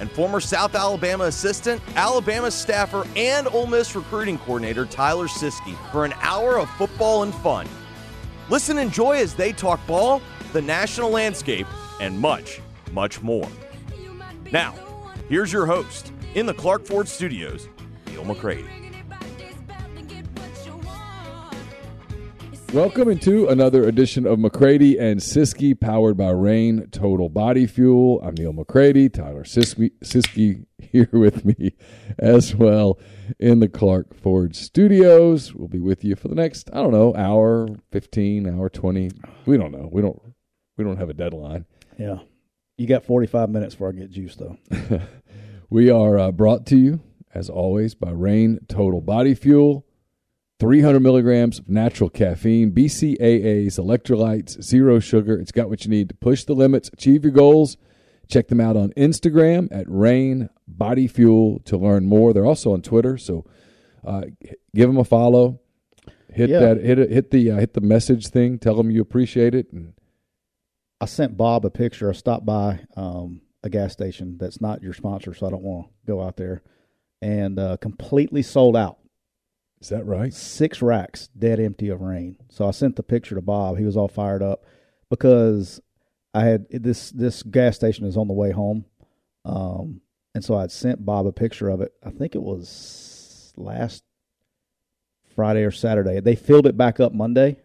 and 0.00 0.10
former 0.10 0.40
South 0.40 0.74
Alabama 0.74 1.24
assistant, 1.24 1.80
Alabama 1.94 2.50
staffer, 2.50 3.06
and 3.16 3.46
Ole 3.48 3.66
Miss 3.66 3.94
recruiting 3.94 4.38
coordinator 4.38 4.86
Tyler 4.86 5.26
Siskey 5.26 5.76
for 5.90 6.04
an 6.04 6.14
hour 6.20 6.58
of 6.58 6.70
football 6.70 7.22
and 7.22 7.34
fun. 7.36 7.66
Listen 8.48 8.78
and 8.78 8.88
enjoy 8.88 9.16
as 9.16 9.34
they 9.34 9.52
talk 9.52 9.84
ball, 9.86 10.22
the 10.52 10.62
national 10.62 11.10
landscape, 11.10 11.66
and 12.00 12.18
much, 12.18 12.60
much 12.92 13.22
more. 13.22 13.48
Now, 14.52 14.74
here's 15.28 15.52
your 15.52 15.66
host 15.66 16.12
in 16.34 16.46
the 16.46 16.54
Clark 16.54 16.84
Ford 16.84 17.08
Studios, 17.08 17.68
Neal 18.06 18.24
McCready. 18.24 18.85
Welcome 22.76 23.08
into 23.08 23.48
another 23.48 23.88
edition 23.88 24.26
of 24.26 24.38
McCready 24.38 24.98
and 24.98 25.18
Siskey, 25.18 25.80
powered 25.80 26.18
by 26.18 26.28
Reign 26.28 26.88
Total 26.90 27.30
Body 27.30 27.66
Fuel. 27.66 28.20
I'm 28.22 28.34
Neal 28.34 28.52
McCready. 28.52 29.08
Tyler 29.08 29.44
Siskey, 29.44 29.92
Siskey 30.04 30.66
here 30.78 31.08
with 31.10 31.46
me 31.46 31.72
as 32.18 32.54
well 32.54 32.98
in 33.38 33.60
the 33.60 33.68
Clark 33.68 34.12
Ford 34.12 34.54
Studios. 34.54 35.54
We'll 35.54 35.68
be 35.68 35.80
with 35.80 36.04
you 36.04 36.16
for 36.16 36.28
the 36.28 36.34
next, 36.34 36.68
I 36.70 36.82
don't 36.82 36.92
know, 36.92 37.14
hour, 37.16 37.66
fifteen, 37.90 38.46
hour 38.46 38.68
twenty. 38.68 39.10
We 39.46 39.56
don't 39.56 39.72
know. 39.72 39.88
We 39.90 40.02
don't. 40.02 40.20
We 40.76 40.84
don't 40.84 40.98
have 40.98 41.08
a 41.08 41.14
deadline. 41.14 41.64
Yeah, 41.98 42.18
you 42.76 42.86
got 42.86 43.06
forty 43.06 43.26
five 43.26 43.48
minutes 43.48 43.74
before 43.74 43.88
I 43.88 43.92
get 43.92 44.10
juice 44.10 44.36
though. 44.36 44.58
we 45.70 45.88
are 45.88 46.18
uh, 46.18 46.30
brought 46.30 46.66
to 46.66 46.76
you 46.76 47.00
as 47.32 47.48
always 47.48 47.94
by 47.94 48.10
Reign 48.10 48.58
Total 48.68 49.00
Body 49.00 49.34
Fuel. 49.34 49.85
300 50.58 51.00
milligrams 51.00 51.58
of 51.58 51.68
natural 51.68 52.08
caffeine, 52.08 52.72
BCAAs, 52.72 53.78
electrolytes, 53.78 54.62
zero 54.62 54.98
sugar. 54.98 55.38
It's 55.38 55.52
got 55.52 55.68
what 55.68 55.84
you 55.84 55.90
need 55.90 56.08
to 56.08 56.14
push 56.14 56.44
the 56.44 56.54
limits, 56.54 56.88
achieve 56.92 57.24
your 57.24 57.32
goals. 57.32 57.76
Check 58.28 58.48
them 58.48 58.60
out 58.60 58.76
on 58.76 58.90
Instagram 58.96 59.68
at 59.70 59.84
Reign 59.88 60.48
Body 60.66 61.06
Fuel 61.06 61.60
to 61.66 61.76
learn 61.76 62.06
more. 62.06 62.32
They're 62.32 62.46
also 62.46 62.72
on 62.72 62.82
Twitter, 62.82 63.16
so 63.18 63.44
uh, 64.04 64.22
give 64.74 64.88
them 64.88 64.96
a 64.96 65.04
follow. 65.04 65.60
Hit 66.32 66.50
Yeah. 66.50 66.58
that, 66.60 66.82
hit 66.82 66.98
hit 67.10 67.30
the 67.30 67.52
uh, 67.52 67.56
hit 67.58 67.74
the 67.74 67.80
message 67.80 68.26
thing. 68.28 68.58
Tell 68.58 68.74
them 68.74 68.90
you 68.90 69.00
appreciate 69.00 69.54
it. 69.54 69.72
And 69.72 69.92
I 71.00 71.04
sent 71.04 71.36
Bob 71.36 71.64
a 71.64 71.70
picture. 71.70 72.10
I 72.10 72.14
stopped 72.14 72.44
by 72.44 72.80
um, 72.96 73.42
a 73.62 73.68
gas 73.68 73.92
station 73.92 74.36
that's 74.38 74.60
not 74.60 74.82
your 74.82 74.92
sponsor, 74.92 75.32
so 75.32 75.46
I 75.46 75.50
don't 75.50 75.62
want 75.62 75.86
to 75.86 75.92
go 76.06 76.20
out 76.20 76.36
there. 76.36 76.62
And 77.22 77.58
uh, 77.60 77.76
completely 77.76 78.42
sold 78.42 78.76
out. 78.76 78.98
Is 79.86 79.90
that 79.90 80.04
right? 80.04 80.34
Six 80.34 80.82
racks 80.82 81.28
dead 81.28 81.60
empty 81.60 81.90
of 81.90 82.00
Reign. 82.00 82.38
So 82.48 82.66
I 82.66 82.72
sent 82.72 82.96
the 82.96 83.04
picture 83.04 83.36
to 83.36 83.40
Bob. 83.40 83.78
He 83.78 83.84
was 83.84 83.96
all 83.96 84.08
fired 84.08 84.42
up 84.42 84.64
because 85.10 85.80
I 86.34 86.42
had 86.42 86.66
this 86.68 87.12
this 87.12 87.44
gas 87.44 87.76
station 87.76 88.04
is 88.04 88.16
on 88.16 88.26
the 88.26 88.34
way 88.34 88.50
home, 88.50 88.84
um, 89.44 90.00
and 90.34 90.44
so 90.44 90.56
I 90.56 90.66
sent 90.66 91.06
Bob 91.06 91.28
a 91.28 91.32
picture 91.32 91.68
of 91.68 91.82
it. 91.82 91.92
I 92.04 92.10
think 92.10 92.34
it 92.34 92.42
was 92.42 93.52
last 93.56 94.02
Friday 95.36 95.62
or 95.62 95.70
Saturday. 95.70 96.18
They 96.18 96.34
filled 96.34 96.66
it 96.66 96.76
back 96.76 96.98
up 96.98 97.14
Monday, 97.14 97.56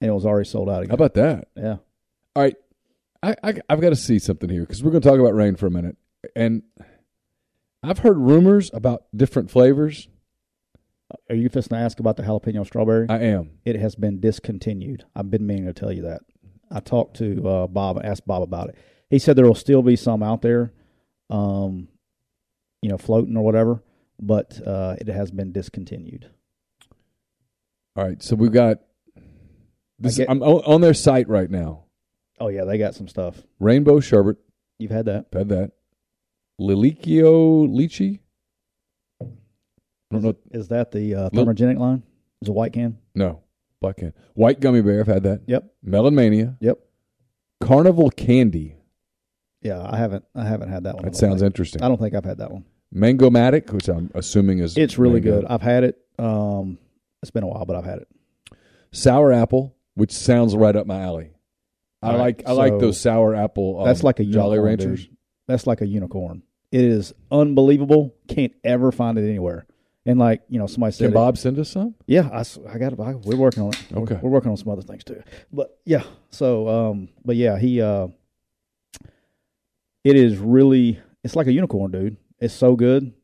and 0.00 0.08
it 0.08 0.14
was 0.14 0.24
already 0.24 0.48
sold 0.48 0.70
out 0.70 0.84
again. 0.84 0.90
How 0.90 0.94
about 0.94 1.14
that? 1.14 1.48
yeah. 1.56 1.78
All 2.36 2.44
right, 2.44 2.56
I, 3.24 3.34
I 3.42 3.54
I've 3.68 3.80
got 3.80 3.90
to 3.90 3.96
see 3.96 4.20
something 4.20 4.50
here 4.50 4.60
because 4.60 4.84
we're 4.84 4.92
going 4.92 5.02
to 5.02 5.08
talk 5.08 5.18
about 5.18 5.34
Reign 5.34 5.56
for 5.56 5.66
a 5.66 5.70
minute, 5.72 5.96
and 6.36 6.62
I've 7.82 7.98
heard 7.98 8.18
rumors 8.18 8.70
about 8.72 9.06
different 9.16 9.50
flavors. 9.50 10.06
Are 11.30 11.34
you 11.36 11.48
just 11.48 11.70
to 11.70 11.76
ask 11.76 12.00
about 12.00 12.16
the 12.16 12.22
jalapeno 12.22 12.64
strawberry? 12.66 13.06
I 13.08 13.18
am. 13.20 13.50
it 13.64 13.76
has 13.76 13.94
been 13.94 14.20
discontinued. 14.20 15.04
I've 15.14 15.30
been 15.30 15.46
meaning 15.46 15.66
to 15.66 15.72
tell 15.72 15.92
you 15.92 16.02
that. 16.02 16.20
I 16.70 16.80
talked 16.80 17.16
to 17.18 17.46
uh, 17.48 17.66
Bob, 17.66 18.00
asked 18.02 18.26
Bob 18.26 18.42
about 18.42 18.70
it. 18.70 18.76
He 19.10 19.18
said 19.18 19.36
there 19.36 19.46
will 19.46 19.54
still 19.54 19.82
be 19.82 19.96
some 19.96 20.22
out 20.22 20.42
there, 20.42 20.72
um, 21.30 21.88
you 22.82 22.88
know, 22.90 22.98
floating 22.98 23.36
or 23.36 23.44
whatever, 23.44 23.82
but 24.20 24.60
uh, 24.66 24.96
it 25.00 25.06
has 25.08 25.30
been 25.30 25.52
discontinued. 25.52 26.30
All 27.96 28.04
right, 28.04 28.20
so 28.22 28.34
we've 28.34 28.50
got 28.52 28.78
this. 29.98 30.16
Get- 30.16 30.28
I'm 30.28 30.42
on 30.42 30.62
on 30.64 30.80
their 30.80 30.94
site 30.94 31.28
right 31.28 31.48
now. 31.50 31.84
Oh 32.40 32.48
yeah, 32.48 32.64
they 32.64 32.76
got 32.78 32.94
some 32.96 33.06
stuff. 33.06 33.42
Rainbow 33.60 34.00
sherbet, 34.00 34.36
You've 34.78 34.90
had 34.90 35.04
that. 35.06 35.26
had 35.32 35.48
that. 35.50 35.72
Lilikoi 36.60 37.68
lychee. 37.68 38.18
I 40.16 40.20
don't 40.20 40.24
know. 40.52 40.58
Is 40.58 40.68
that 40.68 40.90
the 40.92 41.14
uh, 41.14 41.30
thermogenic 41.30 41.78
line? 41.78 42.02
Is 42.42 42.48
a 42.48 42.52
white 42.52 42.72
can? 42.72 42.98
No, 43.14 43.40
black 43.80 43.96
can. 43.98 44.12
White 44.34 44.60
gummy 44.60 44.82
bear. 44.82 45.00
I've 45.00 45.06
had 45.06 45.22
that. 45.24 45.42
Yep. 45.46 45.72
Melon 45.82 46.14
mania. 46.14 46.56
Yep. 46.60 46.78
Carnival 47.60 48.10
candy. 48.10 48.76
Yeah, 49.62 49.82
I 49.82 49.96
haven't. 49.96 50.24
I 50.34 50.44
haven't 50.44 50.68
had 50.68 50.84
that 50.84 50.96
one. 50.96 51.04
That 51.04 51.16
sounds 51.16 51.40
think. 51.40 51.46
interesting. 51.46 51.82
I 51.82 51.88
don't 51.88 51.98
think 51.98 52.14
I've 52.14 52.24
had 52.24 52.38
that 52.38 52.50
one. 52.50 52.64
Mango 52.92 53.30
matic, 53.30 53.72
which 53.72 53.88
I'm 53.88 54.10
assuming 54.14 54.58
is 54.58 54.76
It's 54.76 54.98
really 54.98 55.20
mango. 55.20 55.40
good. 55.40 55.46
I've 55.46 55.62
had 55.62 55.84
it. 55.84 55.98
Um, 56.18 56.78
it's 57.22 57.30
been 57.30 57.42
a 57.42 57.46
while, 57.46 57.64
but 57.64 57.74
I've 57.76 57.84
had 57.84 57.98
it. 57.98 58.08
Sour 58.92 59.32
apple, 59.32 59.74
which 59.94 60.12
sounds 60.12 60.54
right 60.54 60.76
up 60.76 60.86
my 60.86 61.00
alley. 61.00 61.30
I 62.02 62.10
right, 62.10 62.18
like 62.18 62.42
I 62.46 62.52
like 62.52 62.78
those 62.78 63.00
sour 63.00 63.34
apple. 63.34 63.80
Um, 63.80 63.86
That's 63.86 64.02
like 64.04 64.20
a 64.20 64.24
Jolly 64.24 64.58
Ranchers. 64.58 65.06
dude. 65.06 65.16
That's 65.48 65.66
like 65.66 65.80
a 65.80 65.86
unicorn. 65.86 66.42
It 66.70 66.82
is 66.82 67.14
unbelievable. 67.30 68.14
Can't 68.28 68.52
ever 68.62 68.92
find 68.92 69.16
it 69.18 69.26
anywhere. 69.26 69.66
And 70.06 70.18
like 70.18 70.42
you 70.50 70.58
know, 70.58 70.66
somebody 70.66 70.92
said, 70.92 71.04
Can 71.06 71.12
it- 71.12 71.14
Bob 71.14 71.38
send 71.38 71.58
us 71.58 71.70
some? 71.70 71.94
yeah, 72.06 72.28
I, 72.32 72.44
I 72.70 72.78
got 72.78 72.92
it. 72.92 73.00
I, 73.00 73.14
we're 73.14 73.36
working 73.36 73.62
on 73.62 73.70
it. 73.70 73.82
We're- 73.90 74.02
Okay. 74.02 74.18
we're, 74.22 74.30
working 74.30 74.50
on 74.50 74.56
some 74.58 74.68
other 74.68 74.82
things 74.82 75.02
too. 75.04 75.22
But 75.52 75.78
yeah, 75.86 76.02
so 76.30 76.68
um, 76.68 77.08
but 77.24 77.36
yeah, 77.36 77.58
he 77.58 77.80
uh, 77.80 78.08
it 80.04 80.16
is 80.16 80.36
really 80.38 81.00
it's 81.22 81.34
like 81.36 81.46
a 81.46 81.52
unicorn, 81.52 81.90
dude. 81.90 82.16
It's 82.38 82.52
so 82.52 82.76
good, 82.76 83.14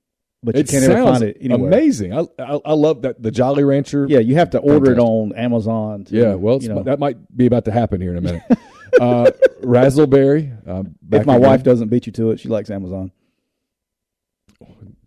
but 0.43 0.55
you 0.55 0.63
it 0.63 0.69
can't 0.69 0.85
ever 0.85 1.03
find 1.05 1.23
it 1.23 1.37
anywhere. 1.41 1.69
amazing. 1.69 2.15
I, 2.15 2.21
I 2.39 2.61
I 2.65 2.73
love 2.73 3.03
that 3.03 3.23
the 3.23 3.31
Jolly 3.31 3.63
Rancher. 3.65 4.07
Yeah, 4.09 4.21
you 4.21 4.37
have 4.37 4.51
to 4.51 4.59
order 4.59 4.93
it 4.93 4.99
on 4.99 5.35
Amazon. 5.37 6.05
To, 6.05 6.17
Yeah, 6.17 6.35
well, 6.35 6.63
you 6.63 6.71
know, 6.71 6.83
that 6.85 6.99
might 6.99 7.19
be 7.37 7.45
about 7.45 7.67
to 7.67 7.73
happen 7.73 8.01
here 8.01 8.13
in 8.13 8.17
a 8.17 8.21
minute. 8.23 8.43
uh, 9.01 9.31
Razzleberry. 9.63 10.67
Um, 10.67 10.95
back 11.03 11.21
if 11.23 11.27
my 11.27 11.37
again. 11.37 11.49
wife 11.51 11.63
doesn't 11.63 11.89
beat 11.89 12.07
you 12.07 12.13
to 12.13 12.31
it, 12.31 12.41
she 12.41 12.49
likes 12.49 12.71
Amazon. 12.71 13.13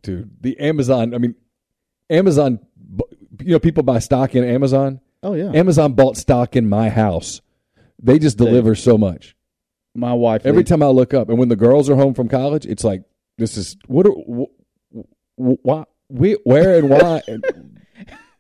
dude, 0.04 0.30
the 0.42 0.60
Amazon. 0.60 1.16
I 1.16 1.18
mean, 1.18 1.34
Amazon. 2.14 2.60
You 3.40 3.54
know, 3.54 3.60
people 3.60 3.84
buy 3.84 4.00
stock 4.00 4.36
in 4.36 4.44
Amazon. 4.44 5.02
Oh 5.24 5.34
yeah, 5.34 5.52
Amazon 5.54 5.94
bought 5.94 6.18
stock 6.18 6.56
in 6.56 6.68
my 6.70 6.90
house. 6.90 7.42
They 8.02 8.20
just 8.20 8.38
They- 8.38 8.46
deliver 8.46 8.76
so 8.76 8.98
much. 8.98 9.36
my 9.96 10.14
wife 10.14 10.46
Every 10.46 10.60
leaves- 10.60 10.70
time 10.70 10.84
I 10.84 10.88
look 10.88 11.14
up, 11.14 11.30
and 11.30 11.38
when 11.38 11.50
the 11.50 11.56
girls 11.56 11.90
are 11.90 11.96
home 11.96 12.14
from 12.14 12.28
college, 12.28 12.66
it's 12.66 12.84
like 12.84 13.04
this 13.38 13.58
is 13.58 13.78
what, 13.88 14.06
are, 14.08 14.12
wh- 14.12 15.02
wh- 15.38 15.66
why, 15.66 15.84
we, 16.10 16.34
where, 16.44 16.78
and 16.80 16.90
why. 16.90 17.22
And 17.28 17.44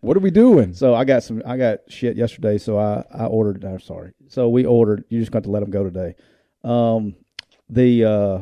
What 0.01 0.17
are 0.17 0.19
we 0.19 0.31
doing? 0.31 0.73
So 0.73 0.93
I 0.93 1.05
got 1.05 1.23
some. 1.23 1.41
I 1.45 1.55
got 1.55 1.79
shit 1.87 2.17
yesterday. 2.17 2.57
So 2.57 2.77
I 2.77 3.05
I 3.09 3.25
ordered. 3.25 3.63
I'm 3.63 3.79
sorry. 3.79 4.11
So 4.27 4.49
we 4.49 4.65
ordered. 4.65 5.05
You 5.09 5.19
just 5.21 5.31
got 5.31 5.43
to 5.43 5.49
let 5.51 5.61
them 5.61 5.71
go 5.71 5.83
today. 5.85 6.15
Um, 6.65 7.15
the 7.69 8.03
uh, 8.03 8.39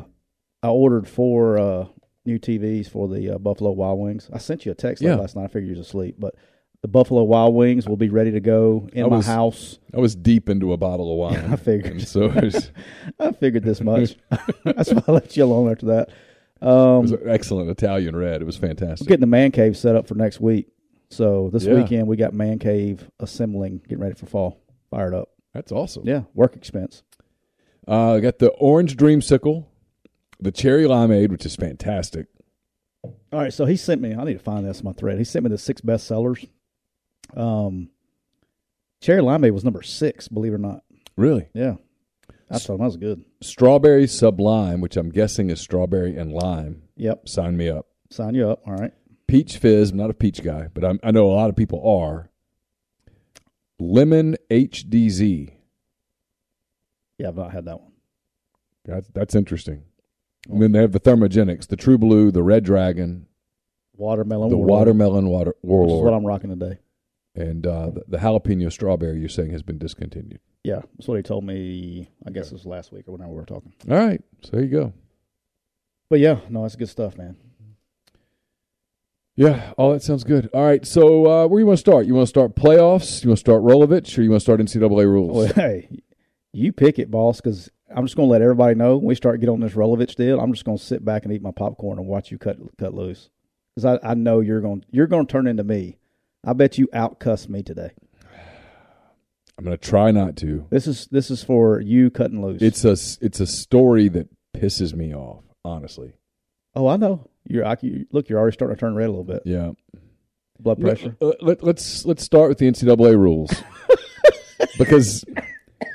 I 0.64 0.70
ordered 0.70 1.08
four 1.08 1.60
uh 1.60 1.86
new 2.26 2.40
TVs 2.40 2.90
for 2.90 3.08
the 3.08 3.32
uh, 3.36 3.38
Buffalo 3.38 3.72
Wild 3.72 4.00
Wings. 4.00 4.30
I 4.32 4.38
sent 4.38 4.66
you 4.66 4.72
a 4.72 4.76
text 4.76 5.02
Yeah. 5.02 5.16
last 5.16 5.36
night. 5.36 5.46
I 5.46 5.48
figured 5.48 5.66
you 5.72 5.78
was 5.78 5.88
asleep, 5.88 6.16
but 6.20 6.36
the 6.82 6.88
Buffalo 6.88 7.24
Wild 7.24 7.54
Wings 7.56 7.88
will 7.88 7.98
be 7.98 8.10
ready 8.10 8.32
to 8.32 8.40
go 8.40 8.88
in 8.94 9.06
I 9.06 9.08
my 9.10 9.22
house. 9.22 9.80
I 9.94 10.00
was 10.00 10.16
deep 10.16 10.50
into 10.50 10.74
a 10.74 10.78
bottle 10.78 11.12
of 11.12 11.18
wine. 11.18 11.46
I 11.52 11.56
figured. 11.56 11.94
And 11.94 12.08
so 12.08 12.28
was, 12.30 12.72
I 13.20 13.32
figured 13.32 13.64
this 13.64 13.82
much. 13.82 14.16
That's 14.64 14.92
why 14.92 15.04
I 15.08 15.12
left 15.12 15.36
you 15.38 15.44
alone 15.44 15.72
after 15.72 15.86
that. 15.88 16.10
it 16.62 16.68
Um, 16.68 17.02
was 17.04 17.12
an 17.12 17.22
excellent 17.28 17.70
Italian 17.70 18.16
red. 18.16 18.42
It 18.42 18.46
was 18.46 18.58
fantastic. 18.58 19.06
We're 19.06 19.10
getting 19.10 19.22
the 19.22 19.28
man 19.28 19.52
cave 19.52 19.78
set 19.78 19.96
up 19.96 20.08
for 20.08 20.16
next 20.16 20.40
week. 20.42 20.68
So 21.10 21.50
this 21.52 21.66
Yeah. 21.66 21.74
weekend 21.76 22.08
we 22.08 22.16
got 22.18 22.34
man 22.34 22.58
cave 22.58 23.10
assembling, 23.20 23.82
getting 23.88 24.00
ready 24.00 24.16
for 24.16 24.26
fall. 24.28 24.58
Fired 24.90 25.14
up. 25.14 25.30
That's 25.54 25.72
awesome. 25.72 26.04
Yeah, 26.06 26.24
work 26.34 26.56
expense. 26.56 27.04
Uh, 27.88 28.14
I 28.16 28.20
got 28.22 28.40
the 28.40 28.50
orange 28.52 28.96
dreamsicle, 28.96 29.66
the 30.42 30.52
cherry 30.52 30.84
limeade, 30.86 31.30
which 31.30 31.46
is 31.46 31.56
fantastic. 31.56 32.28
All 33.04 33.14
right, 33.40 33.54
so 33.54 33.66
he 33.66 33.78
sent 33.78 34.02
me. 34.02 34.14
I 34.14 34.24
need 34.24 34.34
to 34.34 34.40
find 34.40 34.66
this 34.66 34.80
in 34.80 34.86
my 34.86 34.94
thread. 34.94 35.18
He 35.18 35.24
sent 35.24 35.44
me 35.44 35.50
the 35.50 35.58
six 35.58 35.82
best 35.82 36.06
sellers. 36.08 36.46
Um, 37.36 37.90
cherry 39.02 39.22
limeade 39.22 39.54
was 39.54 39.64
number 39.64 39.82
six. 39.82 40.28
Believe 40.28 40.52
it 40.52 40.56
or 40.56 40.60
not. 40.60 40.84
Really, 41.18 41.48
Yeah, 41.54 41.76
I 42.50 42.58
him 42.58 42.78
that 42.78 42.86
was 42.86 42.98
good. 42.98 43.24
strawberry 43.42 44.08
sublime, 44.08 44.82
which 44.82 44.98
I'm 44.98 45.10
guessing 45.10 45.50
is 45.50 45.60
strawberry 45.62 46.16
and 46.18 46.32
lime. 46.32 46.84
Yep, 46.98 47.28
Sign 47.30 47.58
me 47.58 47.70
up. 47.70 47.88
sign 48.10 48.34
you 48.36 48.50
up. 48.50 48.62
All 48.66 48.74
right. 48.76 48.94
Peach 49.28 49.58
fizz. 49.58 49.92
I'm 49.92 49.98
not 49.98 50.10
a 50.10 50.14
peach 50.14 50.42
guy, 50.44 50.68
but 50.74 50.84
I'm, 50.84 51.00
I 51.04 51.12
know 51.12 51.30
a 51.30 51.34
lot 51.34 51.50
of 51.50 51.56
people 51.56 51.88
are. 51.88 52.30
Lemon 53.80 54.36
HDZ. 54.50 55.52
Yeah, 57.18 57.28
I've 57.30 57.36
not 57.36 57.52
had 57.52 57.66
that 57.66 57.80
one. 57.80 57.92
That's, 58.86 59.08
that's 59.14 59.36
interesting. 59.36 59.84
And 60.50 60.62
then 60.62 60.72
they 60.72 60.80
have 60.80 60.92
the 60.92 61.00
thermogenics, 61.00 61.68
the 61.68 61.76
True 61.76 61.98
Blue, 61.98 62.32
the 62.32 62.44
Red 62.44 62.64
Dragon, 62.64 63.28
Watermelon. 63.96 64.50
the 64.50 64.58
Warlord, 64.58 64.80
watermelon 64.88 65.28
water, 65.28 65.54
Which 65.62 65.90
is 65.92 66.02
what 66.02 66.14
I'm 66.14 66.26
rocking 66.26 66.50
today. 66.50 66.80
and 67.36 67.66
uh, 67.68 67.92
the, 67.92 68.04
the 68.08 68.18
jalapeno 68.18 68.72
strawberry. 68.72 69.20
You're 69.20 69.30
saying 69.30 69.52
has 69.52 69.62
been 69.64 69.78
discontinued. 69.78 70.40
Yeah, 70.64 70.82
that's 70.98 71.08
what 71.08 71.18
he 71.18 71.24
told 71.24 71.44
me. 71.44 72.10
I 72.26 72.32
guess 72.32 72.48
it 72.48 72.54
was 72.54 72.66
last 72.66 72.92
week 72.92 73.08
or 73.08 73.12
whenever 73.14 73.32
we 73.32 73.38
were 73.38 73.46
talking. 73.46 73.74
All 73.90 73.98
right, 73.98 74.22
so 74.44 74.52
there 74.54 74.62
you 74.64 74.70
go. 74.72 74.94
But 76.10 76.20
yeah, 76.20 76.40
no, 76.50 76.64
that's 76.64 76.76
good 76.76 76.90
stuff, 76.90 77.18
man. 77.18 77.38
Yeah, 79.36 79.72
all 79.78 79.94
that 79.94 80.04
sounds 80.04 80.24
good. 80.24 80.50
All 80.54 80.64
right, 80.66 80.86
so 80.86 81.26
uh, 81.26 81.48
where 81.48 81.60
you 81.60 81.66
want 81.66 81.78
to 81.78 81.82
start? 81.82 82.06
You 82.06 82.14
want 82.16 82.26
to 82.28 82.30
start 82.30 82.56
playoffs? 82.56 83.24
You 83.24 83.30
want 83.30 83.38
to 83.38 83.42
start 83.42 83.62
Rolovich, 83.64 84.18
or 84.18 84.24
you 84.24 84.30
want 84.30 84.42
to 84.42 84.44
start 84.44 84.60
NCAA 84.60 85.06
rules? 85.06 85.36
Well, 85.36 85.54
hey, 85.56 85.88
you 86.52 86.74
pick 86.74 87.00
it, 87.00 87.10
boss, 87.10 87.40
because 87.40 87.70
I'm 87.96 88.06
just 88.06 88.16
going 88.16 88.28
to 88.28 88.32
let 88.32 88.42
everybody 88.42 88.76
know 88.76 88.98
when 88.98 89.06
we 89.08 89.16
start 89.16 89.40
getting 89.40 89.54
on 89.54 89.60
this 89.60 89.74
Rolovich 89.74 90.16
deal. 90.16 90.40
I'm 90.40 90.54
just 90.54 90.66
going 90.66 90.78
to 90.78 90.84
sit 90.84 91.04
back 91.04 91.24
and 91.24 91.34
eat 91.34 91.42
my 91.42 91.52
popcorn 91.52 92.00
and 92.00 92.08
watch 92.08 92.32
you 92.32 92.38
cut 92.38 92.58
cut 92.78 92.94
loose, 92.94 93.30
because 93.76 94.00
I, 94.04 94.12
I 94.12 94.14
know 94.14 94.40
you're 94.40 94.62
going 94.62 94.86
you're 94.92 95.08
going 95.08 95.26
to 95.26 95.32
turn 95.32 95.48
into 95.48 95.64
me. 95.64 95.98
I 96.46 96.54
bet 96.54 96.78
you 96.78 96.88
outcuss 96.88 97.48
me 97.50 97.64
today. 97.64 97.92
I'm 99.58 99.66
going 99.66 99.78
to 99.78 99.90
try 99.90 100.12
not 100.12 100.38
to. 100.38 100.66
This 100.70 100.88
is 100.88 101.08
this 101.12 101.30
is 101.30 101.44
for 101.44 101.80
you 101.80 102.10
cutting 102.10 102.42
loose. 102.42 102.62
It's 102.62 102.84
a 102.84 102.98
it's 103.24 103.40
a 103.40 103.48
story 103.48 104.08
that 104.10 104.28
pisses 104.56 104.94
me 104.94 105.14
off. 105.14 105.44
Honestly, 105.64 106.14
oh, 106.76 106.88
I 106.88 106.98
know. 106.98 107.30
You're 107.48 107.66
I, 107.66 107.78
you, 107.82 108.06
look. 108.12 108.30
You're 108.30 108.40
already 108.40 108.54
starting 108.54 108.76
to 108.76 108.80
turn 108.80 108.96
red 108.96 109.08
a 109.08 109.12
little 109.12 109.24
bit. 109.24 109.44
yeah. 109.46 109.72
Blood 110.60 110.80
pressure. 110.80 111.16
Let, 111.20 111.42
let, 111.42 111.64
let's 111.64 112.06
let's 112.06 112.24
start 112.24 112.50
with 112.50 112.60
the 112.60 112.68
NCAA 112.68 113.18
rules 113.18 113.52
because 114.78 115.26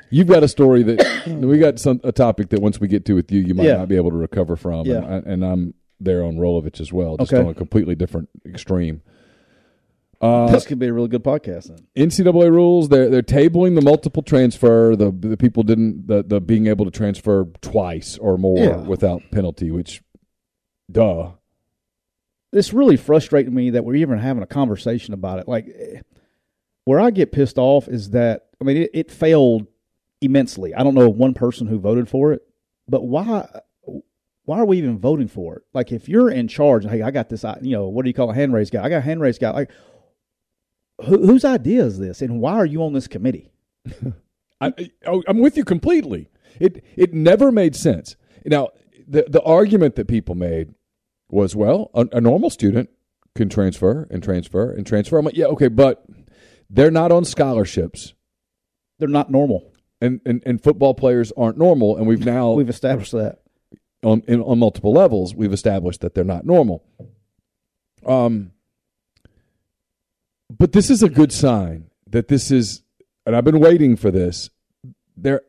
you've 0.09 0.27
got 0.27 0.43
a 0.43 0.47
story 0.47 0.83
that 0.83 1.27
we 1.41 1.57
got 1.59 1.79
some 1.79 1.99
a 2.03 2.11
topic 2.11 2.49
that 2.49 2.61
once 2.61 2.79
we 2.79 2.87
get 2.87 3.05
to 3.05 3.13
with 3.13 3.31
you, 3.31 3.39
you 3.41 3.53
might 3.53 3.65
Yeah. 3.65 3.77
not 3.77 3.87
be 3.89 3.95
able 3.95 4.11
to 4.11 4.17
recover 4.17 4.55
from. 4.55 4.85
Yeah. 4.85 4.97
and, 4.97 5.05
I, 5.05 5.17
and 5.31 5.45
I'm 5.45 5.73
there 5.99 6.23
on 6.23 6.37
Rolovich 6.37 6.79
as 6.79 6.93
well, 6.93 7.17
just 7.17 7.33
Okay. 7.33 7.41
on 7.43 7.49
a 7.49 7.53
completely 7.53 7.95
different 7.95 8.29
extreme. 8.45 9.01
Uh, 10.19 10.49
this 10.51 10.65
could 10.65 10.79
be 10.79 10.87
a 10.87 10.93
really 10.93 11.07
good 11.09 11.23
podcast 11.23 11.67
then. 11.67 12.07
NCAA 12.09 12.49
rules 12.51 12.89
they're 12.89 13.07
they're 13.07 13.21
tabling 13.21 13.75
the 13.75 13.81
multiple 13.83 14.23
transfer 14.23 14.95
the 14.95 15.11
the 15.11 15.37
people 15.37 15.61
didn't 15.61 16.07
the 16.07 16.23
the 16.23 16.41
being 16.41 16.65
able 16.65 16.85
to 16.85 16.91
transfer 16.91 17.45
twice 17.61 18.17
or 18.17 18.35
more 18.35 18.57
Yeah. 18.57 18.77
without 18.77 19.21
penalty 19.31 19.69
which 19.69 20.01
duh 20.91 21.33
This 22.51 22.73
really 22.73 22.97
frustrated 22.97 23.53
me 23.53 23.69
that 23.69 23.85
we're 23.85 23.93
even 23.97 24.17
having 24.17 24.41
a 24.41 24.47
conversation 24.47 25.13
about 25.13 25.37
it. 25.37 25.47
Like, 25.47 25.67
where 26.85 26.99
I 26.99 27.11
get 27.11 27.31
pissed 27.31 27.59
off 27.59 27.87
is 27.87 28.09
that 28.11 28.47
I 28.59 28.63
mean 28.63 28.77
it, 28.77 28.89
it 28.95 29.11
failed 29.11 29.67
immensely. 30.21 30.73
I 30.73 30.83
don't 30.83 30.95
know 30.95 31.09
one 31.09 31.33
person 31.33 31.67
who 31.67 31.79
voted 31.79 32.09
for 32.09 32.33
it, 32.33 32.41
but 32.87 33.03
why? 33.03 33.47
Why 34.45 34.59
are 34.59 34.65
we 34.65 34.77
even 34.77 34.97
voting 34.97 35.27
for 35.27 35.57
it? 35.57 35.63
Like, 35.73 35.91
if 35.91 36.07
you're 36.07 36.31
in 36.31 36.47
charge, 36.47 36.85
hey, 36.85 37.01
I 37.01 37.11
got 37.11 37.29
this. 37.29 37.43
You 37.61 37.71
know, 37.71 37.87
what 37.87 38.03
do 38.03 38.09
you 38.09 38.13
call 38.13 38.31
a 38.31 38.35
hand 38.35 38.53
raised 38.53 38.73
guy? 38.73 38.83
I 38.83 38.89
got 38.89 38.97
a 38.97 39.01
hand 39.01 39.21
raised 39.21 39.41
guy. 39.41 39.51
Like, 39.51 39.71
who, 41.05 41.25
whose 41.25 41.45
idea 41.45 41.83
is 41.83 41.99
this, 41.99 42.21
and 42.21 42.39
why 42.41 42.53
are 42.53 42.65
you 42.65 42.83
on 42.83 42.93
this 42.93 43.07
committee? 43.07 43.51
I, 44.61 44.67
I 44.77 44.91
oh, 45.05 45.23
I'm 45.27 45.39
with 45.39 45.57
you 45.57 45.65
completely 45.65 46.29
it 46.59 46.83
it 46.95 47.13
never 47.13 47.51
made 47.51 47.75
sense 47.75 48.15
now 48.45 48.69
the 49.07 49.25
the 49.29 49.41
argument 49.43 49.95
that 49.95 50.07
people 50.07 50.35
made 50.35 50.73
was 51.29 51.55
well 51.55 51.91
a, 51.93 52.07
a 52.13 52.21
normal 52.21 52.49
student 52.49 52.89
can 53.35 53.49
transfer 53.49 54.07
and 54.09 54.23
transfer 54.23 54.71
and 54.71 54.87
transfer 54.87 55.17
I'm 55.17 55.25
like 55.25 55.37
yeah 55.37 55.45
okay 55.47 55.67
but 55.67 56.05
they're 56.69 56.91
not 56.91 57.11
on 57.11 57.25
scholarships 57.25 58.13
They're 58.99 59.07
not 59.07 59.31
normal. 59.31 59.71
And 60.01 60.21
and, 60.25 60.43
and 60.45 60.61
football 60.63 60.93
players 60.93 61.31
aren't 61.37 61.57
normal 61.57 61.97
and 61.97 62.05
we've 62.07 62.25
now 62.25 62.51
We've 62.51 62.69
established 62.69 63.11
that. 63.13 63.39
on 64.03 64.21
in, 64.27 64.41
on 64.41 64.59
multiple 64.59 64.93
levels, 64.93 65.33
we've 65.35 65.53
established 65.53 66.01
that 66.01 66.13
they're 66.13 66.23
not 66.23 66.45
normal. 66.45 66.83
Um, 68.05 68.51
but 70.49 70.71
this 70.71 70.89
is 70.89 71.03
a 71.03 71.09
good 71.09 71.31
sign 71.31 71.89
that 72.09 72.27
this 72.29 72.51
is, 72.51 72.83
and 73.25 73.35
I've 73.35 73.43
been 73.43 73.59
waiting 73.59 73.95
for 73.97 74.11
this. 74.11 74.49
There, 75.17 75.41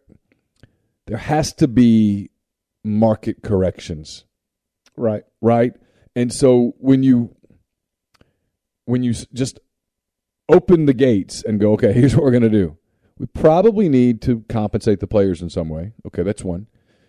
there 1.07 1.19
has 1.19 1.53
to 1.55 1.69
be 1.69 2.31
market 2.85 3.43
corrections, 3.43 4.25
Right. 4.97 5.23
right? 5.41 5.75
And 6.17 6.33
so 6.33 6.75
when 6.79 7.03
you 7.03 7.35
when 8.87 9.03
you 9.03 9.13
just 9.13 9.61
open 10.49 10.87
the 10.87 10.95
gates 10.95 11.45
and 11.45 11.61
go, 11.61 11.75
okay, 11.75 11.93
here's 11.99 12.17
what 12.17 12.25
we're 12.25 12.31
going 12.31 12.43
to 12.43 12.49
do. 12.49 12.77
We 13.19 13.27
probably 13.27 13.89
need 13.89 14.23
to 14.23 14.45
compensate 14.49 15.01
the 15.01 15.07
players 15.07 15.43
in 15.43 15.51
some 15.51 15.69
way. 15.69 15.93
Okay, 16.07 16.23
that's 16.23 16.45
one. 16.45 16.67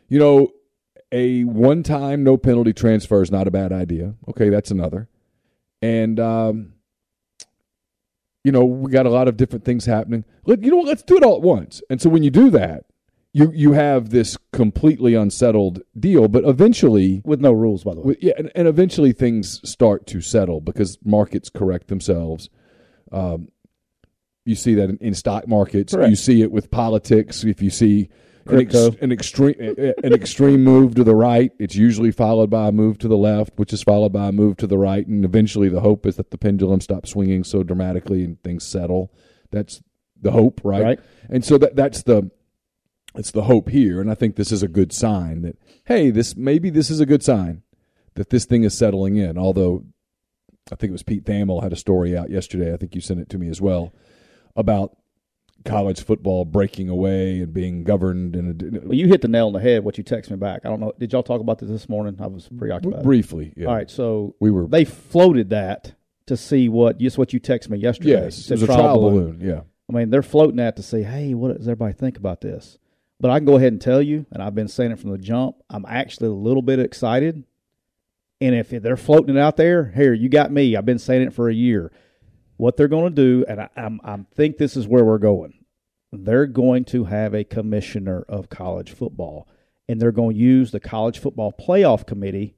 You 0.07 0.19
know, 0.19 0.51
a 1.11 1.43
one 1.43 1.83
time 1.83 2.23
no 2.23 2.37
penalty 2.37 2.73
transfer 2.73 3.21
is 3.21 3.31
not 3.31 3.47
a 3.47 3.51
bad 3.51 3.71
idea. 3.71 4.15
Okay, 4.29 4.49
that's 4.49 4.71
another. 4.71 5.07
And 5.81 6.19
um, 6.19 6.73
you 8.43 8.51
know, 8.51 8.65
we 8.65 8.91
got 8.91 9.05
a 9.05 9.09
lot 9.09 9.27
of 9.27 9.37
different 9.37 9.65
things 9.65 9.85
happening. 9.85 10.23
Let, 10.45 10.63
you 10.63 10.71
know 10.71 10.77
what? 10.77 10.87
Let's 10.87 11.03
do 11.03 11.17
it 11.17 11.23
all 11.23 11.35
at 11.35 11.41
once. 11.41 11.81
And 11.89 12.01
so 12.01 12.09
when 12.09 12.23
you 12.23 12.29
do 12.31 12.49
that, 12.51 12.85
you 13.33 13.51
you 13.53 13.73
have 13.73 14.09
this 14.09 14.37
completely 14.51 15.13
unsettled 15.13 15.81
deal. 15.99 16.27
But 16.27 16.43
eventually, 16.45 17.21
With 17.23 17.41
no 17.41 17.51
rules, 17.51 17.83
by 17.83 17.93
the 17.93 17.99
way. 18.01 18.05
with- 18.07 18.23
yeah, 18.23 18.33
and, 18.37 18.51
and 18.55 18.67
eventually 18.67 19.11
things 19.11 19.61
start 19.69 20.07
to 20.07 20.21
settle 20.21 20.61
because 20.61 20.97
markets 21.03 21.49
correct 21.49 21.87
themselves. 21.89 22.49
Um, 23.11 23.49
you 24.49 24.55
see 24.55 24.73
that 24.75 24.89
in, 24.89 24.97
in 24.97 25.13
stock 25.13 25.47
markets. 25.47 25.93
Correct. 25.93 26.09
You 26.09 26.15
see 26.15 26.41
it 26.41 26.51
with 26.51 26.71
politics. 26.71 27.43
If 27.43 27.61
you 27.61 27.69
see 27.69 28.09
an, 28.47 28.59
ex, 28.59 28.75
an 28.75 29.11
extreme 29.11 29.55
an 29.59 30.13
extreme 30.13 30.63
move 30.63 30.95
to 30.95 31.03
the 31.03 31.15
right, 31.15 31.51
it's 31.59 31.75
usually 31.75 32.11
followed 32.11 32.49
by 32.49 32.67
a 32.67 32.71
move 32.71 32.97
to 32.99 33.07
the 33.07 33.17
left, 33.17 33.53
which 33.57 33.71
is 33.71 33.83
followed 33.83 34.11
by 34.11 34.27
a 34.27 34.31
move 34.31 34.57
to 34.57 34.67
the 34.67 34.77
right, 34.77 35.05
and 35.05 35.23
eventually 35.23 35.69
the 35.69 35.81
hope 35.81 36.05
is 36.05 36.15
that 36.15 36.31
the 36.31 36.37
pendulum 36.37 36.81
stops 36.81 37.11
swinging 37.11 37.43
so 37.43 37.63
dramatically 37.63 38.23
and 38.23 38.41
things 38.43 38.65
settle. 38.65 39.13
That's 39.51 39.81
the 40.19 40.31
hope, 40.31 40.61
right? 40.63 40.83
Right. 40.83 40.99
And 41.29 41.45
so 41.45 41.57
that 41.59 41.75
that's 41.75 42.03
the 42.03 42.31
it's 43.15 43.31
the 43.31 43.43
hope 43.43 43.69
here, 43.69 44.01
and 44.01 44.09
I 44.09 44.15
think 44.15 44.35
this 44.35 44.51
is 44.51 44.63
a 44.63 44.67
good 44.67 44.91
sign 44.91 45.43
that 45.43 45.57
hey, 45.85 46.09
this 46.09 46.35
maybe 46.35 46.69
this 46.69 46.89
is 46.89 46.99
a 46.99 47.05
good 47.05 47.23
sign 47.23 47.61
that 48.15 48.31
this 48.31 48.45
thing 48.45 48.63
is 48.63 48.75
settling 48.75 49.15
in. 49.17 49.37
Although 49.37 49.85
I 50.71 50.75
think 50.75 50.89
it 50.89 50.93
was 50.93 51.03
Pete 51.03 51.25
Thamel 51.25 51.61
had 51.61 51.71
a 51.71 51.77
story 51.77 52.17
out 52.17 52.31
yesterday. 52.31 52.73
I 52.73 52.77
think 52.77 52.95
you 52.95 53.01
sent 53.01 53.19
it 53.19 53.29
to 53.29 53.37
me 53.37 53.47
as 53.47 53.61
well 53.61 53.93
about 54.59 54.97
college 55.65 56.03
football 56.03 56.45
breaking 56.45 56.89
away 56.89 57.41
and 57.41 57.53
being 57.53 57.83
governed 57.83 58.35
in 58.35 58.49
a 58.49 58.87
Well, 58.87 58.93
you 58.93 59.07
hit 59.07 59.21
the 59.21 59.27
nail 59.27 59.47
on 59.47 59.53
the 59.53 59.59
head. 59.59 59.83
What 59.83 59.97
you 59.97 60.03
text 60.03 60.29
me 60.29 60.37
back. 60.37 60.61
I 60.65 60.69
don't 60.69 60.79
know. 60.79 60.93
Did 60.97 61.11
y'all 61.11 61.23
talk 61.23 61.41
about 61.41 61.59
this 61.59 61.69
this 61.69 61.89
morning? 61.89 62.17
I 62.19 62.27
was 62.27 62.49
preoccupied. 62.57 63.03
briefly. 63.03 63.53
Yeah. 63.55 63.67
All 63.67 63.73
right, 63.75 63.89
so 63.89 64.35
we 64.39 64.51
were 64.51 64.67
they 64.67 64.85
floated 64.85 65.49
that 65.49 65.93
to 66.27 66.37
see 66.37 66.69
what 66.69 66.99
just 66.99 67.17
what 67.17 67.33
you 67.33 67.39
text 67.39 67.69
me 67.69 67.77
yesterday. 67.77 68.23
yes, 68.23 68.49
it 68.49 68.55
was 68.55 68.63
a 68.63 68.67
trial 68.67 69.01
balloon. 69.01 69.39
Yeah, 69.41 69.61
I 69.89 69.93
mean, 69.93 70.09
they're 70.09 70.21
floating 70.21 70.57
that 70.57 70.75
to 70.75 70.83
say, 70.83 71.03
hey, 71.03 71.33
what 71.33 71.57
does 71.57 71.67
everybody 71.67 71.93
think 71.93 72.17
about 72.17 72.41
this? 72.41 72.77
But 73.19 73.31
I 73.31 73.39
can 73.39 73.45
go 73.45 73.57
ahead 73.57 73.73
and 73.73 73.81
tell 73.81 74.01
you, 74.01 74.25
and 74.31 74.41
I've 74.41 74.55
been 74.55 74.69
saying 74.69 74.91
it 74.91 74.99
from 74.99 75.11
the 75.11 75.17
jump. 75.17 75.57
I'm 75.69 75.85
actually 75.87 76.29
a 76.29 76.33
little 76.33 76.61
bit 76.61 76.79
excited. 76.79 77.43
And 78.41 78.55
if 78.55 78.69
they're 78.69 78.95
floating 78.95 79.35
it 79.35 79.39
out 79.39 79.57
there, 79.57 79.91
here 79.93 80.13
you 80.13 80.29
got 80.29 80.51
me. 80.53 80.77
I've 80.77 80.85
been 80.85 80.99
saying 80.99 81.23
it 81.23 81.33
for 81.33 81.49
a 81.49 81.53
year. 81.53 81.91
What 82.59 82.75
they're 82.75 82.89
going 82.89 83.15
to 83.15 83.15
do, 83.15 83.45
and 83.47 83.61
I, 83.61 83.69
I'm, 83.77 84.01
I 84.03 84.19
think 84.35 84.57
this 84.57 84.75
is 84.75 84.85
where 84.85 85.05
we're 85.05 85.17
going. 85.17 85.63
They're 86.11 86.45
going 86.45 86.83
to 86.85 87.05
have 87.05 87.33
a 87.33 87.45
commissioner 87.45 88.25
of 88.27 88.49
college 88.49 88.91
football, 88.91 89.47
and 89.87 90.01
they're 90.01 90.11
going 90.11 90.35
to 90.35 90.41
use 90.41 90.71
the 90.71 90.81
college 90.81 91.19
football 91.19 91.53
playoff 91.57 92.05
committee 92.05 92.57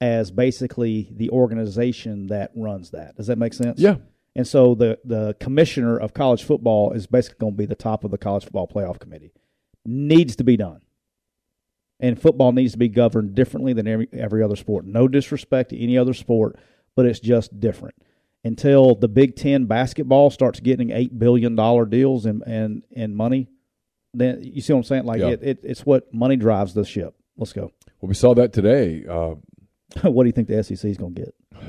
as 0.00 0.30
basically 0.30 1.10
the 1.10 1.30
organization 1.30 2.28
that 2.28 2.52
runs 2.54 2.90
that. 2.90 3.16
Does 3.16 3.26
that 3.26 3.36
make 3.36 3.52
sense? 3.52 3.80
Yeah. 3.80 3.96
And 4.36 4.46
so 4.46 4.76
the 4.76 5.00
the 5.04 5.34
commissioner 5.40 5.98
of 5.98 6.14
college 6.14 6.44
football 6.44 6.92
is 6.92 7.08
basically 7.08 7.38
going 7.40 7.54
to 7.54 7.58
be 7.58 7.66
the 7.66 7.74
top 7.74 8.04
of 8.04 8.12
the 8.12 8.18
college 8.18 8.44
football 8.44 8.68
playoff 8.68 9.00
committee. 9.00 9.32
Needs 9.84 10.36
to 10.36 10.44
be 10.44 10.56
done. 10.56 10.82
And 11.98 12.20
football 12.20 12.52
needs 12.52 12.72
to 12.72 12.78
be 12.78 12.88
governed 12.88 13.34
differently 13.34 13.72
than 13.72 13.88
every 13.88 14.08
every 14.12 14.44
other 14.44 14.56
sport. 14.56 14.84
No 14.86 15.08
disrespect 15.08 15.70
to 15.70 15.82
any 15.82 15.98
other 15.98 16.14
sport, 16.14 16.60
but 16.94 17.06
it's 17.06 17.18
just 17.18 17.58
different. 17.58 17.96
Until 18.46 18.94
the 18.94 19.08
Big 19.08 19.36
Ten 19.36 19.66
basketball 19.66 20.30
starts 20.30 20.60
getting 20.60 20.90
eight 20.90 21.18
billion 21.18 21.56
dollar 21.56 21.84
deals 21.84 22.26
and 22.26 22.42
and 22.46 22.82
and 22.94 23.16
money, 23.16 23.48
then 24.14 24.40
you 24.42 24.60
see 24.60 24.72
what 24.72 24.78
I'm 24.78 24.84
saying? 24.84 25.04
Like 25.04 25.20
Yeah. 25.20 25.28
it, 25.28 25.42
it, 25.42 25.58
it's 25.62 25.84
what 25.84 26.12
money 26.14 26.36
drives 26.36 26.72
the 26.74 26.84
ship. 26.84 27.14
Let's 27.36 27.52
go. 27.52 27.72
Well, 28.00 28.08
we 28.08 28.14
saw 28.14 28.34
that 28.34 28.52
today. 28.52 29.04
Uh, 29.08 29.34
what 30.08 30.22
do 30.22 30.28
you 30.28 30.32
think 30.32 30.48
the 30.48 30.62
SEC 30.62 30.84
is 30.84 30.96
going 30.96 31.14
to 31.14 31.22
get? 31.22 31.34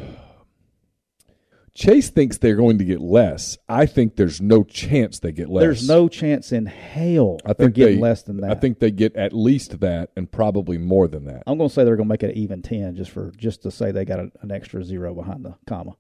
Chase 1.74 2.10
thinks 2.10 2.40
they're 2.40 2.56
going 2.56 2.80
to 2.80 2.84
get 2.84 3.00
less. 3.00 3.56
I 3.70 3.86
think 3.86 4.16
there's 4.16 4.42
no 4.42 4.64
chance 4.64 5.20
they 5.20 5.32
get 5.32 5.48
less. 5.48 5.62
There's 5.62 5.88
no 5.88 6.08
chance 6.10 6.52
in 6.52 6.66
hell 6.66 7.38
I 7.46 7.54
they're 7.54 7.68
think 7.68 7.76
getting 7.76 7.96
they, 7.98 8.02
less 8.02 8.24
than 8.24 8.38
that. 8.38 8.50
I 8.50 8.56
think 8.56 8.80
they 8.80 8.90
get 8.90 9.16
at 9.16 9.32
least 9.32 9.80
that, 9.82 10.10
and 10.16 10.32
probably 10.32 10.80
more 10.80 11.08
than 11.08 11.26
that. 11.26 11.44
I'm 11.46 11.60
going 11.60 11.70
to 11.70 11.74
say 11.74 11.84
they're 11.84 11.96
going 11.96 12.08
to 12.10 12.14
make 12.14 12.24
it 12.24 12.32
an 12.32 12.38
even 12.38 12.64
ten, 12.64 12.96
just 12.96 13.12
for 13.12 13.32
just 13.38 13.62
to 13.62 13.70
say 13.70 13.92
they 13.92 14.06
got 14.06 14.20
a, 14.20 14.32
an 14.42 14.52
extra 14.52 14.84
zero 14.84 15.14
behind 15.14 15.46
the 15.46 15.54
comma. 15.68 15.92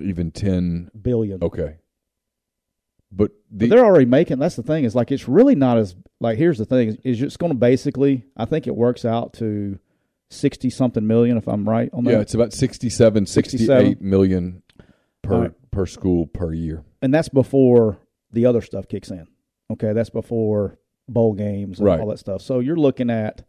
Even 0.00 0.30
10 0.30 0.90
billion. 1.00 1.42
Okay. 1.42 1.76
But 3.10 3.32
the 3.50 3.68
But 3.68 3.74
they're 3.76 3.84
already 3.84 4.06
making. 4.06 4.38
That's 4.38 4.56
the 4.56 4.62
thing. 4.62 4.84
Is 4.84 4.94
like 4.94 5.12
it's 5.12 5.28
really 5.28 5.54
not 5.54 5.76
as 5.76 5.94
like. 6.18 6.38
Here's 6.38 6.56
the 6.56 6.64
thing: 6.64 6.96
is 7.04 7.20
it's 7.20 7.36
going 7.36 7.52
to 7.52 7.58
basically. 7.58 8.24
I 8.36 8.46
think 8.46 8.66
it 8.66 8.74
works 8.74 9.04
out 9.04 9.34
to 9.34 9.78
sixty 10.30 10.70
something 10.70 11.06
million, 11.06 11.36
if 11.36 11.46
I'm 11.46 11.68
right 11.68 11.90
on 11.92 12.04
that. 12.04 12.10
yeah, 12.12 12.20
it's 12.20 12.32
about 12.32 12.54
67, 12.54 13.26
67. 13.26 13.86
68 13.86 14.00
million 14.00 14.62
per 15.20 15.40
right. 15.42 15.70
per 15.70 15.84
school 15.84 16.26
per 16.26 16.54
year. 16.54 16.84
and 17.02 17.12
that's 17.12 17.28
before 17.28 17.98
the 18.30 18.46
other 18.46 18.62
stuff 18.62 18.88
kicks 18.88 19.10
in. 19.10 19.26
Okay, 19.70 19.92
that's 19.92 20.08
before 20.10 20.78
bowl 21.06 21.34
games 21.34 21.80
and 21.80 21.86
Right. 21.86 22.00
all 22.00 22.06
that 22.08 22.18
stuff. 22.18 22.40
So 22.40 22.60
you're 22.60 22.76
looking 22.76 23.10
at 23.10 23.42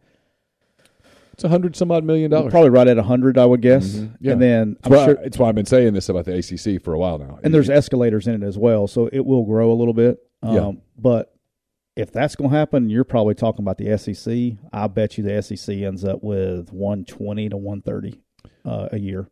It's 1.34 1.44
a 1.44 1.48
hundred 1.48 1.76
some 1.76 1.90
odd 1.90 2.04
million 2.04 2.30
dollars. 2.30 2.50
probably 2.50 2.70
right 2.70 2.86
at 2.88 2.96
a 2.98 3.02
hundred, 3.02 3.38
I 3.38 3.44
would 3.44 3.60
guess. 3.60 3.94
Mhm. 3.94 4.16
Yeah. 4.20 4.32
And 4.32 4.42
then 4.42 4.76
It's 4.78 4.86
I'm 4.86 4.92
why, 4.92 5.04
sure, 5.06 5.18
it's 5.22 5.38
why 5.38 5.48
I've 5.48 5.54
been 5.54 5.66
saying 5.66 5.92
this 5.94 6.08
about 6.08 6.24
the 6.24 6.34
ACC 6.38 6.82
for 6.82 6.94
a 6.94 6.98
while 6.98 7.18
now. 7.18 7.38
and 7.42 7.52
there's 7.52 7.68
escalators 7.70 8.26
in 8.26 8.42
it 8.42 8.46
as 8.46 8.56
well, 8.58 8.86
so 8.86 9.08
it 9.12 9.24
will 9.26 9.44
grow 9.44 9.70
a 9.72 9.74
little 9.74 9.94
bit. 9.94 10.18
Um, 10.42 10.54
Yeah. 10.54 10.72
But 10.98 11.34
if 11.96 12.10
that's 12.12 12.34
going 12.34 12.50
to 12.50 12.56
happen, 12.56 12.88
you're 12.90 13.04
probably 13.04 13.34
talking 13.34 13.64
about 13.64 13.78
the 13.78 13.96
SEC. 13.98 14.56
I 14.72 14.86
bet 14.88 15.16
you 15.16 15.22
the 15.24 15.40
SEC 15.42 15.82
ends 15.84 16.04
up 16.04 16.22
with 16.24 16.72
120 16.72 17.48
to 17.50 17.56
130 17.56 18.20
uh, 18.64 18.88
a 18.92 18.98
year. 18.98 19.28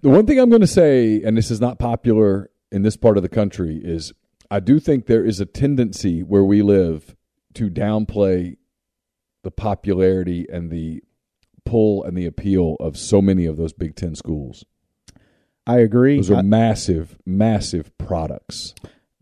The 0.00 0.08
one 0.08 0.24
thing 0.26 0.38
I'm 0.38 0.48
going 0.48 0.62
to 0.62 0.66
say, 0.66 1.22
and 1.22 1.36
this 1.36 1.50
is 1.50 1.60
not 1.60 1.78
popular 1.78 2.50
in 2.72 2.82
this 2.82 2.96
part 2.96 3.16
of 3.18 3.22
the 3.22 3.28
country, 3.28 3.78
is 3.84 4.12
I 4.50 4.60
do 4.60 4.78
think 4.80 5.06
there 5.06 5.24
is 5.24 5.40
a 5.40 5.44
tendency 5.46 6.22
where 6.22 6.44
we 6.44 6.62
live 6.62 7.14
to 7.54 7.68
downplay 7.68 8.56
the 9.42 9.50
popularity 9.50 10.46
and 10.50 10.70
the 10.70 11.02
pull 11.66 12.02
and 12.04 12.16
the 12.16 12.24
appeal 12.26 12.76
of 12.80 12.96
so 12.96 13.20
many 13.20 13.44
of 13.44 13.56
those 13.58 13.72
Big 13.74 13.94
Ten 13.96 14.14
schools. 14.14 14.64
I 15.66 15.78
agree. 15.80 16.16
Those 16.16 16.30
are 16.30 16.36
I- 16.36 16.42
massive, 16.42 17.18
massive 17.26 17.96
products. 17.98 18.74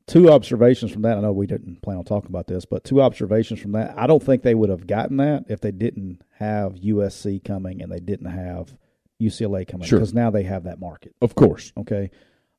two 0.07 0.31
observations 0.31 0.93
from 0.93 1.01
that. 1.03 1.17
I 1.17 1.23
know 1.23 1.33
we 1.33 1.47
didn't 1.47 1.81
plan 1.81 1.97
on 1.97 2.05
talking 2.05 2.29
about 2.31 2.47
this, 2.47 2.67
but 2.67 2.85
two 2.85 3.01
observations 3.01 3.59
from 3.61 3.73
that. 3.73 3.95
I 3.99 4.07
don't 4.07 4.23
think 4.23 4.43
they 4.43 4.55
would 4.55 4.69
have 4.69 4.87
gotten 4.87 5.17
that 5.17 5.47
if 5.49 5.61
they 5.63 5.73
didn't 5.73 6.21
have 6.39 6.75
USC 6.75 7.43
coming 7.43 7.81
and 7.81 7.91
they 7.91 8.01
didn't 8.01 8.31
have 8.31 8.77
UCLA 9.23 9.67
coming 9.67 9.87
Sure. 9.87 9.99
because 9.99 10.13
now 10.13 10.31
they 10.31 10.43
have 10.43 10.65
that 10.65 10.79
market. 10.79 11.15
Of 11.23 11.35
course. 11.35 11.73
Okay. 11.79 12.11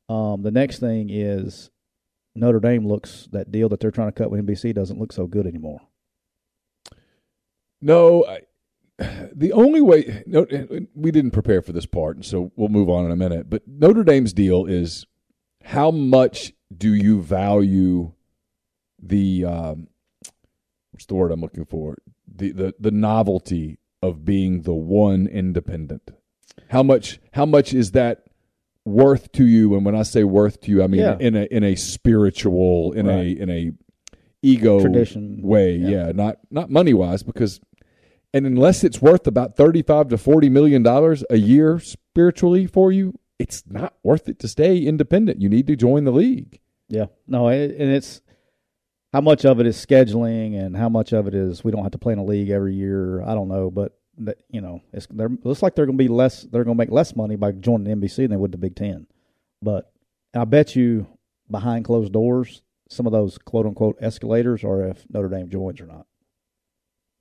Um, 0.10 0.42
the 0.42 0.50
next 0.52 0.80
thing 0.80 1.10
is 1.12 1.70
Notre 2.34 2.60
Dame 2.60 2.88
looks 2.88 3.28
that 3.32 3.52
deal 3.52 3.70
that 3.70 3.80
they're 3.80 3.92
trying 3.92 4.08
to 4.08 4.12
cut 4.12 4.32
with 4.32 4.44
NBC 4.44 4.74
doesn't 4.74 5.00
look 5.00 5.14
so 5.14 5.28
good 5.28 5.46
anymore. 5.46 5.82
No, 7.82 8.26
I, 8.26 8.42
the 9.34 9.52
only 9.54 9.82
way 9.82 10.24
no, 10.26 10.46
we 10.94 11.12
didn't 11.12 11.32
prepare 11.32 11.62
for 11.62 11.72
this 11.74 11.86
part, 11.86 12.16
and 12.16 12.26
so 12.26 12.52
we'll 12.56 12.70
move 12.70 12.90
on 12.90 13.06
in 13.06 13.12
a 13.12 13.16
minute. 13.16 13.50
But 13.50 13.68
Notre 13.68 14.04
Dame's 14.04 14.34
deal 14.34 14.66
is 14.66 15.06
how 15.64 15.92
much 15.92 16.54
do 16.76 16.94
you 16.94 17.22
value 17.22 18.14
the 19.02 19.46
um, 19.46 19.88
what's 20.92 21.06
the 21.06 21.16
word 21.16 21.32
I'm 21.32 21.42
looking 21.42 21.66
for 21.66 21.96
the 22.34 22.52
the 22.52 22.74
the 22.80 22.92
novelty 22.92 23.80
of 24.02 24.24
being 24.26 24.62
the 24.62 24.74
one 24.74 25.28
independent. 25.28 26.12
How 26.70 26.84
much 26.84 27.20
how 27.34 27.46
much 27.46 27.74
is 27.74 27.92
that 27.92 28.24
worth 28.86 29.32
to 29.34 29.46
you? 29.46 29.76
And 29.76 29.86
when 29.86 29.96
I 29.96 30.04
say 30.04 30.24
worth 30.24 30.62
to 30.62 30.72
you, 30.72 30.84
I 30.84 30.88
mean 30.88 31.02
Yeah. 31.02 31.18
in 31.20 31.36
a 31.36 31.44
in 31.46 31.64
a 31.64 31.76
spiritual 31.76 32.94
in 32.94 33.08
Right. 33.08 33.16
a 33.38 33.42
in 33.42 33.50
a 33.50 33.72
ego 34.42 34.80
Tradition. 34.80 35.42
way, 35.42 35.76
Yeah. 35.76 35.90
yeah, 36.08 36.12
not 36.14 36.38
not 36.52 36.70
money 36.70 36.94
wise 36.94 37.24
because 37.24 37.60
and 38.36 38.46
unless 38.46 38.84
it's 38.84 39.02
worth 39.02 39.28
about 39.28 39.56
35 39.56 40.10
to 40.10 40.18
40 40.18 40.50
million 40.50 40.84
dollars 40.84 41.24
a 41.30 41.38
year 41.38 41.80
spiritually 41.80 42.68
for 42.68 42.92
you, 42.92 43.18
it's 43.40 43.64
not 43.66 43.94
worth 44.04 44.28
it 44.28 44.40
to 44.40 44.50
stay 44.50 44.78
independent. 44.80 45.42
You 45.42 45.48
need 45.48 45.68
to 45.68 45.78
join 45.78 46.04
the 46.04 46.12
league. 46.12 46.60
Yeah. 46.90 47.06
No, 47.28 47.48
and 47.48 47.72
it's 47.72 48.20
how 49.14 49.22
much 49.22 49.46
of 49.46 49.62
it 49.62 49.66
is 49.66 49.78
scheduling 49.78 50.60
and 50.60 50.76
how 50.76 50.90
much 50.90 51.14
of 51.14 51.28
it 51.28 51.34
is 51.34 51.64
we 51.64 51.72
don't 51.72 51.84
have 51.84 51.94
to 51.94 51.98
play 51.98 52.12
in 52.12 52.20
a 52.20 52.26
league 52.26 52.50
every 52.50 52.76
year. 52.76 53.22
I 53.22 53.36
don't 53.36 53.48
know, 53.48 53.72
but 53.72 53.98
that, 54.18 54.40
you 54.50 54.60
know, 54.60 54.82
it's 54.92 55.08
they're, 55.10 55.28
it 55.28 55.46
looks 55.46 55.64
like 55.64 55.76
they're 55.76 55.86
going 55.86 55.98
to 55.98 56.04
be 56.04 56.10
less. 56.10 56.42
They're 56.42 56.66
going 56.66 56.76
to 56.76 56.82
make 56.82 56.92
less 56.92 57.16
money 57.16 57.38
by 57.38 57.54
joining 57.54 58.02
NBC 58.02 58.18
than 58.18 58.32
they 58.32 58.38
would 58.38 58.52
the 58.52 58.58
Big 58.58 58.76
Ten. 58.76 59.08
But 59.62 59.94
I 60.34 60.44
bet 60.44 60.76
you 60.76 61.08
behind 61.50 61.86
closed 61.86 62.12
doors, 62.12 62.64
some 62.90 63.06
of 63.06 63.14
those 63.14 63.38
quote 63.38 63.66
unquote 63.66 63.98
escalators 64.02 64.66
are 64.66 64.84
if 64.90 65.06
Notre 65.10 65.30
Dame 65.30 65.50
joins 65.50 65.80
or 65.80 65.86
not. 65.86 66.06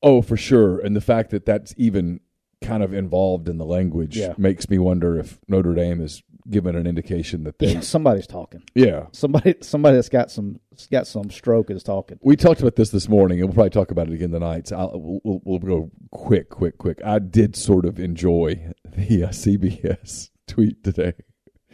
Oh, 0.05 0.21
for 0.23 0.37
sure. 0.37 0.79
And 0.79 0.95
the 0.95 1.01
fact 1.01 1.31
that 1.31 1.47
that's 1.47 1.75
even 1.79 2.21
kind 2.63 2.83
of 2.83 2.93
involved 2.95 3.49
in 3.49 3.59
the 3.59 3.65
language 3.65 4.17
Yeah. 4.17 4.35
makes 4.39 4.69
me 4.71 4.79
wonder 4.79 5.19
if 5.19 5.39
Notre 5.49 5.75
Dame 5.75 6.01
is 6.01 6.23
given 6.49 6.77
an 6.77 6.87
indication 6.87 7.45
that 7.45 7.59
they 7.59 7.73
Yeah, 7.73 7.81
somebody's 7.97 8.27
talking. 8.27 8.63
yeah. 8.75 9.07
Somebody, 9.13 9.55
somebody 9.63 9.97
that's 9.97 10.09
got 10.11 10.31
some 10.31 10.61
got 10.91 11.07
some 11.07 11.31
stroke 11.31 11.71
is 11.71 11.83
talking. 11.83 12.19
We 12.23 12.37
talked 12.37 12.61
about 12.61 12.77
this 12.77 12.91
this 12.91 13.09
morning, 13.09 13.39
and 13.41 13.49
we'll 13.49 13.55
probably 13.55 13.71
talk 13.71 13.91
about 13.91 14.09
it 14.09 14.15
again 14.15 14.31
tonight. 14.31 14.69
So 14.69 14.77
I'll, 14.77 14.93
we'll, 14.95 15.21
we'll, 15.25 15.41
we'll 15.45 15.59
go 15.59 15.91
quick, 16.11 16.51
quick, 16.51 16.77
quick. 16.79 17.01
I 17.05 17.19
did 17.19 17.57
sort 17.57 17.85
of 17.87 17.99
enjoy 17.99 18.73
the 18.97 19.25
uh, 19.25 19.29
CBS 19.29 20.31
tweet 20.47 20.85
today. 20.85 21.15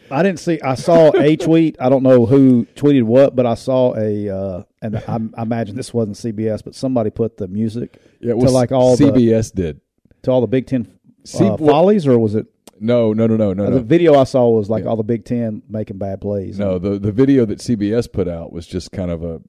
I 0.09 0.23
didn't 0.23 0.39
see. 0.39 0.59
I 0.61 0.75
saw 0.75 1.11
a 1.15 1.35
tweet. 1.37 1.77
I 1.79 1.87
don't 1.89 2.03
know 2.03 2.25
who 2.25 2.65
tweeted 2.75 3.03
what, 3.03 3.35
but 3.35 3.45
I 3.45 3.53
saw 3.55 3.95
a, 3.95 4.29
uh, 4.29 4.63
and 4.81 4.97
I, 4.97 5.19
I 5.37 5.43
imagine 5.43 5.75
this 5.75 5.93
wasn't 5.93 6.17
CBS, 6.17 6.63
but 6.63 6.75
somebody 6.75 7.09
put 7.09 7.37
the 7.37 7.47
music 7.47 8.01
Yeah, 8.19 8.33
to 8.33 8.49
like 8.49 8.71
all 8.71 8.95
the 8.97 9.05
CBS 9.05 9.53
did. 9.53 9.81
to 10.23 10.31
all 10.31 10.41
the 10.41 10.47
Big 10.47 10.67
Ten 10.67 10.87
C- 11.23 11.45
uh, 11.45 11.55
well- 11.55 11.57
follies, 11.57 12.07
or 12.07 12.17
was 12.17 12.35
it 12.35 12.47
No, 12.79 13.13
no, 13.13 13.27
no, 13.27 13.35
no, 13.37 13.53
no, 13.53 13.65
the 13.65 13.71
no. 13.71 13.79
video 13.79 14.15
I 14.15 14.23
saw 14.23 14.49
was 14.49 14.69
like 14.69 14.83
Yeah. 14.83 14.89
all 14.89 14.97
the 14.97 15.03
Big 15.03 15.23
Ten 15.25 15.61
making 15.69 15.97
bad 15.99 16.19
plays? 16.21 16.57
No, 16.57 16.79
the 16.79 16.97
the 16.99 17.11
video 17.11 17.45
that 17.45 17.59
CBS 17.59 18.11
put 18.11 18.27
out 18.27 18.51
was 18.51 18.65
just 18.65 18.91
kind 18.91 19.11
of 19.11 19.23
a 19.23 19.41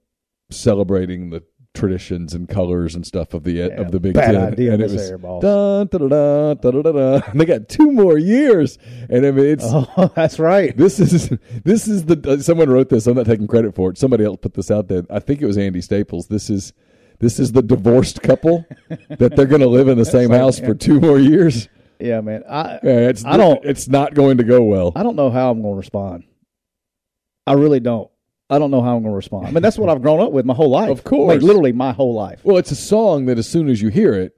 celebrating 0.50 1.30
the 1.30 1.42
traditions 1.74 2.34
and 2.34 2.48
colors 2.48 2.94
and 2.94 3.06
stuff 3.06 3.32
of 3.34 3.44
the 3.44 3.52
Yeah, 3.52 3.66
of 3.80 3.90
the 3.92 4.00
Big 4.00 4.14
bad 4.14 4.32
Ten, 4.32 4.52
idea, 4.52 4.72
and 4.74 4.82
it 4.82 4.90
was 4.90 5.10
dun. 5.40 5.88
And 7.30 7.40
they 7.40 7.44
got 7.44 7.68
two 7.68 7.90
more 7.90 8.18
years, 8.18 8.78
and 9.08 9.24
I 9.26 9.30
mean 9.30 9.46
it's 9.46 9.64
Oh, 9.66 10.12
that's 10.14 10.38
right. 10.38 10.76
this 10.76 11.00
is 11.00 11.30
this 11.64 11.88
is 11.88 12.04
the 12.04 12.20
uh, 12.30 12.42
someone 12.42 12.68
wrote 12.70 12.88
this. 12.88 13.06
I'm 13.06 13.16
not 13.16 13.26
taking 13.26 13.46
credit 13.46 13.74
for 13.74 13.90
it. 13.90 13.98
Somebody 13.98 14.24
else 14.24 14.38
put 14.40 14.54
this 14.54 14.70
out 14.70 14.88
there. 14.88 15.02
I 15.10 15.18
think 15.18 15.40
it 15.40 15.46
was 15.46 15.58
Andy 15.58 15.80
Staples. 15.80 16.28
This 16.28 16.50
is 16.50 16.72
this 17.20 17.38
is 17.38 17.52
the 17.52 17.62
divorced 17.62 18.22
couple 18.22 18.66
that 19.08 19.34
they're 19.36 19.46
going 19.46 19.60
to 19.60 19.68
live 19.68 19.88
in 19.88 19.96
the 19.98 20.04
same 20.04 20.30
like- 20.30 20.40
house 20.40 20.58
for 20.58 20.74
two 20.74 21.00
more 21.00 21.18
years. 21.18 21.68
Yeah, 22.00 22.20
man. 22.20 22.42
I 22.48 22.80
Yeah, 22.82 23.08
it's 23.08 23.24
I 23.24 23.36
don't- 23.36 23.64
It's 23.64 23.86
not 23.88 24.12
going 24.14 24.38
to 24.38 24.44
go 24.44 24.62
well. 24.64 24.92
I 24.96 25.04
don't 25.04 25.14
know 25.14 25.30
how 25.30 25.50
I'm 25.52 25.62
going 25.62 25.74
to 25.74 25.78
respond. 25.78 26.24
I 27.46 27.52
really 27.54 27.78
don't. 27.80 28.10
I 28.50 28.58
don't 28.58 28.70
know 28.70 28.82
how 28.82 28.96
I'm 28.96 29.02
going 29.02 29.12
to 29.12 29.16
respond. 29.16 29.46
I 29.46 29.50
mean, 29.50 29.62
that's 29.62 29.78
what 29.78 29.88
I've 29.88 30.02
grown 30.02 30.20
up 30.20 30.32
with 30.32 30.44
my 30.44 30.54
whole 30.54 30.70
life. 30.70 30.90
Of 30.90 31.04
course. 31.04 31.28
like 31.28 31.42
literally 31.42 31.72
my 31.72 31.92
whole 31.92 32.14
life. 32.14 32.40
Well, 32.44 32.58
it's 32.58 32.70
a 32.70 32.76
song 32.76 33.26
that 33.26 33.38
as 33.38 33.48
soon 33.48 33.68
as 33.68 33.80
you 33.80 33.88
hear 33.88 34.12
it, 34.14 34.36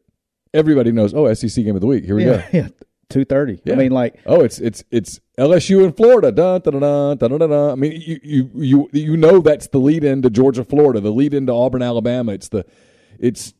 everybody 0.52 0.92
knows. 0.92 1.12
Oh, 1.14 1.32
SEC 1.34 1.64
game 1.64 1.75
of 1.75 1.80
the 1.80 1.87
week. 1.87 2.04
Here 2.04 2.14
we 2.14 2.25
yeah, 2.25 2.37
go. 2.37 2.44
yeah. 2.52 2.68
Two 3.11 3.25
thirty. 3.25 3.61
Yeah. 3.64 3.75
I 3.75 3.76
mean, 3.76 3.92
like 3.92 4.18
Oh, 4.25 4.40
it's 4.40 4.58
it's 4.58 4.82
it's 4.90 5.20
LSU 5.38 5.84
in 5.84 5.92
Florida. 5.92 6.32
Dun, 6.32 6.61
dun, 6.62 6.80
dun, 6.80 7.16
dun, 7.18 7.38
dun, 7.38 7.50
dun. 7.50 7.70
I 7.70 7.75
mean, 7.75 8.00
you 8.00 8.20
you 8.23 8.50
you 8.54 8.88
you 8.92 9.16
know 9.16 9.40
that's 9.40 9.68
the 9.68 9.78
lead 9.78 10.04
in 10.04 10.23
to 10.23 10.30
Georgia, 10.30 10.64
Florida, 10.64 11.00
the 11.00 11.12
lead 11.12 11.34
into 11.34 11.52
Auburn, 11.52 11.82
Alabama. 11.82 12.32
It's 12.32 12.49
the 12.49 12.64
it's 13.18 13.52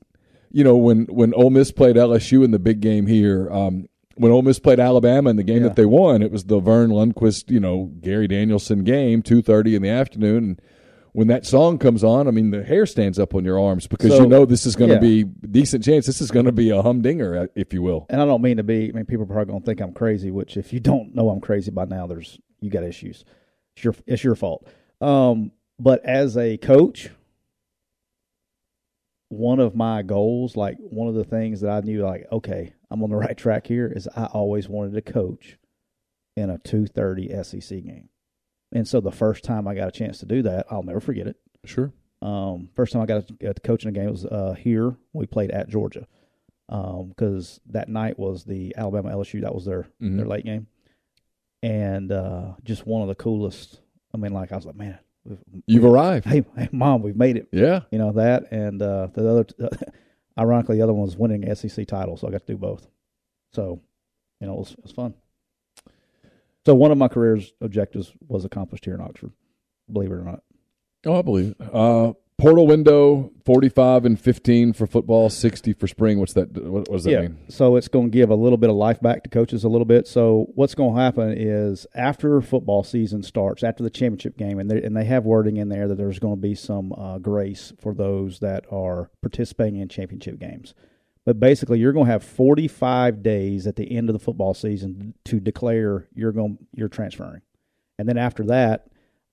you 0.51 0.65
know 0.65 0.77
when 0.77 1.05
when 1.07 1.35
Ole 1.35 1.51
Miss 1.51 1.73
played 1.73 1.97
LSU 1.97 2.45
in 2.45 2.53
the 2.53 2.59
big 2.59 2.81
game 2.81 3.07
here. 3.07 3.51
Um, 3.51 3.87
when 4.17 4.31
Ole 4.33 4.43
Miss 4.43 4.59
played 4.59 4.81
Alabama 4.81 5.31
in 5.31 5.37
the 5.37 5.43
game 5.43 5.59
Yeah. 5.63 5.69
that 5.69 5.77
they 5.77 5.87
won, 5.87 6.23
it 6.23 6.31
was 6.33 6.45
the 6.45 6.61
Verne 6.61 6.91
Lundquist, 6.91 7.51
you 7.51 7.61
know, 7.61 7.93
Gary 8.01 8.29
Danielson 8.29 8.85
game, 8.85 9.23
two 9.23 9.43
thirty 9.43 9.75
in 9.75 9.83
the 9.83 9.89
afternoon. 9.89 10.45
And 10.45 10.63
when 11.13 11.29
that 11.29 11.47
song 11.47 11.79
comes 11.79 12.03
on, 12.03 12.27
I 12.27 12.33
mean, 12.33 12.51
the 12.51 12.65
hair 12.65 12.87
stands 12.87 13.19
up 13.21 13.35
on 13.35 13.45
your 13.45 13.59
arms 13.61 13.87
because 13.87 14.11
So, 14.11 14.23
you 14.23 14.29
know 14.29 14.45
this 14.45 14.67
is 14.67 14.75
going 14.77 14.89
to 14.91 14.95
yeah. 14.97 15.01
be 15.01 15.25
decent 15.25 15.85
chance. 15.85 16.07
This 16.07 16.21
is 16.21 16.31
going 16.33 16.47
to 16.47 16.53
be 16.53 16.71
a 16.71 16.83
humdinger, 16.83 17.39
uh, 17.39 17.47
if 17.55 17.73
you 17.73 17.83
will. 17.83 18.07
and 18.11 18.21
I 18.21 18.25
don't 18.25 18.43
mean 18.43 18.57
to 18.57 18.63
be. 18.65 18.89
I 18.89 18.93
mean, 18.93 19.07
people 19.07 19.23
are 19.25 19.27
probably 19.27 19.47
going 19.53 19.61
to 19.63 19.67
think 19.67 19.81
I'm 19.81 19.93
crazy. 19.93 20.31
Which, 20.31 20.57
if 20.57 20.73
you 20.73 20.81
don't 20.81 21.15
know 21.15 21.29
I'm 21.31 21.41
crazy 21.41 21.71
by 21.71 21.85
now, 21.85 22.07
there's 22.07 22.39
you 22.61 22.71
got 22.71 22.83
issues. 22.83 23.25
It's 23.77 23.85
your 23.85 23.95
it's 24.07 24.25
your 24.25 24.35
fault. 24.35 24.67
Um, 25.01 25.53
but 25.79 26.05
as 26.05 26.37
a 26.37 26.57
coach, 26.57 27.11
one 29.29 29.59
of 29.61 29.75
my 29.75 30.03
goals, 30.03 30.57
like 30.57 30.77
one 30.79 31.09
of 31.09 31.15
the 31.15 31.25
things 31.25 31.61
that 31.63 31.71
I 31.71 31.81
knew, 31.81 32.05
like 32.05 32.27
okay, 32.31 32.73
I'm 32.95 33.03
on 33.03 33.11
the 33.11 33.17
right 33.17 33.37
track 33.37 33.67
here, 33.67 33.93
is 33.95 34.09
I 34.17 34.27
always 34.27 34.69
wanted 34.69 34.95
to 34.95 35.13
coach 35.13 35.59
in 36.37 36.49
a 36.49 36.59
two 36.59 36.87
thirty 36.87 37.29
SEC 37.43 37.83
game. 37.85 38.09
And 38.73 38.87
so 38.89 39.01
the 39.01 39.13
first 39.13 39.45
time 39.45 39.69
I 39.69 39.75
got 39.75 39.89
a 39.89 39.93
chance 39.93 40.19
to 40.19 40.27
do 40.27 40.43
that, 40.43 40.67
I'll 40.71 40.83
never 40.83 41.01
forget 41.01 41.27
it. 41.27 41.37
Sure. 41.65 41.93
Um, 42.23 42.71
first 42.75 42.93
time 42.93 43.03
I 43.03 43.07
got 43.07 43.27
to, 43.29 43.55
coach 43.63 43.83
in 43.85 43.89
a 43.91 43.93
game 43.93 44.11
was 44.11 44.25
uh, 44.25 44.55
here. 44.59 44.97
We 45.13 45.27
played 45.27 45.51
at 45.51 45.69
Georgia 45.69 46.07
because 46.69 47.61
that 47.67 47.89
night 47.89 48.19
was 48.19 48.45
the 48.45 48.75
Alabama 48.77 49.11
LSU. 49.11 49.43
That 49.43 49.55
was 49.55 49.65
their 49.67 49.87
Mhm. 50.01 50.17
their 50.17 50.27
late 50.27 50.45
game, 50.45 50.67
and 51.63 52.11
uh, 52.13 52.55
just 52.65 52.87
one 52.87 53.03
of 53.03 53.09
the 53.09 53.15
coolest. 53.15 53.81
I 54.13 54.17
mean, 54.17 54.33
like 54.33 54.53
I 54.53 54.57
was 54.57 54.65
like, 54.67 54.77
man, 54.77 54.99
we've, 55.25 55.39
You've 55.67 55.85
arrived. 55.85 56.27
hey, 56.27 56.45
hey, 56.57 56.69
mom, 56.73 57.03
we've 57.03 57.17
made 57.17 57.37
it. 57.37 57.49
Yeah. 57.53 57.81
You 57.91 57.99
know 57.99 58.13
that, 58.13 58.51
and 58.53 58.81
uh, 58.81 59.09
the 59.13 59.29
other, 59.29 59.47
ironically, 60.39 60.77
the 60.77 60.83
other 60.83 60.93
one 60.93 61.07
was 61.07 61.17
winning 61.17 61.55
SEC 61.55 61.87
title, 61.87 62.17
so 62.17 62.29
I 62.29 62.31
got 62.31 62.47
to 62.47 62.53
do 62.53 62.59
both. 62.59 62.87
So, 63.53 63.81
you 64.41 64.47
know, 64.47 64.55
it 64.55 64.59
was, 64.59 64.73
it 64.73 64.83
was 64.83 64.93
fun. 64.93 65.15
So 66.67 66.75
one 66.75 66.91
of 66.91 66.99
my 66.99 67.09
career's 67.09 67.53
objectives 67.61 68.13
was 68.27 68.45
accomplished 68.45 68.85
here 68.85 68.95
in 68.95 69.01
Oxford. 69.01 69.33
Believe 69.93 70.11
it 70.11 70.15
or 70.15 70.25
not. 70.25 70.43
Oh, 71.07 71.19
I 71.19 71.23
believe. 71.23 71.55
it. 71.61 71.75
Uh, 71.75 72.15
portal 72.45 72.67
window 72.67 73.33
forty-five 73.45 74.05
and 74.05 74.21
fifteen 74.21 74.73
for 74.73 74.87
football, 74.87 75.31
sixty 75.31 75.73
for 75.73 75.87
spring. 75.87 76.19
What's 76.19 76.35
that? 76.35 76.53
What, 76.53 76.89
what 76.89 76.93
does 76.93 77.05
that 77.05 77.11
yeah. 77.11 77.21
mean? 77.23 77.39
So 77.49 77.77
it's 77.77 77.89
going 77.89 78.11
to 78.11 78.11
give 78.11 78.31
a 78.31 78.35
little 78.35 78.59
bit 78.59 78.71
of 78.71 78.77
life 78.77 79.01
back 79.01 79.23
to 79.25 79.31
coaches 79.31 79.65
a 79.65 79.69
little 79.69 79.87
bit. 79.87 80.07
So 80.07 80.47
what's 80.55 80.75
going 80.75 80.95
to 80.95 81.01
happen 81.01 81.35
is 81.37 81.87
after 81.95 82.41
football 82.41 82.85
season 82.85 83.23
starts, 83.23 83.65
after 83.65 83.83
the 83.83 83.91
championship 83.91 84.37
game, 84.37 84.59
and 84.59 84.71
they, 84.71 84.83
and 84.83 84.97
they 84.97 85.05
have 85.05 85.25
wording 85.25 85.57
in 85.57 85.69
there 85.69 85.89
that 85.89 85.97
there's 85.97 86.19
going 86.19 86.37
to 86.37 86.41
be 86.41 86.55
some 86.55 86.93
uh, 86.93 87.19
grace 87.19 87.73
for 87.81 87.95
those 87.95 88.41
that 88.41 88.67
are 88.71 89.11
participating 89.23 89.81
in 89.81 89.89
championship 89.89 90.39
games. 90.39 90.75
But 91.25 91.41
basically, 91.41 91.79
you're 91.79 91.95
going 91.95 92.07
to 92.07 92.13
have 92.13 92.23
45 92.23 93.23
days 93.23 93.67
at 93.67 93.77
the 93.77 93.91
end 93.97 94.11
of 94.11 94.13
the 94.13 94.19
football 94.19 94.53
season 94.53 95.15
to 95.25 95.41
declare 95.41 96.09
you're 96.15 96.33
going 96.33 96.59
you're 96.75 96.89
transferring, 96.89 97.41
and 97.99 98.07
then 98.07 98.19
after 98.19 98.45
that, 98.47 98.89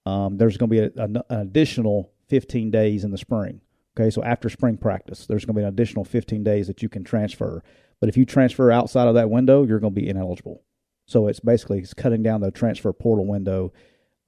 um, 0.06 0.38
there's 0.38 0.56
going 0.56 0.70
to 0.70 0.74
be 0.74 0.80
a, 0.80 1.04
an 1.04 1.22
additional 1.30 2.14
15 2.32 2.72
days 2.72 3.04
in 3.04 3.12
the 3.12 3.18
spring. 3.18 3.60
Okay, 4.00 4.10
so 4.10 4.24
after 4.24 4.48
spring 4.48 4.78
practice, 4.78 5.26
there's 5.26 5.44
going 5.44 5.54
to 5.54 5.60
be 5.60 5.64
an 5.64 5.68
additional 5.68 6.06
15 6.06 6.46
days 6.46 6.68
that 6.68 6.82
you 6.82 6.88
can 6.88 7.04
transfer. 7.04 7.62
But 8.00 8.08
if 8.08 8.16
you 8.16 8.26
transfer 8.26 8.72
outside 8.72 9.10
of 9.10 9.16
that 9.16 9.30
window, 9.30 9.64
you're 9.64 9.82
going 9.82 9.94
to 9.94 10.02
be 10.02 10.08
ineligible. 10.08 10.64
So 11.08 11.28
it's 11.28 11.42
basically 11.42 11.80
it's 11.80 11.94
cutting 11.94 12.24
down 12.24 12.40
the 12.40 12.50
transfer 12.50 12.94
portal 12.94 13.28
window 13.28 13.74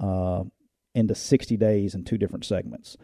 uh, 0.02 0.44
into 0.94 1.16
60 1.16 1.56
days 1.56 1.96
in 1.96 2.04
two 2.04 2.18
different 2.18 2.44
segments. 2.44 2.98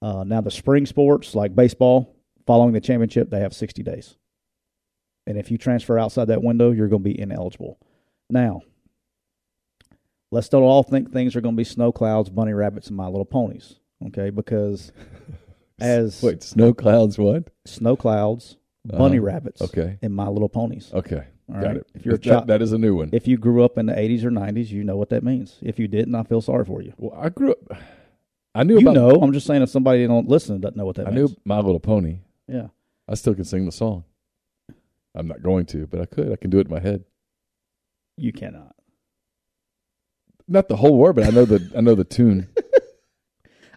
Uh, 0.00 0.24
now 0.24 0.40
the 0.40 0.50
spring 0.50 0.86
sports 0.86 1.34
like 1.34 1.54
baseball, 1.54 2.16
following 2.46 2.72
the 2.72 2.80
championship, 2.80 3.28
they 3.28 3.40
have 3.40 3.52
60 3.52 3.82
days. 3.82 4.16
And 5.26 5.36
if 5.36 5.50
you 5.50 5.58
transfer 5.58 5.98
outside 5.98 6.28
that 6.28 6.42
window, 6.42 6.70
you're 6.70 6.88
going 6.88 7.02
to 7.02 7.10
be 7.10 7.20
ineligible. 7.20 7.78
Now, 8.30 8.62
let's 10.30 10.48
don't 10.48 10.62
all 10.62 10.82
think 10.82 11.12
things 11.12 11.36
are 11.36 11.42
going 11.42 11.54
to 11.54 11.60
be 11.60 11.64
snow 11.64 11.92
clouds, 11.92 12.30
bunny 12.30 12.54
rabbits, 12.54 12.86
and 12.86 12.96
my 12.96 13.08
little 13.08 13.26
ponies. 13.26 13.74
Okay, 14.06 14.30
because 14.30 14.92
as 15.80 16.22
Wait, 16.22 16.42
snow 16.42 16.72
clouds. 16.74 17.18
What? 17.18 17.48
snow 17.66 17.96
clouds, 17.96 18.56
bunny 18.84 19.18
Uh-huh. 19.18 19.26
rabbits, 19.26 19.62
Okay. 19.62 19.98
and 20.02 20.14
My 20.14 20.28
Little 20.28 20.48
Ponies. 20.48 20.90
Okay. 20.94 21.24
All 21.48 21.54
Got 21.60 21.66
right. 21.66 21.76
it. 21.78 21.86
If 21.94 22.04
you're 22.04 22.14
a 22.14 22.18
that, 22.18 22.22
child, 22.24 22.46
that 22.48 22.62
is 22.62 22.72
a 22.72 22.78
new 22.78 22.94
one. 22.96 23.08
if 23.12 23.26
you 23.26 23.38
grew 23.38 23.64
up 23.64 23.78
in 23.78 23.86
the 23.86 23.94
80s 23.94 24.22
or 24.24 24.30
90s, 24.30 24.68
you 24.68 24.84
know 24.84 24.96
what 24.96 25.08
that 25.10 25.22
means. 25.24 25.56
If 25.62 25.78
you 25.78 25.88
didn't, 25.88 26.14
I 26.14 26.22
feel 26.22 26.40
sorry 26.42 26.64
for 26.64 26.82
you. 26.82 26.92
well, 26.98 27.18
I 27.18 27.30
grew 27.30 27.52
up. 27.52 27.78
I 28.54 28.64
knew 28.64 28.74
You 28.74 28.80
about. 28.90 28.94
know, 28.94 29.10
I'm 29.22 29.32
just 29.32 29.46
saying 29.46 29.62
if 29.62 29.70
somebody 29.70 30.06
don't 30.06 30.28
listen 30.28 30.60
doesn't 30.60 30.76
know 30.76 30.84
what 30.84 30.96
that 30.96 31.06
I 31.08 31.10
knew. 31.10 31.34
My 31.44 31.56
Little 31.60 31.80
Pony. 31.80 32.18
Yeah. 32.46 32.68
I 33.08 33.14
still 33.14 33.34
can 33.34 33.44
sing 33.44 33.64
the 33.66 33.72
song. 33.72 34.04
I'm 35.14 35.26
not 35.26 35.42
going 35.42 35.64
to, 35.66 35.86
but 35.86 36.00
I 36.00 36.06
could. 36.06 36.30
I 36.32 36.36
can 36.36 36.50
do 36.50 36.58
it 36.58 36.66
in 36.66 36.72
my 36.72 36.80
head. 36.80 37.04
You 38.16 38.32
cannot. 38.32 38.74
Not 40.46 40.68
the 40.68 40.76
whole 40.76 40.96
word, 40.98 41.14
but 41.16 41.24
I 41.24 41.30
know 41.30 41.44
the 41.44 41.70
I 41.76 41.80
know 41.80 41.94
the 41.94 42.04
tune. 42.04 42.48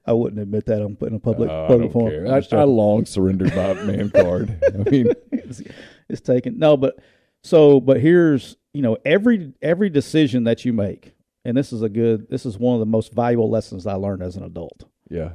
I 0.06 0.14
wouldn't 0.14 0.42
admit 0.42 0.66
that 0.66 0.82
I'm 0.82 0.96
putting 0.96 1.16
a 1.18 1.20
public 1.20 1.50
Uh, 1.50 1.66
I 1.66 1.68
public 1.68 1.92
don't 1.92 2.12
forum. 2.12 2.28
I, 2.28 2.58
I 2.58 2.64
long 2.64 3.06
surrendered 3.06 3.56
my 3.56 3.74
man 3.84 4.10
card. 4.14 4.60
I 4.68 4.90
mean, 4.90 5.12
it's, 5.32 5.62
it's 6.10 6.22
taken. 6.22 6.58
No, 6.58 6.76
but 6.78 6.98
so 7.44 7.80
but 7.80 8.00
here's 8.02 8.58
you 8.74 8.82
know 8.82 8.98
every 9.06 9.54
every 9.62 9.90
decision 9.90 10.46
that 10.46 10.66
you 10.66 10.74
make, 10.74 11.14
and 11.46 11.56
this 11.56 11.72
is 11.72 11.82
a 11.82 11.90
good. 11.90 12.30
This 12.30 12.46
is 12.46 12.58
one 12.58 12.74
of 12.76 12.80
the 12.80 12.86
most 12.88 13.14
valuable 13.14 13.50
lessons 13.50 13.86
I 13.86 13.94
learned 13.94 14.24
as 14.24 14.36
an 14.36 14.44
adult. 14.44 14.86
yeah, 15.10 15.34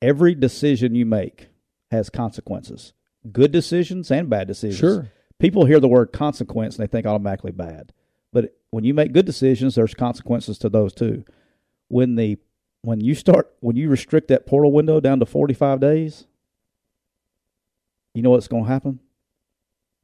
Every 0.00 0.34
decision 0.34 0.94
you 0.94 1.04
make 1.06 1.48
has 1.90 2.08
consequences. 2.08 2.92
Good 3.32 3.50
decisions 3.52 4.10
and 4.10 4.30
bad 4.30 4.46
decisions. 4.46 4.78
sure. 4.78 5.10
people 5.38 5.64
hear 5.66 5.80
the 5.80 5.88
word 5.88 6.12
consequence 6.12 6.76
and 6.78 6.86
they 6.86 6.90
think 6.90 7.04
automatically 7.06 7.50
bad. 7.52 7.92
But 8.32 8.56
when 8.70 8.84
you 8.84 8.94
make 8.94 9.12
good 9.12 9.26
decisions, 9.26 9.74
there's 9.74 9.94
consequences 9.94 10.56
to 10.58 10.68
those 10.68 10.94
too. 10.94 11.24
When 11.88 12.14
the 12.14 12.38
when 12.82 13.00
you 13.00 13.14
start 13.14 13.52
when 13.60 13.76
you 13.76 13.88
restrict 13.88 14.28
that 14.28 14.46
portal 14.46 14.72
window 14.72 15.00
down 15.00 15.18
to 15.20 15.26
45 15.26 15.80
days, 15.80 16.26
you 18.14 18.22
know 18.22 18.30
what's 18.30 18.48
going 18.48 18.64
to 18.64 18.70
happen? 18.70 19.00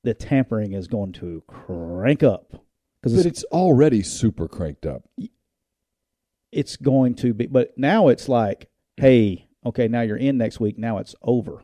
The 0.03 0.15
tampering 0.15 0.73
is 0.73 0.87
going 0.87 1.13
to 1.15 1.43
crank 1.47 2.23
up 2.23 2.63
because 3.01 3.15
But 3.17 3.27
it's, 3.27 3.39
it's 3.41 3.45
already 3.45 4.03
super 4.03 4.49
cranked 4.49 4.87
up. 4.87 5.05
it's 6.53 6.77
going 6.77 7.15
to 7.17 7.33
be. 7.35 7.47
But 7.47 7.77
now 7.79 8.09
it's 8.09 8.29
like, 8.29 8.69
hey, 8.97 9.49
okay, 9.65 9.89
now 9.89 10.03
you're 10.03 10.17
in 10.17 10.37
next 10.39 10.61
week. 10.61 10.79
Now 10.79 10.99
it's 10.99 11.15
over. 11.23 11.63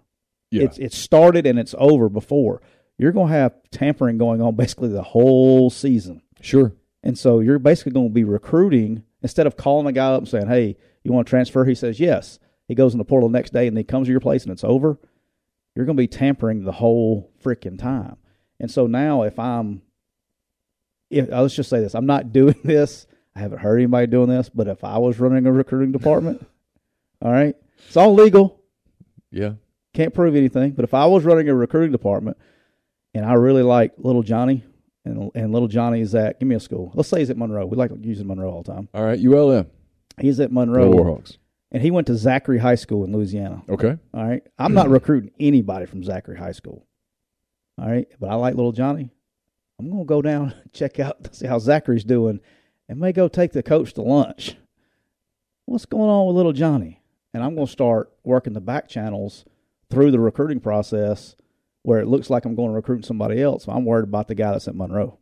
Yeah, 0.51 0.65
It's 0.65 0.79
it 0.79 0.93
started 0.93 1.47
and 1.47 1.59
it's 1.59 1.75
over 1.79 2.09
before. 2.09 2.63
You're 2.99 3.13
going 3.13 3.29
to 3.29 3.35
have 3.35 3.55
tampering 3.71 4.19
going 4.19 4.43
on 4.43 4.57
basically 4.57 4.89
the 4.89 5.03
whole 5.03 5.71
season. 5.71 6.23
sure. 6.41 6.73
And 7.03 7.19
so 7.19 7.41
you're 7.41 7.59
basically 7.59 7.93
going 7.93 8.09
to 8.09 8.13
be 8.15 8.25
recruiting 8.25 9.05
instead 9.23 9.47
of 9.47 9.57
calling 9.57 9.87
a 9.87 9.93
guy 9.93 10.13
up 10.13 10.19
and 10.19 10.29
saying, 10.29 10.49
"Hey, 10.49 10.77
you 11.05 11.13
want 11.13 11.27
to 11.27 11.31
transfer?" 11.31 11.65
He 11.65 11.75
says, 11.75 11.99
"Yes." 12.01 12.39
He 12.69 12.77
goes 12.77 12.95
in 12.95 12.99
the 12.99 13.05
portal 13.05 13.29
the 13.29 13.37
next 13.37 13.53
day 13.53 13.67
and 13.67 13.77
he 13.77 13.83
comes 13.83 14.07
to 14.07 14.13
your 14.13 14.21
place 14.21 14.45
and 14.45 14.53
it's 14.53 14.63
over. 14.63 14.97
You're 15.75 15.87
going 15.87 15.97
to 15.97 16.01
be 16.01 16.07
tampering 16.07 16.63
the 16.63 16.71
whole 16.71 17.33
freaking 17.45 17.77
time. 17.77 18.17
And 18.61 18.71
so 18.71 18.87
now, 18.87 19.23
if 19.25 19.41
I'm, 19.41 19.83
if 21.11 21.33
uh, 21.33 21.43
let's 21.43 21.57
just 21.57 21.69
say 21.69 21.81
this, 21.81 21.97
I'm 21.97 22.07
not 22.07 22.33
doing 22.33 22.55
this. 22.63 23.09
I 23.35 23.41
haven't 23.41 23.59
heard 23.59 23.79
anybody 23.79 24.07
doing 24.07 24.29
this, 24.29 24.49
but 24.49 24.69
if 24.69 24.85
I 24.85 24.99
was 24.99 25.19
running 25.19 25.47
a 25.47 25.53
recruiting 25.53 25.91
department, 25.91 26.47
all 27.23 27.33
right, 27.33 27.57
it's 27.89 27.97
all 27.97 28.15
legal. 28.15 28.61
Yeah, 29.33 29.55
Can't 29.93 30.15
prove 30.15 30.37
anything, 30.37 30.71
but 30.71 30.85
if 30.85 30.95
I 30.95 31.07
was 31.07 31.25
running 31.25 31.49
a 31.49 31.55
recruiting 31.57 31.91
department 31.91 32.37
and 33.15 33.25
I 33.25 33.33
really 33.33 33.63
like 33.65 33.95
little 33.99 34.23
Johnny 34.23 34.63
and 35.05 35.31
and 35.35 35.53
little 35.53 35.67
Johnny 35.69 36.03
is 36.03 36.15
at 36.15 36.39
give 36.39 36.49
me 36.49 36.55
a 36.55 36.61
school. 36.61 36.93
Let's 36.95 37.09
say 37.09 37.19
he's 37.19 37.31
at 37.31 37.37
Monroe. 37.37 37.67
We 37.67 37.77
like 37.77 37.91
using 38.01 38.29
Monroe 38.29 38.51
all 38.53 38.63
the 38.63 38.73
time. 38.73 38.89
all 38.95 39.03
right. 39.05 39.19
ULM. 39.19 39.67
He's 40.21 40.41
at 40.41 40.53
Monroe 40.53 40.91
Warhawks. 40.93 41.37
and 41.73 41.83
he 41.83 41.91
went 41.91 42.07
to 42.09 42.17
Zachary 42.17 42.59
High 42.59 42.75
School 42.75 43.05
in 43.05 43.13
Louisiana. 43.13 43.63
Okay. 43.69 43.97
All 44.15 44.27
right. 44.29 44.43
I'm 44.59 44.75
not 44.75 44.89
recruiting 44.89 45.31
anybody 45.41 45.87
from 45.87 46.03
Zachary 46.05 46.37
High 46.39 46.53
School. 46.53 46.87
All 47.81 47.89
right. 47.89 48.07
But 48.21 48.31
I 48.31 48.35
like 48.35 48.55
little 48.55 48.73
Johnny. 48.73 49.11
I'm 49.79 49.91
gonna 49.91 50.05
go 50.05 50.21
down 50.23 50.55
check 50.73 51.01
out 51.01 51.35
see 51.35 51.47
how 51.47 51.59
Zachary's 51.59 52.05
doing 52.05 52.41
and 52.89 52.99
may 53.01 53.13
go 53.13 53.29
take 53.29 53.53
the 53.53 53.63
coach 53.63 53.95
to 53.95 54.03
lunch. 54.03 54.57
What's 55.67 55.87
going 55.87 56.11
on 56.11 56.27
with 56.27 56.37
little 56.37 56.53
Johnny? 56.53 57.01
And 57.33 57.43
I'm 57.43 57.55
gonna 57.55 57.67
start 57.67 58.11
working 58.25 58.53
the 58.53 58.61
back 58.61 58.89
channels 58.89 59.45
through 59.89 60.11
the 60.11 60.21
recruiting 60.21 60.61
process 60.61 61.37
where 61.83 61.99
it 62.01 62.07
looks 62.09 62.29
like 62.29 62.45
I'm 62.45 62.55
going 62.55 62.69
to 62.69 62.75
recruit 62.75 63.07
somebody 63.07 63.41
else. 63.43 63.65
I'm 63.67 63.87
worried 63.87 64.05
about 64.05 64.29
the 64.29 64.35
guy 64.35 64.53
that's 64.53 64.69
at 64.69 64.75
Monroe. 64.75 65.19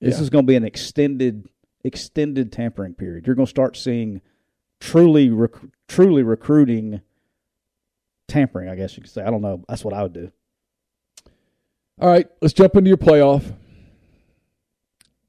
This 0.00 0.16
Yeah. 0.16 0.22
is 0.22 0.30
going 0.30 0.44
to 0.44 0.50
be 0.50 0.54
an 0.54 0.64
extended 0.64 1.48
extended 1.84 2.52
tampering 2.52 2.94
period. 2.94 3.26
You're 3.26 3.36
going 3.36 3.46
to 3.46 3.50
start 3.50 3.76
seeing 3.76 4.20
truly 4.80 5.30
rec- 5.30 5.56
truly 5.88 6.22
recruiting 6.22 7.00
tampering, 8.28 8.68
I 8.68 8.74
guess 8.76 8.96
you 8.96 9.02
could 9.02 9.10
say. 9.12 9.22
I 9.22 9.30
don't 9.30 9.42
know. 9.42 9.64
That's 9.68 9.84
what 9.84 9.94
I 9.94 10.02
would 10.02 10.12
do. 10.12 10.30
All 12.00 12.08
right. 12.08 12.26
Let's 12.40 12.54
jump 12.54 12.76
into 12.76 12.88
your 12.88 12.96
playoff. 12.96 13.44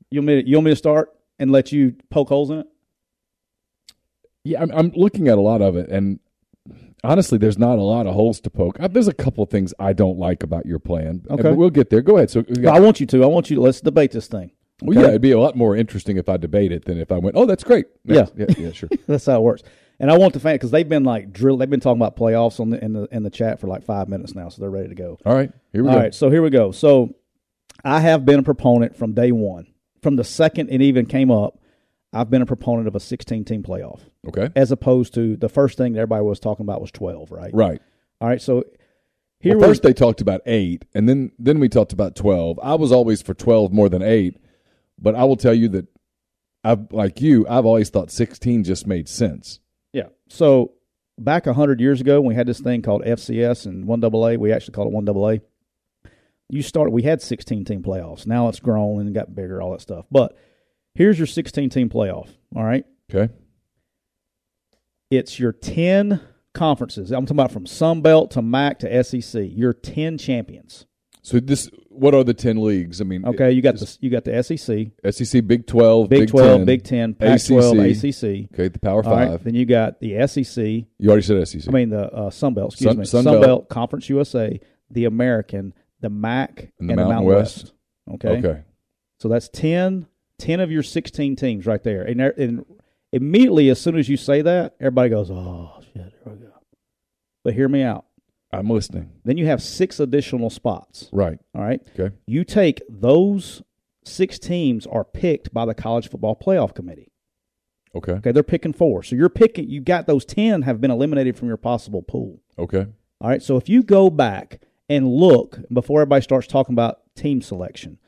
You 0.10 0.20
want 0.20 0.28
me 0.28 0.42
to, 0.42 0.48
you 0.50 0.56
want 0.58 0.66
me 0.66 0.72
to 0.72 0.76
start 0.76 1.10
and 1.40 1.52
let 1.52 1.72
you 1.72 1.96
poke 2.10 2.30
holes 2.30 2.52
in 2.52 2.60
it? 2.60 2.68
Yeah, 4.44 4.62
I'm, 4.62 4.72
I'm 4.72 4.92
looking 4.96 5.28
at 5.28 5.38
a 5.38 5.42
lot 5.42 5.62
of 5.62 5.78
it, 5.78 5.90
and 5.90 6.20
honestly, 7.04 7.38
there's 7.38 7.58
not 7.58 7.80
a 7.80 7.82
lot 7.82 8.06
of 8.08 8.14
holes 8.14 8.42
to 8.42 8.50
poke. 8.50 8.78
Uh, 8.80 8.90
There's 8.90 9.08
a 9.08 9.14
couple 9.14 9.42
of 9.44 9.50
things 9.50 9.74
I 9.80 9.94
don't 9.94 10.20
like 10.20 10.44
about 10.44 10.66
your 10.66 10.80
plan. 10.80 11.24
Okay. 11.30 11.44
but 11.44 11.56
we'll 11.56 11.70
get 11.70 11.90
there. 11.90 12.02
Go 12.02 12.18
ahead. 12.18 12.30
So, 12.30 12.42
got- 12.42 12.76
I 12.76 12.80
want 12.82 13.00
you 13.00 13.06
to. 13.08 13.24
I 13.24 13.28
want 13.28 13.50
you 13.50 13.56
to. 13.56 13.62
Let's 13.62 13.80
debate 13.80 14.12
this 14.12 14.28
thing. 14.28 14.52
Well, 14.82 14.98
yeah, 15.02 15.10
it'd 15.10 15.22
be 15.22 15.32
a 15.32 15.40
lot 15.40 15.56
more 15.56 15.76
interesting 15.76 16.18
if 16.18 16.28
I 16.28 16.38
debate 16.38 16.72
it 16.72 16.86
than 16.86 16.98
if 17.00 17.12
I 17.12 17.18
went, 17.18 17.36
"Oh, 17.38 17.46
that's 17.46 17.64
great." 17.64 17.86
Next. 18.06 18.34
yeah, 18.36 18.46
yeah, 18.58 18.72
sure. 18.72 18.90
That's 19.08 19.26
how 19.26 19.38
it 19.38 19.42
works. 19.44 19.64
And 20.00 20.10
I 20.12 20.18
want 20.18 20.34
the 20.34 20.40
fan 20.40 20.56
because 20.56 20.72
they've 20.72 20.88
been 20.90 21.04
like 21.04 21.32
drill. 21.32 21.58
They've 21.58 21.70
been 21.70 21.80
talking 21.80 22.02
about 22.02 22.18
playoffs 22.18 22.60
on 22.60 22.72
the 22.72 22.84
in 22.84 22.94
the 22.94 23.08
in 23.12 23.24
the 23.24 23.30
chat 23.30 23.60
for 23.60 23.68
like 23.68 23.84
five 23.84 24.10
minutes 24.10 24.34
now, 24.36 24.50
so 24.50 24.62
they're 24.62 24.70
ready 24.72 24.90
to 24.90 24.96
go. 24.96 25.18
All 25.26 25.34
right, 25.36 25.52
here 25.72 25.84
we 25.84 25.90
All 25.90 25.96
go. 25.96 26.02
right, 26.02 26.14
so 26.16 26.30
here 26.30 26.42
we 26.42 26.50
go. 26.50 26.72
So 26.72 27.16
I 27.86 28.00
have 28.02 28.26
been 28.26 28.40
a 28.40 28.44
proponent 28.44 28.96
from 28.96 29.14
day 29.14 29.32
one, 29.32 29.68
from 30.02 30.16
the 30.16 30.24
second 30.24 30.70
it 30.70 30.82
even 30.82 31.06
came 31.06 31.30
up. 31.32 31.60
I've 32.12 32.30
been 32.30 32.42
a 32.44 32.46
proponent 32.46 32.88
of 32.88 32.96
a 32.96 33.00
16 33.00 33.44
team 33.46 33.64
playoff 33.64 34.02
Okay, 34.28 34.50
as 34.56 34.72
opposed 34.72 35.14
to 35.16 35.36
the 35.38 35.50
first 35.50 35.78
thing 35.78 35.94
that 35.94 36.00
everybody 36.00 36.24
was 36.24 36.40
talking 36.40 36.64
about 36.64 36.80
was 36.80 36.92
12, 36.92 37.32
right? 37.32 37.52
right. 37.54 37.82
All 38.22 38.28
right, 38.28 38.40
so 38.42 38.64
here 39.40 39.58
Well, 39.58 39.70
first 39.70 39.82
they 39.84 39.94
talked 39.94 40.22
about 40.22 40.42
eight, 40.46 40.86
and 40.94 41.08
then 41.10 41.32
then 41.40 41.60
we 41.60 41.70
talked 41.70 41.94
about 41.94 42.16
twelve. 42.16 42.60
I 42.62 42.76
was 42.76 42.92
always 42.92 43.22
for 43.22 43.34
twelve 43.34 43.72
more 43.72 43.90
than 43.90 44.02
eight, 44.02 44.38
but 45.00 45.16
I 45.16 45.24
will 45.24 45.36
tell 45.38 45.54
you 45.54 45.68
that 45.70 45.88
I've 46.64 46.92
like 46.92 47.22
you. 47.22 47.46
I've 47.48 47.66
always 47.66 47.90
thought 47.90 48.12
sixteen 48.12 48.64
just 48.64 48.88
made 48.88 49.10
sense. 49.10 49.60
Yeah. 49.92 50.08
So 50.30 50.74
back 51.20 51.46
hundred 51.46 51.80
years 51.82 52.02
ago, 52.02 52.22
when 52.22 52.30
we 52.30 52.36
had 52.36 52.48
this 52.48 52.60
thing 52.60 52.82
called 52.82 53.04
FCS 53.04 53.66
and 53.66 53.86
one 53.86 54.04
AA, 54.04 54.36
we 54.40 54.52
actually 54.52 54.74
called 54.74 54.88
it 54.88 54.94
one 54.94 55.08
AA. 55.08 55.40
You 56.50 56.62
started. 56.62 56.92
We 56.92 57.04
had 57.04 57.22
sixteen 57.22 57.66
team 57.66 57.82
playoffs. 57.84 58.26
Now 58.28 58.48
it's 58.50 58.60
grown 58.60 59.02
and 59.02 59.14
got 59.14 59.36
bigger, 59.36 59.62
all 59.62 59.72
that 59.72 59.82
stuff. 59.82 60.06
But 60.12 60.38
here's 60.96 61.18
your 61.18 61.28
sixteen 61.28 61.70
team 61.70 61.90
playoff. 61.90 62.30
All 62.56 62.64
right. 62.64 62.86
Okay, 63.14 63.32
It's 65.12 65.40
your 65.40 65.52
ten 65.52 66.22
conferences. 66.54 67.12
I'm 67.12 67.26
talking 67.26 67.38
about 67.38 67.52
from 67.52 67.66
Sun 67.66 68.02
Belt 68.02 68.32
to 68.32 68.42
MAC 68.42 68.80
to 68.80 69.04
SEC. 69.04 69.44
Your 69.52 69.74
ten 69.74 70.18
champions. 70.18 70.86
so 71.22 71.40
this 71.40 71.70
what 71.94 72.14
are 72.16 72.24
the 72.24 72.34
ten 72.34 72.64
leagues? 72.64 73.00
I 73.02 73.04
mean, 73.04 73.26
Okay. 73.26 73.52
You 73.52 73.62
got 73.62 73.78
the 73.78 73.98
you 74.02 74.10
got 74.10 74.24
the 74.26 74.42
SEC, 74.44 74.92
SEC, 75.14 75.48
Big 75.48 75.68
Twelve, 75.68 76.10
Big, 76.10 76.22
Big 76.22 76.30
Twelve, 76.30 76.60
10, 76.60 76.66
Big 76.66 76.84
Ten, 76.84 77.14
Pac 77.14 77.44
twelve, 77.46 77.78
ACC. 77.78 78.52
Okay, 78.54 78.68
the 78.70 78.80
Power 78.82 79.06
All 79.06 79.16
right. 79.16 79.30
Five. 79.30 79.44
Then 79.44 79.56
you 79.56 79.66
got 79.66 80.00
the 80.00 80.28
SEC. 80.28 80.58
You 80.98 81.10
already 81.10 81.22
said 81.22 81.48
SEC. 81.48 81.68
I 81.68 81.72
mean 81.72 81.90
the 81.90 82.12
uh, 82.12 82.30
Sun 82.30 82.54
Belt. 82.56 82.74
Excuse 82.74 82.90
Sun- 82.90 83.00
me. 83.00 83.06
Sun 83.06 83.24
Sun, 83.24 83.34
Belt. 83.36 83.44
Belt. 83.46 83.70
Conference 83.70 84.10
USA, 84.10 84.60
the 84.90 85.06
American, 85.06 85.74
the 86.02 86.10
MAC, 86.10 86.72
And 86.80 86.90
the 86.90 86.96
Mountain 86.96 87.24
West. 87.26 87.74
Okay? 88.16 88.38
okay, 88.40 88.62
So 89.20 89.30
that's 89.30 89.48
10, 89.50 90.08
10 90.40 90.60
of 90.60 90.70
your 90.72 90.84
sixteen 90.84 91.36
teams 91.36 91.66
right 91.66 91.82
there. 91.84 92.02
And, 92.04 92.20
there- 92.20 92.34
and 92.38 92.66
immediately 93.12 93.70
as 93.70 93.80
soon 93.80 93.98
as 93.98 94.10
you 94.10 94.18
say 94.18 94.42
that, 94.42 94.76
everybody 94.80 95.10
goes, 95.10 95.30
"Oh 95.32 95.80
shit, 95.94 95.96
here 95.96 96.12
we 96.34 96.36
go." 96.38 96.50
But 97.44 97.54
hear 97.54 97.70
me 97.70 97.82
out. 97.84 98.06
I'm 98.54 98.70
listening. 98.70 99.10
Then 99.24 99.38
you 99.38 99.46
have 99.48 99.62
six 99.62 100.00
additional 100.00 100.50
spots. 100.50 101.10
Right. 101.12 101.40
All 101.56 101.64
right. 101.64 101.82
Okay. 102.00 102.16
You 102.28 102.44
take 102.44 102.82
those 102.90 103.62
six 104.06 104.40
teams 104.40 104.86
are 104.86 105.04
picked 105.04 105.54
by 105.54 105.66
the 105.66 105.74
college 105.74 106.10
football 106.10 106.36
playoff 106.36 106.76
committee. 106.76 107.12
Okay. 107.96 108.14
Okay, 108.14 108.32
they're 108.32 108.44
picking 108.44 108.74
four. 108.74 109.04
So 109.04 109.16
you're 109.16 109.30
picking. 109.30 109.70
You 109.70 109.82
got 109.82 110.08
those 110.08 110.26
ten 110.26 110.64
have 110.64 110.82
been 110.82 110.92
eliminated 110.92 111.38
from 111.38 111.48
your 111.48 111.58
possible 111.58 112.02
pool. 112.02 112.42
Okay. 112.58 112.88
All 113.22 113.30
right. 113.30 113.42
So 113.42 113.58
if 113.58 113.70
you 113.70 113.84
go 113.84 114.10
back 114.10 114.62
and 114.90 115.08
look 115.08 115.60
before 115.72 116.02
everybody 116.02 116.24
starts 116.24 116.48
talking 116.48 116.74
about 116.74 117.02
team 117.16 117.42
selection, 117.42 118.00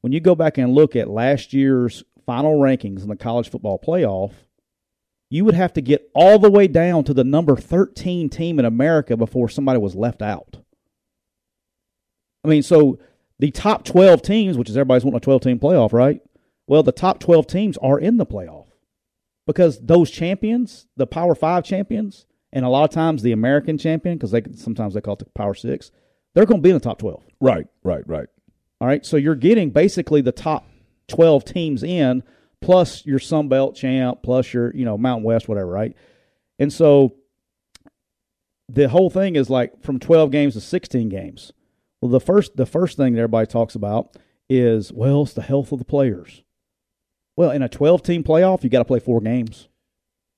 when 0.00 0.12
you 0.12 0.20
go 0.20 0.34
back 0.34 0.58
and 0.58 0.74
look 0.74 0.96
at 0.96 1.08
last 1.08 1.52
year's 1.52 2.02
final 2.24 2.58
rankings 2.58 3.02
in 3.02 3.08
the 3.08 3.16
college 3.16 3.50
football 3.50 3.78
playoff, 3.78 4.32
you 5.30 5.44
would 5.44 5.54
have 5.54 5.72
to 5.74 5.80
get 5.80 6.10
all 6.14 6.38
the 6.38 6.50
way 6.50 6.66
down 6.66 7.04
to 7.04 7.14
the 7.14 7.24
number 7.24 7.56
13 7.56 8.28
team 8.28 8.58
in 8.58 8.64
America 8.64 9.16
before 9.16 9.48
somebody 9.48 9.78
was 9.78 9.94
left 9.94 10.20
out. 10.20 10.58
I 12.44 12.48
mean, 12.48 12.62
so 12.62 12.98
the 13.38 13.50
top 13.50 13.84
12 13.84 14.22
teams, 14.22 14.58
which 14.58 14.68
is 14.68 14.76
everybody's 14.76 15.04
wanting 15.04 15.18
a 15.18 15.20
12 15.20 15.42
team 15.42 15.58
playoff, 15.58 15.92
right? 15.92 16.20
Well, 16.66 16.82
the 16.82 16.92
top 16.92 17.20
12 17.20 17.46
teams 17.46 17.78
are 17.78 17.98
in 17.98 18.16
the 18.16 18.26
playoff 18.26 18.66
because 19.46 19.80
those 19.80 20.10
champions, 20.10 20.86
the 20.96 21.06
Power 21.06 21.34
Five 21.34 21.64
champions, 21.64 22.26
and 22.52 22.64
a 22.64 22.68
lot 22.68 22.84
of 22.84 22.90
times 22.90 23.22
the 23.22 23.32
American 23.32 23.78
champion, 23.78 24.16
because 24.16 24.30
they 24.32 24.42
sometimes 24.56 24.94
they 24.94 25.00
call 25.00 25.14
it 25.14 25.20
the 25.20 25.26
Power 25.26 25.54
Six, 25.54 25.90
they're 26.34 26.46
going 26.46 26.60
to 26.60 26.62
be 26.62 26.70
in 26.70 26.74
the 26.74 26.80
top 26.80 26.98
12. 26.98 27.22
Right. 27.40 27.66
Right. 27.82 28.06
Right. 28.06 28.28
All 28.80 28.88
right, 28.88 29.04
so 29.04 29.18
you're 29.18 29.34
getting 29.34 29.70
basically 29.70 30.22
the 30.22 30.32
top 30.32 30.66
12 31.08 31.44
teams 31.44 31.82
in, 31.82 32.22
plus 32.60 33.04
your 33.06 33.18
Sun 33.18 33.48
Belt 33.48 33.74
champ, 33.74 34.22
plus 34.22 34.52
your 34.52 34.74
you 34.74 34.84
know 34.84 34.98
Mountain 34.98 35.24
West, 35.24 35.48
whatever, 35.48 35.70
right? 35.70 35.96
And 36.58 36.72
so 36.72 37.16
the 38.68 38.88
whole 38.88 39.10
thing 39.10 39.36
is 39.36 39.50
like 39.50 39.82
from 39.82 39.98
12 39.98 40.30
games 40.30 40.54
to 40.54 40.60
16 40.60 41.08
games. 41.08 41.52
Well, 42.00 42.10
the 42.10 42.20
first 42.20 42.56
the 42.56 42.66
first 42.66 42.96
thing 42.96 43.14
that 43.14 43.20
everybody 43.20 43.46
talks 43.46 43.74
about 43.74 44.16
is 44.48 44.92
well, 44.92 45.22
it's 45.22 45.32
the 45.32 45.42
health 45.42 45.72
of 45.72 45.78
the 45.78 45.84
players. 45.84 46.42
Well, 47.36 47.50
in 47.50 47.62
a 47.62 47.68
12 47.68 48.02
team 48.02 48.22
playoff, 48.22 48.62
you 48.62 48.70
got 48.70 48.80
to 48.80 48.84
play 48.84 49.00
four 49.00 49.20
games. 49.20 49.68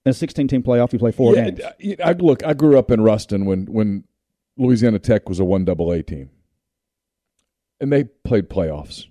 In 0.04 0.10
a 0.10 0.14
16 0.14 0.48
team 0.48 0.62
playoff, 0.62 0.92
you 0.92 0.98
play 0.98 1.12
four 1.12 1.34
yeah, 1.34 1.50
games. 1.50 1.98
I, 2.00 2.10
I 2.10 2.12
look. 2.12 2.44
I 2.44 2.54
grew 2.54 2.78
up 2.78 2.90
in 2.90 3.00
Ruston 3.00 3.44
when 3.44 3.66
when 3.66 4.04
Louisiana 4.56 4.98
Tech 4.98 5.28
was 5.28 5.38
a 5.38 5.44
one 5.44 5.64
double 5.64 5.92
A 5.92 6.02
team, 6.02 6.30
and 7.80 7.92
they 7.92 8.04
played 8.04 8.48
playoffs, 8.48 9.06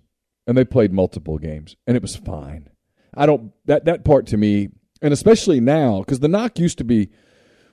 and 0.45 0.57
they 0.57 0.65
played 0.65 0.91
multiple 0.91 1.37
games, 1.37 1.77
and 1.87 1.95
it 1.95 2.01
was 2.01 2.15
fine. 2.15 2.70
I 3.15 3.25
don't 3.25 3.51
that 3.65 3.85
that 3.85 4.03
part 4.05 4.27
to 4.27 4.37
me, 4.37 4.69
and 5.01 5.13
especially 5.13 5.59
now 5.59 5.99
because 5.99 6.19
the 6.19 6.27
knock 6.27 6.57
used 6.59 6.77
to 6.79 6.83
be, 6.83 7.09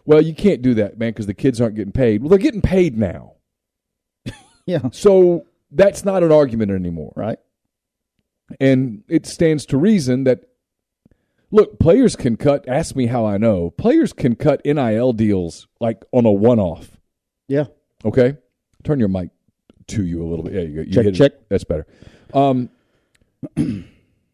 well, 0.04 0.20
you 0.22 0.34
can't 0.34 0.62
do 0.62 0.74
that, 0.74 0.98
man, 0.98 1.10
because 1.10 1.26
the 1.26 1.34
kids 1.34 1.60
aren't 1.60 1.74
getting 1.76 1.92
paid. 1.92 2.22
Well, 2.22 2.30
they're 2.30 2.38
getting 2.38 2.62
paid 2.62 2.96
now, 2.98 3.34
Yeah, 4.66 4.88
so 4.92 5.46
that's 5.70 6.04
not 6.04 6.22
an 6.22 6.32
argument 6.32 6.70
anymore. 6.72 7.12
right. 7.16 7.38
And 8.60 9.04
it 9.08 9.26
stands 9.26 9.66
to 9.66 9.76
reason 9.76 10.24
that 10.24 10.40
look, 11.50 11.78
players 11.78 12.16
can 12.16 12.36
cut. 12.36 12.66
Ask 12.66 12.96
me 12.96 13.06
how 13.06 13.26
I 13.26 13.36
know. 13.36 13.70
Players 13.70 14.12
can 14.14 14.36
cut 14.36 14.62
NIL 14.64 15.12
deals 15.12 15.68
like 15.80 16.02
on 16.12 16.24
a 16.24 16.32
one-off. 16.32 16.96
Yeah. 17.46 17.64
Okay, 18.04 18.36
turn 18.84 18.98
your 19.00 19.08
mic 19.08 19.30
to 19.88 20.04
you 20.04 20.22
a 20.22 20.26
little 20.26 20.44
bit. 20.44 20.54
Yeah, 20.54 20.60
you 20.62 20.74
go. 20.76 20.80
You 20.82 20.92
Check, 20.92 21.04
hit 21.04 21.14
it. 21.14 21.18
check. 21.18 21.32
That's 21.50 21.64
better. 21.64 21.86
Um, 22.32 22.70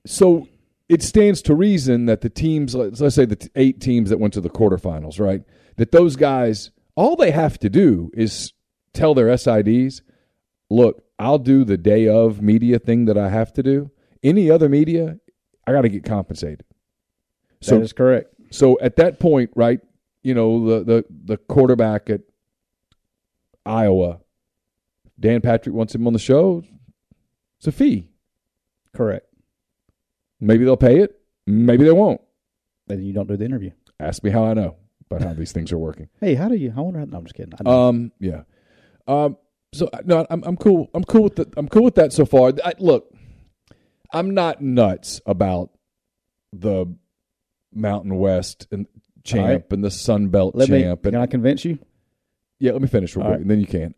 so 0.07 0.47
it 0.89 1.03
stands 1.03 1.41
to 1.43 1.55
reason 1.55 2.07
that 2.07 2.21
the 2.21 2.29
teams, 2.29 2.75
let's 2.75 3.15
say 3.15 3.25
the 3.25 3.51
eight 3.57 3.81
teams 3.81 4.11
that 4.11 4.19
went 4.19 4.35
to 4.35 4.41
the 4.41 4.51
quarterfinals, 4.51 5.19
right? 5.19 5.43
That 5.77 5.93
those 5.93 6.17
guys, 6.17 6.71
all 6.95 7.17
they 7.17 7.31
have 7.31 7.59
to 7.61 7.71
do 7.71 8.11
is 8.15 8.53
tell 8.93 9.15
their 9.15 9.27
SIDs, 9.27 10.03
look, 10.71 11.05
I'll 11.19 11.39
do 11.39 11.65
the 11.65 11.79
day 11.79 12.09
of 12.09 12.43
media 12.43 12.79
thing 12.79 13.07
that 13.07 13.17
I 13.17 13.29
have 13.29 13.53
to 13.55 13.63
do. 13.63 13.91
Any 14.23 14.51
other 14.51 14.69
media, 14.69 15.19
I 15.67 15.73
got 15.73 15.83
to 15.83 15.89
get 15.89 16.05
compensated. 16.05 16.65
So 17.61 17.79
that 17.79 17.85
is 17.85 17.93
correct. 17.93 18.35
so 18.51 18.79
at 18.81 18.97
that 18.97 19.21
point, 19.21 19.51
right, 19.55 19.81
you 20.23 20.35
know, 20.35 20.67
the 20.67 20.85
the 20.85 21.05
the 21.25 21.37
quarterback 21.37 22.11
at 22.11 22.21
Iowa, 23.65 24.21
Dan 25.19 25.41
Patrick 25.41 25.75
wants 25.75 25.95
him 25.95 26.07
on 26.07 26.13
the 26.13 26.19
show. 26.19 26.63
It's 27.59 27.67
a 27.67 27.73
fee. 27.73 28.09
Correct. 28.93 29.27
Maybe 30.45 30.65
they'll 30.65 30.77
pay 30.77 31.01
it. 31.01 31.19
Maybe 31.47 31.85
they 31.85 31.93
won't. 31.93 32.21
Then 32.87 33.03
you 33.03 33.13
don't 33.13 33.27
do 33.29 33.37
the 33.37 33.45
interview. 33.45 33.71
Ask 33.99 34.23
me 34.23 34.31
how 34.31 34.45
I 34.45 34.55
know 34.55 34.77
about 35.11 35.23
how 35.23 35.33
these 35.33 35.53
things 35.53 35.73
are 35.73 35.79
working. 35.79 36.09
Hey, 36.21 36.35
how 36.35 36.49
do 36.49 36.55
you? 36.55 36.73
I 36.77 36.81
wonder. 36.81 37.01
How, 37.01 37.07
no, 37.07 37.19
I'm 37.19 37.25
just 37.25 37.35
kidding. 37.35 37.55
Um, 37.67 38.13
yeah. 38.21 38.43
Um, 39.07 39.37
so 39.73 39.89
no, 40.05 40.27
I'm 40.31 40.43
I'm 40.45 40.57
cool. 40.57 40.91
I'm 40.95 41.05
cool 41.05 41.25
with 41.25 41.37
the, 41.37 41.51
I'm 41.57 41.69
cool 41.69 41.85
with 41.85 41.95
that 41.97 42.13
so 42.13 42.25
far. 42.25 42.53
I, 42.65 42.75
look, 42.79 43.13
I'm 44.13 44.35
not 44.35 44.61
nuts 44.63 45.21
about 45.27 45.71
the 46.53 46.95
Mountain 47.73 48.17
West 48.17 48.67
and 48.71 48.87
champ 49.25 49.47
right. 49.49 49.73
and 49.73 49.83
the 49.85 49.91
Sun 49.91 50.29
Belt 50.29 50.55
Let 50.55 50.69
me. 50.69 50.83
champ 50.83 51.05
and 51.07 51.15
Can 51.15 51.23
I 51.23 51.27
convince 51.27 51.65
you? 51.65 51.79
Yeah, 52.61 52.73
let 52.73 52.83
me 52.83 52.89
finish 52.89 53.17
real 53.17 53.25
All 53.25 53.31
quick, 53.31 53.39
right. 53.39 53.43
and 53.43 53.51
then 53.51 53.61
you 53.61 53.67
can. 53.67 53.95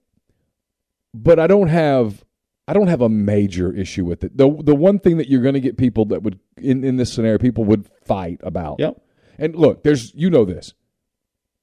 But 1.13 1.39
I 1.39 1.47
don't 1.47 1.69
have 1.69 2.25
I 2.69 2.73
don't 2.73 2.89
have 2.89 3.01
a 3.01 3.09
major 3.09 3.73
issue 3.73 4.05
with 4.05 4.25
it. 4.25 4.37
The 4.37 4.49
the 4.63 4.75
one 4.75 4.99
thing 4.99 5.19
that 5.19 5.29
you're 5.29 5.43
going 5.43 5.55
to 5.55 5.61
get 5.61 5.77
people 5.77 6.05
that 6.07 6.23
would 6.23 6.39
in 6.57 6.83
in 6.85 6.97
this 6.97 7.13
scenario 7.13 7.39
people 7.39 7.65
would 7.65 7.89
fight 8.05 8.41
about. 8.43 8.81
Yep. 8.81 9.01
And 9.39 9.55
look, 9.55 9.85
there's 9.85 10.15
you 10.15 10.31
know 10.31 10.45
this. 10.45 10.75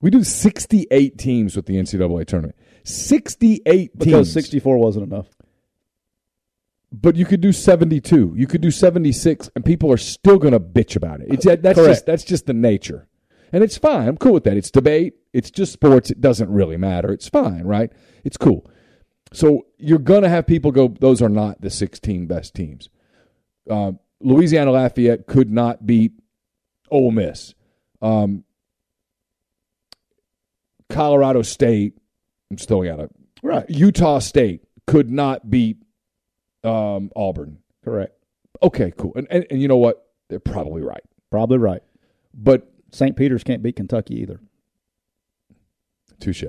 We 0.01 0.09
do 0.09 0.23
68 0.23 1.17
teams 1.17 1.55
with 1.55 1.65
the 1.65 1.75
NCAA 1.75 2.25
tournament. 2.25 2.57
68 2.83 3.97
Because 3.97 4.27
teams. 4.27 4.33
64 4.33 4.77
wasn't 4.77 5.05
enough. 5.11 5.27
but 6.91 7.15
you 7.15 7.25
could 7.25 7.41
do 7.41 7.51
72. 7.51 8.33
You 8.35 8.47
could 8.47 8.61
do 8.61 8.69
76 8.71 9.49
and 9.55 9.65
people 9.65 9.91
are 9.91 9.97
still 9.97 10.37
going 10.37 10.53
to 10.53 10.59
bitch 10.59 10.95
about 10.95 11.21
it. 11.21 11.27
It's 11.31 11.45
that's 11.45 11.61
Correct. 11.61 11.77
just 11.77 12.05
that's 12.05 12.23
just 12.23 12.45
the 12.45 12.53
nature. 12.53 13.07
And 13.51 13.63
it's 13.63 13.77
fine. 13.77 14.07
I'm 14.07 14.17
cool 14.17 14.33
with 14.33 14.43
that. 14.45 14.57
It's 14.57 14.71
debate. 14.71 15.13
It's 15.31 15.51
just 15.51 15.73
sports. 15.73 16.09
It 16.11 16.19
doesn't 16.21 16.49
really 16.49 16.77
matter. 16.77 17.11
It's 17.11 17.29
fine, 17.29 17.63
right? 17.63 17.91
It's 18.23 18.37
cool. 18.37 18.65
So 19.33 19.65
you're 19.77 19.99
going 19.99 20.23
to 20.23 20.29
have 20.29 20.47
people 20.47 20.71
go, 20.71 20.87
those 20.87 21.21
are 21.21 21.29
not 21.29 21.59
the 21.61 21.69
16 21.69 22.27
best 22.27 22.53
teams. 22.53 22.89
Uh, 23.69 23.93
Louisiana 24.21 24.71
Lafayette 24.71 25.27
could 25.27 25.51
not 25.51 25.85
beat 25.85 26.13
Ole 26.89 27.11
Miss. 27.11 27.53
Um, 28.01 28.43
Colorado 30.89 31.41
State. 31.41 31.97
I'm 32.49 32.57
just 32.57 32.69
throwing 32.69 32.89
out 32.89 32.99
a 32.99 33.09
Right. 33.41 33.69
Utah 33.69 34.19
State 34.19 34.63
could 34.87 35.11
not 35.11 35.49
beat 35.49 35.77
um, 36.63 37.11
Auburn. 37.15 37.57
Correct. 37.83 38.13
Okay, 38.61 38.93
cool. 38.97 39.11
And, 39.15 39.27
and 39.29 39.45
and 39.49 39.61
you 39.61 39.67
know 39.67 39.77
what? 39.77 40.07
They're 40.29 40.39
probably 40.39 40.81
right. 40.81 41.03
Probably 41.29 41.57
right. 41.57 41.81
But 42.33 42.71
St. 42.91 43.17
Peter's 43.17 43.43
can't 43.43 43.61
beat 43.61 43.75
Kentucky 43.75 44.15
either. 44.21 44.39
touche. 46.19 46.45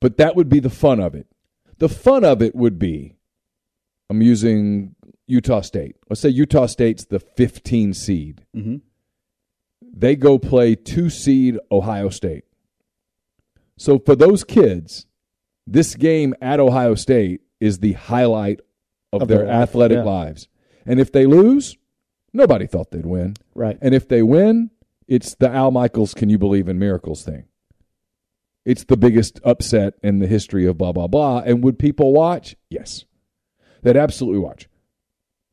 But 0.00 0.18
that 0.18 0.36
would 0.36 0.50
be 0.50 0.60
the 0.60 0.68
fun 0.68 1.00
of 1.00 1.14
it. 1.14 1.26
The 1.78 1.88
fun 1.88 2.24
of 2.24 2.40
it 2.42 2.54
would 2.54 2.78
be 2.78 3.16
I'm 4.08 4.22
using 4.22 4.94
Utah 5.26 5.60
State. 5.60 5.96
Let's 6.08 6.20
say 6.20 6.28
Utah 6.28 6.66
State's 6.66 7.04
the 7.04 7.18
15 7.18 7.94
seed. 7.94 8.44
Mm-hmm. 8.56 8.76
They 9.82 10.14
go 10.16 10.38
play 10.38 10.74
two 10.74 11.10
seed 11.10 11.58
Ohio 11.70 12.08
State. 12.08 12.44
So 13.76 13.98
for 13.98 14.14
those 14.14 14.44
kids, 14.44 15.06
this 15.66 15.94
game 15.94 16.34
at 16.40 16.60
Ohio 16.60 16.94
State 16.94 17.40
is 17.60 17.80
the 17.80 17.94
highlight 17.94 18.60
of, 19.12 19.22
Of 19.22 19.28
their, 19.28 19.38
their 19.38 19.48
athletic 19.48 19.98
yeah. 19.98 20.04
lives. 20.04 20.48
And 20.84 21.00
if 21.00 21.10
they 21.10 21.26
lose, 21.26 21.76
nobody 22.32 22.66
thought 22.66 22.90
they'd 22.90 23.06
win. 23.06 23.34
Right. 23.54 23.78
And 23.82 23.94
if 23.94 24.06
they 24.08 24.22
win, 24.22 24.70
it's 25.08 25.34
the 25.34 25.50
Al 25.50 25.70
Michaels 25.70 26.14
can 26.14 26.28
you 26.28 26.38
believe 26.38 26.68
in 26.68 26.78
miracles 26.78 27.24
thing. 27.24 27.44
It's 28.66 28.84
the 28.84 28.96
biggest 28.96 29.40
upset 29.44 29.94
in 30.02 30.18
the 30.18 30.26
history 30.26 30.66
of 30.66 30.76
blah 30.76 30.92
blah 30.92 31.06
blah. 31.06 31.38
And 31.38 31.64
would 31.64 31.78
people 31.78 32.12
watch? 32.12 32.56
Yes. 32.68 33.06
They'd 33.82 33.96
absolutely 33.96 34.40
watch. 34.40 34.68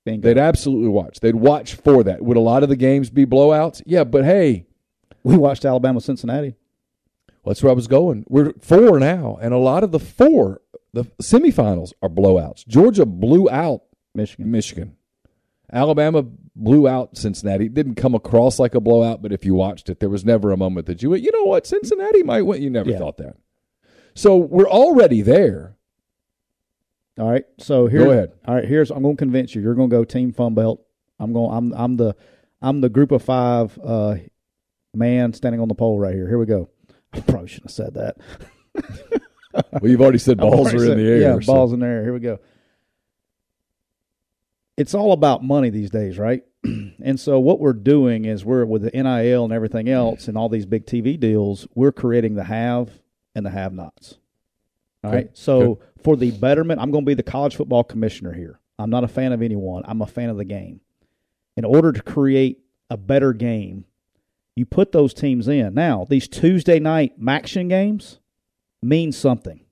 Bingo. 0.04 0.28
They'd 0.28 0.40
absolutely 0.40 0.90
watch. 0.90 1.20
They'd 1.20 1.36
watch 1.36 1.76
for 1.76 2.04
that. 2.04 2.24
Would 2.24 2.36
a 2.36 2.42
lot 2.42 2.64
of 2.64 2.70
the 2.70 2.76
games 2.76 3.10
be 3.10 3.26
blowouts? 3.26 3.84
Yeah, 3.86 4.04
but 4.04 4.26
hey, 4.26 4.66
we 5.24 5.38
watched 5.38 5.64
Alabama 5.64 6.02
Cincinnati. 6.02 6.56
that's 7.46 7.64
where 7.64 7.72
I 7.72 7.76
was 7.76 7.88
going. 7.88 8.26
We're 8.28 8.54
four 8.60 9.00
now, 9.00 9.38
and 9.42 9.54
a 9.54 9.58
lot 9.58 9.84
of 9.84 9.92
the 9.92 10.00
four, 10.00 10.62
the 10.92 11.06
semifinals 11.22 11.94
are 12.02 12.10
blowouts. 12.10 12.68
Georgia 12.68 13.06
blew 13.06 13.50
out 13.50 13.84
Michigan. 14.16 14.52
Michigan. 14.52 14.98
Alabama 15.72 16.26
blew 16.56 16.88
out 16.88 17.18
Cincinnati. 17.18 17.66
It 17.66 17.74
didn't 17.74 17.96
come 17.96 18.14
across 18.16 18.60
like 18.60 18.76
a 18.76 18.80
blowout, 18.80 19.22
but 19.22 19.32
if 19.32 19.44
you 19.46 19.56
watched 19.56 19.90
it, 19.90 20.00
there 20.00 20.10
was 20.10 20.24
never 20.24 20.52
a 20.52 20.58
moment 20.58 20.86
that 20.88 21.02
you 21.02 21.10
went, 21.10 21.24
you 21.24 21.32
know 21.32 21.44
what, 21.46 21.66
Cincinnati 21.66 22.24
might 22.24 22.44
win. 22.44 22.62
You 22.62 22.70
never 22.70 22.92
Yeah. 22.92 23.00
thought 23.00 23.18
that. 23.18 23.36
So 24.16 24.38
we're 24.38 24.70
already 24.70 25.22
there. 25.22 25.76
All 27.20 27.30
right. 27.30 27.46
So 27.60 27.88
here. 27.88 28.04
Go 28.06 28.12
ahead. 28.12 28.32
All 28.48 28.56
right. 28.56 28.66
Here's. 28.66 28.90
I'm 28.92 29.02
going 29.04 29.16
to 29.16 29.20
convince 29.20 29.54
you. 29.56 29.62
You're 29.62 29.76
going 29.76 29.90
to 29.90 29.96
go 29.96 30.04
Team 30.04 30.32
Fun 30.34 30.54
Belt. 30.56 30.84
I'm 31.20 31.32
going. 31.34 31.56
I'm. 31.56 31.74
I'm 31.74 31.98
the. 31.98 32.16
I'm 32.62 32.82
the 32.82 32.90
Group 32.90 33.12
of 33.12 33.22
Five 33.24 33.78
uh, 33.84 34.16
man 34.96 35.34
standing 35.34 35.62
on 35.62 35.68
the 35.68 35.76
pole 35.76 36.00
right 36.00 36.14
here. 36.16 36.28
Here 36.28 36.38
we 36.40 36.46
go. 36.48 36.70
I 37.14 37.20
probably 37.20 37.48
shouldn't 37.50 37.70
have 37.70 37.76
said 37.76 37.94
that. 37.96 38.18
Well, 39.82 39.92
you've 39.92 40.02
already 40.02 40.18
said 40.18 40.38
balls 40.40 40.54
already 40.74 40.78
are 40.78 40.82
in 40.84 40.88
said- 40.90 40.98
the 40.98 41.08
air. 41.08 41.18
Yeah, 41.18 41.40
so- 41.40 41.54
balls 41.54 41.74
in 41.74 41.80
the 41.82 41.86
air. 41.86 42.04
Here 42.04 42.14
we 42.14 42.20
go. 42.20 42.40
It's 44.78 44.94
all 44.94 45.12
about 45.12 45.44
money 45.44 45.70
these 45.70 45.92
days, 45.92 46.18
right? 46.18 46.44
and 46.64 47.20
so 47.20 47.40
what 47.40 47.60
we're 47.60 47.74
doing 47.74 48.26
is 48.26 48.44
we're 48.44 48.66
with 48.66 48.84
the 48.84 48.92
NIL 48.92 49.44
and 49.44 49.54
everything 49.54 49.90
else 49.90 50.28
and 50.28 50.38
all 50.38 50.50
these 50.50 50.66
big 50.66 50.86
TV 50.86 51.20
deals, 51.20 51.68
we're 51.76 51.92
creating 51.92 52.36
the 52.36 52.44
have 52.44 52.90
and 53.36 53.46
the 53.46 53.52
have-nots. 53.52 54.18
All 55.04 55.12
Okay, 55.12 55.18
right. 55.18 55.30
So 55.34 55.80
for 56.04 56.16
the 56.16 56.32
betterment, 56.32 56.80
I'm 56.80 56.92
going 56.92 57.04
to 57.04 57.10
be 57.10 57.14
the 57.14 57.24
college 57.24 57.56
football 57.56 57.84
commissioner 57.84 58.34
here. 58.34 58.60
I'm 58.80 58.90
not 58.90 59.04
a 59.04 59.08
fan 59.08 59.32
of 59.32 59.42
anyone. 59.42 59.84
I'm 59.86 60.02
a 60.02 60.08
fan 60.08 60.30
of 60.30 60.38
the 60.38 60.46
game. 60.46 60.82
In 61.56 61.66
order 61.66 61.92
to 61.92 62.02
create 62.02 62.60
a 62.90 62.98
better 62.98 63.34
game, 63.34 63.86
you 64.56 64.66
put 64.66 64.92
those 64.92 65.14
teams 65.14 65.48
in. 65.48 65.74
Now, 65.74 66.06
these 66.10 66.28
Tuesday 66.28 66.80
night 66.80 67.20
Maction 67.20 67.70
games 67.70 68.20
mean 68.82 69.12
something. 69.12 69.63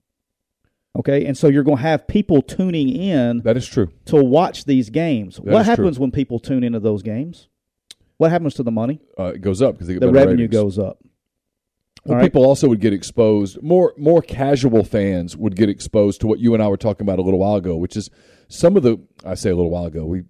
Okay, 0.97 1.25
and 1.25 1.38
so 1.38 1.47
you're 1.47 1.63
going 1.63 1.77
to 1.77 1.84
have 1.84 2.06
people 2.08 2.41
tuning 2.41 2.89
in 2.89 3.39
That 3.43 3.56
is 3.56 3.65
true. 3.67 3.89
to 4.06 4.17
watch 4.21 4.65
these 4.65 4.89
games. 4.89 5.38
That 5.38 5.45
what 5.45 5.62
is 5.62 5.65
true. 5.67 5.71
happens 5.86 5.99
when 5.99 6.12
people 6.12 6.38
tune 6.39 6.63
into 6.65 6.80
those 6.82 7.01
games? 7.01 7.47
What 8.17 8.30
happens 8.30 8.56
to 8.56 8.63
the 8.63 8.71
money? 8.71 8.99
Uh, 9.17 9.27
it 9.34 9.41
goes 9.41 9.62
up 9.62 9.75
because 9.77 9.88
The 9.88 10.12
revenue 10.12 10.43
ratings. 10.43 10.51
goes 10.51 10.77
up. 10.77 10.99
Well, 12.04 12.17
right. 12.17 12.23
people 12.23 12.45
also 12.45 12.67
would 12.67 12.82
get 12.82 12.93
exposed. 12.93 13.62
More 13.63 13.93
more 13.97 14.21
casual 14.21 14.84
fans 14.84 15.38
would 15.38 15.56
get 15.56 15.69
exposed 15.69 16.19
to 16.21 16.27
what 16.27 16.39
you 16.39 16.54
and 16.56 16.62
I 16.63 16.67
were 16.67 16.75
talking 16.77 17.06
about 17.06 17.19
a 17.19 17.21
little 17.21 17.39
while 17.39 17.56
ago, 17.56 17.75
which 17.77 17.95
is 17.95 18.10
some 18.47 18.75
of 18.75 18.82
the. 18.84 18.97
I 19.23 19.36
say 19.36 19.51
a 19.51 19.56
little 19.56 19.69
while 19.71 19.86
ago. 19.86 20.06
We 20.06 20.23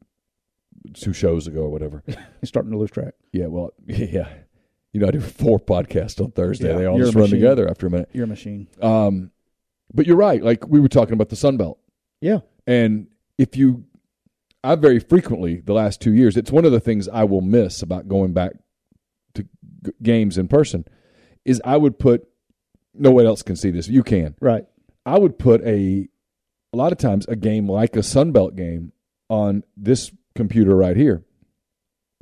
two 0.93 1.13
shows 1.13 1.47
ago 1.47 1.61
or 1.61 1.69
whatever. 1.69 2.03
You're 2.07 2.17
starting 2.43 2.71
to 2.71 2.77
lose 2.77 2.91
track. 2.91 3.13
yeah. 3.31 3.47
Well. 3.47 3.71
Yeah. 3.87 4.27
You 4.93 4.99
know, 4.99 5.07
I 5.07 5.11
do 5.11 5.21
four 5.21 5.57
podcasts 5.59 6.19
on 6.21 6.31
Thursday. 6.31 6.67
Yeah, 6.69 6.77
they 6.77 6.85
all 6.85 6.99
just 6.99 7.15
run 7.15 7.29
together 7.29 7.69
after 7.69 7.87
a 7.87 7.89
minute. 7.89 8.09
You're 8.11 8.25
a 8.25 8.27
machine. 8.27 8.67
Um, 8.81 9.31
but 9.93 10.05
you're 10.07 10.17
right. 10.17 10.41
Like 10.43 10.67
we 10.67 10.79
were 10.79 10.87
talking 10.89 11.13
about 11.13 11.29
the 11.29 11.35
Sun 11.35 11.57
Belt. 11.57 11.79
Yeah. 12.21 12.39
And 12.67 13.07
if 13.37 13.55
you, 13.57 13.85
I 14.63 14.75
very 14.75 14.99
frequently 14.99 15.61
the 15.61 15.73
last 15.73 16.01
two 16.01 16.13
years, 16.13 16.37
it's 16.37 16.51
one 16.51 16.65
of 16.65 16.71
the 16.71 16.79
things 16.79 17.07
I 17.09 17.23
will 17.23 17.41
miss 17.41 17.81
about 17.81 18.07
going 18.07 18.33
back 18.33 18.53
to 19.33 19.43
g- 19.43 19.91
games 20.03 20.37
in 20.37 20.47
person, 20.47 20.85
is 21.45 21.61
I 21.65 21.77
would 21.77 21.97
put. 21.97 22.27
No 22.93 23.11
one 23.11 23.25
else 23.25 23.41
can 23.41 23.55
see 23.55 23.71
this. 23.71 23.87
You 23.87 24.03
can. 24.03 24.35
Right. 24.41 24.65
I 25.05 25.17
would 25.17 25.39
put 25.39 25.61
a, 25.63 26.07
a 26.73 26.77
lot 26.77 26.91
of 26.91 26.97
times 26.97 27.25
a 27.27 27.35
game 27.35 27.67
like 27.69 27.95
a 27.95 28.03
Sun 28.03 28.33
Belt 28.33 28.55
game 28.55 28.91
on 29.29 29.63
this 29.77 30.11
computer 30.35 30.75
right 30.75 30.95
here, 30.97 31.23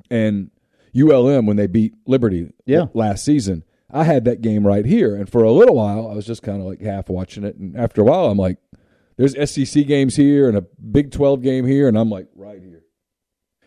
and 0.09 0.51
ULM 0.95 1.45
when 1.45 1.57
they 1.57 1.67
beat 1.67 1.93
Liberty 2.05 2.51
Yeah. 2.65 2.85
last 2.93 3.25
season. 3.25 3.63
I 3.91 4.03
had 4.03 4.25
that 4.25 4.41
game 4.41 4.65
right 4.67 4.85
here, 4.85 5.15
and 5.15 5.27
for 5.29 5.43
a 5.43 5.51
little 5.51 5.75
while, 5.75 6.07
I 6.09 6.13
was 6.13 6.25
just 6.25 6.43
kind 6.43 6.61
of 6.61 6.67
like 6.67 6.81
half 6.81 7.09
watching 7.09 7.43
it, 7.43 7.55
and 7.57 7.75
after 7.75 8.01
a 8.01 8.05
while, 8.05 8.25
I'm 8.27 8.37
like, 8.37 8.57
"There's 9.17 9.35
SEC 9.49 9.85
games 9.87 10.15
here 10.15 10.47
and 10.47 10.57
a 10.57 10.61
Big 10.91 11.11
Twelve 11.11 11.41
game 11.41 11.65
here," 11.65 11.87
and 11.87 11.97
I'm 11.97 12.09
like, 12.09 12.27
"Right 12.35 12.61
here." 12.61 12.83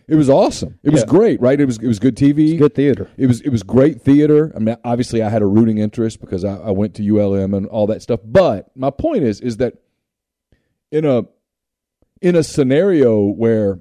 It 0.08 0.16
was 0.16 0.28
awesome. 0.28 0.78
It 0.82 0.90
was 0.90 1.02
Yeah. 1.02 1.06
great, 1.06 1.40
right? 1.40 1.58
It 1.60 1.64
was 1.64 1.78
it 1.78 1.86
was 1.86 1.98
good 1.98 2.16
TV. 2.16 2.50
It's 2.50 2.58
good 2.58 2.74
theater. 2.74 3.08
It 3.16 3.26
was 3.26 3.40
it 3.40 3.48
was 3.50 3.62
great 3.62 4.02
theater. 4.02 4.52
I 4.54 4.58
mean, 4.58 4.76
obviously, 4.84 5.22
I 5.22 5.28
had 5.28 5.42
a 5.42 5.46
rooting 5.46 5.78
interest 5.78 6.20
because 6.20 6.44
I, 6.44 6.56
I 6.56 6.70
went 6.72 6.94
to 6.96 7.02
ULM 7.18 7.54
and 7.54 7.66
all 7.66 7.86
that 7.86 8.02
stuff. 8.02 8.20
But 8.24 8.70
my 8.76 8.90
point 8.90 9.22
is, 9.22 9.40
is 9.40 9.56
that 9.58 9.74
in 10.90 11.04
a 11.04 11.22
in 12.20 12.36
a 12.36 12.42
scenario 12.42 13.24
where, 13.24 13.78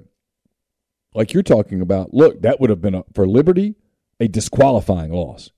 like 1.14 1.34
you're 1.34 1.42
talking 1.42 1.80
about, 1.80 2.14
look, 2.14 2.40
that 2.42 2.60
would 2.60 2.70
have 2.70 2.80
been 2.80 2.94
a, 2.94 3.04
for 3.14 3.26
Liberty 3.26 3.74
a 4.20 4.28
disqualifying 4.28 5.12
loss, 5.12 5.50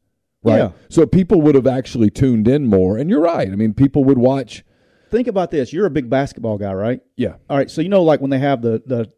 right? 0.45 0.59
Yeah. 0.59 0.71
So 0.89 1.07
people 1.07 1.41
would 1.43 1.55
have 1.55 1.67
actually 1.67 2.11
tuned 2.11 2.47
in 2.47 2.67
more. 2.67 2.97
And 2.99 3.11
you're 3.11 3.21
right. 3.21 3.49
I 3.51 3.57
mean, 3.57 3.75
people 3.75 4.05
would 4.05 4.19
watch. 4.19 4.65
Think 5.11 5.27
about 5.29 5.51
this. 5.51 5.73
You're 5.73 5.87
a 5.87 5.91
big 5.91 6.09
basketball 6.11 6.59
guy, 6.59 6.73
right? 6.73 7.01
Yeah, 7.17 7.35
All 7.49 7.57
right. 7.57 7.71
So 7.71 7.81
you 7.81 7.89
know, 7.89 8.03
like 8.03 8.21
when 8.21 8.31
they 8.31 8.39
have 8.39 8.63
the 8.63 8.83
the 8.87 9.11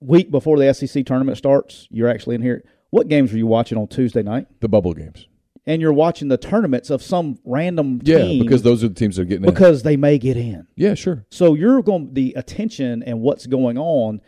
week 0.00 0.30
before 0.30 0.58
the 0.58 0.72
SEC 0.74 1.04
tournament 1.06 1.38
starts, 1.38 1.86
you're 1.90 2.08
actually 2.08 2.34
in 2.36 2.42
here. 2.42 2.64
What 2.90 3.08
games 3.08 3.30
were 3.30 3.38
you 3.38 3.46
watching 3.46 3.78
on 3.78 3.86
Tuesday 3.88 4.22
night? 4.22 4.46
the 4.60 4.68
bubble 4.68 4.94
games. 4.94 5.26
And 5.66 5.80
you're 5.80 5.92
watching 5.92 6.28
the 6.28 6.38
tournaments 6.38 6.90
of 6.90 7.02
some 7.02 7.38
random 7.44 8.00
team. 8.00 8.38
Yeah, 8.38 8.42
because 8.42 8.62
those 8.62 8.82
are 8.82 8.88
the 8.88 8.94
teams 8.94 9.16
that 9.16 9.22
are 9.22 9.24
getting 9.26 9.44
in. 9.44 9.50
because 9.50 9.82
they 9.82 9.96
may 9.96 10.18
get 10.18 10.36
in. 10.36 10.66
Yeah, 10.74 10.94
sure. 10.94 11.26
So 11.30 11.54
you're 11.54 11.82
going 11.82 12.14
the 12.14 12.32
attention 12.34 13.02
and 13.04 13.20
what's 13.20 13.46
going 13.46 13.78
on, 13.78 14.20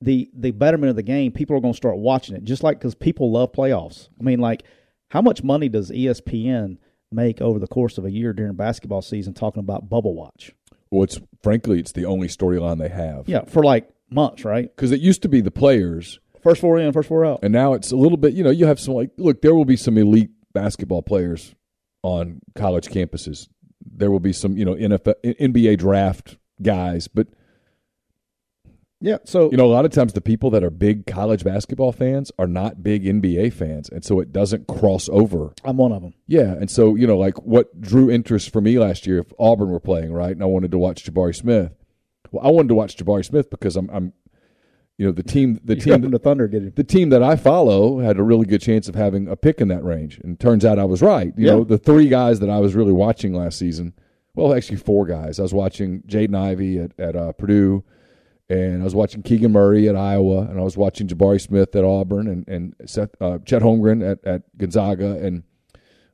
the 0.00 0.30
the 0.32 0.52
betterment 0.52 0.90
of 0.90 0.96
the 0.96 1.02
game. 1.02 1.32
People 1.32 1.56
are 1.56 1.60
going 1.60 1.74
to 1.74 1.76
start 1.76 1.98
watching 1.98 2.36
it, 2.36 2.44
just 2.44 2.62
like 2.62 2.78
because 2.78 2.94
people 2.94 3.32
love 3.32 3.52
playoffs. 3.52 4.08
I 4.18 4.22
mean, 4.22 4.38
like 4.38 4.62
how 5.08 5.22
much 5.22 5.42
money 5.42 5.68
does 5.68 5.90
ESPN 5.90 6.78
make 7.12 7.40
over 7.40 7.58
the 7.58 7.66
course 7.66 7.98
of 7.98 8.04
a 8.04 8.10
year 8.10 8.32
during 8.32 8.54
basketball 8.54 9.02
season 9.02 9.34
talking 9.34 9.60
about 9.60 9.88
bubble 9.88 10.14
watch? 10.14 10.52
Well, 10.90 11.04
it's 11.04 11.20
frankly, 11.42 11.78
it's 11.78 11.92
the 11.92 12.04
only 12.04 12.28
storyline 12.28 12.78
they 12.78 12.88
have. 12.88 13.28
Yeah, 13.28 13.44
for 13.44 13.62
like 13.62 13.88
months, 14.10 14.44
right? 14.44 14.74
because 14.74 14.92
it 14.92 15.00
used 15.00 15.22
to 15.22 15.28
be 15.28 15.40
the 15.40 15.50
players. 15.50 16.20
First 16.42 16.60
four 16.60 16.78
in, 16.78 16.92
first 16.92 17.08
four 17.08 17.24
out. 17.24 17.40
And 17.42 17.52
now 17.52 17.72
it's 17.72 17.90
a 17.90 17.96
little 17.96 18.18
bit, 18.18 18.34
you 18.34 18.44
know, 18.44 18.50
you 18.50 18.66
have 18.66 18.78
some 18.78 18.94
like, 18.94 19.10
look, 19.16 19.42
there 19.42 19.54
will 19.54 19.64
be 19.64 19.76
some 19.76 19.98
elite 19.98 20.30
basketball 20.52 21.02
players 21.02 21.54
on 22.02 22.40
college 22.54 22.86
campuses. 22.86 23.48
There 23.84 24.12
will 24.12 24.20
be 24.20 24.32
some, 24.32 24.56
you 24.56 24.64
know, 24.64 24.74
NFL, 24.74 25.14
NBA 25.24 25.78
draft 25.78 26.36
guys, 26.62 27.08
but 27.08 27.26
Yeah. 29.00 29.18
So 29.24 29.50
you 29.50 29.56
know, 29.56 29.66
a 29.66 29.72
lot 29.72 29.84
of 29.84 29.90
times 29.92 30.14
the 30.14 30.20
people 30.20 30.50
that 30.50 30.64
are 30.64 30.70
big 30.70 31.06
college 31.06 31.44
basketball 31.44 31.92
fans 31.92 32.32
are 32.38 32.46
not 32.46 32.82
big 32.82 33.04
NBA 33.04 33.52
fans, 33.52 33.88
and 33.90 34.04
so 34.04 34.20
it 34.20 34.32
doesn't 34.32 34.66
cross 34.66 35.08
over. 35.10 35.52
I'm 35.64 35.76
one 35.76 35.92
of 35.92 36.02
them. 36.02 36.14
Yeah, 36.26 36.52
and 36.52 36.70
so 36.70 36.94
you 36.94 37.06
know, 37.06 37.18
like 37.18 37.36
what 37.44 37.80
drew 37.80 38.10
interest 38.10 38.52
for 38.52 38.60
me 38.60 38.78
last 38.78 39.06
year, 39.06 39.18
if 39.18 39.32
Auburn 39.38 39.70
were 39.70 39.80
playing, 39.80 40.12
right, 40.12 40.30
and 40.32 40.42
I 40.42 40.46
wanted 40.46 40.70
to 40.70 40.78
watch 40.78 41.04
Jabari 41.04 41.34
Smith. 41.34 41.72
Well, 42.32 42.44
I 42.46 42.50
wanted 42.50 42.68
to 42.68 42.74
watch 42.74 42.96
Jabari 42.96 43.24
Smith 43.24 43.50
because 43.50 43.76
I'm, 43.76 43.88
I'm, 43.90 44.12
you 44.98 45.06
know, 45.06 45.12
the 45.12 45.22
team, 45.22 45.60
the 45.62 45.76
team, 45.76 46.00
the 46.10 46.18
Thunder 46.18 46.48
get 46.48 46.74
the 46.74 46.82
team 46.82 47.10
that 47.10 47.22
I 47.22 47.36
follow 47.36 48.00
had 48.00 48.18
a 48.18 48.22
really 48.22 48.46
good 48.46 48.62
chance 48.62 48.88
of 48.88 48.94
having 48.94 49.28
a 49.28 49.36
pick 49.36 49.60
in 49.60 49.68
that 49.68 49.84
range. 49.84 50.18
And 50.24 50.40
turns 50.40 50.64
out 50.64 50.78
I 50.78 50.84
was 50.84 51.02
right. 51.02 51.32
You 51.36 51.46
Yeah. 51.46 51.52
know, 51.52 51.64
the 51.64 51.78
three 51.78 52.08
guys 52.08 52.40
that 52.40 52.48
I 52.50 52.58
was 52.60 52.74
really 52.74 52.92
watching 52.92 53.34
last 53.34 53.58
season, 53.58 53.92
well, 54.34 54.54
actually 54.54 54.78
four 54.78 55.04
guys. 55.06 55.38
I 55.38 55.42
was 55.42 55.52
watching 55.54 56.00
Jaden 56.08 56.34
Ivey 56.34 56.78
at, 56.80 56.92
at 56.98 57.14
uh, 57.14 57.32
Purdue, 57.32 57.84
and 58.48 58.80
I 58.80 58.84
was 58.84 58.94
watching 58.94 59.22
Keegan 59.22 59.52
Murray 59.52 59.88
at 59.88 59.96
Iowa, 59.96 60.42
and 60.42 60.58
I 60.58 60.62
was 60.62 60.76
watching 60.76 61.08
Jabari 61.08 61.40
Smith 61.40 61.74
at 61.74 61.84
Auburn, 61.84 62.28
and, 62.28 62.46
and 62.48 62.74
Seth, 62.88 63.10
uh, 63.20 63.38
Chet 63.44 63.62
Holmgren 63.62 64.08
at, 64.08 64.24
at 64.24 64.42
Gonzaga, 64.56 65.16
and 65.24 65.42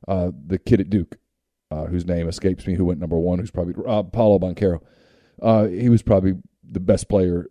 uh, 0.07 0.31
the 0.47 0.57
kid 0.57 0.81
at 0.81 0.89
Duke. 0.89 1.17
uh, 1.73 1.85
whose 1.85 2.05
name 2.05 2.27
escapes 2.27 2.67
me, 2.67 2.75
who 2.75 2.85
went 2.85 2.99
number 2.99 3.17
one, 3.17 3.39
who's 3.39 3.51
probably 3.51 3.73
uh, 3.87 4.03
Paolo 4.03 4.37
Banchero. 4.37 4.79
Uh, 5.41 5.65
he 5.65 5.89
was 5.89 6.03
probably 6.03 6.33
the 6.69 6.79
best 6.79 7.09
player 7.09 7.47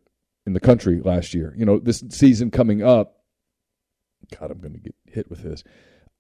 in 0.47 0.53
the 0.53 0.61
country 0.61 1.01
last 1.01 1.35
year. 1.35 1.55
You 1.57 1.65
know, 1.65 1.79
this 1.79 2.05
season 2.11 2.51
coming 2.51 2.83
up, 2.83 3.17
God, 4.39 4.51
I'm 4.51 4.61
going 4.61 4.75
to 4.75 4.79
get 4.79 4.95
hit 5.07 5.29
with 5.29 5.43
this. 5.43 5.65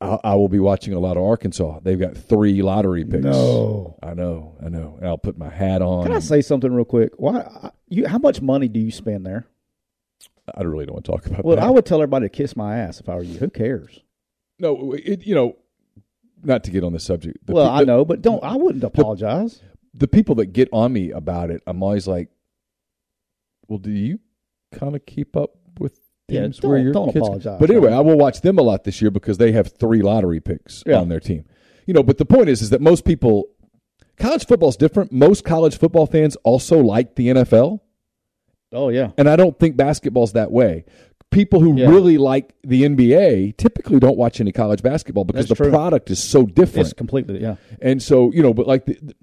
I, 0.03 0.19
I, 0.25 0.35
will 0.35 0.49
be 0.49 0.59
watching 0.59 0.95
a 0.95 0.99
lot 0.99 1.17
of 1.17 1.23
Arkansas. 1.23 1.81
They've 1.83 1.99
got 1.99 2.17
three 2.17 2.61
lottery 2.62 3.05
picks. 3.05 3.25
No, 3.25 3.97
I 4.03 4.15
know, 4.15 4.57
I 4.65 4.69
know. 4.69 4.97
And 4.99 5.09
I'll 5.09 5.19
put 5.19 5.38
my 5.38 5.49
hat 5.49 5.81
on. 5.81 6.05
Can 6.05 6.12
I 6.12 6.19
say 6.19 6.43
something 6.43 6.73
real 6.73 6.85
quick? 6.85 7.12
Why 7.17 7.71
you? 7.88 8.07
How 8.07 8.19
much 8.19 8.43
money 8.43 8.69
do 8.69 8.81
you 8.81 8.91
spend 8.91 9.25
there? 9.25 9.47
I 10.55 10.62
really 10.62 10.87
don't 10.87 10.95
want 10.95 11.05
to 11.05 11.12
talk 11.12 11.27
about. 11.27 11.45
Well, 11.45 11.57
that. 11.57 11.65
I 11.65 11.71
would 11.71 11.87
tell 11.87 11.99
everybody 11.99 12.27
to 12.27 12.31
kiss 12.31 12.57
my 12.57 12.79
ass 12.79 13.01
if 13.01 13.09
I 13.09 13.15
were 13.15 13.23
you. 13.23 13.38
Who 13.38 13.49
cares? 13.49 14.01
No, 14.59 14.93
it, 14.93 15.25
you 15.25 15.35
know, 15.35 15.57
not 16.43 16.65
to 16.65 16.71
get 16.71 16.85
on 16.85 16.93
the 16.93 17.01
subject. 17.01 17.47
The 17.47 17.55
well, 17.55 17.71
I 17.71 17.85
know, 17.85 18.05
but 18.05 18.23
don't. 18.23 18.43
I 18.43 18.57
wouldn't 18.57 18.85
apologize. 18.85 19.61
The, 19.93 20.01
the, 20.01 20.09
people 20.09 20.35
that 20.37 20.47
get 20.47 20.69
on 20.73 20.93
me 20.93 21.11
about 21.11 21.51
it, 21.51 21.62
I'm 21.67 21.83
always 21.83 22.09
like, 22.09 22.29
"Well, 23.69 23.79
do 23.79 23.91
you 23.91 24.19
kind 24.73 24.97
of 24.97 25.07
keep 25.07 25.37
up 25.37 25.55
with 25.55 25.62
teams 26.33 26.61
yeah, 26.62 26.68
where 26.68 26.79
your 26.79 26.92
don't 26.92 27.12
kids?" 27.12 27.27
apologize. 27.27 27.59
But 27.61 27.71
anyway? 27.71 27.92
I 27.92 28.01
will 28.01 28.16
watch 28.16 28.40
them 28.40 28.59
a 28.59 28.62
lot 28.62 28.85
this 28.85 29.01
year 29.01 29.11
because 29.11 29.38
they 29.38 29.53
have 29.53 29.73
three 29.73 30.03
lottery 30.03 30.40
picks 30.40 30.83
yeah. 30.87 30.97
on 30.97 31.09
their 31.09 31.21
team. 31.21 31.45
You 31.87 31.95
know, 31.95 32.03
but 32.03 32.18
the 32.18 32.25
point 32.25 32.49
is, 32.49 32.62
is 32.62 32.71
that 32.71 32.81
most 32.81 33.05
people, 33.05 33.49
college 34.16 34.47
football 34.47 34.68
is 34.68 34.77
different. 34.77 35.12
Most 35.12 35.45
college 35.45 35.79
football 35.79 36.07
fans 36.07 36.37
also 36.45 36.79
like 36.79 37.16
the 37.16 37.29
NFL. 37.29 37.81
Oh 38.73 38.88
yeah, 38.88 39.11
and 39.18 39.29
I 39.29 39.37
don't 39.37 39.59
think 39.59 39.77
basketball's 39.77 40.33
that 40.33 40.51
way 40.51 40.85
people 41.33 41.61
who 41.61 41.77
yeah. 41.77 41.88
really 41.88 42.18
like 42.18 42.55
the 42.62 42.83
NBA 42.83 43.57
typically 43.57 43.99
don't 43.99 44.16
watch 44.16 44.40
any 44.40 44.53
college 44.53 44.83
basketball 44.83 45.25
because 45.25 45.49
That's 45.49 45.59
the 45.59 45.64
true. 45.64 45.73
product 45.73 46.11
is 46.11 46.23
so 46.23 46.47
different. 46.47 46.87
It's 46.87 46.92
completely, 46.92 47.40
yeah. 47.40 47.57
And 47.81 48.01
so, 48.01 48.31
you 48.33 48.42
know, 48.42 48.55
but 48.55 48.68
like 48.68 48.85
the, 48.85 48.99
the 49.03 49.14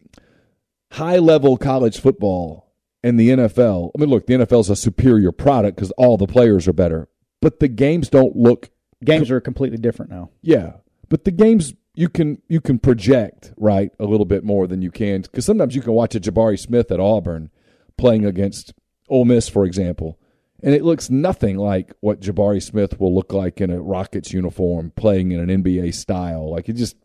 high 0.92 1.20
level 1.20 1.56
college 1.56 2.00
football 2.00 2.69
and 3.04 3.20
the 3.20 3.30
NFL, 3.30 3.92
I 3.96 4.00
mean, 4.00 4.10
look, 4.10 4.28
the 4.28 4.34
NFL 4.34 4.62
is 4.62 4.70
a 4.70 4.76
superior 4.76 5.32
product 5.32 5.78
because 5.78 5.92
all 5.92 6.18
the 6.18 6.28
players 6.28 6.68
are 6.68 6.74
better, 6.74 7.08
but 7.42 7.60
the 7.60 7.68
games 7.68 8.10
don't 8.10 8.36
look. 8.36 8.70
Games 9.04 9.32
are 9.32 9.40
completely 9.40 9.78
different 9.78 10.12
now. 10.12 10.30
Yeah. 10.42 10.74
But 11.08 11.24
the 11.24 11.32
games 11.32 11.74
you 11.96 12.10
can 12.10 12.42
you 12.48 12.62
can 12.62 12.80
project 12.80 13.54
right 13.58 13.92
a 14.00 14.06
little 14.06 14.26
bit 14.26 14.44
more 14.44 14.68
than 14.68 14.82
you 14.82 14.92
can 14.92 15.22
because 15.22 15.46
sometimes 15.46 15.76
you 15.76 15.82
can 15.82 15.94
watch 15.94 16.16
a 16.16 16.20
Jabari 16.20 16.60
Smith 16.60 16.92
at 16.92 17.00
Auburn 17.00 17.50
playing 17.98 18.26
against 18.26 18.74
Ole 19.10 19.26
Miss, 19.26 19.50
for 19.50 19.66
example, 19.66 20.20
and 20.62 20.76
it 20.76 20.84
looks 20.84 21.10
nothing 21.10 21.58
like 21.58 21.94
what 22.02 22.20
Jabari 22.20 22.62
Smith 22.62 23.00
will 23.00 23.14
look 23.14 23.34
like 23.34 23.62
in 23.62 23.70
a 23.70 23.82
Rockets 23.82 24.34
uniform 24.34 24.92
playing 24.96 25.32
in 25.32 25.40
an 25.40 25.64
NBA 25.64 25.94
style. 25.94 26.52
Like 26.52 26.70
it 26.70 26.74
just, 26.74 26.96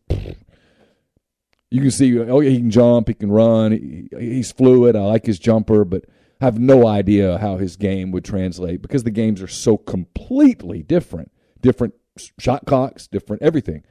you 1.71 1.81
can 1.81 1.91
see, 1.91 2.19
oh 2.19 2.41
yeah, 2.41 2.51
he 2.51 2.59
can 2.59 2.71
jump, 2.71 3.09
he 3.09 3.15
can 3.15 3.31
run, 3.31 3.73
he, 3.73 4.09
he's 4.19 4.53
fluid. 4.53 4.97
I 4.97 5.01
like 5.01 5.27
his 5.27 5.39
jumper, 5.39 5.85
but 5.85 6.05
I 6.41 6.45
have 6.45 6.59
no 6.59 6.87
idea 6.87 7.39
how 7.39 7.57
his 7.57 7.77
game 7.77 8.11
would 8.13 8.25
translate 8.25 8.83
because 8.83 9.05
the 9.05 9.11
games 9.11 9.43
are 9.43 9.49
so 9.49 9.77
completely 9.77 10.83
different, 10.83 11.31
different 11.61 11.95
shot 12.39 12.67
clocks, 12.67 13.07
different 13.07 13.43
everything. 13.43 13.83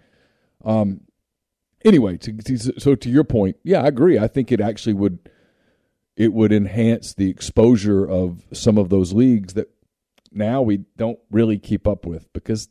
Um. 0.64 1.02
Anyway, 1.86 2.16
to, 2.16 2.32
to, 2.32 2.80
so 2.80 2.96
to 2.96 3.10
your 3.10 3.26
point, 3.26 3.58
yeah, 3.62 3.82
I 3.82 3.88
agree. 3.88 4.18
I 4.18 4.30
think 4.30 4.54
it 4.54 4.62
actually 4.62 4.94
would 4.94 5.20
it 6.16 6.32
would 6.32 6.52
enhance 6.52 7.14
the 7.14 7.30
exposure 7.30 8.08
of 8.10 8.46
some 8.54 8.78
of 8.78 8.90
those 8.90 9.14
leagues 9.14 9.54
that 9.56 9.70
now 10.32 10.62
we 10.62 10.78
don't 10.98 11.20
really 11.32 11.58
keep 11.58 11.88
up 11.88 12.06
with 12.06 12.32
because 12.34 12.70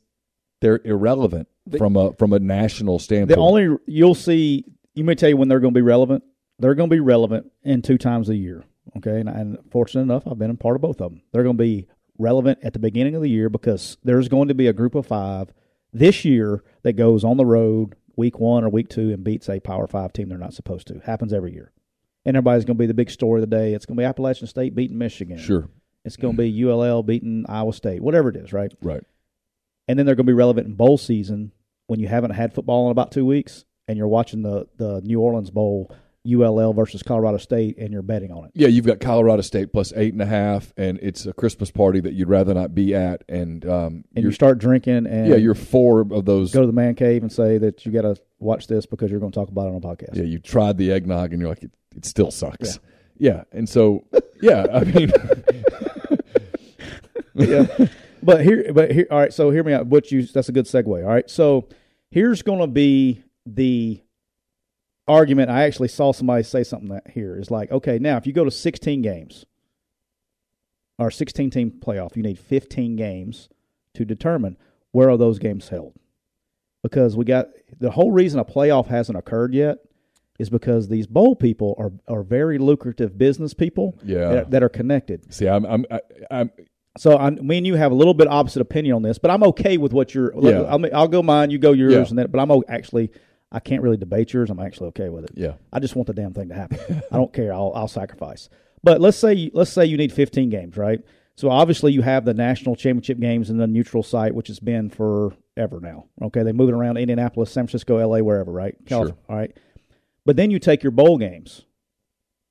they're 0.60 0.80
irrelevant 0.84 1.48
the, 1.66 1.78
from 1.78 1.96
a 1.96 2.12
from 2.14 2.32
a 2.32 2.38
national 2.38 2.98
standpoint. 2.98 3.36
The 3.36 3.42
only 3.42 3.76
you'll 3.86 4.14
see, 4.14 4.64
you 4.94 5.04
may 5.04 5.14
tell 5.14 5.28
you 5.28 5.36
when 5.36 5.48
they're 5.48 5.60
going 5.60 5.74
to 5.74 5.78
be 5.78 5.82
relevant. 5.82 6.24
They're 6.58 6.74
going 6.74 6.90
to 6.90 6.94
be 6.94 7.00
relevant 7.00 7.50
in 7.62 7.82
two 7.82 7.98
times 7.98 8.28
a 8.28 8.36
year. 8.36 8.64
Okay, 8.96 9.20
and, 9.20 9.28
and 9.28 9.58
fortunate 9.70 10.02
enough, 10.02 10.24
I've 10.26 10.38
been 10.38 10.50
a 10.50 10.54
part 10.54 10.76
of 10.76 10.82
both 10.82 11.00
of 11.00 11.12
them. 11.12 11.22
They're 11.32 11.44
going 11.44 11.56
to 11.56 11.62
be 11.62 11.88
relevant 12.18 12.58
at 12.62 12.72
the 12.72 12.78
beginning 12.78 13.14
of 13.14 13.22
the 13.22 13.30
year 13.30 13.48
because 13.48 13.96
there's 14.04 14.28
going 14.28 14.48
to 14.48 14.54
be 14.54 14.66
a 14.66 14.72
group 14.72 14.94
of 14.94 15.06
five 15.06 15.52
this 15.92 16.24
year 16.24 16.62
that 16.82 16.94
goes 16.94 17.24
on 17.24 17.36
the 17.36 17.46
road 17.46 17.94
week 18.16 18.38
one 18.38 18.64
or 18.64 18.68
week 18.68 18.88
two 18.88 19.10
and 19.12 19.24
beats 19.24 19.48
a 19.48 19.60
Power 19.60 19.86
Five 19.86 20.12
team 20.12 20.28
they're 20.28 20.38
not 20.38 20.54
supposed 20.54 20.86
to. 20.88 21.00
Happens 21.00 21.32
every 21.32 21.52
year 21.52 21.72
and 22.24 22.36
everybody's 22.36 22.64
going 22.64 22.76
to 22.76 22.82
be 22.82 22.86
the 22.86 22.94
big 22.94 23.10
story 23.10 23.42
of 23.42 23.48
the 23.48 23.56
day. 23.56 23.74
It's 23.74 23.86
going 23.86 23.96
to 23.96 24.00
be 24.00 24.04
Appalachian 24.04 24.46
State 24.46 24.74
beating 24.74 24.98
Michigan. 24.98 25.38
Sure. 25.38 25.68
It's 26.04 26.16
going 26.16 26.36
to 26.36 26.42
be 26.42 26.64
ULL 26.64 27.02
beating 27.02 27.44
Iowa 27.48 27.72
State, 27.72 28.02
whatever 28.02 28.28
it 28.28 28.36
is, 28.36 28.52
right? 28.52 28.72
Right. 28.82 29.04
And 29.88 29.98
then 29.98 30.06
they're 30.06 30.14
going 30.14 30.26
to 30.26 30.30
be 30.30 30.36
relevant 30.36 30.66
in 30.66 30.74
bowl 30.74 30.98
season 30.98 31.52
when 31.86 32.00
you 32.00 32.08
haven't 32.08 32.32
had 32.32 32.54
football 32.54 32.86
in 32.86 32.92
about 32.92 33.12
two 33.12 33.24
weeks 33.24 33.64
and 33.88 33.98
you're 33.98 34.08
watching 34.08 34.42
the, 34.42 34.66
the 34.76 35.00
New 35.02 35.20
Orleans 35.20 35.50
Bowl, 35.50 35.94
ULL 36.30 36.72
versus 36.72 37.02
Colorado 37.02 37.38
State, 37.38 37.78
and 37.78 37.92
you're 37.92 38.02
betting 38.02 38.30
on 38.30 38.44
it. 38.44 38.52
Yeah, 38.54 38.68
you've 38.68 38.86
got 38.86 39.00
Colorado 39.00 39.42
State 39.42 39.72
plus 39.72 39.92
eight 39.96 40.12
and 40.12 40.22
a 40.22 40.26
half, 40.26 40.72
and 40.76 40.98
it's 41.02 41.26
a 41.26 41.32
Christmas 41.32 41.70
party 41.70 41.98
that 42.00 42.12
you'd 42.12 42.28
rather 42.28 42.54
not 42.54 42.74
be 42.74 42.94
at. 42.94 43.24
And 43.28 43.64
um, 43.66 44.04
and 44.14 44.24
you 44.24 44.30
start 44.30 44.58
drinking, 44.58 45.06
and 45.06 45.26
yeah, 45.26 45.36
you're 45.36 45.54
four 45.54 46.00
of 46.00 46.24
those. 46.24 46.52
Go 46.52 46.60
to 46.60 46.66
the 46.66 46.72
man 46.72 46.94
cave 46.94 47.22
and 47.22 47.32
say 47.32 47.58
that 47.58 47.84
you 47.84 47.90
got 47.90 48.02
to 48.02 48.16
watch 48.38 48.68
this 48.68 48.86
because 48.86 49.10
you're 49.10 49.20
going 49.20 49.32
to 49.32 49.38
talk 49.38 49.48
about 49.48 49.66
it 49.66 49.70
on 49.70 49.76
a 49.76 49.80
podcast. 49.80 50.14
Yeah, 50.14 50.24
you 50.24 50.38
tried 50.38 50.78
the 50.78 50.92
eggnog, 50.92 51.32
and 51.32 51.40
you're 51.40 51.50
like, 51.50 51.64
it 51.64 51.72
it 51.96 52.04
still 52.04 52.30
sucks. 52.30 52.78
Yeah, 53.18 53.32
yeah. 53.32 53.44
and 53.50 53.68
so 53.68 54.04
yeah, 54.40 54.66
I 54.72 54.84
mean, 54.84 55.12
yeah. 57.34 57.66
But 58.22 58.44
here, 58.44 58.72
but 58.72 58.92
here, 58.92 59.06
all 59.10 59.18
right. 59.18 59.32
So 59.32 59.50
hear 59.50 59.64
me 59.64 59.72
out. 59.72 59.86
What 59.86 60.12
you? 60.12 60.24
That's 60.24 60.48
a 60.48 60.52
good 60.52 60.66
segue. 60.66 60.86
All 60.86 61.10
right. 61.10 61.28
So 61.28 61.68
here's 62.10 62.42
going 62.42 62.60
to 62.60 62.68
be 62.68 63.24
the 63.46 64.02
argument. 65.08 65.50
I 65.50 65.64
actually 65.64 65.88
saw 65.88 66.12
somebody 66.12 66.42
say 66.42 66.64
something 66.64 66.90
that 66.90 67.08
here 67.10 67.38
is 67.38 67.50
like, 67.50 67.70
okay, 67.70 67.98
now 67.98 68.16
if 68.16 68.26
you 68.26 68.32
go 68.32 68.44
to 68.44 68.50
16 68.50 69.02
games 69.02 69.44
or 70.98 71.10
16 71.10 71.50
team 71.50 71.72
playoff, 71.84 72.16
you 72.16 72.22
need 72.22 72.38
15 72.38 72.96
games 72.96 73.48
to 73.94 74.04
determine 74.04 74.56
where 74.92 75.10
are 75.10 75.16
those 75.16 75.38
games 75.38 75.68
held. 75.68 75.94
Because 76.82 77.16
we 77.16 77.24
got 77.24 77.48
the 77.78 77.92
whole 77.92 78.10
reason 78.10 78.40
a 78.40 78.44
playoff 78.44 78.86
hasn't 78.86 79.16
occurred 79.16 79.54
yet 79.54 79.78
is 80.38 80.50
because 80.50 80.88
these 80.88 81.06
bowl 81.06 81.36
people 81.36 81.76
are 81.78 81.92
are 82.12 82.24
very 82.24 82.58
lucrative 82.58 83.16
business 83.16 83.54
people 83.54 83.96
yeah. 84.04 84.28
that, 84.28 84.50
that 84.50 84.62
are 84.64 84.68
connected. 84.68 85.32
See, 85.32 85.46
I'm 85.46 85.64
I'm 85.64 85.86
I, 85.90 86.00
I'm 86.28 86.50
so 86.98 87.16
I, 87.16 87.30
me 87.30 87.58
and 87.58 87.66
you 87.66 87.74
have 87.74 87.92
a 87.92 87.94
little 87.94 88.14
bit 88.14 88.28
opposite 88.28 88.60
opinion 88.60 88.96
on 88.96 89.02
this, 89.02 89.18
but 89.18 89.30
I'm 89.30 89.42
okay 89.44 89.78
with 89.78 89.92
what 89.92 90.14
you're. 90.14 90.32
Yeah. 90.38 90.62
I'll, 90.62 90.84
I'll 90.94 91.08
go 91.08 91.22
mine, 91.22 91.50
you 91.50 91.58
go 91.58 91.72
yours, 91.72 91.92
yeah. 91.92 92.04
and 92.08 92.18
that. 92.18 92.32
But 92.32 92.40
I'm 92.40 92.62
actually, 92.68 93.10
I 93.52 93.60
can't 93.60 93.82
really 93.82 93.96
debate 93.96 94.32
yours. 94.32 94.50
I'm 94.50 94.58
actually 94.58 94.88
okay 94.88 95.10
with 95.10 95.24
it. 95.24 95.32
Yeah. 95.34 95.54
I 95.72 95.78
just 95.78 95.94
want 95.94 96.06
the 96.06 96.14
damn 96.14 96.32
thing 96.32 96.48
to 96.48 96.54
happen. 96.54 96.80
I 97.12 97.16
don't 97.16 97.32
care. 97.32 97.52
I'll 97.52 97.72
I'll 97.74 97.88
sacrifice. 97.88 98.48
But 98.82 99.00
let's 99.00 99.16
say 99.16 99.50
let's 99.52 99.70
say 99.70 99.86
you 99.86 99.96
need 99.96 100.12
15 100.12 100.50
games, 100.50 100.76
right? 100.76 101.00
So 101.34 101.50
obviously 101.50 101.92
you 101.92 102.02
have 102.02 102.24
the 102.24 102.34
national 102.34 102.76
championship 102.76 103.18
games 103.18 103.50
in 103.50 103.56
the 103.56 103.66
neutral 103.66 104.02
site, 104.02 104.34
which 104.34 104.48
has 104.48 104.60
been 104.60 104.90
forever 104.90 105.80
now. 105.80 106.06
Okay, 106.20 106.42
they 106.42 106.52
move 106.52 106.68
it 106.68 106.74
around 106.74 106.98
Indianapolis, 106.98 107.50
San 107.50 107.64
Francisco, 107.64 107.98
L.A., 107.98 108.22
wherever, 108.22 108.52
right? 108.52 108.76
Sure. 108.86 109.16
All 109.28 109.36
right. 109.36 109.56
But 110.24 110.36
then 110.36 110.50
you 110.50 110.58
take 110.58 110.82
your 110.82 110.92
bowl 110.92 111.18
games. 111.18 111.62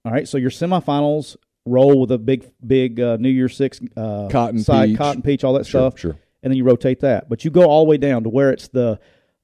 All 0.04 0.12
right, 0.12 0.28
so 0.28 0.38
your 0.40 0.50
semifinals 0.50 1.36
roll 1.66 2.02
with 2.02 2.12
a 2.12 2.18
big, 2.18 2.52
big 2.66 3.00
uh, 3.00 3.18
New 3.18 3.30
Year 3.30 3.50
Six 3.50 3.80
uh, 3.96 4.30
cotton 4.32 4.60
side, 4.64 4.90
peach. 4.90 4.98
cotton 4.98 5.22
peach, 5.22 5.44
all 5.44 5.54
that 5.54 5.68
sure, 5.68 5.92
stuff. 5.92 6.00
Sure. 6.00 6.18
And 6.42 6.52
then 6.52 6.58
you 6.58 6.64
rotate 6.64 7.02
that, 7.02 7.30
but 7.30 7.46
you 7.46 7.52
go 7.52 7.66
all 7.66 7.86
the 7.86 7.90
way 7.90 7.98
down 7.98 8.24
to 8.24 8.30
where 8.30 8.52
it's 8.52 8.68
the 8.70 9.00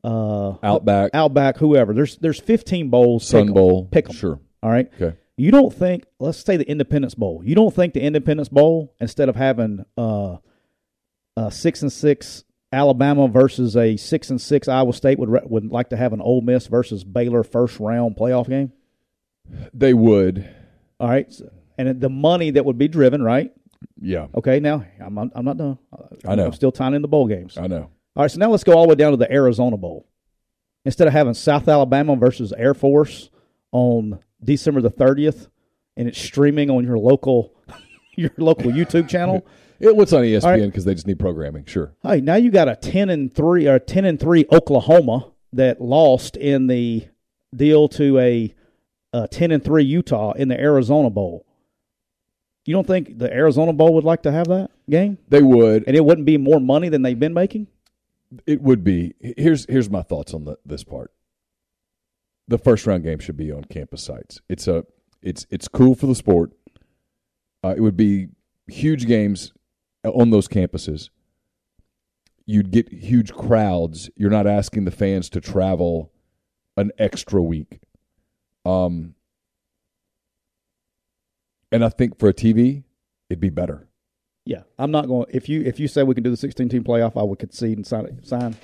uh, 0.08 0.56
Outback, 0.63 1.12
Outback, 1.13 1.58
whoever. 1.58 1.93
There's 1.93 2.17
there's 2.17 2.39
15 2.39 2.89
bowls. 2.89 3.28
Sun 3.28 3.48
pick 3.48 3.54
Bowl. 3.54 3.86
Pick 3.91 4.08
them. 4.08 4.15
Sure. 4.15 4.39
All 4.63 4.70
right. 4.70 4.89
Okay. 5.00 5.17
You 5.36 5.52
don't 5.52 5.74
think? 5.74 6.06
Let's 6.20 6.39
say 6.39 6.58
the 6.58 6.67
Independence 6.67 7.13
Bowl. 7.13 7.41
You 7.43 7.56
don't 7.56 7.76
think 7.76 7.93
the 7.93 8.02
Independence 8.02 8.50
Bowl 8.50 8.96
instead 9.00 9.28
of 9.30 9.36
having 9.36 9.86
uh, 9.98 10.38
uh 11.36 11.50
six 11.50 11.82
and 11.82 11.91
six 11.91 12.46
Alabama 12.72 13.28
versus 13.28 13.76
a 13.76 13.98
six 13.98 14.30
and 14.30 14.39
six 14.39 14.67
Iowa 14.67 14.93
State 14.93 15.20
would 15.20 15.30
would 15.50 15.70
like 15.72 15.89
to 15.89 15.98
have 15.98 16.13
an 16.13 16.22
Ole 16.22 16.41
Miss 16.41 16.67
versus 16.67 17.04
Baylor 17.04 17.43
first 17.43 17.80
round 17.80 18.15
playoff 18.15 18.48
game? 18.48 18.72
They 19.74 19.93
would. 19.93 20.50
All 21.00 21.10
right, 21.10 21.32
so, 21.32 21.50
and 21.78 22.02
the 22.02 22.10
money 22.10 22.52
that 22.52 22.65
would 22.65 22.78
be 22.78 22.88
driven, 22.88 23.22
right? 23.22 23.52
Yeah. 24.00 24.28
Okay. 24.34 24.60
Now 24.60 24.86
I'm 25.00 25.17
I'm 25.17 25.46
not 25.46 25.58
done. 25.58 25.78
I 26.26 26.36
know. 26.36 26.46
I'm 26.46 26.54
still 26.54 26.71
tying 26.71 26.94
in 26.94 27.02
the 27.02 27.08
bowl 27.08 27.27
games. 27.27 27.58
I 27.58 27.67
know. 27.67 27.92
All 28.18 28.24
right. 28.24 28.32
So 28.32 28.40
now 28.40 28.50
let's 28.50 28.63
go 28.63 28.74
all 28.74 28.84
the 28.84 28.90
way 28.90 28.96
down 28.96 29.12
to 29.12 29.18
the 29.18 29.32
Arizona 29.32 29.78
Bowl. 29.78 30.08
Instead 30.86 31.08
of 31.08 31.13
having 31.13 31.36
South 31.36 31.68
Alabama 31.68 32.15
versus 32.15 32.52
Air 32.58 32.74
Force 32.74 33.30
on 33.72 34.20
December 34.44 34.82
the 34.82 34.90
30th, 34.90 35.50
and 35.96 36.08
it's 36.08 36.20
streaming 36.20 36.72
on 36.72 36.84
your 36.84 36.98
local 36.98 37.54
your 38.15 38.32
local 38.38 38.72
YouTube 38.72 39.08
channel. 39.08 39.46
It 39.80 39.96
what's 39.96 40.12
on 40.12 40.24
ESPN 40.24 40.65
because 40.65 40.86
right. 40.88 40.90
they 40.90 40.96
just 40.96 41.06
need 41.06 41.20
programming. 41.20 41.65
Sure. 41.65 41.94
Hey, 42.02 42.20
now 42.20 42.34
you 42.34 42.50
got 42.50 42.68
a 42.68 42.76
ten 42.76 43.12
and 43.12 43.32
three 43.32 43.68
or 43.68 43.78
ten 43.78 44.06
and 44.06 44.20
three 44.20 44.44
Oklahoma 44.52 45.32
that 45.54 45.80
lost 45.80 46.36
in 46.36 46.65
the 46.65 47.08
deal 47.56 47.88
to 47.90 48.18
a, 48.18 48.56
a 49.13 49.28
ten 49.28 49.52
and 49.52 49.63
three 49.63 49.84
Utah 49.84 50.32
in 50.32 50.48
the 50.48 50.60
Arizona 50.60 51.12
Bowl. 51.12 51.46
You 52.65 52.74
don't 52.74 52.88
think 52.88 53.20
the 53.20 53.32
Arizona 53.32 53.72
Bowl 53.72 53.94
would 53.94 54.04
like 54.04 54.24
to 54.24 54.32
have 54.32 54.48
that 54.48 54.72
game? 54.90 55.20
They 55.30 55.44
would, 55.44 55.84
and 55.86 55.96
it 55.96 56.04
wouldn't 56.04 56.26
be 56.26 56.38
more 56.38 56.60
money 56.60 56.90
than 56.90 57.04
they've 57.04 57.20
been 57.20 57.36
making. 57.36 57.68
It 58.46 58.62
would 58.62 58.84
be. 58.84 59.15
Here's 59.19 59.65
here's 59.69 59.90
my 59.90 60.02
thoughts 60.04 60.34
on 60.34 60.46
the, 60.46 60.58
this 60.65 60.84
part. 60.84 61.12
the 62.48 62.58
first 62.58 62.86
round 62.88 63.04
game 63.04 63.19
should 63.19 63.38
be 63.38 63.52
on 63.52 63.63
campus 63.65 64.04
sites. 64.04 64.42
It's 64.50 64.67
a 64.67 64.86
it's 65.21 65.46
it's 65.50 65.67
cool 65.67 65.96
for 65.96 66.08
the 66.08 66.15
sport. 66.15 66.52
Uh, 67.63 67.73
it 67.75 67.82
would 67.82 67.98
be 67.98 68.28
huge 68.67 69.06
games 69.08 69.54
on 70.06 70.30
those 70.30 70.48
campuses. 70.48 71.10
You'd 72.46 72.71
get 72.71 72.92
huge 72.94 73.34
crowds. 73.34 74.10
You're 74.15 74.30
not 74.30 74.48
asking 74.48 74.86
the 74.86 74.92
fans 74.92 75.30
to 75.32 75.42
travel 75.42 76.12
an 76.78 76.92
extra 76.98 77.42
week. 77.42 77.80
Um, 78.65 79.15
and 81.71 81.84
I 81.84 81.90
think 81.90 82.19
for 82.19 82.30
a 82.30 82.34
TV, 82.34 82.84
it'd 83.30 83.42
be 83.42 83.50
better. 83.50 83.88
Yeah, 84.48 84.63
I'm 84.79 84.91
not 84.91 85.08
going. 85.08 85.25
If 85.29 85.50
you 85.50 85.62
if 85.62 85.77
you 85.77 85.89
say 85.89 86.04
we 86.04 86.15
can 86.15 86.23
do 86.23 86.29
the 86.29 86.37
16 86.37 86.69
team 86.69 86.83
playoff, 86.83 87.19
I 87.19 87.23
would 87.23 87.37
concede 87.37 87.77
and 87.77 87.85
sign. 87.85 88.23
Sign. 88.23 88.56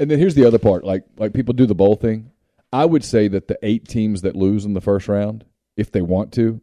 And 0.00 0.10
then 0.10 0.18
here's 0.18 0.34
the 0.34 0.46
other 0.46 0.58
part. 0.58 0.84
Like 0.84 1.04
like 1.18 1.34
people 1.34 1.52
do 1.52 1.66
the 1.66 1.74
bowl 1.74 1.96
thing. 1.96 2.30
I 2.72 2.86
would 2.86 3.04
say 3.04 3.28
that 3.28 3.46
the 3.46 3.58
eight 3.62 3.86
teams 3.86 4.22
that 4.22 4.34
lose 4.34 4.64
in 4.64 4.72
the 4.72 4.80
first 4.80 5.06
round, 5.06 5.44
if 5.76 5.92
they 5.92 6.00
want 6.00 6.32
to, 6.34 6.62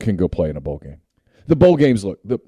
can 0.00 0.16
go 0.16 0.28
play 0.28 0.48
in 0.48 0.56
a 0.56 0.60
bowl 0.60 0.78
game. 0.78 1.00
The 1.48 1.56
bowl 1.56 1.76
games 1.76 2.04
look 2.04 2.20
the 2.24 2.38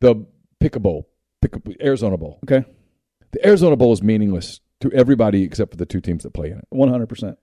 the 0.00 0.26
pick 0.58 0.74
a 0.74 0.80
bowl, 0.80 1.08
pick 1.40 1.54
a, 1.54 1.60
Arizona 1.80 2.16
Bowl. 2.16 2.40
Okay, 2.44 2.66
The 3.30 3.46
Arizona 3.46 3.76
Bowl 3.76 3.92
is 3.92 4.02
meaningless 4.02 4.60
to 4.80 4.90
everybody 4.92 5.44
except 5.44 5.70
for 5.70 5.76
the 5.76 5.86
two 5.86 6.00
teams 6.00 6.24
that 6.24 6.34
play 6.34 6.50
in 6.50 6.58
it. 6.58 6.66
100. 6.70 7.06
percent 7.08 7.38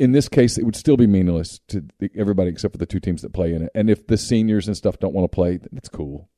In 0.00 0.10
this 0.10 0.28
case, 0.28 0.58
it 0.58 0.64
would 0.64 0.76
still 0.76 0.96
be 0.96 1.06
meaningless 1.06 1.60
to 1.68 1.86
everybody 2.16 2.50
except 2.50 2.74
for 2.74 2.78
the 2.78 2.86
two 2.86 3.00
teams 3.00 3.22
that 3.22 3.32
play 3.32 3.54
in 3.54 3.62
it. 3.62 3.70
And 3.76 3.88
if 3.88 4.08
the 4.08 4.18
seniors 4.18 4.66
and 4.66 4.76
stuff 4.76 4.98
don't 4.98 5.14
want 5.14 5.30
to 5.30 5.34
play, 5.34 5.56
then 5.56 5.70
it's 5.74 5.88
cool. 5.88 6.28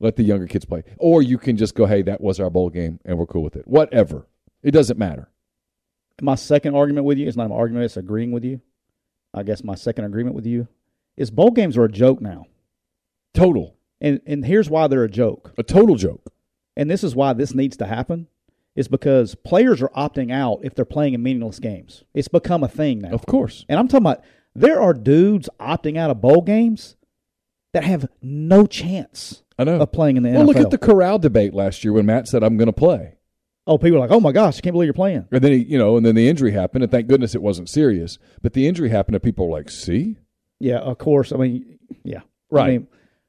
Let 0.00 0.16
the 0.16 0.22
younger 0.24 0.46
kids 0.46 0.64
play, 0.64 0.82
or 0.98 1.22
you 1.22 1.38
can 1.38 1.56
just 1.56 1.74
go, 1.74 1.86
"Hey, 1.86 2.02
that 2.02 2.20
was 2.20 2.40
our 2.40 2.50
bowl 2.50 2.68
game, 2.70 3.00
and 3.04 3.18
we're 3.18 3.26
cool 3.26 3.42
with 3.42 3.56
it." 3.56 3.66
Whatever. 3.66 4.26
It 4.62 4.72
doesn't 4.72 4.98
matter. 4.98 5.28
My 6.20 6.34
second 6.34 6.74
argument 6.74 7.06
with 7.06 7.18
you 7.18 7.26
is 7.26 7.36
not 7.36 7.46
an 7.46 7.52
argument; 7.52 7.84
it's 7.84 7.96
agreeing 7.96 8.32
with 8.32 8.44
you. 8.44 8.60
I 9.32 9.42
guess 9.42 9.64
my 9.64 9.74
second 9.74 10.04
agreement 10.04 10.36
with 10.36 10.46
you 10.46 10.68
is 11.16 11.30
bowl 11.30 11.50
games 11.50 11.76
are 11.76 11.84
a 11.84 11.90
joke 11.90 12.20
now, 12.20 12.46
Total. 13.32 13.74
and 14.00 14.20
and 14.26 14.44
here's 14.44 14.70
why 14.70 14.86
they're 14.86 15.04
a 15.04 15.10
joke. 15.10 15.52
A 15.58 15.62
total 15.62 15.96
joke. 15.96 16.32
and 16.76 16.90
this 16.90 17.04
is 17.04 17.14
why 17.14 17.32
this 17.32 17.54
needs 17.54 17.76
to 17.76 17.86
happen 17.86 18.26
is 18.74 18.88
because 18.88 19.36
players 19.36 19.80
are 19.80 19.90
opting 19.90 20.32
out 20.32 20.58
if 20.64 20.74
they're 20.74 20.84
playing 20.84 21.14
in 21.14 21.22
meaningless 21.22 21.60
games. 21.60 22.02
It's 22.14 22.26
become 22.26 22.64
a 22.64 22.68
thing 22.68 22.98
now. 22.98 23.10
Of 23.10 23.26
course. 23.26 23.64
And 23.68 23.78
I'm 23.78 23.86
talking 23.86 24.04
about 24.06 24.24
there 24.56 24.80
are 24.80 24.92
dudes 24.92 25.48
opting 25.60 25.96
out 25.96 26.10
of 26.10 26.20
bowl 26.20 26.42
games 26.42 26.96
that 27.74 27.84
have 27.84 28.08
no 28.22 28.66
chance 28.66 29.42
I 29.58 29.64
know. 29.64 29.80
of 29.80 29.92
playing 29.92 30.16
in 30.16 30.22
the 30.22 30.30
well, 30.30 30.42
NFL. 30.44 30.46
look 30.46 30.56
at 30.56 30.70
the 30.70 30.78
Corral 30.78 31.18
debate 31.18 31.52
last 31.54 31.84
year 31.84 31.92
when 31.92 32.06
Matt 32.06 32.26
said, 32.26 32.42
"I'm 32.42 32.56
going 32.56 32.66
to 32.66 32.72
play," 32.72 33.16
oh, 33.66 33.76
people 33.78 33.98
are 33.98 34.00
like, 34.00 34.10
"Oh 34.10 34.20
my 34.20 34.32
gosh, 34.32 34.56
I 34.58 34.60
can't 34.62 34.72
believe 34.72 34.86
you're 34.86 34.94
playing." 34.94 35.26
and 35.30 35.42
then 35.44 35.52
he, 35.52 35.58
you 35.58 35.78
know, 35.78 35.96
and 35.96 36.04
then 36.06 36.14
the 36.14 36.28
injury 36.28 36.52
happened, 36.52 36.82
and 36.82 36.90
thank 36.90 37.06
goodness 37.06 37.34
it 37.34 37.42
wasn't 37.42 37.68
serious. 37.68 38.18
But 38.42 38.54
the 38.54 38.66
injury 38.66 38.88
happened, 38.88 39.14
and 39.16 39.22
people 39.22 39.46
were 39.48 39.56
like, 39.58 39.70
"See, 39.70 40.16
Yeah, 40.58 40.78
of 40.78 40.98
course. 40.98 41.32
I 41.32 41.36
mean, 41.36 41.78
yeah. 42.04 42.20
I 42.20 42.22
Right. 42.50 42.68
mean, 42.72 42.86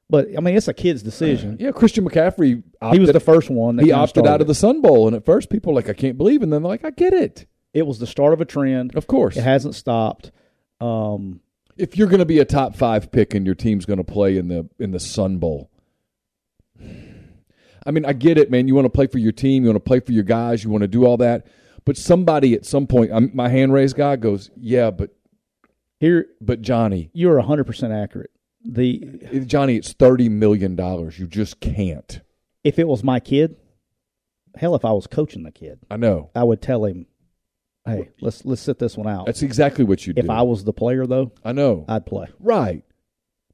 but 0.10 0.28
I 0.38 0.42
mean, 0.42 0.56
it's 0.56 0.68
a 0.68 0.74
kid's 0.74 1.04
decision. 1.04 1.58
yeah." 1.60 1.72
Christian 1.72 2.08
McCaffrey, 2.08 2.64
opted, 2.82 2.94
He 2.94 3.00
was 3.00 3.12
the 3.12 3.20
first 3.20 3.50
one. 3.50 3.76
That 3.78 3.86
he 3.86 3.92
opted 3.92 4.26
out 4.28 4.42
of 4.42 4.48
the 4.48 4.56
Sun 4.56 4.82
Bowl, 4.82 5.08
and 5.08 5.16
at 5.16 5.26
first 5.26 5.50
people 5.50 5.74
were 5.74 5.80
like, 5.80 5.90
"I 5.90 5.94
can't 5.94 6.18
believe," 6.18 6.42
and 6.44 6.54
then 6.54 6.62
they're 6.64 6.70
like, 6.70 6.86
"I 6.86 6.92
get 6.92 7.14
it." 7.14 7.46
It 7.74 7.86
was 7.88 8.00
the 8.00 8.08
start 8.08 8.32
of 8.34 8.40
a 8.40 8.46
trend. 8.46 8.96
Of 8.96 9.06
course, 9.08 9.36
It 9.36 9.42
hasn't 9.44 9.76
stopped. 9.76 10.32
Um, 10.80 11.42
if 11.78 11.98
you're 11.98 12.08
going 12.08 12.20
to 12.20 12.26
be 12.26 12.40
a 12.40 12.46
top 12.46 12.76
five 12.76 13.12
pick 13.12 13.34
and 13.34 13.46
your 13.46 13.56
team's 13.56 13.86
going 13.86 13.98
to 13.98 14.04
play 14.04 14.38
in 14.38 14.48
the 14.48 14.70
in 14.80 14.92
the 14.92 15.00
Sun 15.00 15.38
Bowl. 15.38 15.70
I 17.88 17.92
mean, 17.92 18.06
I 18.06 18.14
get 18.14 18.38
it, 18.38 18.50
man. 18.50 18.68
You 18.68 18.76
want 18.76 18.86
to 18.86 18.90
play 18.90 19.08
for 19.08 19.20
your 19.20 19.32
team, 19.32 19.64
you 19.64 19.70
want 19.70 19.76
to 19.78 19.88
play 19.88 20.00
for 20.00 20.12
your 20.12 20.24
guys, 20.24 20.64
you 20.64 20.70
want 20.70 20.82
to 20.82 20.88
do 20.88 21.06
all 21.06 21.18
that. 21.18 21.46
But 21.86 21.98
somebody 21.98 22.56
at 22.56 22.66
some 22.66 22.88
point, 22.88 23.12
I'm, 23.14 23.30
my 23.34 23.48
hand 23.48 23.72
raised 23.74 23.96
guy 23.96 24.16
goes, 24.16 24.50
"Yeah, 24.58 24.90
but 24.90 25.12
here, 26.00 26.26
but 26.42 26.62
Johnny, 26.62 27.12
you're 27.14 27.40
100% 27.42 28.04
accurate. 28.04 28.32
The 28.64 29.44
Johnny, 29.46 29.76
it's 29.76 29.94
thirty 29.94 30.30
million 30.30 30.76
dollars. 30.76 31.20
You 31.20 31.28
just 31.28 31.60
can't." 31.60 32.22
if 32.66 32.80
it 32.80 32.88
was 32.88 33.04
my 33.04 33.20
kid, 33.22 33.56
hell, 34.58 34.76
if 34.76 34.84
I 34.84 34.92
was 34.92 35.08
coaching 35.08 35.44
the 35.44 35.52
kid, 35.52 35.80
I 35.90 35.98
know. 35.98 36.32
I 36.36 36.44
would 36.44 36.62
tell 36.62 36.84
him, 36.84 37.06
"Hey, 37.86 38.10
let's 38.22 38.46
let's 38.46 38.62
sit 38.62 38.80
this 38.80 38.98
one 38.98 39.08
out." 39.08 39.26
That's 39.26 39.42
exactly 39.42 39.84
what 39.86 40.06
you 40.08 40.14
do. 40.14 40.22
if 40.22 40.30
I 40.30 40.42
was 40.42 40.64
the 40.64 40.74
player, 40.74 41.06
though, 41.06 41.32
I 41.44 41.52
know. 41.52 41.86
I'd 41.88 42.06
play. 42.06 42.28
Right. 42.40 42.84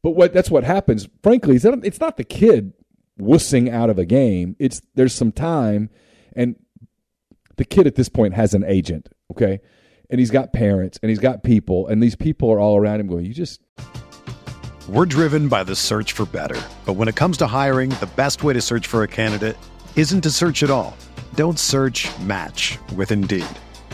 But 0.03 0.11
what 0.11 0.34
that's 0.34 0.49
what 0.49 0.63
happens. 0.63 1.07
Frankly, 1.21 1.55
is 1.55 1.63
that 1.63 1.79
it's 1.84 1.99
not 1.99 2.17
the 2.17 2.23
kid 2.23 2.73
wussing 3.19 3.69
out 3.71 3.89
of 3.89 3.99
a 3.99 4.05
game. 4.05 4.55
It's 4.57 4.82
there's 4.95 5.13
some 5.13 5.32
time 5.32 5.89
and 6.36 6.55
the 7.57 7.65
kid 7.65 7.86
at 7.86 7.95
this 7.95 8.09
point 8.09 8.34
has 8.34 8.53
an 8.53 8.63
agent, 8.63 9.09
okay? 9.32 9.59
And 10.09 10.19
he's 10.19 10.32
got 10.32 10.53
parents 10.53 10.97
and 11.03 11.09
he's 11.09 11.19
got 11.19 11.43
people 11.43 11.88
and 11.88 12.01
these 12.01 12.15
people 12.15 12.49
are 12.51 12.59
all 12.59 12.77
around 12.77 12.99
him 12.99 13.07
going, 13.07 13.25
"You 13.25 13.34
just 13.34 13.61
We're 14.89 15.05
driven 15.05 15.47
by 15.47 15.63
the 15.63 15.75
search 15.75 16.13
for 16.13 16.25
better. 16.25 16.59
But 16.86 16.93
when 16.93 17.07
it 17.07 17.15
comes 17.15 17.38
to 17.38 17.47
hiring, 17.47 17.89
the 17.91 18.09
best 18.15 18.43
way 18.43 18.53
to 18.53 18.61
search 18.61 18.88
for 18.88 19.03
a 19.03 19.07
candidate 19.07 19.55
isn't 19.95 20.21
to 20.21 20.32
search 20.32 20.63
at 20.63 20.71
all. 20.71 20.97
Don't 21.36 21.59
search 21.59 22.09
match 22.21 22.79
with 22.95 23.11
Indeed. 23.11 23.45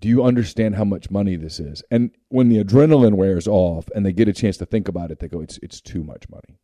Do 0.00 0.08
you 0.08 0.22
understand 0.22 0.76
how 0.76 0.84
much 0.84 1.10
money 1.10 1.36
this 1.36 1.58
is? 1.60 1.82
And 1.90 2.10
when 2.28 2.48
the 2.48 2.62
adrenaline 2.62 3.14
wears 3.14 3.48
off 3.48 3.88
and 3.94 4.04
they 4.06 4.12
get 4.12 4.28
a 4.28 4.32
chance 4.32 4.56
to 4.58 4.66
think 4.66 4.88
about 4.88 5.10
it, 5.10 5.18
they 5.20 5.28
go, 5.28 5.40
it's 5.40 5.58
it's 5.62 5.80
too 5.80 6.02
much 6.04 6.28
money. 6.28 6.58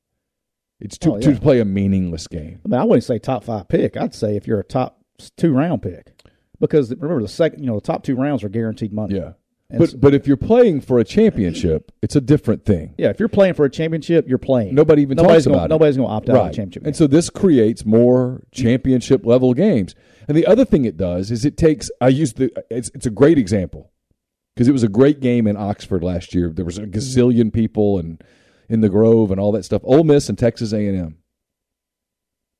It's 0.81 0.99
too 0.99 1.13
Oh, 1.15 1.17
yeah. 1.19 1.33
to 1.35 1.41
play 1.41 1.61
a 1.61 1.65
meaningless 1.65 2.27
game. 2.27 2.61
I 2.65 2.69
mean, 2.69 2.81
I 2.81 2.85
wouldn't 2.85 3.05
say 3.05 3.19
top 3.19 3.45
five 3.45 3.69
pick. 3.69 3.97
I'd 3.97 4.15
say 4.15 4.37
if 4.37 4.47
you're 4.47 4.61
a 4.61 4.65
top 4.65 5.01
two 5.37 5.53
round 5.53 5.83
pick, 5.83 6.13
because 6.61 6.91
remember 6.91 7.23
the 7.23 7.29
second, 7.29 7.61
you 7.61 7.67
know, 7.67 7.77
the 7.77 7.81
top 7.81 8.03
two 8.05 8.17
rounds 8.17 8.43
are 8.45 8.49
guaranteed 8.49 8.93
money. 8.93 9.17
Yeah. 9.17 9.33
And 9.71 9.79
But 9.79 9.99
but 10.01 10.15
if 10.15 10.27
you're 10.27 10.37
playing 10.37 10.83
for 10.83 10.99
a 10.99 11.05
championship, 11.05 11.91
it's 12.03 12.17
a 12.17 12.21
different 12.21 12.65
thing. 12.67 12.95
yeah, 12.99 13.09
if 13.09 13.19
you're 13.19 13.31
playing 13.31 13.55
for 13.55 13.65
a 13.65 13.71
championship, 13.71 14.29
you're 14.29 14.37
playing. 14.39 14.75
Nobody 14.75 15.03
even 15.03 15.17
nobody's 15.17 15.45
talks 15.45 15.47
gonna, 15.47 15.57
about 15.57 15.65
it. 15.67 15.69
Nobody's 15.71 15.97
going 15.97 16.09
to 16.09 16.15
opt 16.15 16.29
out 16.29 16.37
of 16.37 16.47
a 16.49 16.55
championship. 16.55 16.87
And 16.87 16.95
so 16.95 17.07
this 17.07 17.31
creates 17.31 17.85
more 17.87 18.43
championship 18.53 19.25
level 19.25 19.55
games. 19.55 19.95
And 20.27 20.37
the 20.37 20.47
other 20.47 20.65
thing 20.65 20.85
it 20.85 20.97
does 20.97 21.31
is 21.31 21.45
it 21.45 21.57
takes 21.57 21.91
I 22.01 22.09
used 22.09 22.37
the 22.37 22.51
it's 22.71 22.91
it's 22.95 23.07
a 23.07 23.11
great 23.11 23.39
example 23.39 23.93
because 24.55 24.69
it 24.69 24.73
was 24.73 24.83
a 24.83 24.89
great 24.89 25.21
game 25.21 25.47
in 25.47 25.57
Oxford 25.57 26.03
last 26.03 26.35
year. 26.35 26.51
There 26.51 26.65
was 26.65 26.79
a 26.79 26.87
gazillion 26.87 27.53
people 27.53 27.99
and 27.99 28.23
in 28.69 28.81
the 28.81 28.89
Grove 28.89 29.31
and 29.31 29.41
all 29.41 29.53
that 29.53 29.65
stuff. 29.65 29.83
Ole 29.85 30.05
Miss 30.05 30.29
and 30.29 30.39
Texas 30.39 30.73
A&M. 30.73 31.19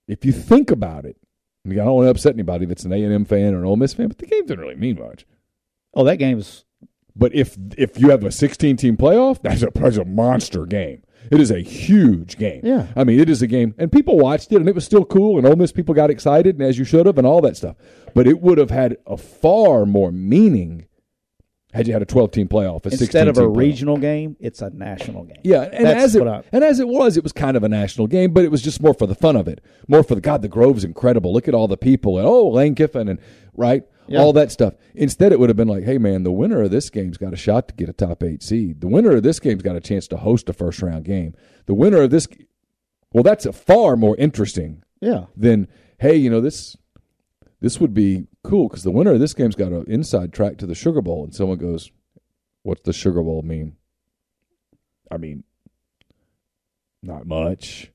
If 0.07 0.25
you 0.25 0.33
think 0.33 0.71
about 0.71 1.07
it, 1.07 1.17
I, 1.65 1.69
mean, 1.69 1.81
I 1.81 1.85
don't 1.85 1.95
want 1.95 2.07
to 2.07 2.11
upset 2.11 2.35
anybody 2.35 2.67
that's 2.67 2.85
an 2.85 2.93
A&M 2.93 3.25
fan 3.25 3.55
or 3.55 3.61
an 3.61 3.65
Ole 3.65 3.77
Miss 3.77 3.95
fan, 3.95 4.09
but 4.09 4.19
the 4.19 4.27
game 4.27 4.45
didn't 4.45 4.61
really 4.61 4.75
mean 4.75 4.99
much. 4.99 5.25
oh, 5.95 6.05
that 6.05 6.17
game's 6.17 6.65
But 7.17 7.35
if 7.35 7.57
if 7.79 7.99
you 7.99 8.11
have 8.11 8.25
a 8.25 8.33
16 8.33 8.77
team 8.77 8.97
playoff, 8.97 9.41
that's 9.41 9.63
a, 9.63 9.71
that's 9.75 9.97
a 9.97 10.05
monster 10.05 10.67
game. 10.67 11.04
It 11.31 11.41
is 11.41 11.51
a 11.51 11.61
huge 11.61 12.37
game. 12.37 12.61
Yeah. 12.65 12.87
I 12.97 13.05
mean, 13.05 13.19
it 13.21 13.31
is 13.31 13.43
a 13.43 13.47
game, 13.47 13.75
and 13.79 13.91
people 13.91 14.19
watched 14.19 14.53
it, 14.53 14.57
and 14.57 14.69
it 14.69 14.75
was 14.75 14.85
still 14.85 15.05
cool, 15.05 15.39
and 15.39 15.47
Ole 15.47 15.57
Miss 15.57 15.73
people 15.73 15.95
got 15.95 16.11
excited, 16.11 16.57
and 16.59 16.63
as 16.67 16.79
you 16.79 16.85
should 16.85 17.07
have, 17.07 17.19
and 17.19 17.27
all 17.27 17.41
that 17.43 17.57
stuff. 17.57 17.77
But 18.15 18.27
it 18.27 18.41
would 18.41 18.59
have 18.59 18.71
had 18.71 18.97
a 19.07 19.17
far 19.17 19.87
more 19.87 20.13
meaning 20.13 20.87
had 21.73 21.89
you 21.89 21.93
had 21.93 22.03
a 22.03 22.07
12 22.07 22.31
team 22.31 22.47
playoff, 22.47 22.87
a 22.87 22.91
instead 22.91 23.27
of 23.27 23.37
a 23.37 23.41
playoff. 23.41 23.57
regional 23.57 23.97
game, 23.97 24.37
it's 24.39 24.63
a 24.63 24.71
national 24.71 25.25
game. 25.25 25.39
Yeah, 25.43 25.63
and 25.73 25.85
That's 25.87 26.05
as 26.05 26.15
it 26.15 26.25
I- 26.25 26.45
and 26.53 26.63
as 26.63 26.79
it 26.79 26.87
was, 26.87 27.17
it 27.17 27.25
was 27.25 27.33
kind 27.33 27.57
of 27.57 27.65
a 27.65 27.69
national 27.69 28.07
game, 28.07 28.33
but 28.33 28.45
it 28.45 28.51
was 28.53 28.63
just 28.63 28.81
more 28.81 28.95
for 28.95 29.09
the 29.09 29.15
fun 29.17 29.35
of 29.35 29.49
it, 29.49 29.61
more 29.89 30.05
for 30.05 30.15
the 30.15 30.21
God. 30.21 30.43
The 30.43 30.49
Grove's 30.49 30.85
incredible. 30.85 31.33
Look 31.33 31.49
at 31.49 31.55
all 31.55 31.67
the 31.67 31.77
people, 31.77 32.17
and 32.19 32.27
oh, 32.29 32.49
Lane 32.49 32.77
Kiffin, 32.77 33.09
and 33.09 33.19
right, 33.57 33.83
Yeah. 34.07 34.21
all 34.21 34.33
that 34.35 34.53
stuff. 34.53 34.75
Instead, 34.95 35.33
it 35.33 35.41
would 35.41 35.49
have 35.49 35.57
been 35.57 35.69
like, 35.69 35.85
hey, 35.85 35.99
man, 35.99 36.23
the 36.25 36.33
winner 36.33 36.63
of 36.63 36.71
this 36.71 36.91
game's 36.91 37.17
got 37.17 37.33
a 37.33 37.37
shot 37.37 37.69
to 37.69 37.75
get 37.75 37.89
a 37.89 37.93
top 37.93 38.23
eight 38.23 38.43
seed. 38.43 38.81
The 38.81 38.89
winner 38.89 39.13
of 39.17 39.23
this 39.23 39.41
game's 39.41 39.63
got 39.63 39.77
a 39.77 39.81
chance 39.81 40.07
to 40.09 40.17
host 40.19 40.49
a 40.49 40.53
first 40.53 40.83
round 40.83 41.05
game. 41.05 41.35
The 41.67 41.75
winner 41.75 42.03
of 42.03 42.11
this, 42.11 42.29
well, 43.13 43.23
that's 43.23 43.47
a 43.47 43.53
far 43.53 43.97
more 43.97 44.17
interesting 44.17 44.83
Yeah, 45.01 45.27
than 45.37 45.69
hey, 45.99 46.17
you 46.17 46.29
know 46.31 46.41
this. 46.41 46.77
This 47.61 47.81
would 47.81 47.95
be 47.95 48.27
cool 48.43 48.69
because 48.69 48.83
the 48.83 48.91
winner 48.91 49.13
of 49.13 49.21
this 49.21 49.33
game's 49.33 49.55
got 49.55 49.73
an 49.73 49.85
inside 49.89 50.33
track 50.35 50.59
to 50.59 50.67
the 50.67 50.75
Sugar 50.75 51.01
Bowl, 51.01 51.25
and 51.25 51.35
someone 51.35 51.57
goes, 51.57 51.91
"What's 52.63 52.83
the 52.83 52.93
Sugar 52.93 53.23
Bowl 53.23 53.41
mean?" 53.41 53.77
I 55.11 55.17
mean, 55.17 55.45
not 57.03 57.27
much. 57.27 57.91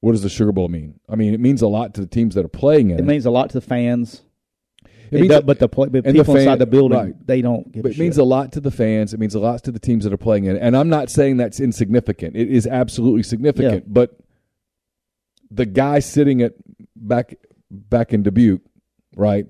What 0.00 0.12
does 0.12 0.22
the 0.22 0.28
Sugar 0.28 0.52
Bowl 0.52 0.68
mean? 0.68 0.98
I 1.08 1.14
mean, 1.16 1.34
it 1.34 1.40
means 1.40 1.62
a 1.62 1.68
lot 1.68 1.94
to 1.94 2.00
the 2.00 2.06
teams 2.06 2.34
that 2.34 2.44
are 2.44 2.48
playing 2.48 2.90
in 2.90 2.98
it 2.98 3.02
it. 3.02 3.06
means 3.06 3.26
a 3.26 3.30
lot 3.30 3.50
to 3.50 3.54
the 3.54 3.66
fans. 3.66 4.22
It 5.10 5.20
means- 5.20 5.28
does- 5.28 5.42
but 5.44 5.58
the 5.58 5.68
play, 5.68 5.88
but 5.88 6.06
and 6.06 6.14
the 6.16 6.20
people 6.20 6.34
fan- 6.34 6.42
inside 6.42 6.58
the 6.58 6.66
building, 6.66 6.98
right. 6.98 7.26
they 7.26 7.42
don't 7.42 7.70
give 7.72 7.86
it 7.86 7.98
means 7.98 8.18
a 8.18 8.24
lot 8.24 8.52
to 8.52 8.60
the 8.60 8.70
fans. 8.70 9.14
It 9.14 9.20
means 9.20 9.34
a 9.34 9.40
lot 9.40 9.62
to 9.64 9.72
the 9.72 9.78
teams 9.78 10.04
that 10.04 10.12
are 10.12 10.16
playing 10.18 10.44
in 10.44 10.56
it. 10.56 10.62
And 10.62 10.76
I'm 10.76 10.88
not 10.88 11.10
saying 11.10 11.36
that's 11.36 11.60
insignificant. 11.60 12.36
It 12.36 12.48
is 12.48 12.66
absolutely 12.66 13.22
significant. 13.22 13.84
Yeah. 13.84 13.88
But 13.92 14.18
the 15.50 15.66
guy 15.66 16.00
sitting 16.00 16.42
at 16.42 16.54
back 16.94 17.36
back 17.70 18.12
in 18.12 18.22
Dubuque, 18.22 18.62
right? 19.16 19.46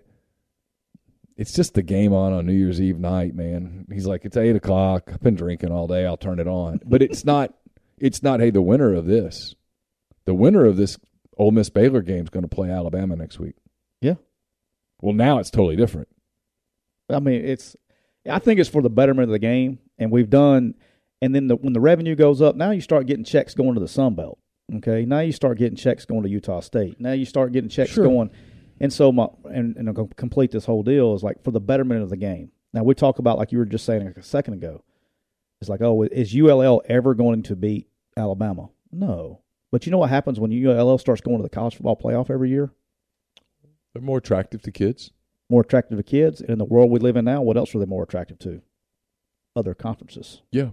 It's 1.37 1.53
just 1.53 1.75
the 1.75 1.83
game 1.83 2.13
on 2.15 2.33
on 2.33 2.47
New 2.47 2.55
Year's 2.55 2.81
Eve 2.81 2.99
night, 2.99 3.35
man. 3.35 3.87
He's 3.93 4.07
like, 4.07 4.25
it's 4.25 4.37
eight 4.39 4.57
o'clock. 4.57 5.11
I've 5.13 5.21
been 5.21 5.35
drinking 5.35 5.71
all 5.71 5.87
day. 5.87 6.07
I'll 6.07 6.17
turn 6.17 6.39
it 6.41 6.49
on. 6.49 6.81
But 6.85 7.03
it's 7.03 7.25
not. 7.25 7.55
It's 7.99 8.23
not. 8.23 8.41
Hey, 8.41 8.51
the 8.51 8.63
winner 8.63 8.95
of 8.95 9.07
this, 9.07 9.55
the 10.25 10.35
winner 10.35 10.65
of 10.65 10.77
this 10.77 10.99
Ole 11.37 11.51
Miss 11.51 11.69
Baylor 11.69 12.01
game 12.01 12.23
is 12.25 12.31
going 12.31 12.43
to 12.43 12.49
play 12.55 12.71
Alabama 12.71 13.17
next 13.17 13.39
week. 13.39 13.55
Yeah. 14.01 14.15
Well, 15.01 15.15
now 15.15 15.39
it's 15.39 15.51
totally 15.51 15.77
different. 15.77 16.09
I 17.11 17.21
mean, 17.21 17.45
it's. 17.45 17.77
I 18.29 18.39
think 18.41 18.59
it's 18.59 18.69
for 18.69 18.83
the 18.83 18.91
betterment 18.91 19.29
of 19.29 19.33
the 19.33 19.39
game, 19.39 19.79
and 19.99 20.11
we've 20.11 20.31
done. 20.31 20.75
And 21.23 21.35
then 21.35 21.47
the, 21.47 21.57
when 21.57 21.73
the 21.73 21.81
revenue 21.81 22.15
goes 22.15 22.43
up, 22.43 22.57
now 22.57 22.73
you 22.73 22.81
start 22.83 23.07
getting 23.07 23.25
checks 23.25 23.55
going 23.55 23.75
to 23.75 23.81
the 23.81 23.89
Sun 23.89 24.17
Belt. 24.17 24.39
Okay, 24.77 25.05
now 25.05 25.21
you 25.21 25.33
start 25.33 25.59
getting 25.59 25.77
checks 25.77 26.05
going 26.05 26.25
to 26.25 26.29
Utah 26.29 26.61
State. 26.61 27.01
Now 27.01 27.13
you 27.13 27.25
start 27.25 27.53
getting 27.53 27.71
checks 27.71 27.93
Sure. 27.93 28.05
going, 28.05 28.31
and 28.81 28.93
so 28.93 29.13
my 29.13 29.29
and, 29.45 29.77
and 29.77 29.95
to 29.95 30.09
complete 30.17 30.51
this 30.51 30.65
whole 30.65 30.83
deal 30.83 31.15
is 31.15 31.23
like 31.23 31.43
for 31.45 31.53
the 31.53 31.61
betterment 31.61 32.03
of 32.03 32.11
the 32.11 32.17
game. 32.17 32.51
Now 32.75 32.83
we 32.83 32.95
talk 32.95 33.19
about 33.21 33.39
like 33.39 33.53
you 33.53 33.59
were 33.59 33.65
just 33.65 33.85
saying 33.87 34.05
like 34.05 34.17
a 34.17 34.23
second 34.23 34.55
ago. 34.55 34.83
It's 35.61 35.71
like, 35.71 35.81
oh, 35.81 36.03
is 36.03 36.35
ULL 36.37 36.83
ever 36.87 37.15
going 37.15 37.43
to 37.45 37.57
beat 37.57 37.89
Alabama? 38.17 38.69
No, 38.93 39.41
but 39.73 39.87
you 39.87 39.93
know 39.93 39.99
what 39.99 40.11
happens 40.11 40.39
when 40.41 40.53
ULL 40.53 40.99
starts 40.99 41.21
going 41.23 41.39
to 41.39 41.43
the 41.45 41.49
college 41.49 41.77
football 41.77 41.97
playoff 41.97 42.29
every 42.29 42.51
year? 42.51 42.73
They're 43.97 44.05
more 44.05 44.19
attractive 44.19 44.61
to 44.63 44.71
kids. 44.71 45.11
More 45.49 45.63
attractive 45.63 45.97
to 45.97 46.03
kids, 46.03 46.41
and 46.41 46.51
in 46.51 46.59
the 46.59 46.65
world 46.65 46.91
we 46.91 46.99
live 46.99 47.17
in 47.17 47.25
now, 47.25 47.41
what 47.41 47.57
else 47.57 47.75
are 47.75 47.79
they 47.79 47.87
more 47.87 48.03
attractive 48.03 48.39
to? 48.41 48.61
Other 49.55 49.75
conferences. 49.75 50.43
Yeah. 50.51 50.71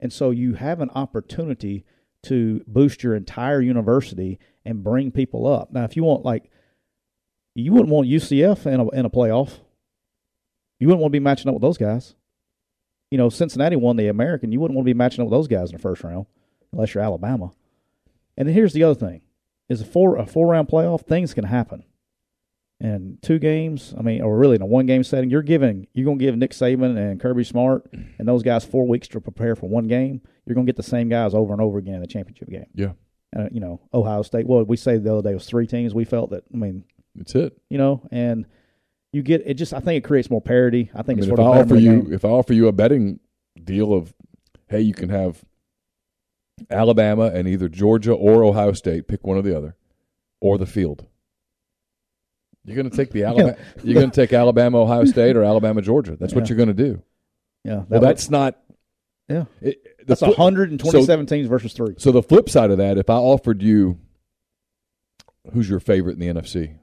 And 0.00 0.12
so 0.12 0.30
you 0.30 0.54
have 0.54 0.80
an 0.80 0.90
opportunity 0.90 1.84
to 2.24 2.62
boost 2.66 3.02
your 3.02 3.14
entire 3.14 3.60
university 3.60 4.38
and 4.64 4.84
bring 4.84 5.12
people 5.12 5.46
up. 5.46 5.72
Now, 5.72 5.84
if 5.84 5.96
you 5.96 6.04
want, 6.04 6.24
like, 6.24 6.50
you 7.54 7.72
wouldn't 7.72 7.90
want 7.90 8.08
UCF 8.08 8.66
in 8.66 8.80
a, 8.80 8.88
in 8.90 9.06
a 9.06 9.10
playoff. 9.10 9.60
You 10.78 10.88
wouldn't 10.88 11.00
want 11.00 11.12
to 11.12 11.18
be 11.18 11.24
matching 11.24 11.48
up 11.48 11.54
with 11.54 11.62
those 11.62 11.78
guys. 11.78 12.14
You 13.10 13.18
know, 13.18 13.30
Cincinnati 13.30 13.76
won 13.76 13.96
the 13.96 14.08
American. 14.08 14.52
You 14.52 14.60
wouldn't 14.60 14.76
want 14.76 14.84
to 14.84 14.94
be 14.94 14.98
matching 14.98 15.22
up 15.22 15.30
with 15.30 15.38
those 15.38 15.48
guys 15.48 15.70
in 15.70 15.76
the 15.76 15.82
first 15.82 16.04
round 16.04 16.26
unless 16.72 16.92
you're 16.92 17.02
Alabama. 17.02 17.52
And 18.36 18.46
then 18.46 18.54
here's 18.54 18.74
the 18.74 18.82
other 18.82 18.94
thing: 18.94 19.22
is 19.68 19.80
a 19.80 19.84
four 19.84 20.16
a 20.16 20.26
four 20.26 20.48
round 20.48 20.68
playoff. 20.68 21.06
Things 21.06 21.34
can 21.34 21.44
happen. 21.44 21.84
And 22.80 23.20
two 23.22 23.40
games, 23.40 23.92
I 23.98 24.02
mean, 24.02 24.22
or 24.22 24.38
really 24.38 24.54
in 24.54 24.62
a 24.62 24.66
one 24.66 24.86
game 24.86 25.02
setting, 25.02 25.30
you're 25.30 25.42
giving 25.42 25.88
you're 25.94 26.04
going 26.04 26.18
to 26.18 26.24
give 26.24 26.36
Nick 26.36 26.52
Saban 26.52 26.96
and 26.96 27.20
Kirby 27.20 27.42
Smart 27.42 27.90
and 28.18 28.28
those 28.28 28.44
guys 28.44 28.64
four 28.64 28.86
weeks 28.86 29.08
to 29.08 29.20
prepare 29.20 29.56
for 29.56 29.68
one 29.68 29.88
game. 29.88 30.20
You're 30.46 30.54
going 30.54 30.64
to 30.66 30.72
get 30.72 30.76
the 30.76 30.82
same 30.88 31.08
guys 31.08 31.34
over 31.34 31.52
and 31.52 31.60
over 31.60 31.78
again 31.78 31.96
in 31.96 32.00
the 32.02 32.06
championship 32.06 32.48
game. 32.48 32.66
Yeah. 32.74 32.92
Uh, 33.36 33.48
you 33.50 33.58
know, 33.60 33.80
Ohio 33.92 34.22
State. 34.22 34.46
Well, 34.46 34.62
we 34.64 34.76
say 34.76 34.96
the 34.96 35.12
other 35.12 35.28
day 35.28 35.34
was 35.34 35.44
three 35.46 35.66
teams. 35.66 35.92
We 35.92 36.04
felt 36.04 36.30
that. 36.30 36.44
I 36.54 36.56
mean, 36.56 36.84
That's 37.16 37.34
it. 37.34 37.58
you 37.68 37.78
know, 37.78 38.06
and 38.12 38.46
you 39.12 39.22
get 39.22 39.42
it. 39.44 39.54
Just 39.54 39.74
I 39.74 39.80
think 39.80 40.04
it 40.04 40.06
creates 40.06 40.30
more 40.30 40.40
parity. 40.40 40.90
I 40.94 41.00
I 41.00 41.02
think 41.02 41.18
mean, 41.18 41.28
it's 41.30 41.32
if 41.32 41.40
I 41.40 41.42
offer 41.42 41.64
betterment 41.64 41.72
of 41.72 41.76
the 41.76 41.82
you 41.82 42.02
game. 42.04 42.12
if 42.12 42.24
I 42.24 42.28
offer 42.28 42.52
you 42.52 42.68
a 42.68 42.72
betting 42.72 43.18
deal 43.62 43.92
of 43.92 44.14
hey, 44.68 44.80
you 44.82 44.94
can 44.94 45.08
have 45.08 45.44
Alabama 46.70 47.24
and 47.34 47.48
either 47.48 47.68
Georgia 47.68 48.12
or 48.12 48.44
Ohio 48.44 48.72
State, 48.72 49.08
pick 49.08 49.26
one 49.26 49.36
or 49.36 49.42
the 49.42 49.56
other, 49.56 49.76
or 50.40 50.58
the 50.58 50.66
field. 50.66 51.06
You're 52.68 52.76
going 52.76 52.90
to 52.90 52.96
take 52.96 53.10
the 53.10 53.24
Alabama. 53.24 53.56
You're 53.82 53.94
going 53.94 54.10
to 54.10 54.14
take 54.14 54.32
Alabama, 54.32 54.80
Ohio 54.82 55.04
State, 55.04 55.36
or 55.36 55.42
Alabama, 55.44 55.82
Georgia. 55.82 56.16
That's 56.18 56.34
what 56.34 56.48
you're 56.48 56.56
going 56.56 56.68
to 56.68 56.74
do. 56.74 57.02
Yeah, 57.64 57.82
Well, 57.88 58.00
that 58.00 58.02
that's 58.02 58.30
not. 58.30 58.58
yeah. 59.28 59.44
It, 59.60 60.06
That's 60.06 60.20
flip- 60.20 60.38
127 60.38 61.26
teams 61.26 61.48
versus 61.48 61.72
three. 61.72 61.94
So 61.98 62.12
the 62.12 62.22
flip 62.22 62.48
side 62.48 62.70
of 62.70 62.78
that, 62.78 62.96
if 62.98 63.10
I 63.10 63.16
offered 63.16 63.62
you, 63.62 63.98
who's 65.52 65.68
your 65.68 65.80
favorite 65.80 66.18
in 66.18 66.34
the 66.34 66.40
NFC? 66.40 66.76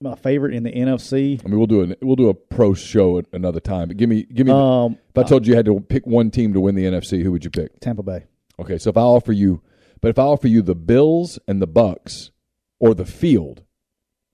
My 0.00 0.14
favorite 0.14 0.54
in 0.54 0.62
the 0.62 0.70
NFC. 0.72 1.40
I 1.44 1.48
mean, 1.48 1.58
we'll 1.58 1.66
do 1.66 1.82
a 1.82 1.96
we'll 2.04 2.14
do 2.16 2.28
a 2.28 2.34
pro 2.34 2.72
show 2.74 3.18
at 3.18 3.26
another 3.32 3.58
time. 3.58 3.88
But 3.88 3.96
give 3.96 4.08
me 4.08 4.22
give 4.22 4.46
me. 4.46 4.52
Um, 4.52 4.96
if 5.10 5.18
I 5.18 5.22
told 5.24 5.44
you 5.46 5.52
you 5.52 5.56
had 5.56 5.66
to 5.66 5.80
pick 5.80 6.06
one 6.06 6.30
team 6.30 6.52
to 6.52 6.60
win 6.60 6.76
the 6.76 6.84
NFC, 6.84 7.22
who 7.24 7.32
would 7.32 7.44
you 7.44 7.50
pick? 7.50 7.80
Tampa 7.80 8.04
Bay. 8.04 8.26
Okay, 8.60 8.78
so 8.78 8.90
if 8.90 8.96
I 8.96 9.00
offer 9.00 9.32
you, 9.32 9.60
but 10.00 10.08
if 10.08 10.18
I 10.18 10.22
offer 10.22 10.46
you 10.46 10.62
the 10.62 10.76
Bills 10.76 11.38
and 11.48 11.60
the 11.60 11.66
Bucks 11.66 12.30
or 12.78 12.94
the 12.94 13.04
field, 13.06 13.64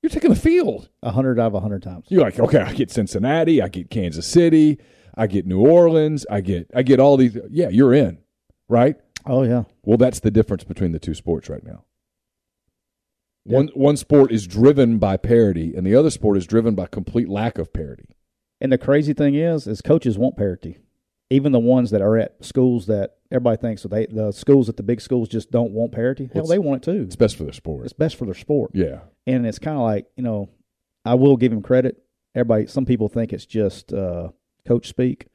you're 0.05 0.11
taking 0.11 0.29
the 0.29 0.37
field. 0.37 0.91
A 1.03 1.11
hundred 1.11 1.41
out 1.41 1.47
of 1.47 1.55
a 1.55 1.61
hundred 1.61 1.83
times. 1.83 2.05
You're 2.11 2.21
like, 2.21 2.39
okay, 2.39 2.59
I 2.59 2.75
get 2.75 2.91
Cincinnati, 2.91 3.63
I 3.63 3.69
get 3.69 3.89
Kansas 3.89 4.27
City, 4.27 4.79
I 5.15 5.27
get 5.27 5.47
New 5.47 5.61
Orleans, 5.61 6.27
I 6.31 6.43
get 6.43 6.71
I 6.75 6.83
get 6.83 7.01
all 7.01 7.17
these. 7.17 7.39
Yeah, 7.49 7.71
you're 7.71 7.95
in, 7.95 8.19
right? 8.69 8.97
Oh 9.25 9.45
yeah. 9.45 9.65
Well, 9.83 9.97
that's 9.97 10.21
the 10.21 10.31
difference 10.31 10.63
between 10.63 10.93
the 10.93 10.99
two 10.99 11.15
sports 11.15 11.49
right 11.49 11.65
now. 11.65 11.85
One 13.45 13.71
one 13.73 13.97
sport 13.97 14.31
is 14.31 14.47
driven 14.47 14.99
by 14.99 15.17
parity, 15.17 15.75
and 15.75 15.87
the 15.87 15.97
other 15.97 16.11
sport 16.11 16.37
is 16.37 16.47
driven 16.47 16.75
by 16.75 16.85
complete 16.85 17.31
lack 17.31 17.57
of 17.57 17.73
parity. 17.73 18.15
And 18.61 18.71
the 18.71 18.77
crazy 18.79 19.15
thing 19.15 19.35
is, 19.35 19.67
is 19.67 19.81
coaches 19.81 20.19
want 20.19 20.37
parity. 20.37 20.81
Even 21.35 21.53
the 21.53 21.59
ones 21.59 21.91
that 21.91 22.01
are 22.01 22.17
at 22.17 22.45
schools 22.45 22.87
that 22.87 23.17
everybody 23.33 23.57
thinks 23.57 23.83
that 23.83 23.89
they 23.89 24.07
the 24.07 24.31
schools 24.31 24.69
at 24.69 24.77
the 24.77 24.83
big 24.83 25.01
schools 25.01 25.29
just 25.29 25.51
don't 25.51 25.73
want 25.73 25.91
parity. 25.93 26.25
Hell, 26.33 26.43
It's- 26.45 26.49
they 26.49 26.59
want 26.59 26.87
it 26.87 26.93
too. 26.93 27.03
It's 27.03 27.17
best 27.17 27.37
for 27.37 27.45
their 27.45 27.53
sport. 27.53 27.85
It's 27.85 27.93
best 27.93 28.17
for 28.17 28.25
their 28.25 28.35
sport. 28.35 28.71
Yeah, 28.75 29.01
And 29.27 29.47
it's 29.47 29.59
kind 29.59 29.77
of 29.77 29.83
like 29.83 30.07
you 30.17 30.23
know, 30.23 30.49
I 31.05 31.15
will 31.15 31.37
give 31.37 31.53
him 31.53 31.61
credit. 31.63 32.03
Everybody, 32.35 32.67
some 32.67 32.85
people 32.87 33.09
think 33.09 33.33
it's 33.33 33.47
just 33.47 33.93
uh, 33.93 34.29
coach 34.67 34.87
speak. 34.89 35.27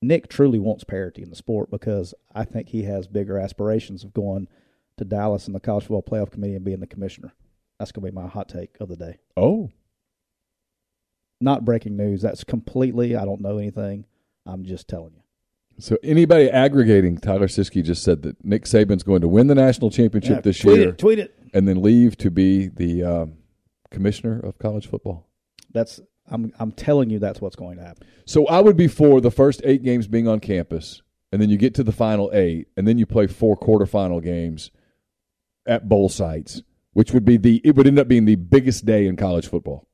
Nick 0.00 0.28
truly 0.28 0.58
wants 0.58 0.84
parity 0.84 1.22
in 1.22 1.30
the 1.30 1.36
sport 1.36 1.70
because 1.70 2.14
I 2.34 2.44
think 2.44 2.68
he 2.68 2.82
has 2.84 3.06
bigger 3.08 3.38
aspirations 3.38 4.04
of 4.04 4.12
going 4.14 4.48
to 4.96 5.04
Dallas 5.04 5.46
in 5.46 5.52
the 5.52 5.60
college 5.60 5.84
football 5.84 6.02
playoff 6.02 6.30
committee 6.30 6.54
and 6.54 6.64
being 6.64 6.80
the 6.80 6.86
commissioner. 6.86 7.32
That's 7.78 7.92
going 7.92 8.04
to 8.06 8.12
be 8.12 8.14
my 8.20 8.26
hot 8.28 8.48
take 8.48 8.76
of 8.80 8.88
the 8.88 8.96
day. 8.96 9.18
Oh, 9.36 9.70
Not 11.40 11.64
breaking 11.64 11.96
news. 11.96 12.22
That's 12.22 12.42
completely. 12.44 13.14
I 13.14 13.24
don't 13.24 13.40
know 13.40 13.58
anything. 13.58 14.04
I'm 14.46 14.64
just 14.64 14.88
telling 14.88 15.14
you. 15.14 15.22
So 15.80 15.96
anybody 16.02 16.50
aggregating, 16.50 17.18
Tyler 17.18 17.46
Siskey 17.46 17.84
just 17.84 18.02
said 18.02 18.22
that 18.22 18.44
Nick 18.44 18.64
Saban's 18.64 19.02
going 19.04 19.20
to 19.20 19.28
win 19.28 19.46
the 19.46 19.54
national 19.54 19.90
championship 19.90 20.36
Yeah, 20.36 20.40
this 20.40 20.58
tweet 20.58 20.78
year 20.78 20.88
it, 20.90 20.98
tweet 20.98 21.18
it. 21.18 21.38
and 21.54 21.68
then 21.68 21.80
leave 21.82 22.16
to 22.18 22.30
be 22.30 22.68
the 22.68 23.04
um, 23.04 23.34
commissioner 23.90 24.40
of 24.40 24.58
college 24.58 24.88
football. 24.88 25.28
That's 25.72 26.00
I'm 26.30 26.52
I'm 26.58 26.72
telling 26.72 27.10
you 27.10 27.18
that's 27.18 27.40
what's 27.40 27.56
going 27.56 27.78
to 27.78 27.84
happen. 27.84 28.06
So 28.26 28.46
I 28.46 28.60
would 28.60 28.76
be 28.76 28.88
for 28.88 29.20
the 29.20 29.30
first 29.30 29.60
eight 29.64 29.82
games 29.82 30.06
being 30.08 30.26
on 30.28 30.40
campus, 30.40 31.00
and 31.32 31.40
then 31.40 31.48
you 31.48 31.56
get 31.56 31.74
to 31.76 31.82
the 31.84 31.92
final 31.92 32.30
eight, 32.34 32.68
and 32.76 32.86
then 32.86 32.98
you 32.98 33.06
play 33.06 33.26
four 33.26 33.56
quarterfinal 33.56 34.22
games 34.22 34.70
at 35.66 35.88
bowl 35.88 36.08
sites, 36.08 36.62
which 36.92 37.12
would 37.12 37.24
be 37.24 37.36
the 37.38 37.60
it 37.64 37.76
would 37.76 37.86
end 37.86 37.98
up 37.98 38.08
being 38.08 38.24
the 38.24 38.34
biggest 38.36 38.84
day 38.84 39.06
in 39.06 39.16
college 39.16 39.46
football. 39.48 39.87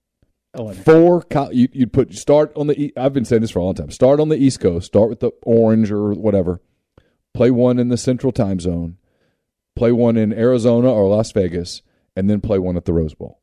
Oh, 0.54 0.68
and 0.68 0.84
Four, 0.84 1.22
co- 1.22 1.50
you, 1.50 1.68
you'd 1.72 1.92
put 1.92 2.14
start 2.14 2.52
on 2.56 2.68
the. 2.68 2.92
I've 2.96 3.12
been 3.12 3.24
saying 3.24 3.42
this 3.42 3.50
for 3.50 3.58
a 3.58 3.64
long 3.64 3.74
time. 3.74 3.90
Start 3.90 4.20
on 4.20 4.28
the 4.28 4.36
East 4.36 4.60
Coast. 4.60 4.86
Start 4.86 5.08
with 5.10 5.20
the 5.20 5.30
orange 5.42 5.90
or 5.90 6.12
whatever. 6.12 6.60
Play 7.32 7.50
one 7.50 7.78
in 7.78 7.88
the 7.88 7.96
Central 7.96 8.30
Time 8.32 8.60
Zone. 8.60 8.96
Play 9.74 9.90
one 9.90 10.16
in 10.16 10.32
Arizona 10.32 10.92
or 10.92 11.08
Las 11.08 11.32
Vegas, 11.32 11.82
and 12.14 12.30
then 12.30 12.40
play 12.40 12.60
one 12.60 12.76
at 12.76 12.84
the 12.84 12.92
Rose 12.92 13.14
Bowl. 13.14 13.40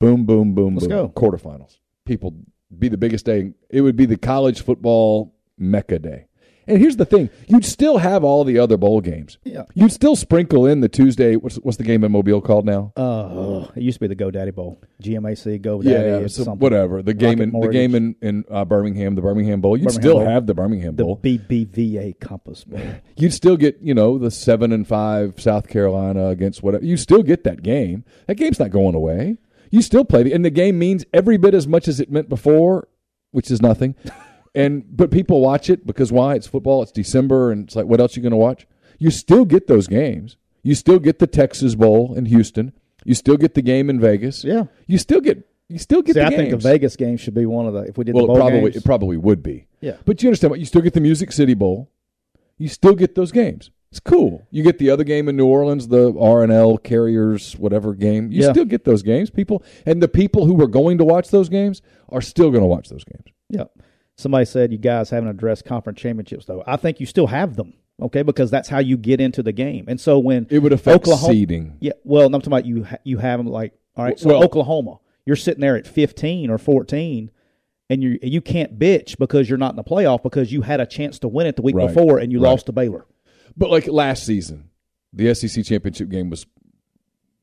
Boom, 0.00 0.24
boom, 0.24 0.54
boom, 0.54 0.76
Let's 0.76 0.86
boom. 0.86 1.08
go. 1.08 1.08
Quarterfinals. 1.10 1.76
People 2.06 2.34
be 2.78 2.88
the 2.88 2.96
biggest 2.96 3.26
day. 3.26 3.52
It 3.68 3.82
would 3.82 3.96
be 3.96 4.06
the 4.06 4.16
college 4.16 4.62
football 4.62 5.34
mecca 5.58 5.98
day. 5.98 6.26
And 6.66 6.78
here's 6.78 6.96
the 6.96 7.04
thing: 7.04 7.30
you'd 7.48 7.64
still 7.64 7.98
have 7.98 8.22
all 8.22 8.44
the 8.44 8.58
other 8.58 8.76
bowl 8.76 9.00
games. 9.00 9.38
Yeah. 9.44 9.64
You'd 9.74 9.92
still 9.92 10.16
sprinkle 10.16 10.66
in 10.66 10.80
the 10.80 10.88
Tuesday. 10.88 11.36
What's, 11.36 11.56
what's 11.56 11.78
the 11.78 11.84
game 11.84 12.04
in 12.04 12.12
Mobile 12.12 12.40
called 12.40 12.64
now? 12.64 12.92
uh, 12.96 13.66
it 13.74 13.82
used 13.82 14.00
to 14.00 14.08
be 14.08 14.14
the 14.14 14.16
GoDaddy 14.16 14.54
Bowl, 14.54 14.80
GMAC 15.02 15.60
GoDaddy. 15.60 16.20
Yeah, 16.22 16.26
so 16.26 16.44
something. 16.44 16.60
whatever. 16.60 17.02
The 17.02 17.14
game 17.14 17.40
Rocket 17.40 17.54
in 17.54 17.60
the 17.60 17.68
game 17.68 17.94
in 17.94 18.16
in 18.22 18.44
uh, 18.50 18.64
Birmingham, 18.64 19.14
the 19.14 19.22
Birmingham 19.22 19.60
Bowl. 19.60 19.76
You'd 19.76 19.86
Birmingham 19.86 20.02
still 20.02 20.18
Bowl. 20.18 20.26
have 20.26 20.46
the 20.46 20.54
Birmingham 20.54 20.96
the 20.96 21.04
Bowl. 21.04 21.18
BBVA 21.22 22.20
Compass 22.20 22.64
Bowl. 22.64 22.80
You'd 23.16 23.34
still 23.34 23.56
get 23.56 23.78
you 23.80 23.94
know 23.94 24.18
the 24.18 24.30
seven 24.30 24.72
and 24.72 24.86
five 24.86 25.40
South 25.40 25.68
Carolina 25.68 26.28
against 26.28 26.62
whatever. 26.62 26.84
You 26.84 26.96
still 26.96 27.22
get 27.22 27.44
that 27.44 27.62
game. 27.62 28.04
That 28.26 28.36
game's 28.36 28.58
not 28.60 28.70
going 28.70 28.94
away. 28.94 29.38
You 29.70 29.82
still 29.82 30.04
play 30.04 30.22
the 30.24 30.32
and 30.32 30.44
the 30.44 30.50
game 30.50 30.78
means 30.78 31.04
every 31.12 31.36
bit 31.36 31.54
as 31.54 31.66
much 31.66 31.88
as 31.88 32.00
it 32.00 32.10
meant 32.10 32.28
before, 32.28 32.88
which 33.30 33.50
is 33.50 33.62
nothing. 33.62 33.94
and 34.54 34.84
but 34.96 35.10
people 35.10 35.40
watch 35.40 35.70
it 35.70 35.86
because 35.86 36.10
why? 36.12 36.34
It's 36.34 36.46
football. 36.46 36.82
It's 36.82 36.92
December, 36.92 37.50
and 37.52 37.64
it's 37.66 37.76
like 37.76 37.86
what 37.86 38.00
else 38.00 38.16
are 38.16 38.20
you 38.20 38.22
going 38.22 38.30
to 38.32 38.36
watch? 38.36 38.66
You 38.98 39.10
still 39.10 39.44
get 39.44 39.66
those 39.66 39.86
games. 39.86 40.36
You 40.62 40.74
still 40.74 40.98
get 40.98 41.18
the 41.18 41.26
Texas 41.26 41.74
Bowl 41.74 42.14
in 42.14 42.26
Houston. 42.26 42.72
You 43.04 43.14
still 43.14 43.36
get 43.38 43.54
the 43.54 43.62
game 43.62 43.88
in 43.88 43.98
Vegas. 43.98 44.44
Yeah. 44.44 44.64
You 44.86 44.98
still 44.98 45.20
get 45.20 45.46
you 45.68 45.78
still 45.78 46.02
get 46.02 46.14
See, 46.14 46.20
I 46.20 46.30
games. 46.30 46.36
think 46.36 46.50
the 46.50 46.56
Vegas 46.68 46.96
game 46.96 47.16
should 47.16 47.32
be 47.34 47.46
one 47.46 47.66
of 47.66 47.72
the. 47.72 47.80
If 47.82 47.96
we 47.96 48.04
did 48.04 48.14
well, 48.14 48.26
the 48.26 48.32
it 48.32 48.36
probably 48.36 48.60
games, 48.62 48.76
it 48.76 48.84
probably 48.84 49.16
would 49.16 49.42
be. 49.42 49.66
Yeah. 49.80 49.96
But 50.04 50.22
you 50.22 50.28
understand 50.28 50.50
what? 50.50 50.60
You 50.60 50.66
still 50.66 50.82
get 50.82 50.92
the 50.94 51.00
Music 51.00 51.32
City 51.32 51.54
Bowl. 51.54 51.90
You 52.58 52.68
still 52.68 52.94
get 52.94 53.14
those 53.14 53.32
games. 53.32 53.70
It's 53.90 54.00
cool. 54.00 54.46
You 54.50 54.62
get 54.62 54.78
the 54.78 54.90
other 54.90 55.02
game 55.02 55.28
in 55.28 55.36
New 55.36 55.46
Orleans, 55.46 55.88
the 55.88 56.14
R 56.20 56.42
and 56.44 56.52
L 56.52 56.76
Carriers 56.76 57.56
whatever 57.56 57.94
game. 57.94 58.30
You 58.30 58.42
Yeah. 58.42 58.52
still 58.52 58.64
get 58.64 58.84
those 58.84 59.02
games. 59.02 59.30
People 59.30 59.62
and 59.86 60.02
the 60.02 60.08
people 60.08 60.44
who 60.44 60.54
were 60.54 60.68
going 60.68 60.98
to 60.98 61.04
watch 61.04 61.30
those 61.30 61.48
games 61.48 61.80
are 62.10 62.20
still 62.20 62.50
going 62.50 62.62
to 62.62 62.68
watch 62.68 62.88
those 62.88 63.04
games. 63.04 63.24
Yeah. 63.48 63.64
Somebody 64.20 64.44
said 64.44 64.70
you 64.72 64.78
guys 64.78 65.10
haven't 65.10 65.28
addressed 65.30 65.64
conference 65.64 65.98
championships 66.00 66.44
though. 66.46 66.62
I 66.66 66.76
think 66.76 67.00
you 67.00 67.06
still 67.06 67.26
have 67.28 67.56
them. 67.56 67.74
Okay, 68.02 68.22
because 68.22 68.50
that's 68.50 68.68
how 68.68 68.78
you 68.78 68.96
get 68.96 69.20
into 69.20 69.42
the 69.42 69.52
game. 69.52 69.84
And 69.88 70.00
so 70.00 70.18
when 70.18 70.46
It 70.50 70.60
would 70.60 70.72
affect 70.72 71.02
Oklahoma, 71.02 71.32
seeding. 71.34 71.76
Yeah, 71.80 71.92
well, 72.04 72.24
I'm 72.26 72.32
talking 72.32 72.46
about 72.46 72.64
you. 72.66 72.86
You 73.04 73.18
have 73.18 73.38
them 73.38 73.46
like 73.46 73.72
all 73.96 74.04
right. 74.04 74.18
So 74.18 74.28
Well- 74.28 74.42
Oklahoma, 74.44 74.98
you're 75.26 75.36
sitting 75.36 75.60
there 75.60 75.76
at 75.76 75.86
15 75.86 76.48
or 76.50 76.56
14, 76.58 77.30
and 77.90 78.02
you 78.02 78.18
you 78.22 78.40
can't 78.40 78.78
bitch 78.78 79.18
because 79.18 79.48
you're 79.48 79.58
not 79.58 79.70
in 79.72 79.76
the 79.76 79.84
playoff 79.84 80.22
because 80.22 80.50
you 80.52 80.62
had 80.62 80.80
a 80.80 80.86
chance 80.86 81.18
to 81.18 81.28
win 81.28 81.46
it 81.46 81.56
the 81.56 81.62
week 81.62 81.74
Right. 81.76 81.88
before 81.88 82.18
and 82.18 82.32
you 82.32 82.40
Right. 82.42 82.50
lost 82.50 82.66
to 82.66 82.72
Baylor. 82.72 83.04
But 83.56 83.70
like 83.70 83.86
last 83.88 84.24
season, 84.24 84.70
the 85.12 85.28
SEC 85.34 85.62
championship 85.62 86.08
game 86.08 86.30
was 86.30 86.46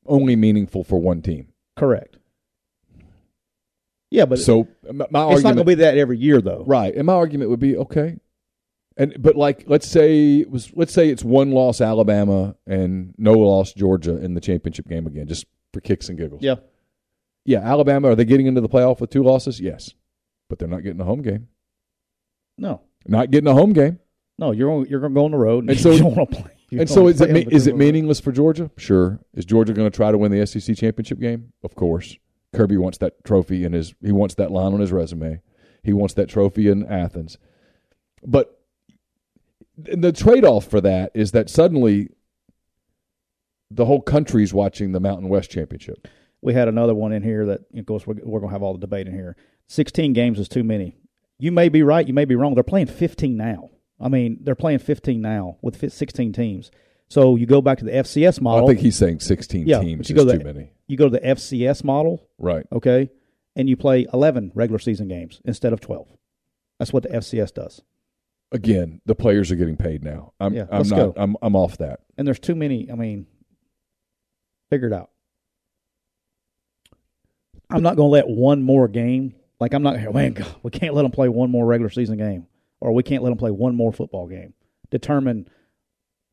only 0.06 0.36
meaningful 0.36 0.84
for 0.84 1.00
one 1.00 1.22
team. 1.22 1.48
Correct. 1.76 2.17
Yeah, 4.10 4.26
but 4.26 4.40
So 4.40 4.68
my, 4.92 5.06
my 5.12 5.32
it's 5.32 5.44
not 5.44 5.56
going 5.56 5.58
to 5.58 5.64
be 5.66 5.76
that 5.76 5.98
every 5.98 6.18
year 6.18 6.42
though. 6.42 6.64
Right. 6.66 6.96
And 6.96 7.06
my 7.08 7.14
argument 7.14 7.50
would 7.50 7.60
be 7.60 7.76
okay. 7.78 8.18
And 8.96 9.16
but 9.22 9.36
like 9.36 9.66
let's 9.68 9.88
say 9.88 10.38
it 10.40 10.50
was 10.50 10.72
let's 10.76 10.94
say 10.94 11.10
it's 11.10 11.24
one 11.24 11.52
loss 11.52 11.82
Alabama 11.82 12.56
and 12.66 13.14
no 13.18 13.34
loss 13.34 13.74
Georgia 13.74 14.18
in 14.18 14.34
the 14.34 14.42
championship 14.42 14.88
game 14.88 15.06
again, 15.06 15.28
just 15.28 15.46
for 15.74 15.82
kicks 15.82 16.10
and 16.10 16.18
giggles. 16.18 16.42
Yeah. 16.42 16.56
Yeah, 17.46 17.60
Alabama, 17.60 18.10
are 18.10 18.16
they 18.16 18.26
getting 18.26 18.48
into 18.48 18.60
the 18.62 18.68
playoff 18.70 19.00
with 19.00 19.10
two 19.10 19.24
losses? 19.24 19.60
Yes. 19.60 19.94
But 20.50 20.60
they're 20.60 20.68
not 20.68 20.84
getting 20.84 21.00
a 21.00 21.06
home 21.06 21.22
game. 21.22 21.48
No. 22.58 22.82
Not 23.06 23.30
getting 23.32 23.48
a 23.48 23.54
home 23.54 23.74
game. 23.74 24.00
No, 24.40 24.52
you're 24.52 24.86
you're 24.88 25.00
going 25.00 25.14
to 25.14 25.20
go 25.20 25.26
on 25.26 25.32
the 25.32 25.38
road 25.38 25.70
and, 25.70 25.80
so- 25.80 25.92
you 25.92 26.00
don't 26.00 26.16
want 26.16 26.32
to 26.32 26.42
play. 26.42 26.52
you 26.70 26.80
and 26.80 26.90
so 26.90 27.08
is 27.08 27.22
it 27.22 27.26
play 27.26 27.34
me- 27.34 27.44
on 27.46 27.50
the 27.50 27.56
is 27.56 27.68
it 27.68 27.76
meaningless 27.78 28.20
for 28.20 28.32
Georgia? 28.32 28.72
Sure. 28.78 29.20
Is 29.34 29.46
Georgia 29.46 29.74
going 29.74 29.90
to 29.90 29.96
try 29.96 30.12
to 30.12 30.18
win 30.18 30.32
the 30.32 30.46
SEC 30.48 30.76
championship 30.76 31.20
game? 31.20 31.54
Of 31.64 31.76
course. 31.76 32.18
Kirby 32.56 32.78
wants 32.78 32.98
that 33.00 33.24
trophy 33.24 33.66
and 33.66 33.74
his 33.74 33.94
he 34.02 34.12
wants 34.12 34.36
that 34.36 34.52
line 34.52 34.74
on 34.74 34.80
his 34.80 34.92
resume. 34.92 35.42
He 35.84 35.94
wants 35.94 36.14
that 36.16 36.30
trophy 36.30 36.68
in 36.70 36.86
Athens. 36.86 37.38
But 38.26 38.60
the 39.78 40.12
trade-off 40.12 40.66
for 40.66 40.82
that 40.82 41.12
is 41.14 41.32
that 41.32 41.50
suddenly 41.50 42.10
the 43.70 43.86
whole 43.86 44.02
country's 44.02 44.54
watching 44.54 44.92
the 44.92 45.00
Mountain 45.00 45.30
West 45.30 45.52
Championship. 45.52 46.08
We 46.42 46.54
had 46.54 46.68
another 46.68 46.96
one 46.96 47.12
in 47.12 47.24
here 47.24 47.46
that, 47.48 47.62
of 47.76 47.86
course, 47.86 48.08
we're, 48.08 48.16
we're 48.24 48.40
going 48.40 48.50
to 48.50 48.54
have 48.54 48.64
all 48.64 48.74
the 48.74 48.80
debate 48.80 49.08
in 49.08 49.14
here. 49.14 49.36
16 49.68 50.14
games 50.14 50.40
is 50.40 50.48
too 50.48 50.64
many. 50.64 50.98
You 51.40 51.52
may 51.52 51.70
be 51.70 51.84
right, 51.84 52.08
you 52.08 52.14
may 52.14 52.26
be 52.26 52.36
wrong. 52.36 52.56
They're 52.56 52.64
playing 52.64 52.88
15 52.88 53.36
now. 53.38 53.70
I 54.00 54.10
mean, 54.10 54.40
they're 54.42 54.56
playing 54.56 54.80
15 54.80 55.22
now 55.22 55.58
with 55.62 55.92
16 55.92 56.34
teams. 56.34 56.72
So 57.10 57.36
you 57.36 57.46
go 57.46 57.62
back 57.62 57.78
to 57.80 57.86
the 57.86 57.92
FCS 57.92 58.42
model. 58.42 58.66
I 58.66 58.68
think 58.68 58.80
he's 58.80 58.96
saying 58.96 59.20
16 59.20 59.68
Yeah, 59.68 59.80
teams 59.80 60.10
is 60.10 60.16
too 60.16 60.40
many. 60.44 60.72
You 60.88 60.98
go 60.98 61.06
to 61.06 61.10
the 61.12 61.20
FCS 61.26 61.84
model, 61.84 62.28
Right. 62.38 62.66
okay, 62.72 63.10
and 63.56 63.68
you 63.70 63.76
play 63.78 64.08
11 64.14 64.52
regular 64.56 64.80
season 64.80 65.08
games 65.08 65.42
instead 65.46 65.74
of 65.74 65.80
12. 65.82 66.08
That's 66.80 66.94
what 66.94 67.04
the 67.04 67.10
FCS 67.10 67.54
does. 67.54 67.82
Again, 68.52 69.02
the 69.06 69.16
players 69.16 69.52
are 69.52 69.56
getting 69.56 69.76
paid 69.78 70.04
now. 70.04 70.32
I'm 70.40 70.54
Yeah, 70.54 70.68
I'm 70.72 70.78
let's 70.80 70.90
not 70.90 70.96
go. 70.98 71.14
I'm 71.18 71.36
I'm 71.42 71.56
off 71.56 71.78
that. 71.80 72.00
And 72.18 72.26
there's 72.26 72.40
too 72.40 72.56
many. 72.56 72.90
I 72.90 72.96
mean, 72.96 73.28
figure 74.70 74.88
it 74.88 74.94
out. 74.94 75.10
I'm 77.70 77.82
not 77.84 77.98
going 77.98 78.08
to 78.08 78.12
let 78.12 78.28
one 78.30 78.62
more 78.64 78.88
game. 78.88 79.36
Like 79.60 79.74
I'm 79.74 79.84
not. 79.84 79.98
Man, 80.14 80.34
God, 80.34 80.56
we 80.64 80.72
can't 80.72 80.94
let 80.94 81.02
them 81.02 81.12
play 81.12 81.28
one 81.28 81.52
more 81.52 81.66
regular 81.66 81.90
season 81.90 82.18
game, 82.18 82.48
or 82.80 82.94
we 82.94 83.04
can't 83.04 83.24
let 83.24 83.30
them 83.30 83.38
play 83.38 83.52
one 83.52 83.76
more 83.76 83.92
football 83.92 84.28
game. 84.28 84.54
Determine. 84.92 85.50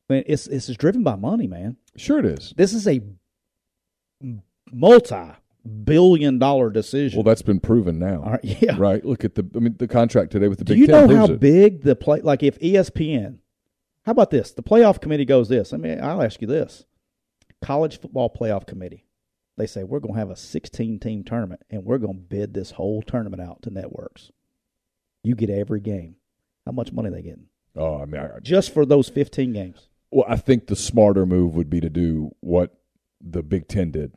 Man, 0.08 0.22
it's 0.26 0.46
it's 0.46 0.68
driven 0.76 1.02
by 1.02 1.16
money, 1.16 1.46
man. 1.48 1.76
Sure 1.96 2.18
it 2.18 2.26
is. 2.26 2.52
This 2.56 2.74
is 2.74 2.86
a 2.86 3.00
multi-billion 4.72 6.38
dollar 6.38 6.70
decision. 6.70 7.16
Well, 7.18 7.24
that's 7.24 7.42
been 7.42 7.60
proven 7.60 7.98
now. 7.98 8.22
Right, 8.22 8.44
yeah. 8.62 8.76
Right. 8.78 9.04
Look 9.04 9.24
at 9.24 9.34
the. 9.34 9.48
I 9.54 9.58
mean, 9.58 9.76
the 9.78 9.88
contract 9.88 10.32
today 10.32 10.48
with 10.48 10.58
the 10.58 10.64
Do 10.64 10.74
Big 10.74 10.80
you 10.80 10.86
Ten 10.86 11.08
know 11.08 11.16
how 11.16 11.24
it. 11.26 11.40
big 11.40 11.82
the 11.82 11.96
play? 11.96 12.20
Like 12.20 12.42
if 12.42 12.58
ESPN, 12.60 13.38
how 14.04 14.12
about 14.12 14.30
this? 14.30 14.52
The 14.52 14.62
playoff 14.62 15.00
committee 15.00 15.24
goes 15.24 15.48
this. 15.48 15.72
I 15.72 15.76
mean, 15.76 16.00
I'll 16.00 16.22
ask 16.22 16.40
you 16.40 16.46
this: 16.46 16.84
college 17.62 18.00
football 18.00 18.30
playoff 18.30 18.66
committee. 18.66 19.06
They 19.56 19.66
say 19.66 19.84
we're 19.84 20.00
going 20.00 20.14
to 20.14 20.18
have 20.18 20.30
a 20.30 20.36
16 20.36 20.98
team 20.98 21.22
tournament 21.22 21.60
and 21.70 21.84
we're 21.84 21.98
going 21.98 22.14
to 22.16 22.20
bid 22.20 22.54
this 22.54 22.72
whole 22.72 23.02
tournament 23.02 23.40
out 23.40 23.62
to 23.62 23.70
networks. 23.70 24.32
You 25.22 25.36
get 25.36 25.48
every 25.48 25.78
game. 25.78 26.16
How 26.66 26.72
much 26.72 26.90
money 26.92 27.08
they 27.10 27.22
getting 27.22 27.46
Oh, 27.76 28.02
I 28.02 28.04
mean, 28.04 28.20
I, 28.20 28.40
just 28.42 28.74
for 28.74 28.84
those 28.84 29.08
15 29.08 29.52
games? 29.52 29.88
well, 30.10 30.24
I 30.28 30.36
think 30.38 30.66
the 30.66 30.74
smarter 30.74 31.24
move 31.24 31.54
would 31.54 31.70
be 31.70 31.80
to 31.80 31.88
do 31.88 32.34
what 32.40 32.74
the 33.28 33.42
Big 33.42 33.68
Ten 33.68 33.90
did: 33.90 34.12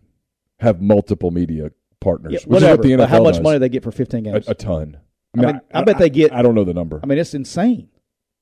have 0.60 0.82
multiple 0.82 1.32
media 1.32 1.72
partners. 2.00 2.34
Yeah, 2.34 2.40
whatever. 2.46 2.82
What 2.82 2.98
but 2.98 3.10
how 3.10 3.24
much 3.24 3.36
does. 3.36 3.44
money 3.44 3.60
they 3.60 3.70
get 3.70 3.84
for 3.84 3.92
15 3.92 4.24
games? 4.24 4.48
a 4.48 4.54
ton. 4.54 4.98
I 5.36 5.42
mean, 5.46 5.62
I 5.74 5.84
bet 5.84 5.98
they 6.00 6.10
get- 6.10 6.34
I, 6.34 6.42
don't 6.42 6.56
know 6.56 6.64
the 6.64 6.74
number. 6.74 7.00
I 7.04 7.06
mean, 7.06 7.18
it's 7.20 7.34
insane. 7.34 7.90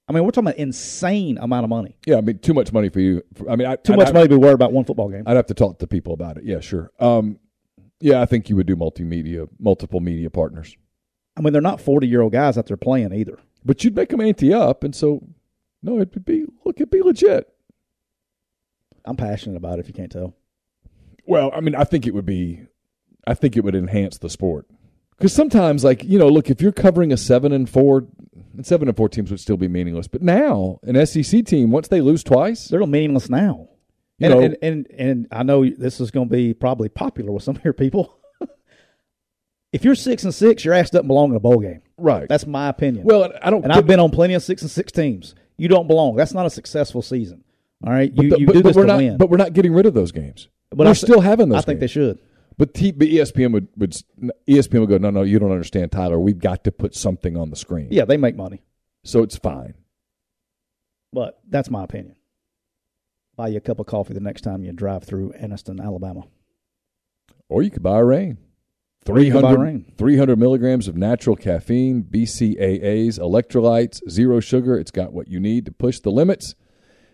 I 0.08 0.14
mean, 0.14 0.24
we're 0.24 0.32
talking 0.32 0.48
about 0.48 0.58
insane 0.60 1.38
amount 1.40 1.64
of 1.64 1.70
money. 1.70 1.98
yeah, 2.06 2.18
I 2.18 2.22
mean, 2.22 2.38
too 2.40 2.54
much 2.54 2.72
money 2.72 2.90
for 2.90 3.00
you. 3.00 3.22
I 3.50 3.56
mean, 3.56 3.68
I, 3.68 3.76
Too 3.76 3.94
I'd 3.94 3.98
much 3.98 4.08
have- 4.08 4.14
money 4.14 4.28
to 4.28 4.36
be 4.36 4.40
worried 4.40 4.54
about 4.54 4.72
one 4.72 4.86
football 4.86 5.10
game. 5.10 5.24
I'd 5.26 5.36
have 5.36 5.48
to 5.48 5.54
talk 5.54 5.80
to 5.80 5.88
people 5.88 6.14
about 6.14 6.38
it. 6.38 6.44
Yeah, 6.46 6.60
sure. 6.60 6.92
Um, 7.00 7.40
yeah, 8.00 8.22
I 8.22 8.26
think 8.26 8.50
you 8.50 8.56
would 8.56 8.68
do 8.68 8.76
multimedia, 8.76 9.48
multiple 9.60 10.00
media 10.00 10.30
partners, 10.30 10.76
I 11.38 11.42
mean, 11.42 11.52
they're 11.54 11.62
not 11.62 11.82
40 11.82 12.08
year 12.08 12.22
old 12.22 12.32
guys 12.32 12.58
out 12.58 12.68
there 12.68 12.78
playing 12.78 13.14
either. 13.14 13.38
but 13.66 13.84
you'd 13.84 13.96
make 13.96 14.10
them 14.10 14.22
ante 14.22 14.54
up, 14.54 14.84
and 14.84 14.96
so 14.96 15.22
no, 15.82 16.00
it 16.00 16.14
would 16.14 16.24
be 16.26 16.46
look, 16.64 16.78
it'd 16.78 16.92
be 16.92 17.02
legit. 17.02 17.50
I'm 19.06 19.16
passionate 19.18 19.58
about 19.58 19.80
it. 19.80 19.82
If 19.82 19.88
you 19.88 19.94
can't 19.94 20.12
tell. 20.12 20.36
Well, 21.26 21.52
I 21.56 21.62
mean, 21.62 21.76
I 21.76 21.84
think 21.84 22.06
it 22.08 22.14
would 22.14 22.26
be, 22.26 22.62
I 23.26 23.34
think 23.34 23.58
it 23.58 23.64
would 23.64 23.76
enhance 23.76 24.18
the 24.18 24.30
sport 24.30 24.68
because 25.18 25.34
sometimes, 25.34 25.84
like 25.84 26.04
you 26.04 26.20
know, 26.20 26.28
look 26.28 26.50
if 26.50 26.62
you're 26.62 26.72
covering 26.72 27.12
a 27.12 27.18
seven 27.18 27.52
and 27.52 27.70
four, 27.70 28.08
and 28.56 28.66
seven 28.66 28.88
and 28.88 28.96
four 28.96 29.10
teams 29.10 29.32
would 29.32 29.40
still 29.40 29.58
be 29.58 29.68
meaningless, 29.68 30.08
but 30.08 30.22
now 30.22 30.80
an 30.84 31.04
SEC 31.06 31.46
team 31.46 31.72
once 31.72 31.88
they 31.88 32.02
lose 32.02 32.24
twice, 32.24 32.68
they're 32.68 32.86
meaningless 32.86 33.30
now. 33.30 33.70
You 34.18 34.28
and, 34.28 34.34
know- 34.34 34.42
and, 34.42 34.58
and 34.62 34.88
and 34.98 35.28
I 35.32 35.44
know 35.44 35.68
this 35.70 36.00
is 36.00 36.12
going 36.12 36.30
to 36.30 36.34
be 36.34 36.54
probably 36.54 36.90
popular 36.90 37.32
with 37.32 37.44
some 37.44 37.56
of 37.56 37.64
your 37.64 37.74
people. 37.74 38.20
If 39.72 39.84
you're 39.84 39.96
six 39.96 40.24
and 40.24 40.34
six, 40.34 40.64
your 40.64 40.74
ass 40.74 40.90
doesn't 40.90 41.08
belong 41.08 41.32
in 41.32 41.36
a 41.36 41.40
bowl 41.42 41.60
game. 41.60 41.82
Right. 41.98 42.30
That's 42.30 42.48
my 42.48 42.70
opinion. 42.70 43.04
well, 43.06 43.30
I 43.42 43.50
don't. 43.50 43.64
and 43.64 43.74
I've 43.74 43.86
been 43.86 44.00
on 44.00 44.10
plenty 44.10 44.34
of 44.34 44.42
six 44.42 44.62
and 44.62 44.72
six 44.72 44.90
teams. 44.90 45.36
You 45.58 45.68
don't 45.68 45.88
belong. 45.88 46.16
That's 46.16 46.34
not 46.34 46.46
a 46.46 46.50
successful 46.50 47.02
season. 47.02 47.44
All 47.84 47.92
right, 47.94 48.12
you, 48.16 48.30
but, 48.30 48.40
you 48.40 48.46
but- 48.48 48.54
do 48.54 48.60
but 48.64 48.68
this 48.70 48.76
we're 48.76 48.84
to 48.84 48.88
not. 48.88 48.98
win. 48.98 49.18
But 49.18 49.30
we're 49.30 49.38
not 49.38 49.54
getting 49.54 49.74
rid 49.74 49.86
of 49.86 49.94
those 49.94 50.12
games. 50.12 50.48
But 50.70 50.80
we're 50.86 50.92
I 50.92 50.94
still 50.94 51.22
having 51.22 51.50
those. 51.50 51.60
I 51.60 51.62
think 51.62 51.80
they 51.80 51.88
should. 51.88 52.20
But, 52.58 52.74
T, 52.74 52.92
but 52.94 53.08
ESPN 53.10 53.52
would, 53.52 53.68
would 53.76 53.96
ESPN 54.48 54.80
would 54.80 54.90
go, 54.90 54.98
no, 54.98 55.10
no, 55.10 55.24
you 55.24 55.40
don't 55.40 55.52
understand, 55.52 55.92
Tyler. 55.92 56.18
We've 56.20 56.40
got 56.40 56.64
to 56.64 56.72
put 56.72 56.96
something 56.96 57.36
on 57.36 57.50
the 57.50 57.56
screen. 57.58 57.90
Yeah, 57.92 58.06
they 58.06 58.16
make 58.18 58.36
money, 58.38 58.64
So 59.04 59.24
it's 59.24 59.38
fine. 59.38 59.74
but 61.12 61.40
that's 61.50 61.70
my 61.70 61.84
opinion. 61.84 62.16
Buy 63.36 63.50
you 63.50 63.58
a 63.58 63.62
cup 63.62 63.80
of 63.80 63.86
coffee 63.88 64.14
the 64.14 64.22
next 64.22 64.42
time 64.42 64.64
you 64.64 64.72
drive 64.72 65.04
through 65.04 65.34
Anniston, 65.34 65.84
Alabama. 65.84 66.24
Or 67.50 67.62
you 67.62 67.70
could 67.70 67.84
buy 67.84 68.00
a 68.00 68.04
Reign. 68.04 68.38
Or 69.08 69.20
you 69.20 69.34
could 69.34 69.42
buy 69.42 69.50
300, 69.54 69.64
Reign. 69.66 69.94
300 69.98 70.40
milligrams 70.40 70.88
of 70.88 70.96
natural 70.96 71.36
caffeine, 71.36 72.04
BCAAs, 72.04 73.20
electrolytes, 73.20 74.00
zero 74.10 74.40
sugar. 74.40 74.80
It's 74.80 74.92
got 74.92 75.12
what 75.12 75.28
you 75.28 75.40
need 75.42 75.66
to 75.66 75.72
push 75.74 76.00
the 76.00 76.10
limits 76.12 76.56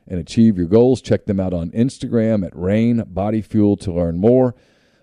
and 0.08 0.20
achieve 0.20 0.58
your 0.58 0.68
goals. 0.68 1.02
Check 1.02 1.26
them 1.26 1.40
out 1.40 1.54
on 1.54 1.72
Instagram 1.72 2.46
at 2.46 2.56
Reign 2.56 3.04
Body 3.08 3.42
Fuel 3.42 3.78
to 3.78 3.92
learn 3.94 4.18
more. 4.18 4.56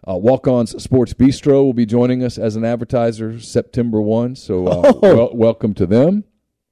Uh, 0.09 0.17
Walk 0.17 0.47
On's 0.47 0.81
Sports 0.83 1.13
Bistro 1.15 1.65
will 1.65 1.73
be 1.75 1.85
joining 1.87 2.23
us 2.23 2.39
as 2.39 2.57
an 2.57 2.65
advertiser 2.65 3.39
September 3.41 4.01
1. 4.01 4.37
So 4.37 4.67
uh, 4.67 4.83
Oh. 4.95 4.99
wel- 5.17 5.37
welcome 5.37 5.75
to 5.75 5.87
them. 5.87 6.25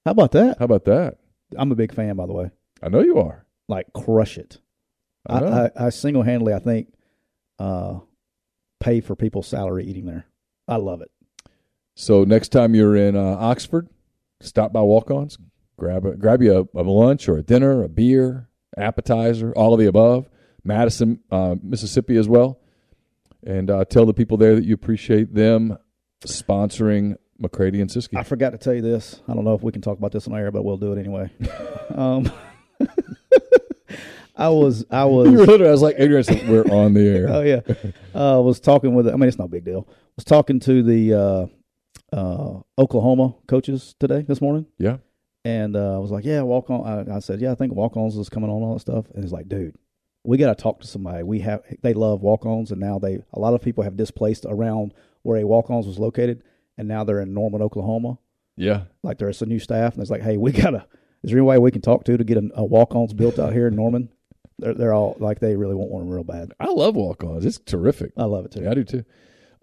How 0.04 0.12
about 0.12 0.32
that? 0.32 0.58
How 0.58 0.64
about 0.64 0.84
that? 0.86 1.18
I'm 1.56 1.70
a 1.72 1.74
big 1.76 1.92
fan, 1.94 2.16
by 2.16 2.26
the 2.26 2.32
way. 2.32 2.50
I 2.82 2.88
know 2.88 3.00
you 3.00 3.18
are. 3.18 3.44
Like 3.68 3.92
crush 3.92 4.38
it. 4.38 4.58
I 5.26 5.38
I. 5.38 5.64
I, 5.64 5.70
I 5.86 5.90
single 5.90 6.22
handedly, 6.22 6.54
I 6.54 6.60
think, 6.60 6.92
uh, 7.58 7.98
pay 8.80 9.00
for 9.00 9.16
people's 9.16 9.48
salary 9.48 9.84
eating 9.86 10.06
there. 10.06 10.26
I 10.68 10.76
love 10.76 11.00
it. 11.02 11.10
So 11.94 12.24
next 12.24 12.48
time 12.50 12.74
you're 12.74 12.94
in 12.96 13.16
uh, 13.16 13.36
Oxford, 13.40 13.88
stop 14.40 14.72
by 14.72 14.82
Walk-Ons, 14.82 15.38
grab 15.76 16.04
a, 16.06 16.16
grab 16.16 16.42
you 16.42 16.68
a, 16.74 16.78
a 16.78 16.82
lunch 16.82 17.28
or 17.28 17.36
a 17.38 17.42
dinner, 17.42 17.82
a 17.82 17.88
beer, 17.88 18.48
appetizer, 18.76 19.52
all 19.56 19.72
of 19.74 19.80
the 19.80 19.86
above. 19.86 20.28
Madison, 20.64 21.20
uh, 21.30 21.54
Mississippi 21.62 22.16
as 22.16 22.28
well, 22.28 22.58
and 23.46 23.70
uh, 23.70 23.84
tell 23.84 24.04
the 24.04 24.12
people 24.14 24.36
there 24.36 24.56
that 24.56 24.64
you 24.64 24.74
appreciate 24.74 25.32
them 25.32 25.78
sponsoring 26.24 27.14
McCready 27.38 27.80
and 27.80 27.88
Siskey. 27.88 28.16
I 28.18 28.24
forgot 28.24 28.50
to 28.50 28.58
tell 28.58 28.74
you 28.74 28.82
this. 28.82 29.20
I 29.28 29.34
don't 29.34 29.44
know 29.44 29.54
if 29.54 29.62
we 29.62 29.70
can 29.70 29.80
talk 29.80 29.96
about 29.96 30.10
this 30.10 30.26
on 30.26 30.34
air, 30.34 30.50
but 30.50 30.64
we'll 30.64 30.76
do 30.76 30.92
it 30.92 30.98
anyway. 30.98 31.30
um, 31.94 32.28
I 34.38 34.48
was, 34.50 34.84
I 34.90 35.04
was, 35.06 35.30
You 35.30 35.38
were 35.38 35.46
literally- 35.46 35.68
I 35.68 35.72
was 35.72 35.82
like, 35.82 35.96
Adrian, 35.98 36.24
said, 36.24 36.48
we're 36.48 36.64
on 36.64 36.92
the 36.94 37.08
air. 37.08 37.26
oh 37.30 37.40
yeah, 37.42 37.60
uh, 38.14 38.40
was 38.42 38.60
talking 38.60 38.94
with. 38.94 39.08
I 39.08 39.12
mean, 39.12 39.28
it's 39.28 39.38
no 39.38 39.48
big 39.48 39.64
deal. 39.64 39.86
I 39.88 39.92
Was 40.16 40.24
talking 40.24 40.60
to 40.60 40.82
the 40.82 41.14
uh, 41.14 41.46
uh, 42.12 42.60
Oklahoma 42.76 43.34
coaches 43.46 43.94
today 43.98 44.22
this 44.22 44.40
morning, 44.42 44.66
yeah, 44.78 44.96
and 45.46 45.76
uh, 45.76 45.94
I 45.94 45.98
was 45.98 46.10
like, 46.10 46.24
"Yeah, 46.24 46.42
walk 46.42 46.70
on." 46.70 47.08
I, 47.08 47.16
I 47.16 47.18
said, 47.20 47.40
"Yeah, 47.40 47.52
I 47.52 47.54
think 47.54 47.72
walk-ons 47.72 48.16
is 48.16 48.28
coming 48.28 48.50
on 48.50 48.62
all 48.62 48.74
that 48.74 48.80
stuff." 48.80 49.06
And 49.14 49.22
he's 49.22 49.32
like, 49.32 49.48
"Dude, 49.48 49.76
we 50.24 50.38
got 50.38 50.56
to 50.56 50.60
talk 50.60 50.80
to 50.80 50.86
somebody. 50.88 51.22
We 51.22 51.38
have 51.40 51.62
they 51.82 51.94
love 51.94 52.20
walk-ons, 52.22 52.72
and 52.72 52.80
now 52.80 52.98
they 52.98 53.20
a 53.32 53.38
lot 53.38 53.54
of 53.54 53.62
people 53.62 53.84
have 53.84 53.96
displaced 53.96 54.44
around 54.48 54.92
where 55.22 55.38
a 55.38 55.46
walk-ons 55.46 55.86
was 55.86 56.00
located, 56.00 56.42
and 56.76 56.88
now 56.88 57.04
they're 57.04 57.20
in 57.20 57.32
Norman, 57.32 57.62
Oklahoma. 57.62 58.18
yeah. 58.56 58.82
Like 59.04 59.18
there's 59.18 59.40
a 59.40 59.46
new 59.46 59.60
staff, 59.60 59.94
and 59.94 60.02
it's 60.02 60.10
like, 60.10 60.22
hey, 60.22 60.36
we 60.36 60.50
gotta. 60.52 60.86
Is 61.22 61.30
there 61.30 61.38
any 61.38 61.46
way 61.46 61.58
we 61.58 61.70
can 61.70 61.80
talk 61.80 62.04
to 62.04 62.16
to 62.16 62.24
get 62.24 62.38
a, 62.38 62.50
a 62.56 62.64
walk-ons 62.64 63.14
built 63.14 63.38
out 63.38 63.52
here 63.52 63.68
in 63.68 63.76
Norman? 63.76 64.08
They're 64.58 64.74
they're 64.74 64.94
all 64.94 65.16
like 65.20 65.38
they 65.38 65.54
really 65.54 65.74
want 65.76 65.90
one 65.92 66.08
real 66.08 66.24
bad. 66.24 66.52
I 66.58 66.66
love 66.70 66.96
Walk-Ons. 66.96 67.44
It's 67.44 67.58
terrific. 67.58 68.12
I 68.16 68.24
love 68.24 68.46
it 68.46 68.52
too. 68.52 68.62
Yeah, 68.62 68.70
I 68.72 68.74
do 68.74 68.84
too. 68.84 69.04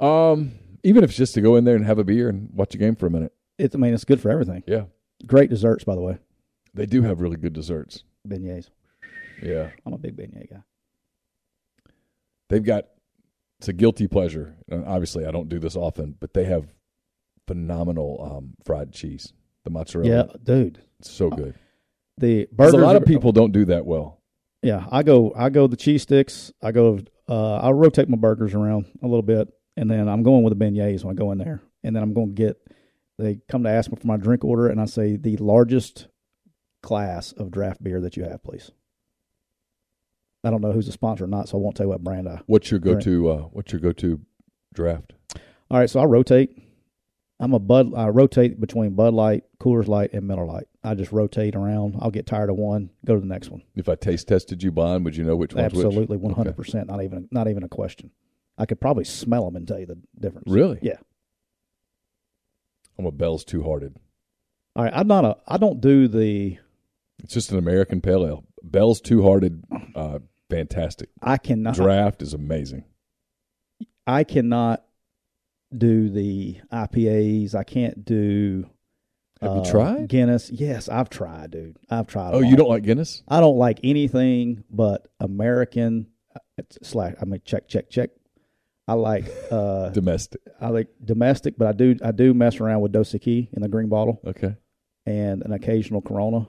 Um, 0.05 0.53
even 0.83 1.03
if 1.03 1.09
it's 1.09 1.17
just 1.17 1.33
to 1.33 1.41
go 1.41 1.55
in 1.57 1.65
there 1.65 1.75
and 1.75 1.85
have 1.85 1.99
a 1.99 2.03
beer 2.03 2.29
and 2.29 2.49
watch 2.53 2.73
a 2.75 2.77
game 2.77 2.95
for 2.95 3.07
a 3.07 3.09
minute. 3.09 3.33
It, 3.57 3.73
I 3.75 3.77
mean, 3.77 3.93
it's 3.93 4.05
good 4.05 4.21
for 4.21 4.29
everything. 4.29 4.63
Yeah, 4.67 4.85
Great 5.25 5.49
desserts, 5.49 5.83
by 5.83 5.95
the 5.95 6.01
way. 6.01 6.17
they 6.73 6.85
do 6.85 7.01
have 7.03 7.21
really 7.21 7.37
good 7.37 7.53
desserts. 7.53 8.03
Beignets. 8.27 8.69
Yeah. 9.41 9.69
I'm 9.85 9.93
a 9.93 9.97
big 9.97 10.15
beignet 10.15 10.49
guy. 10.49 10.63
they've 12.49 12.63
got 12.63 12.85
it's 13.59 13.67
a 13.69 13.73
guilty 13.73 14.07
pleasure. 14.07 14.55
And 14.69 14.85
obviously, 14.85 15.25
I 15.25 15.31
don't 15.31 15.47
do 15.49 15.59
this 15.59 15.75
often, 15.75 16.15
but 16.19 16.33
they 16.33 16.43
have 16.45 16.67
phenomenal 17.47 18.29
um, 18.37 18.53
fried 18.65 18.91
cheese. 18.91 19.33
The 19.63 19.69
mozzarella, 19.69 20.09
Yeah, 20.09 20.23
dude. 20.43 20.79
it's 20.99 21.09
so 21.09 21.29
good. 21.29 21.55
The 22.17 22.45
'Cause 22.47 22.55
burgers. 22.71 22.73
a 22.73 22.77
lot 22.85 22.95
of 22.97 23.05
people 23.05 23.31
don't 23.31 23.53
do 23.53 23.65
that 23.65 23.85
well. 23.85 24.19
Yeah, 24.61 24.85
I 24.91 25.03
go. 25.03 25.33
I 25.35 25.49
go 25.49 25.67
the 25.67 25.77
cheese 25.77 26.01
sticks. 26.03 26.51
I 26.61 26.71
go. 26.73 26.99
Uh, 27.29 27.55
I 27.55 27.71
rotate 27.71 28.09
my 28.09 28.17
burgers 28.17 28.53
around 28.53 28.85
a 29.01 29.07
little 29.07 29.21
bit, 29.21 29.47
and 29.77 29.89
then 29.89 30.07
I'm 30.09 30.23
going 30.23 30.43
with 30.43 30.57
the 30.57 30.65
beignets 30.65 31.03
when 31.03 31.15
I 31.15 31.17
go 31.17 31.31
in 31.31 31.37
there, 31.37 31.61
and 31.83 31.95
then 31.95 32.03
I'm 32.03 32.13
going 32.13 32.29
to 32.29 32.33
get. 32.33 32.57
They 33.19 33.39
come 33.47 33.63
to 33.63 33.69
ask 33.69 33.91
me 33.91 33.97
for 33.99 34.07
my 34.07 34.17
drink 34.17 34.43
order, 34.43 34.67
and 34.67 34.81
I 34.81 34.85
say 34.85 35.15
the 35.15 35.37
largest 35.37 36.07
class 36.81 37.31
of 37.31 37.51
draft 37.51 37.83
beer 37.83 38.01
that 38.01 38.17
you 38.17 38.23
have, 38.23 38.43
please. 38.43 38.71
I 40.43 40.49
don't 40.49 40.61
know 40.61 40.71
who's 40.71 40.87
a 40.87 40.91
sponsor 40.91 41.23
or 41.23 41.27
not, 41.27 41.47
so 41.47 41.57
I 41.57 41.61
won't 41.61 41.77
tell 41.77 41.85
you 41.85 41.91
what 41.91 42.03
brand 42.03 42.27
I. 42.27 42.41
What's 42.47 42.69
your 42.69 42.79
go-to? 42.79 43.29
Uh, 43.29 43.37
what's 43.51 43.71
your 43.71 43.79
go-to 43.79 44.19
draft? 44.73 45.13
All 45.71 45.79
right, 45.79 45.89
so 45.89 45.99
I 45.99 46.05
rotate. 46.05 46.59
I'm 47.39 47.53
a 47.53 47.59
Bud. 47.59 47.93
I 47.95 48.07
rotate 48.09 48.59
between 48.59 48.93
Bud 48.93 49.13
Light, 49.13 49.43
Coors 49.59 49.87
Light, 49.87 50.13
and 50.13 50.27
Miller 50.27 50.45
Lite. 50.45 50.67
I 50.83 50.95
just 50.95 51.11
rotate 51.11 51.55
around. 51.55 51.95
I'll 51.99 52.11
get 52.11 52.25
tired 52.25 52.49
of 52.49 52.57
one, 52.57 52.89
go 53.05 53.15
to 53.15 53.19
the 53.19 53.25
next 53.25 53.49
one. 53.49 53.63
If 53.75 53.89
I 53.89 53.95
taste 53.95 54.27
tested 54.27 54.63
you 54.63 54.71
blind, 54.71 55.05
would 55.05 55.15
you 55.15 55.23
know 55.23 55.35
which 55.35 55.53
one's 55.53 55.65
Absolutely, 55.65 56.17
one 56.17 56.33
hundred 56.33 56.57
percent. 56.57 56.87
Not 56.87 57.03
even 57.03 57.27
not 57.31 57.47
even 57.47 57.63
a 57.63 57.69
question. 57.69 58.11
I 58.57 58.65
could 58.65 58.79
probably 58.79 59.03
smell 59.03 59.45
them 59.45 59.55
and 59.55 59.67
tell 59.67 59.79
you 59.79 59.85
the 59.85 59.97
difference. 60.19 60.49
Really? 60.49 60.79
Yeah. 60.81 60.97
I'm 62.97 63.05
a 63.05 63.11
Bell's 63.11 63.43
Two 63.43 63.63
Hearted. 63.63 63.95
All 64.75 64.83
right. 64.83 64.93
I'm 64.95 65.07
not 65.07 65.25
a. 65.25 65.37
I 65.47 65.57
don't 65.57 65.81
do 65.81 66.07
the. 66.07 66.57
It's 67.23 67.33
just 67.33 67.51
an 67.51 67.57
American 67.57 68.01
pale 68.01 68.25
ale. 68.25 68.43
Bell's 68.63 69.01
Two 69.01 69.23
Hearted, 69.23 69.63
uh, 69.95 70.19
fantastic. 70.49 71.09
I 71.21 71.37
cannot. 71.37 71.75
Draft 71.75 72.21
is 72.21 72.33
amazing. 72.33 72.85
I 74.05 74.23
cannot 74.23 74.83
do 75.75 76.09
the 76.09 76.57
IPAs. 76.71 77.55
I 77.55 77.63
can't 77.63 78.03
do. 78.05 78.69
Have 79.41 79.55
you 79.55 79.61
uh, 79.61 79.71
tried? 79.71 80.07
Guinness? 80.07 80.49
Yes, 80.51 80.87
I've 80.87 81.09
tried, 81.09 81.51
dude. 81.51 81.77
I've 81.89 82.07
tried. 82.07 82.33
Oh, 82.33 82.39
you 82.39 82.55
don't 82.55 82.69
like 82.69 82.83
Guinness? 82.83 83.23
I 83.27 83.41
don't 83.41 83.57
like 83.57 83.79
anything 83.83 84.63
but 84.69 85.07
American 85.19 86.07
uh, 86.35 86.63
slash. 86.81 87.13
I 87.21 87.25
mean, 87.25 87.41
check, 87.43 87.67
check, 87.67 87.89
check. 87.89 88.11
I 88.87 88.93
like. 88.93 89.25
uh 89.51 89.89
Domestic. 89.89 90.41
I 90.59 90.69
like 90.69 90.87
domestic, 91.03 91.55
but 91.57 91.67
I 91.67 91.71
do. 91.71 91.95
I 92.03 92.11
do 92.11 92.33
mess 92.33 92.59
around 92.59 92.81
with 92.81 92.91
Dos 92.91 93.11
Equis 93.13 93.47
in 93.53 93.61
the 93.61 93.69
green 93.69 93.89
bottle. 93.89 94.19
Okay. 94.25 94.55
and 95.05 95.41
an 95.43 95.51
occasional 95.53 96.01
Corona. 96.01 96.47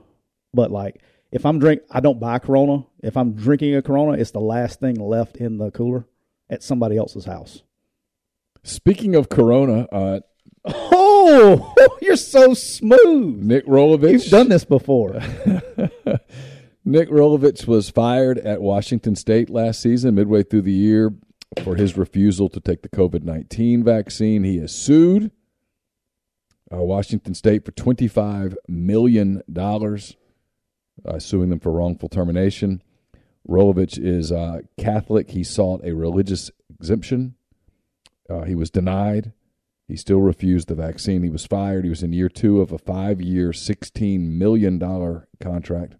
But 0.52 0.70
like 0.70 1.00
if 1.32 1.44
I'm 1.46 1.58
drink, 1.58 1.82
I 1.90 2.00
don't 2.00 2.18
buy 2.20 2.38
Corona. 2.38 2.84
If 3.02 3.16
I'm 3.16 3.32
drinking 3.34 3.74
a 3.76 3.82
Corona, 3.82 4.12
it's 4.18 4.30
the 4.32 4.40
last 4.40 4.80
thing 4.80 4.96
left 4.96 5.36
in 5.36 5.58
the 5.58 5.70
cooler 5.70 6.06
at 6.50 6.62
somebody 6.62 6.96
else's 6.96 7.24
house. 7.24 7.62
Speaking 8.62 9.14
of 9.14 9.28
Corona, 9.28 9.86
uh, 9.92 10.20
Oh, 10.66 11.74
you're 12.02 12.16
so 12.16 12.54
smooth. 12.54 13.42
Nick 13.42 13.66
Rolovich. 13.66 14.12
You've 14.12 14.24
done 14.30 14.48
this 14.48 14.64
before. 14.64 15.12
Nick 16.86 17.08
Rolovich 17.08 17.66
was 17.66 17.88
fired 17.90 18.38
at 18.38 18.60
Washington 18.60 19.16
State 19.16 19.48
last 19.50 19.80
season, 19.80 20.14
midway 20.14 20.42
through 20.42 20.62
the 20.62 20.72
year, 20.72 21.14
for 21.62 21.76
his 21.76 21.96
refusal 21.96 22.48
to 22.48 22.60
take 22.60 22.82
the 22.82 22.88
COVID 22.88 23.22
19 23.22 23.84
vaccine. 23.84 24.44
He 24.44 24.58
is 24.58 24.72
sued 24.72 25.30
uh, 26.72 26.82
Washington 26.82 27.34
State 27.34 27.64
for 27.64 27.72
$25 27.72 28.54
million, 28.68 29.42
uh, 29.56 31.18
suing 31.18 31.50
them 31.50 31.60
for 31.60 31.72
wrongful 31.72 32.08
termination. 32.08 32.82
Rolovich 33.48 33.98
is 33.98 34.32
uh, 34.32 34.60
Catholic. 34.78 35.30
He 35.30 35.44
sought 35.44 35.84
a 35.84 35.92
religious 35.92 36.50
exemption. 36.70 37.34
Uh, 38.28 38.42
he 38.42 38.54
was 38.54 38.70
denied. 38.70 39.32
He 39.86 39.96
still 39.96 40.20
refused 40.20 40.68
the 40.68 40.74
vaccine. 40.74 41.22
He 41.22 41.28
was 41.28 41.44
fired. 41.46 41.84
He 41.84 41.90
was 41.90 42.02
in 42.02 42.14
year 42.14 42.30
two 42.30 42.62
of 42.62 42.72
a 42.72 42.78
five 42.78 43.20
year, 43.20 43.50
$16 43.50 44.20
million 44.20 44.80
contract. 45.40 45.96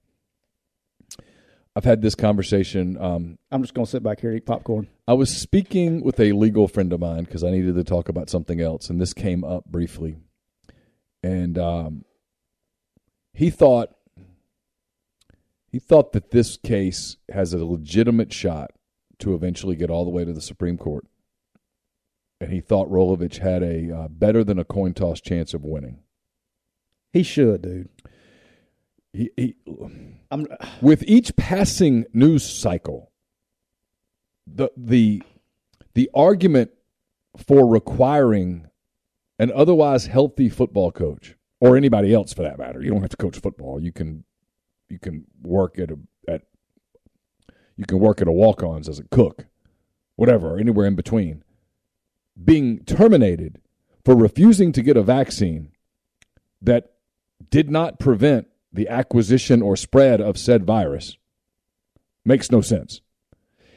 I've 1.77 1.85
had 1.85 2.03
this 2.03 2.14
conversation. 2.14 2.97
Um, 3.01 3.39
I'm 3.51 3.62
just 3.62 3.75
gonna 3.75 3.87
sit 3.87 4.03
back 4.03 4.20
here 4.20 4.31
and 4.31 4.37
eat 4.39 4.47
popcorn. 4.47 4.89
I 5.09 5.14
was 5.14 5.35
speaking 5.35 6.03
with 6.03 6.20
a 6.20 6.33
legal 6.33 6.68
friend 6.68 6.93
of 6.93 7.01
mine 7.01 7.25
because 7.25 7.43
I 7.43 7.51
needed 7.51 7.75
to 7.75 7.85
talk 7.85 8.09
about 8.09 8.31
something 8.31 8.61
else, 8.61 8.91
and 8.91 9.01
this 9.01 9.12
came 9.12 9.43
up 9.43 9.64
briefly. 9.66 10.16
And 11.22 11.59
um, 11.59 12.05
he 13.33 13.51
thought 13.51 13.91
he 15.72 15.81
thought 15.81 16.12
that 16.12 16.31
this 16.31 16.57
case 16.59 17.16
has 17.33 17.53
a 17.53 17.64
legitimate 17.64 18.33
shot 18.33 18.70
to 19.18 19.35
eventually 19.35 19.75
get 19.75 19.91
all 19.91 20.05
the 20.05 20.11
way 20.11 20.25
to 20.25 20.33
the 20.33 20.41
Supreme 20.41 20.79
Court, 20.79 21.07
and 22.41 22.53
he 22.53 22.61
thought 22.61 22.89
Rolovich 22.89 23.39
had 23.39 23.64
a 23.64 23.93
uh, 23.93 24.09
better 24.09 24.45
than 24.45 24.61
a 24.61 24.64
coin 24.64 24.95
toss 24.95 25.20
chance 25.20 25.55
of 25.55 25.64
winning. 25.64 25.99
He 27.12 27.25
should, 27.25 27.62
dude. 27.62 27.89
He, 29.15 29.31
he, 29.37 29.55
I'm. 30.31 30.49
with 30.83 31.05
each 31.07 31.37
passing 31.37 32.05
news 32.12 32.45
cycle, 32.45 33.12
the 34.45 34.71
the 34.77 35.23
the 35.95 36.11
argument 36.12 36.73
for 37.37 37.65
requiring 37.67 38.67
an 39.39 39.53
otherwise 39.55 40.07
healthy 40.07 40.49
football 40.49 40.91
coach 40.91 41.37
or 41.61 41.77
anybody 41.77 42.12
else 42.12 42.33
for 42.33 42.43
that 42.43 42.59
matter. 42.59 42.83
You 42.83 42.91
don't 42.91 43.03
have 43.03 43.11
to 43.11 43.17
coach 43.17 43.39
football. 43.39 43.81
You 43.81 43.93
can 43.93 44.25
you 44.89 44.99
can 44.99 45.27
work 45.43 45.79
at 45.79 45.93
a 45.93 45.99
at 46.27 46.43
you 47.77 47.87
can 47.87 48.01
work 48.01 48.21
at 48.21 48.27
a 48.27 48.33
walk-ons 48.33 48.89
as 48.89 48.99
a 48.99 49.05
cook, 49.05 49.47
whatever, 50.17 50.55
or 50.55 50.59
anywhere 50.59 50.87
in 50.87 50.97
between. 50.97 51.45
Being 52.43 52.85
terminated 52.85 53.61
for 54.05 54.17
refusing 54.17 54.73
to 54.73 54.83
get 54.83 54.97
a 54.97 55.05
vaccine 55.05 55.71
that 56.61 56.95
did 57.49 57.71
not 57.71 58.01
prevent 58.01 58.49
the 58.75 58.89
acquisition 58.89 59.62
or 59.62 59.77
spread 59.77 60.20
of 60.20 60.37
said 60.37 60.64
virus 60.64 61.16
makes 62.25 62.51
no 62.51 62.61
sense. 62.61 63.01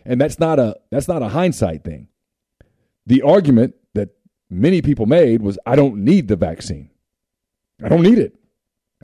And 0.06 0.20
that's 0.20 0.40
not 0.40 0.60
a 0.60 0.78
that's 0.92 1.08
not 1.08 1.22
a 1.22 1.30
hindsight 1.30 1.84
thing. 1.84 2.08
The 3.06 3.22
argument 3.22 3.76
that 3.94 4.10
many 4.50 4.82
people 4.82 5.06
made 5.06 5.42
was 5.42 5.60
I 5.66 5.76
don't 5.76 6.04
need 6.04 6.28
the 6.28 6.36
vaccine. 6.36 6.90
I 7.84 7.90
don't 7.90 8.02
need 8.02 8.18
it. 8.18 8.36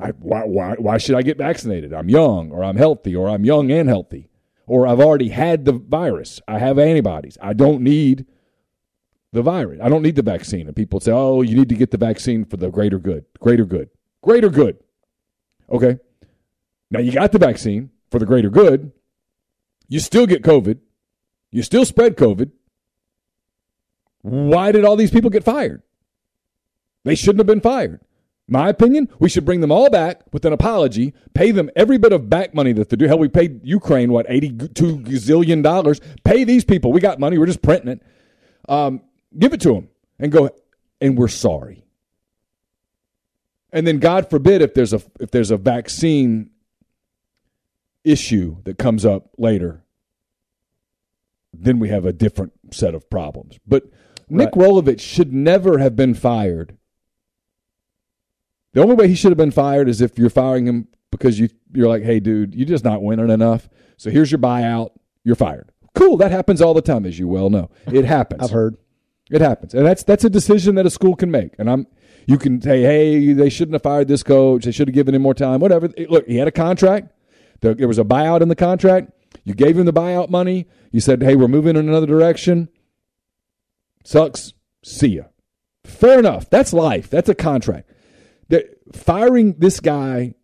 I, 0.02 0.10
why, 0.10 0.44
why, 0.46 0.74
why 0.80 0.98
should 0.98 1.16
I 1.16 1.22
get 1.22 1.38
vaccinated? 1.38 1.94
I'm 1.94 2.10
young, 2.10 2.52
or 2.52 2.64
I'm 2.64 2.78
healthy, 2.78 3.16
or 3.16 3.30
I'm 3.30 3.46
young 3.46 3.72
and 3.72 3.88
healthy, 3.88 4.28
or 4.66 4.88
I've 4.88 5.00
already 5.00 5.30
had 5.30 5.66
the 5.66 5.74
virus. 5.74 6.41
I 6.48 6.58
have 6.58 6.80
antibodies. 6.80 7.38
I 7.41 7.54
don't 7.54 7.82
need 7.82 8.26
the 9.32 9.44
virus. 9.44 9.80
I 9.84 9.89
don't 9.89 10.02
need 10.02 10.16
the 10.16 10.24
vaccine. 10.24 10.66
And 10.66 10.76
people 10.76 11.00
say, 11.00 11.12
oh, 11.12 11.44
you 11.44 11.56
need 11.56 11.70
to 11.70 11.76
get 11.76 11.91
the 11.91 11.98
vaccine 11.98 12.46
for 12.46 12.58
the 12.58 12.72
greater 12.72 12.98
good. 12.98 13.26
Greater 13.39 13.66
good. 13.66 13.89
Greater 14.24 14.50
good. 14.50 14.78
Okay. 15.70 15.99
Now 16.91 16.99
you 16.99 17.11
got 17.11 17.32
the 17.32 17.39
vaccine 17.39 17.89
for 18.11 18.20
the 18.20 18.26
greater 18.26 18.49
good. 18.49 18.91
You 19.88 19.99
still 19.99 20.28
get 20.28 20.43
COVID. 20.43 20.80
You 21.51 21.64
still 21.64 21.86
spread 21.86 22.16
COVID. 22.16 22.51
Why 24.22 24.72
did 24.72 24.86
all 24.86 24.95
these 24.95 25.11
people 25.11 25.30
get 25.30 25.43
fired? 25.43 25.84
They 27.03 27.16
shouldn't 27.16 27.39
have 27.39 27.47
been 27.47 27.61
fired. 27.61 27.99
My 28.47 28.70
opinion, 28.70 29.09
we 29.20 29.30
should 29.30 29.45
bring 29.45 29.61
them 29.61 29.72
all 29.72 29.89
back 29.89 30.22
with 30.34 30.45
an 30.45 30.51
apology, 30.53 31.14
pay 31.34 31.51
them 31.51 31.70
every 31.76 31.97
bit 31.97 32.11
of 32.11 32.30
back 32.30 32.53
money 32.53 32.74
that 32.74 32.89
they 32.89 32.97
do. 32.97 33.07
Hell, 33.07 33.20
we 33.20 33.30
paid 33.30 33.61
Ukraine, 33.64 34.11
what, 34.11 34.26
82 34.28 34.68
gazillion 34.99 35.64
dollars. 35.64 36.01
Pay 36.24 36.43
these 36.43 36.66
people. 36.66 36.91
We 36.91 36.99
got 36.99 37.20
money. 37.20 37.38
We're 37.38 37.45
just 37.45 37.61
printing 37.61 37.89
it. 37.89 38.01
Um, 38.68 39.01
give 39.38 39.53
it 39.53 39.61
to 39.61 39.74
them 39.74 39.89
and 40.20 40.32
go, 40.32 40.49
and 40.99 41.18
we're 41.18 41.30
sorry. 41.30 41.83
And 43.74 43.86
then 43.88 43.98
God 43.98 44.30
forbid 44.30 44.62
if 44.62 44.74
there's 44.76 44.94
a 44.94 45.02
if 45.20 45.32
there's 45.32 45.52
a 45.52 45.58
vaccine 45.58 46.52
issue 48.04 48.58
that 48.64 48.78
comes 48.78 49.06
up 49.06 49.32
later, 49.38 49.84
then 51.52 51.80
we 51.80 51.90
have 51.90 52.06
a 52.06 52.14
different 52.14 52.54
set 52.72 52.94
of 52.94 53.10
problems. 53.10 53.60
But 53.68 53.86
Nick 54.30 54.56
Right. 54.56 54.68
Rolovich 54.68 55.00
should 55.00 55.34
never 55.34 55.80
have 55.80 55.96
been 55.96 56.14
fired. 56.14 56.78
The 58.74 58.82
only 58.82 58.96
way 58.96 59.08
he 59.08 59.16
should 59.16 59.32
have 59.32 59.38
been 59.38 59.52
fired 59.52 59.90
is 59.90 60.02
if 60.02 60.18
you're 60.18 60.30
firing 60.30 60.68
him 60.68 60.88
because 61.12 61.40
you 61.40 61.50
you're 61.74 61.90
like, 61.90 62.04
hey, 62.04 62.20
dude, 62.20 62.54
you're 62.56 62.68
just 62.68 62.84
not 62.84 63.02
winning 63.02 63.30
enough. 63.30 63.70
So 63.98 64.10
here's 64.10 64.32
your 64.32 64.40
buyout. 64.40 64.92
You're 65.24 65.36
fired. 65.36 65.72
Cool. 65.96 66.18
That 66.18 66.32
happens 66.32 66.62
all 66.62 66.74
the 66.74 66.82
time, 66.82 67.06
as 67.06 67.18
you 67.18 67.28
well 67.28 67.50
know. 67.50 67.70
It 67.88 68.06
happens. 68.06 68.44
I've 68.44 68.52
heard. 68.52 68.78
It 69.32 69.42
happens, 69.42 69.74
and 69.74 69.86
that's 69.86 70.04
that's 70.04 70.24
a 70.26 70.30
decision 70.30 70.76
that 70.76 70.86
a 70.86 70.90
school 70.90 71.16
can 71.16 71.32
make. 71.32 71.54
And 71.58 71.70
I'm, 71.70 71.88
you 72.28 72.38
can 72.38 72.62
say, 72.62 72.82
hey, 72.82 73.34
they 73.34 73.50
shouldn't 73.50 73.74
have 73.74 73.82
fired 73.84 74.08
this 74.08 74.24
coach. 74.24 74.66
They 74.66 74.72
should 74.72 74.88
have 74.88 74.96
given 74.96 75.14
him 75.16 75.22
more 75.22 75.34
time. 75.34 75.60
Whatever. 75.60 75.90
Look, 76.10 76.28
he 76.28 76.38
had 76.38 76.48
a 76.48 76.52
contract. 76.52 77.12
There, 77.62 77.74
there 77.74 77.88
was 77.88 78.00
a 78.00 78.04
buyout 78.04 78.42
in 78.42 78.50
the 78.50 78.56
contract. 78.56 79.12
You 79.44 79.54
gave 79.54 79.78
him 79.78 79.86
the 79.86 79.94
buyout 79.94 80.30
money. 80.30 80.68
You 80.92 81.00
said, 81.00 81.22
hey, 81.24 81.36
we're 81.36 81.48
moving 81.48 81.76
in 81.76 81.88
another 81.90 82.06
direction. 82.08 82.70
Sucks. 84.04 84.54
See 84.84 85.08
ya. 85.16 85.24
Fair 85.84 86.20
enough. 86.20 86.50
That's 86.50 86.74
life. 86.74 87.10
That's 87.10 87.30
a 87.30 87.36
contract. 87.36 87.90
That 88.50 88.66
firing 88.94 89.56
this 89.58 89.80
guy 89.80 90.36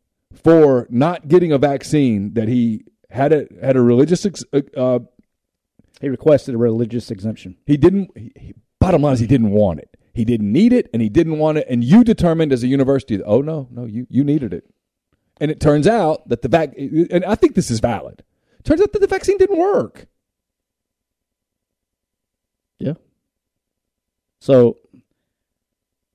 for 0.43 0.87
not 0.89 1.27
getting 1.27 1.51
a 1.51 1.57
vaccine 1.57 2.33
that 2.33 2.47
he 2.47 2.85
had 3.09 3.33
a 3.33 3.47
had 3.61 3.75
a 3.75 3.81
religious 3.81 4.25
ex- 4.25 4.43
uh, 4.77 4.99
He 6.01 6.09
requested 6.09 6.55
a 6.55 6.57
religious 6.57 7.11
exemption. 7.11 7.57
he 7.65 7.77
didn't. 7.77 8.11
He, 8.17 8.31
he- 8.35 8.53
bottom 8.79 9.01
line 9.01 9.13
is 9.13 9.19
he 9.19 9.27
didn't 9.27 9.51
want 9.51 9.79
it. 9.79 9.95
He 10.19 10.25
didn't 10.25 10.51
need 10.51 10.73
it, 10.73 10.89
and 10.91 11.01
he 11.01 11.07
didn't 11.07 11.37
want 11.37 11.59
it. 11.59 11.67
And 11.69 11.81
you 11.81 12.03
determined 12.03 12.51
as 12.51 12.61
a 12.61 12.67
university, 12.67 13.23
oh 13.23 13.39
no, 13.39 13.69
no, 13.71 13.85
you 13.85 14.05
you 14.09 14.25
needed 14.25 14.53
it. 14.53 14.69
And 15.39 15.49
it 15.49 15.61
turns 15.61 15.87
out 15.87 16.27
that 16.27 16.41
the 16.41 16.49
vac, 16.49 16.73
and 16.77 17.23
I 17.23 17.35
think 17.35 17.55
this 17.55 17.71
is 17.71 17.79
valid. 17.79 18.21
Turns 18.65 18.81
out 18.81 18.91
that 18.91 18.99
the 18.99 19.07
vaccine 19.07 19.37
didn't 19.37 19.57
work. 19.57 20.07
Yeah. 22.79 22.95
So, 24.41 24.75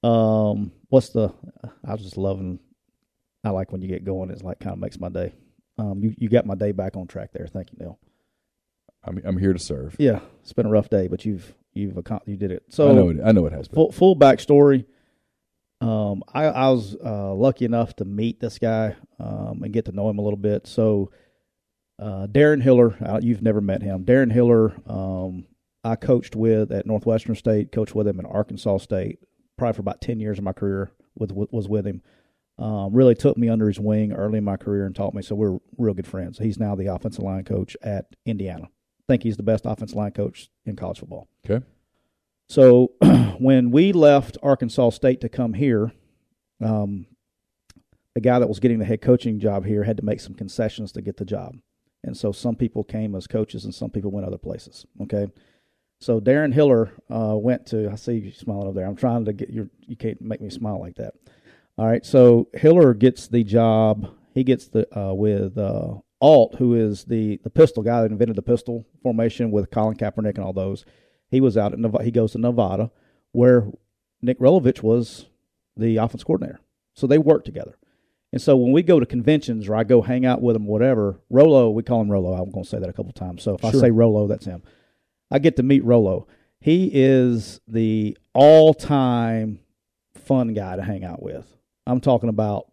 um, 0.02 0.72
what's 0.90 1.08
the? 1.08 1.32
I 1.82 1.92
was 1.92 2.02
just 2.02 2.18
loving. 2.18 2.58
I 3.42 3.48
like 3.48 3.72
when 3.72 3.80
you 3.80 3.88
get 3.88 4.04
going. 4.04 4.28
It's 4.28 4.42
like 4.42 4.60
kind 4.60 4.74
of 4.74 4.80
makes 4.80 5.00
my 5.00 5.08
day. 5.08 5.32
Um, 5.78 6.00
you 6.02 6.14
you 6.18 6.28
got 6.28 6.44
my 6.44 6.56
day 6.56 6.72
back 6.72 6.94
on 6.98 7.06
track 7.06 7.32
there. 7.32 7.46
Thank 7.46 7.72
you, 7.72 7.78
Neal. 7.80 7.98
I'm 9.02 9.22
I'm 9.24 9.38
here 9.38 9.54
to 9.54 9.58
serve. 9.58 9.96
Yeah, 9.98 10.20
it's 10.42 10.52
been 10.52 10.66
a 10.66 10.70
rough 10.70 10.90
day, 10.90 11.08
but 11.08 11.24
you've 11.24 11.54
you've 11.74 11.96
you 12.26 12.36
did 12.36 12.50
it. 12.50 12.64
So 12.70 12.90
I 12.90 12.92
know 12.92 13.08
it. 13.10 13.18
I 13.24 13.32
know 13.32 13.46
been. 13.68 13.74
full 13.74 13.92
full 13.92 14.16
backstory. 14.16 14.86
Um, 15.80 16.22
I, 16.32 16.44
I 16.44 16.70
was 16.70 16.96
uh, 17.04 17.34
lucky 17.34 17.64
enough 17.66 17.94
to 17.96 18.04
meet 18.04 18.40
this 18.40 18.58
guy 18.58 18.96
um, 19.18 19.62
and 19.62 19.72
get 19.72 19.84
to 19.86 19.92
know 19.92 20.08
him 20.08 20.18
a 20.18 20.22
little 20.22 20.38
bit. 20.38 20.66
So, 20.66 21.10
uh, 21.98 22.26
Darren 22.26 22.62
Hiller, 22.62 22.96
uh, 23.04 23.20
you've 23.22 23.42
never 23.42 23.60
met 23.60 23.82
him. 23.82 24.04
Darren 24.04 24.32
Hiller, 24.32 24.72
um, 24.86 25.44
I 25.82 25.96
coached 25.96 26.36
with 26.36 26.72
at 26.72 26.86
Northwestern 26.86 27.34
State, 27.34 27.70
coached 27.70 27.94
with 27.94 28.06
him 28.06 28.18
in 28.18 28.24
Arkansas 28.24 28.78
State, 28.78 29.18
probably 29.58 29.74
for 29.74 29.82
about 29.82 30.00
ten 30.00 30.20
years 30.20 30.38
of 30.38 30.44
my 30.44 30.52
career. 30.52 30.92
With, 31.16 31.32
with 31.32 31.52
was 31.52 31.68
with 31.68 31.86
him. 31.86 32.02
Um, 32.58 32.92
really 32.92 33.14
took 33.14 33.36
me 33.36 33.48
under 33.48 33.68
his 33.68 33.78
wing 33.80 34.12
early 34.12 34.38
in 34.38 34.44
my 34.44 34.56
career 34.56 34.86
and 34.86 34.94
taught 34.94 35.14
me. 35.14 35.22
So 35.22 35.34
we're 35.34 35.58
real 35.76 35.94
good 35.94 36.06
friends. 36.06 36.38
He's 36.38 36.58
now 36.58 36.74
the 36.74 36.86
offensive 36.86 37.24
line 37.24 37.44
coach 37.44 37.76
at 37.82 38.16
Indiana. 38.24 38.68
Think 39.06 39.22
he's 39.22 39.36
the 39.36 39.42
best 39.42 39.66
offensive 39.66 39.96
line 39.96 40.12
coach 40.12 40.48
in 40.64 40.76
college 40.76 40.98
football. 40.98 41.28
Okay. 41.44 41.64
So 42.48 42.92
when 43.38 43.70
we 43.70 43.92
left 43.92 44.36
Arkansas 44.42 44.90
State 44.90 45.20
to 45.22 45.28
come 45.28 45.54
here, 45.54 45.92
um, 46.62 47.06
the 48.14 48.20
guy 48.20 48.38
that 48.38 48.48
was 48.48 48.60
getting 48.60 48.78
the 48.78 48.84
head 48.84 49.02
coaching 49.02 49.40
job 49.40 49.64
here 49.64 49.84
had 49.84 49.96
to 49.96 50.04
make 50.04 50.20
some 50.20 50.34
concessions 50.34 50.92
to 50.92 51.02
get 51.02 51.16
the 51.16 51.24
job. 51.24 51.56
And 52.02 52.16
so 52.16 52.32
some 52.32 52.54
people 52.54 52.84
came 52.84 53.14
as 53.14 53.26
coaches 53.26 53.64
and 53.64 53.74
some 53.74 53.90
people 53.90 54.10
went 54.10 54.26
other 54.26 54.38
places. 54.38 54.86
Okay. 55.02 55.26
So 56.00 56.20
Darren 56.20 56.52
Hiller 56.52 56.92
uh, 57.10 57.34
went 57.36 57.66
to, 57.68 57.90
I 57.90 57.94
see 57.96 58.14
you 58.14 58.32
smiling 58.32 58.68
over 58.68 58.78
there. 58.78 58.86
I'm 58.86 58.96
trying 58.96 59.24
to 59.24 59.32
get 59.32 59.50
your, 59.50 59.70
you 59.80 59.96
can't 59.96 60.20
make 60.20 60.40
me 60.40 60.50
smile 60.50 60.78
like 60.78 60.96
that. 60.96 61.14
All 61.78 61.86
right. 61.86 62.04
So 62.04 62.48
Hiller 62.52 62.92
gets 62.94 63.26
the 63.26 63.42
job. 63.42 64.10
He 64.34 64.44
gets 64.44 64.68
the, 64.68 64.86
uh, 64.96 65.14
with 65.14 65.56
uh, 65.56 65.94
Ault, 66.20 66.56
who 66.56 66.74
is 66.74 67.04
the, 67.04 67.38
the 67.42 67.50
pistol 67.50 67.82
guy 67.82 68.02
that 68.02 68.10
invented 68.10 68.36
the 68.36 68.42
pistol 68.42 68.86
formation 69.02 69.50
with 69.50 69.70
Colin 69.70 69.96
Kaepernick 69.96 70.36
and 70.36 70.44
all 70.44 70.52
those. 70.52 70.84
He 71.30 71.40
was 71.40 71.56
out 71.56 71.72
at 71.72 71.78
Nevada. 71.78 72.04
He 72.04 72.10
goes 72.10 72.32
to 72.32 72.38
Nevada, 72.38 72.90
where 73.32 73.68
Nick 74.22 74.38
Rolovich 74.38 74.82
was 74.82 75.26
the 75.76 75.96
offense 75.96 76.24
coordinator. 76.24 76.60
So 76.94 77.06
they 77.06 77.18
work 77.18 77.44
together. 77.44 77.76
And 78.32 78.42
so 78.42 78.56
when 78.56 78.72
we 78.72 78.82
go 78.82 78.98
to 78.98 79.06
conventions 79.06 79.68
or 79.68 79.76
I 79.76 79.84
go 79.84 80.02
hang 80.02 80.26
out 80.26 80.42
with 80.42 80.56
him, 80.56 80.66
whatever, 80.66 81.20
Rolo, 81.30 81.70
we 81.70 81.82
call 81.82 82.00
him 82.00 82.10
Rolo. 82.10 82.32
I'm 82.32 82.50
going 82.50 82.64
to 82.64 82.68
say 82.68 82.78
that 82.80 82.88
a 82.88 82.92
couple 82.92 83.12
times. 83.12 83.42
So 83.42 83.54
if 83.54 83.64
I 83.64 83.70
say 83.70 83.90
Rolo, 83.90 84.26
that's 84.26 84.44
him. 84.44 84.62
I 85.30 85.38
get 85.38 85.56
to 85.56 85.62
meet 85.62 85.84
Rolo. 85.84 86.26
He 86.60 86.90
is 86.92 87.60
the 87.68 88.16
all 88.32 88.74
time 88.74 89.60
fun 90.14 90.54
guy 90.54 90.76
to 90.76 90.82
hang 90.82 91.04
out 91.04 91.22
with. 91.22 91.46
I'm 91.86 92.00
talking 92.00 92.28
about 92.28 92.72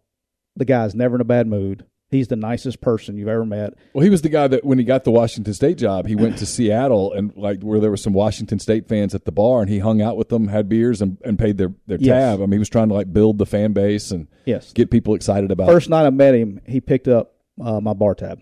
the 0.56 0.64
guy's 0.64 0.94
never 0.94 1.14
in 1.14 1.20
a 1.20 1.24
bad 1.24 1.46
mood. 1.46 1.84
He's 2.12 2.28
the 2.28 2.36
nicest 2.36 2.80
person 2.80 3.16
you've 3.16 3.26
ever 3.26 3.44
met. 3.44 3.74
Well, 3.94 4.04
he 4.04 4.10
was 4.10 4.22
the 4.22 4.28
guy 4.28 4.46
that 4.46 4.64
when 4.64 4.78
he 4.78 4.84
got 4.84 5.02
the 5.04 5.10
Washington 5.10 5.52
State 5.54 5.78
job, 5.78 6.06
he 6.06 6.14
went 6.14 6.38
to 6.38 6.46
Seattle 6.54 7.12
and 7.12 7.34
like 7.36 7.62
where 7.62 7.80
there 7.80 7.90
were 7.90 7.96
some 7.96 8.12
Washington 8.12 8.58
State 8.60 8.86
fans 8.86 9.14
at 9.14 9.24
the 9.24 9.32
bar, 9.32 9.62
and 9.62 9.70
he 9.70 9.78
hung 9.80 10.00
out 10.02 10.16
with 10.16 10.28
them, 10.28 10.48
had 10.48 10.68
beers, 10.68 11.00
and, 11.02 11.16
and 11.24 11.38
paid 11.38 11.58
their 11.58 11.72
their 11.88 11.98
Yes. 11.98 12.08
tab. 12.36 12.38
I 12.40 12.42
mean, 12.42 12.52
he 12.52 12.58
was 12.58 12.68
trying 12.68 12.88
to 12.88 12.94
like 12.94 13.12
build 13.12 13.38
the 13.38 13.46
fan 13.46 13.72
base 13.72 14.10
and 14.12 14.28
Yes. 14.44 14.72
get 14.72 14.90
people 14.90 15.14
excited 15.14 15.50
about. 15.50 15.66
First 15.68 15.88
night 15.90 16.06
I 16.06 16.10
met 16.10 16.34
him, 16.34 16.60
he 16.66 16.80
picked 16.80 17.08
up 17.08 17.34
uh, 17.60 17.80
my 17.80 17.94
bar 17.94 18.14
tab. 18.14 18.40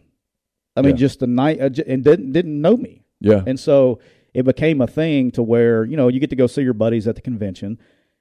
I 0.76 0.82
mean, 0.82 0.90
Yeah. 0.96 0.96
just 0.96 1.20
the 1.20 1.26
night, 1.26 1.60
uh, 1.60 1.70
and 1.86 2.02
didn't 2.04 2.32
didn't 2.32 2.60
know 2.60 2.76
me. 2.76 3.04
yeah, 3.20 3.42
And 3.46 3.58
so 3.60 4.00
it 4.34 4.44
became 4.44 4.80
a 4.80 4.86
thing 4.86 5.30
to 5.32 5.42
where, 5.42 5.84
you 5.84 5.96
know, 5.96 6.08
you 6.08 6.18
get 6.20 6.30
to 6.30 6.36
go 6.36 6.46
see 6.46 6.62
your 6.62 6.72
buddies 6.74 7.06
at 7.08 7.14
the 7.16 7.20
convention. 7.20 7.78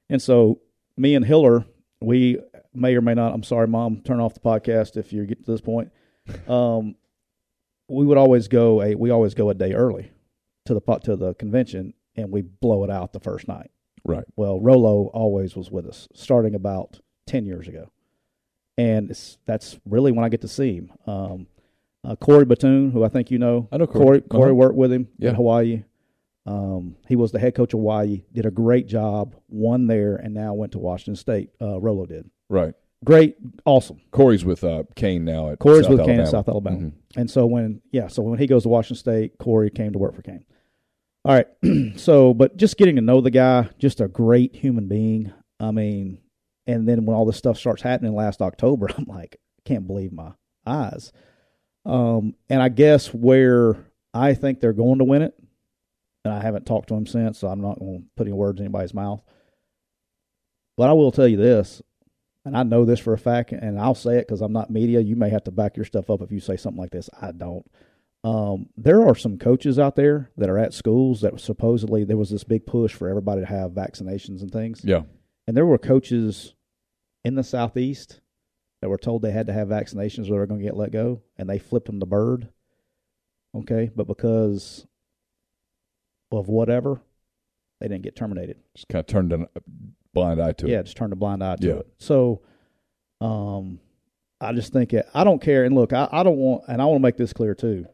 And 0.09 0.21
so 0.21 0.59
me 0.97 1.15
and 1.15 1.23
Hiller, 1.25 1.65
we 2.01 2.39
may 2.73 2.95
or 2.95 3.01
may 3.01 3.13
not, 3.13 3.33
I'm 3.33 3.43
sorry, 3.43 3.67
mom, 3.67 4.01
turn 4.01 4.19
off 4.19 4.33
the 4.33 4.39
podcast 4.39 4.97
if 4.97 5.11
you 5.13 5.25
get 5.25 5.43
to 5.45 5.51
this 5.51 5.61
point. 5.61 5.91
Um, 6.47 6.95
we 7.87 8.05
would 8.05 8.17
always 8.17 8.47
go 8.47 8.81
a, 8.81 8.95
we 8.95 9.09
always 9.09 9.33
go 9.33 9.49
a 9.49 9.53
day 9.53 9.73
early 9.73 10.11
to 10.65 10.73
the, 10.75 10.81
to 11.03 11.15
the 11.15 11.33
convention 11.35 11.93
and 12.15 12.31
we 12.31 12.41
blow 12.41 12.83
it 12.83 12.89
out 12.91 13.13
the 13.13 13.19
first 13.19 13.47
night. 13.47 13.71
right. 14.05 14.25
Well, 14.35 14.59
Rolo 14.59 15.07
always 15.13 15.55
was 15.55 15.71
with 15.71 15.85
us, 15.87 16.07
starting 16.13 16.53
about 16.55 16.99
ten 17.25 17.45
years 17.45 17.67
ago, 17.67 17.91
and 18.77 19.09
it's, 19.11 19.37
that's 19.45 19.79
really 19.85 20.11
when 20.11 20.23
I 20.25 20.29
get 20.29 20.41
to 20.41 20.47
see 20.47 20.75
him. 20.75 20.91
Um, 21.07 21.47
uh, 22.03 22.15
Corey 22.15 22.45
Batoon, 22.45 22.91
who 22.93 23.03
I 23.03 23.09
think 23.09 23.29
you 23.31 23.39
know, 23.39 23.67
I 23.71 23.77
know 23.77 23.87
Corey. 23.87 24.05
Corey. 24.05 24.21
Corey 24.21 24.43
Uh-huh. 24.51 24.55
worked 24.55 24.75
with 24.75 24.91
him 24.91 25.07
Yeah. 25.17 25.29
in 25.29 25.35
Hawaii. 25.35 25.83
Um, 26.45 26.95
he 27.07 27.15
was 27.15 27.31
the 27.31 27.39
head 27.39 27.55
coach 27.55 27.73
of 27.73 27.79
Hawaii, 27.79 28.23
did 28.33 28.45
a 28.45 28.51
great 28.51 28.87
job, 28.87 29.35
won 29.49 29.87
there, 29.87 30.15
and 30.15 30.33
now 30.33 30.53
went 30.53 30.71
to 30.73 30.79
Washington 30.79 31.15
State. 31.15 31.49
Uh, 31.61 31.79
Rolo 31.79 32.05
did. 32.05 32.29
Right. 32.49 32.73
Great, 33.05 33.37
awesome. 33.65 34.01
Corey's 34.11 34.43
with 34.43 34.63
uh, 34.63 34.83
Kane 34.95 35.23
now 35.23 35.49
at 35.51 35.59
Corey's 35.59 35.83
South 35.83 35.91
with 35.91 35.99
Alabama. 36.01 36.17
Kane 36.17 36.25
at 36.25 36.31
South 36.31 36.49
Alabama. 36.49 36.77
Mhm. 36.77 36.93
And 37.15 37.31
so 37.31 37.45
when 37.45 37.81
yeah, 37.91 38.07
so 38.07 38.21
when 38.23 38.37
he 38.37 38.45
goes 38.47 38.63
to 38.63 38.69
Washington 38.69 38.97
State, 38.97 39.37
Corey 39.37 39.69
came 39.69 39.93
to 39.93 39.99
work 39.99 40.15
for 40.15 40.21
Kane. 40.21 40.43
All 41.23 41.33
right. 41.33 41.47
so 41.97 42.33
but 42.33 42.57
just 42.57 42.77
getting 42.77 42.95
to 42.97 43.01
know 43.01 43.21
the 43.21 43.31
guy, 43.31 43.69
just 43.77 44.01
a 44.01 44.09
great 44.09 44.53
human 44.53 44.87
being. 44.89 45.31
I 45.61 45.71
mean, 45.71 46.19
and 46.67 46.87
then 46.87 47.05
when 47.05 47.15
all 47.15 47.25
this 47.25 47.37
stuff 47.37 47.57
starts 47.57 47.81
happening 47.81 48.13
last 48.13 48.41
October, 48.41 48.89
I'm 48.97 49.05
like, 49.05 49.39
can't 49.63 49.87
believe 49.87 50.11
my 50.11 50.31
eyes. 50.65 51.13
Um, 51.85 52.35
and 52.49 52.61
I 52.61 52.67
guess 52.67 53.13
where 53.13 53.77
I 54.13 54.33
think 54.33 54.59
they're 54.59 54.73
going 54.73 54.99
to 54.99 55.05
win 55.05 55.21
it, 55.21 55.33
and 56.25 56.33
I 56.33 56.41
haven't 56.41 56.65
talked 56.65 56.89
to 56.89 56.95
him 56.95 57.05
since, 57.07 57.39
so 57.39 57.47
I'm 57.47 57.61
not 57.61 57.79
going 57.79 58.01
to 58.01 58.07
put 58.17 58.27
any 58.27 58.33
words 58.33 58.59
in 58.59 58.65
anybody's 58.65 58.93
mouth. 58.93 59.23
But 60.77 60.89
I 60.89 60.93
will 60.93 61.11
tell 61.11 61.27
you 61.27 61.37
this, 61.37 61.81
and 62.49 62.57
I 62.57 62.63
know 62.63 62.83
this 62.83 62.99
for 62.99 63.13
a 63.13 63.17
fact, 63.17 63.51
and 63.51 63.79
I'll 63.79 63.95
say 63.95 64.17
it 64.17 64.27
because 64.27 64.41
I'm 64.41 64.51
not 64.51 64.71
media. 64.71 64.99
You 64.99 65.15
may 65.15 65.29
have 65.29 65.43
to 65.43 65.51
back 65.51 65.77
your 65.77 65.85
stuff 65.85 66.09
up 66.09 66.21
if 66.21 66.31
you 66.31 66.39
say 66.39 66.57
something 66.57 66.81
like 66.81 66.91
this. 66.91 67.09
I 67.21 67.31
don't. 67.31 67.63
Um, 68.23 68.69
there 68.75 69.07
are 69.07 69.15
some 69.15 69.37
coaches 69.37 69.77
out 69.77 69.95
there 69.95 70.31
that 70.35 70.49
are 70.49 70.57
at 70.57 70.73
schools 70.73 71.21
that 71.21 71.39
supposedly 71.39 72.03
there 72.03 72.17
was 72.17 72.31
this 72.31 72.43
big 72.43 72.65
push 72.65 72.93
for 72.93 73.07
everybody 73.07 73.41
to 73.41 73.47
have 73.47 73.71
vaccinations 73.71 74.41
and 74.41 74.51
things. 74.51 74.81
Yeah. 74.83 75.03
And 75.47 75.55
there 75.55 75.65
were 75.65 75.77
coaches 75.77 76.55
in 77.23 77.35
the 77.35 77.43
southeast 77.43 78.19
that 78.81 78.89
were 78.89 78.97
told 78.97 79.21
they 79.21 79.31
had 79.31 79.47
to 79.47 79.53
have 79.53 79.67
vaccinations 79.67 80.25
or 80.25 80.31
they 80.31 80.37
were 80.37 80.47
going 80.47 80.59
to 80.59 80.65
get 80.65 80.75
let 80.75 80.91
go, 80.91 81.21
and 81.37 81.47
they 81.47 81.59
flipped 81.59 81.85
them 81.85 81.99
the 81.99 82.05
bird. 82.07 82.49
Okay, 83.55 83.91
but 83.95 84.07
because 84.07 84.87
of 86.31 86.47
whatever, 86.47 87.01
they 87.79 87.87
didn't 87.87 88.03
get 88.03 88.15
terminated. 88.15 88.57
Just 88.75 88.87
kind 88.89 89.01
of 89.01 89.07
turned 89.07 89.33
a 89.33 89.47
blind 90.13 90.41
eye 90.41 90.51
to 90.53 90.67
Yeah, 90.67 90.73
it. 90.73 90.77
Yeah, 90.77 90.81
just 90.83 90.97
turned 90.97 91.13
a 91.13 91.15
blind 91.15 91.43
eye 91.43 91.55
to 91.57 91.67
Yeah. 91.67 91.73
it. 91.75 91.87
So, 91.97 92.41
um, 93.21 93.79
I 94.41 94.53
just 94.53 94.71
think 94.71 94.93
it, 94.93 95.07
I 95.13 95.23
don't 95.23 95.41
care. 95.41 95.65
And 95.65 95.75
look, 95.75 95.91
I, 95.93 96.07
I 96.11 96.23
don't 96.23 96.37
want, 96.37 96.63
and 96.67 96.81
I 96.81 96.85
want 96.85 96.97
to 96.97 97.01
make 97.03 97.17
this 97.17 97.33
clear 97.33 97.53
too. 97.53 97.85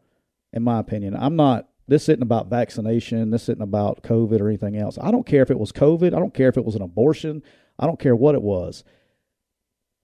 In 0.54 0.64
my 0.64 0.80
opinion, 0.80 1.16
I'm 1.18 1.36
not. 1.36 1.68
This 1.88 2.04
isn't 2.10 2.22
about 2.24 2.48
vaccination. 2.50 3.30
This 3.30 3.44
isn't 3.44 3.62
about 3.62 4.02
COVID 4.04 4.40
or 4.42 4.48
anything 4.48 4.76
else. 4.78 4.98
I 5.02 5.12
don't 5.12 5.26
care 5.26 5.44
if 5.44 5.52
it 5.52 5.60
was 5.60 5.72
COVID. 5.72 6.16
I 6.16 6.20
don't 6.20 6.34
care 6.34 6.48
if 6.50 6.58
it 6.58 6.66
was 6.66 6.76
an 6.76 6.82
abortion. 6.82 7.44
I 7.78 7.86
don't 7.86 8.00
care 8.00 8.16
what 8.16 8.34
it 8.36 8.42
was. 8.42 8.84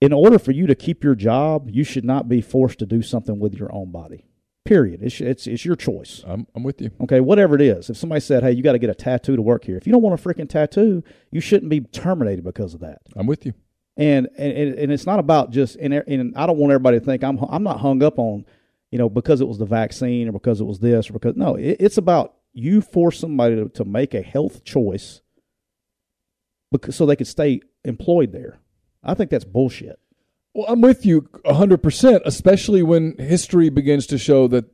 In 0.00 0.12
order 0.12 0.38
for 0.38 0.52
you 0.52 0.66
to 0.66 0.74
keep 0.74 1.02
your 1.02 1.14
job, 1.14 1.70
you 1.70 1.82
should 1.84 2.04
not 2.04 2.28
be 2.28 2.40
forced 2.40 2.78
to 2.80 2.86
do 2.86 3.02
something 3.02 3.38
with 3.38 3.54
your 3.54 3.72
own 3.74 3.90
body. 3.90 4.26
Period. 4.64 5.02
It's 5.02 5.20
it's, 5.20 5.46
it's 5.46 5.64
your 5.64 5.74
choice. 5.74 6.22
I'm, 6.24 6.46
I'm 6.54 6.62
with 6.62 6.80
you. 6.80 6.90
Okay, 7.02 7.20
whatever 7.20 7.56
it 7.56 7.60
is. 7.60 7.90
If 7.90 7.96
somebody 7.96 8.20
said, 8.20 8.44
"Hey, 8.44 8.52
you 8.52 8.62
got 8.62 8.72
to 8.72 8.78
get 8.78 8.90
a 8.90 8.94
tattoo 8.94 9.34
to 9.34 9.42
work 9.42 9.64
here," 9.64 9.76
if 9.76 9.86
you 9.86 9.92
don't 9.92 10.02
want 10.02 10.18
a 10.18 10.22
freaking 10.22 10.48
tattoo, 10.48 11.02
you 11.32 11.40
shouldn't 11.40 11.68
be 11.68 11.80
terminated 11.80 12.44
because 12.44 12.72
of 12.72 12.80
that. 12.80 13.02
I'm 13.16 13.26
with 13.26 13.44
you. 13.44 13.54
And 13.96 14.28
and 14.38 14.52
and 14.74 14.92
it's 14.92 15.04
not 15.04 15.18
about 15.18 15.50
just 15.50 15.76
and 15.76 15.92
and 15.92 16.36
I 16.36 16.46
don't 16.46 16.58
want 16.58 16.72
everybody 16.72 17.00
to 17.00 17.04
think 17.04 17.24
I'm 17.24 17.38
I'm 17.50 17.64
not 17.64 17.80
hung 17.80 18.04
up 18.04 18.20
on, 18.20 18.46
you 18.92 18.98
know, 18.98 19.08
because 19.08 19.40
it 19.40 19.48
was 19.48 19.58
the 19.58 19.66
vaccine 19.66 20.28
or 20.28 20.32
because 20.32 20.60
it 20.60 20.64
was 20.64 20.78
this 20.78 21.10
or 21.10 21.14
because 21.14 21.34
no, 21.34 21.56
it, 21.56 21.78
it's 21.80 21.98
about 21.98 22.36
you 22.52 22.80
force 22.82 23.18
somebody 23.18 23.56
to, 23.56 23.68
to 23.70 23.84
make 23.84 24.14
a 24.14 24.22
health 24.22 24.62
choice 24.64 25.22
because 26.70 26.94
so 26.94 27.04
they 27.04 27.16
could 27.16 27.26
stay 27.26 27.60
employed 27.84 28.32
there. 28.32 28.60
I 29.02 29.14
think 29.14 29.30
that's 29.30 29.44
bullshit. 29.44 29.98
Well, 30.54 30.66
I'm 30.68 30.80
with 30.82 31.06
you 31.06 31.22
100%, 31.46 32.20
especially 32.24 32.82
when 32.82 33.16
history 33.18 33.70
begins 33.70 34.06
to 34.08 34.18
show 34.18 34.48
that 34.48 34.66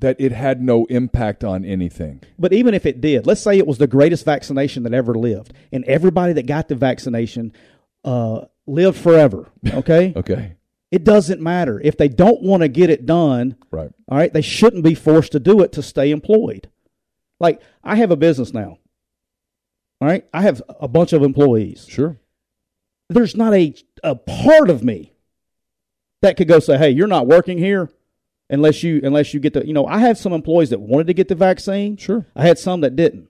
that 0.00 0.14
it 0.20 0.30
had 0.30 0.62
no 0.62 0.84
impact 0.84 1.42
on 1.42 1.64
anything. 1.64 2.22
But 2.38 2.52
even 2.52 2.72
if 2.72 2.86
it 2.86 3.00
did, 3.00 3.26
let's 3.26 3.40
say 3.40 3.58
it 3.58 3.66
was 3.66 3.78
the 3.78 3.88
greatest 3.88 4.24
vaccination 4.24 4.84
that 4.84 4.94
ever 4.94 5.12
lived, 5.16 5.52
and 5.72 5.84
everybody 5.86 6.32
that 6.34 6.46
got 6.46 6.68
the 6.68 6.76
vaccination 6.76 7.52
uh, 8.04 8.42
lived 8.66 8.96
forever. 8.96 9.48
Okay, 9.74 10.12
Okay. 10.14 10.52
it 10.92 11.02
doesn't 11.02 11.40
matter 11.42 11.80
if 11.82 11.96
they 11.96 12.06
don't 12.08 12.40
want 12.42 12.62
to 12.62 12.68
get 12.68 12.90
it 12.90 13.06
done. 13.06 13.56
Right. 13.72 13.90
All 14.08 14.16
right, 14.16 14.32
they 14.32 14.40
shouldn't 14.40 14.84
be 14.84 14.94
forced 14.94 15.32
to 15.32 15.40
do 15.40 15.60
it 15.62 15.72
to 15.72 15.82
stay 15.82 16.12
employed. 16.12 16.70
Like 17.40 17.60
I 17.82 17.96
have 17.96 18.12
a 18.12 18.16
business 18.16 18.54
now. 18.54 18.78
All 20.00 20.06
right, 20.08 20.24
I 20.32 20.42
have 20.42 20.62
a 20.80 20.86
bunch 20.86 21.12
of 21.12 21.22
employees. 21.24 21.86
Sure. 21.88 22.18
There's 23.08 23.36
not 23.36 23.54
a 23.54 23.74
a 24.02 24.14
part 24.14 24.70
of 24.70 24.82
me 24.84 25.12
that 26.22 26.36
could 26.36 26.48
go 26.48 26.58
say, 26.58 26.78
"Hey, 26.78 26.90
you're 26.90 27.06
not 27.06 27.26
working 27.26 27.58
here 27.58 27.90
unless 28.50 28.82
you 28.82 29.00
unless 29.02 29.32
you 29.32 29.40
get 29.40 29.54
the." 29.54 29.66
You 29.66 29.72
know, 29.72 29.86
I 29.86 29.98
had 29.98 30.18
some 30.18 30.32
employees 30.32 30.70
that 30.70 30.80
wanted 30.80 31.06
to 31.06 31.14
get 31.14 31.28
the 31.28 31.34
vaccine. 31.34 31.96
Sure. 31.96 32.26
I 32.36 32.46
had 32.46 32.58
some 32.58 32.80
that 32.82 32.96
didn't. 32.96 33.28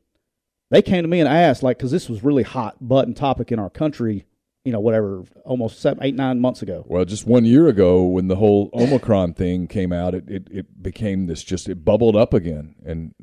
They 0.70 0.82
came 0.82 1.02
to 1.02 1.08
me 1.08 1.20
and 1.20 1.28
asked, 1.28 1.62
like, 1.62 1.78
because 1.78 1.90
this 1.90 2.10
was 2.10 2.22
really 2.22 2.42
hot 2.42 2.76
button 2.86 3.14
topic 3.14 3.50
in 3.50 3.58
our 3.58 3.70
country. 3.70 4.26
You 4.64 4.72
know, 4.72 4.80
whatever, 4.80 5.24
almost 5.46 5.80
seven, 5.80 6.02
eight, 6.02 6.14
nine 6.14 6.40
months 6.40 6.60
ago. 6.60 6.84
Well, 6.86 7.06
just 7.06 7.26
one 7.26 7.46
year 7.46 7.68
ago, 7.68 8.04
when 8.04 8.28
the 8.28 8.36
whole 8.36 8.68
Omicron 8.74 9.32
thing 9.32 9.66
came 9.66 9.94
out, 9.94 10.14
it, 10.14 10.28
it, 10.28 10.48
it 10.50 10.82
became 10.82 11.26
this 11.26 11.42
just, 11.42 11.70
it 11.70 11.86
bubbled 11.86 12.16
up 12.16 12.34
again. 12.34 12.74
And 12.84 13.14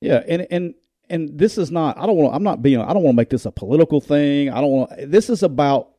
Yeah, 0.00 0.22
and 0.26 0.46
and 0.50 0.74
and 1.10 1.38
this 1.38 1.58
is 1.58 1.70
not. 1.70 1.98
I 1.98 2.06
don't 2.06 2.16
want. 2.16 2.34
I'm 2.34 2.42
not 2.42 2.62
being. 2.62 2.80
I 2.80 2.92
don't 2.92 3.02
want 3.02 3.14
to 3.14 3.16
make 3.16 3.30
this 3.30 3.46
a 3.46 3.50
political 3.50 4.00
thing. 4.00 4.50
I 4.50 4.60
don't 4.60 4.70
want. 4.70 4.92
This 5.10 5.30
is 5.30 5.42
about 5.42 5.90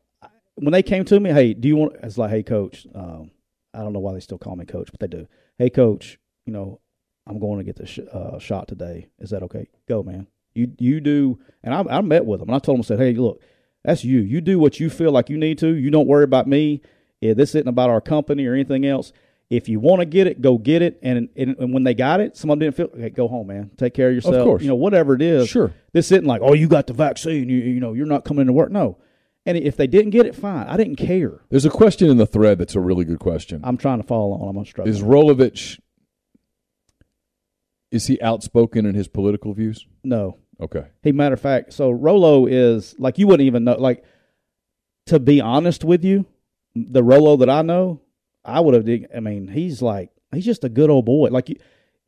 when 0.56 0.72
they 0.72 0.84
came 0.84 1.06
to 1.06 1.20
me. 1.20 1.32
Hey, 1.32 1.54
do 1.54 1.68
you 1.68 1.76
want? 1.76 1.96
It's 2.04 2.18
like, 2.18 2.32
hey, 2.32 2.44
coach. 2.44 2.88
Um, 2.94 3.32
I 3.74 3.80
don't 3.80 3.94
know 3.94 4.00
why 4.00 4.14
they 4.14 4.20
still 4.20 4.38
call 4.38 4.56
me 4.56 4.66
coach, 4.66 4.90
but 4.92 5.00
they 5.00 5.08
do. 5.08 5.28
Hey, 5.58 5.70
coach. 5.70 6.20
You 6.46 6.54
know, 6.54 6.80
I'm 7.28 7.40
going 7.40 7.60
to 7.60 7.64
get 7.64 7.76
this 7.76 7.90
sh- 7.90 8.00
uh, 8.12 8.40
shot 8.40 8.68
today. 8.68 9.10
Is 9.20 9.30
that 9.30 9.44
okay? 9.44 9.68
Go, 9.88 10.04
man. 10.04 10.28
You 10.54 10.72
you 10.80 11.00
do. 11.00 11.40
And 11.64 11.74
I, 11.74 11.98
I 11.98 12.02
met 12.02 12.26
with 12.26 12.40
them 12.40 12.50
and 12.50 12.56
I 12.56 12.60
told 12.60 12.78
them. 12.78 12.82
I 12.82 12.88
said, 12.88 13.00
hey, 13.00 13.14
look, 13.14 13.42
that's 13.84 14.04
you. 14.04 14.20
You 14.20 14.42
do 14.42 14.60
what 14.60 14.80
you 14.80 14.90
feel 14.90 15.12
like 15.12 15.30
you 15.30 15.38
need 15.38 15.58
to. 15.60 15.74
You 15.74 15.92
don't 15.92 16.08
worry 16.08 16.24
about 16.24 16.48
me. 16.48 16.82
Yeah, 17.22 17.34
this 17.34 17.50
isn't 17.50 17.68
about 17.68 17.90
our 17.90 18.02
company 18.02 18.46
or 18.46 18.54
anything 18.54 18.86
else. 18.86 19.12
If 19.50 19.68
you 19.68 19.80
want 19.80 20.02
to 20.02 20.06
get 20.06 20.28
it, 20.28 20.42
go 20.42 20.60
get 20.60 20.84
it. 20.84 21.00
And, 21.02 21.30
and 21.36 21.56
and 21.58 21.74
when 21.74 21.84
they 21.84 21.96
got 21.96 22.22
it, 22.22 22.38
someone 22.38 22.60
didn't 22.60 22.76
feel. 22.76 22.86
Okay, 22.94 23.10
go 23.10 23.28
home, 23.28 23.48
man. 23.48 23.72
Take 23.78 23.96
care 23.96 24.10
of 24.10 24.16
yourself. 24.16 24.36
Of 24.36 24.44
course. 24.44 24.62
You 24.62 24.68
know, 24.68 24.76
whatever 24.76 25.16
it 25.16 25.24
is. 25.24 25.50
Sure. 25.50 25.74
This 25.92 26.12
isn't 26.12 26.26
like, 26.26 26.42
oh, 26.44 26.54
you 26.54 26.68
got 26.68 26.86
the 26.86 26.94
vaccine. 26.94 27.50
You 27.50 27.58
you 27.58 27.80
know, 27.80 27.94
you're 27.94 28.06
not 28.06 28.26
coming 28.26 28.46
to 28.46 28.54
work. 28.54 28.72
No. 28.72 29.00
And 29.46 29.58
if 29.58 29.76
they 29.76 29.88
didn't 29.88 30.12
get 30.12 30.28
it, 30.28 30.36
fine. 30.36 30.68
I 30.68 30.78
didn't 30.78 30.98
care. 30.98 31.40
there's 31.50 31.66
a 31.66 31.72
question 31.72 32.10
in 32.12 32.18
the 32.18 32.28
thread 32.28 32.60
that's 32.60 32.76
a 32.76 32.80
really 32.80 33.06
good 33.06 33.20
question. 33.20 33.62
I'm 33.64 33.78
trying 33.78 34.00
to 34.00 34.06
follow 34.06 34.34
on. 34.34 34.50
I'm 34.50 34.54
gonna 34.56 34.66
struggle. 34.68 34.94
Is 34.94 35.02
Rolovich, 35.02 35.80
is 37.90 38.06
he 38.06 38.22
outspoken 38.22 38.86
in 38.86 38.94
his 38.96 39.08
political 39.08 39.54
views? 39.54 39.88
no. 40.04 40.38
Okay. 40.62 40.84
He 41.04 41.14
matter 41.14 41.36
of 41.36 41.40
fact, 41.40 41.72
so 41.72 41.90
Rolo 41.90 42.46
is 42.46 42.94
like 43.00 43.18
you 43.18 43.28
wouldn't 43.28 43.48
even 43.48 43.64
know. 43.64 43.76
Like 43.76 44.04
to 45.06 45.18
be 45.18 45.40
honest 45.40 45.86
with 45.86 46.04
you, 46.04 46.26
the 46.76 47.02
Rolo 47.02 47.38
that 47.38 47.50
I 47.50 47.62
know, 47.62 48.02
I 48.44 48.60
would 48.60 48.74
have. 48.74 49.08
I 49.16 49.20
mean, 49.20 49.48
he's 49.48 49.82
like 49.82 50.12
he's 50.34 50.46
just 50.46 50.64
a 50.64 50.70
good 50.70 50.90
old 50.90 51.06
boy. 51.06 51.30
Like 51.30 51.50
you, 51.50 51.56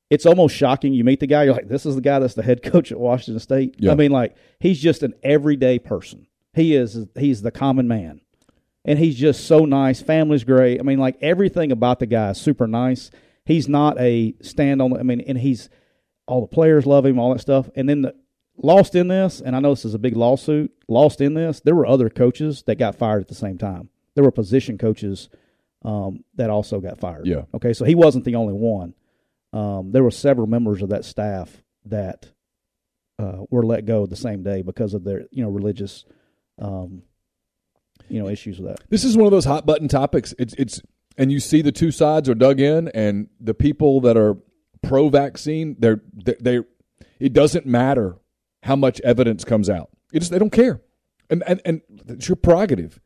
it's 0.09 0.25
almost 0.25 0.55
shocking. 0.55 0.93
You 0.93 1.03
meet 1.03 1.19
the 1.19 1.27
guy, 1.27 1.43
you're 1.43 1.53
like, 1.53 1.69
this 1.69 1.85
is 1.85 1.95
the 1.95 2.01
guy 2.01 2.19
that's 2.19 2.33
the 2.33 2.43
head 2.43 2.61
coach 2.63 2.91
at 2.91 2.99
Washington 2.99 3.39
State. 3.39 3.75
Yeah. 3.79 3.91
I 3.91 3.95
mean, 3.95 4.11
like 4.11 4.35
he's 4.59 4.79
just 4.79 5.03
an 5.03 5.13
everyday 5.23 5.79
person. 5.79 6.27
He 6.53 6.75
is. 6.75 7.07
He's 7.17 7.41
the 7.41 7.51
common 7.51 7.87
man, 7.87 8.21
and 8.83 8.99
he's 8.99 9.15
just 9.15 9.45
so 9.47 9.65
nice. 9.65 10.01
Family's 10.01 10.43
great. 10.43 10.79
I 10.79 10.83
mean, 10.83 10.99
like 10.99 11.17
everything 11.21 11.71
about 11.71 11.99
the 11.99 12.05
guy 12.05 12.31
is 12.31 12.41
super 12.41 12.67
nice. 12.67 13.09
He's 13.45 13.69
not 13.69 13.99
a 13.99 14.35
stand 14.41 14.81
on. 14.81 14.97
I 14.97 15.03
mean, 15.03 15.21
and 15.21 15.37
he's 15.37 15.69
all 16.27 16.41
the 16.41 16.47
players 16.47 16.85
love 16.85 17.05
him, 17.05 17.19
all 17.19 17.33
that 17.33 17.39
stuff. 17.39 17.69
And 17.75 17.87
then 17.87 18.01
the 18.01 18.15
lost 18.57 18.95
in 18.95 19.07
this, 19.07 19.41
and 19.41 19.55
I 19.55 19.59
know 19.59 19.71
this 19.71 19.85
is 19.85 19.93
a 19.93 19.99
big 19.99 20.15
lawsuit. 20.15 20.71
Lost 20.87 21.21
in 21.21 21.33
this, 21.33 21.61
there 21.61 21.75
were 21.75 21.85
other 21.85 22.09
coaches 22.09 22.63
that 22.67 22.77
got 22.77 22.95
fired 22.95 23.21
at 23.21 23.27
the 23.27 23.35
same 23.35 23.57
time. 23.57 23.89
There 24.15 24.23
were 24.23 24.31
position 24.31 24.77
coaches 24.77 25.29
um, 25.83 26.23
that 26.35 26.49
also 26.49 26.79
got 26.79 26.99
fired. 26.99 27.25
Yeah. 27.25 27.43
Okay, 27.53 27.73
so 27.73 27.85
he 27.85 27.95
wasn't 27.95 28.25
the 28.25 28.35
only 28.35 28.53
one. 28.53 28.93
Um, 29.53 29.91
there 29.91 30.03
were 30.03 30.11
several 30.11 30.47
members 30.47 30.81
of 30.81 30.89
that 30.89 31.05
staff 31.05 31.63
that 31.85 32.31
uh, 33.19 33.43
were 33.49 33.65
let 33.65 33.85
go 33.85 34.05
the 34.05 34.15
same 34.15 34.43
day 34.43 34.61
because 34.61 34.93
of 34.93 35.03
their 35.03 35.25
you 35.31 35.43
know 35.43 35.49
religious 35.49 36.05
um, 36.59 37.03
you 38.09 38.21
know 38.21 38.29
issues 38.29 38.59
with 38.59 38.69
that. 38.69 38.83
This 38.89 39.03
is 39.03 39.17
one 39.17 39.25
of 39.25 39.31
those 39.31 39.45
hot 39.45 39.65
button 39.65 39.87
topics. 39.87 40.33
It's 40.37 40.53
it's 40.55 40.81
and 41.17 41.31
you 41.31 41.39
see 41.39 41.61
the 41.61 41.71
two 41.71 41.91
sides 41.91 42.29
are 42.29 42.35
dug 42.35 42.59
in, 42.59 42.87
and 42.89 43.29
the 43.39 43.53
people 43.53 44.01
that 44.01 44.17
are 44.17 44.37
pro 44.81 45.09
vaccine, 45.09 45.75
they're 45.79 46.01
they, 46.13 46.35
they 46.39 46.59
it 47.19 47.33
doesn't 47.33 47.65
matter 47.65 48.17
how 48.63 48.75
much 48.75 48.99
evidence 49.01 49.43
comes 49.43 49.69
out. 49.69 49.89
It 50.13 50.19
just 50.19 50.31
they 50.31 50.39
don't 50.39 50.51
care, 50.51 50.81
and 51.29 51.43
and 51.45 51.61
and 51.65 51.81
it's 52.07 52.27
your 52.27 52.35
prerogative. 52.35 52.99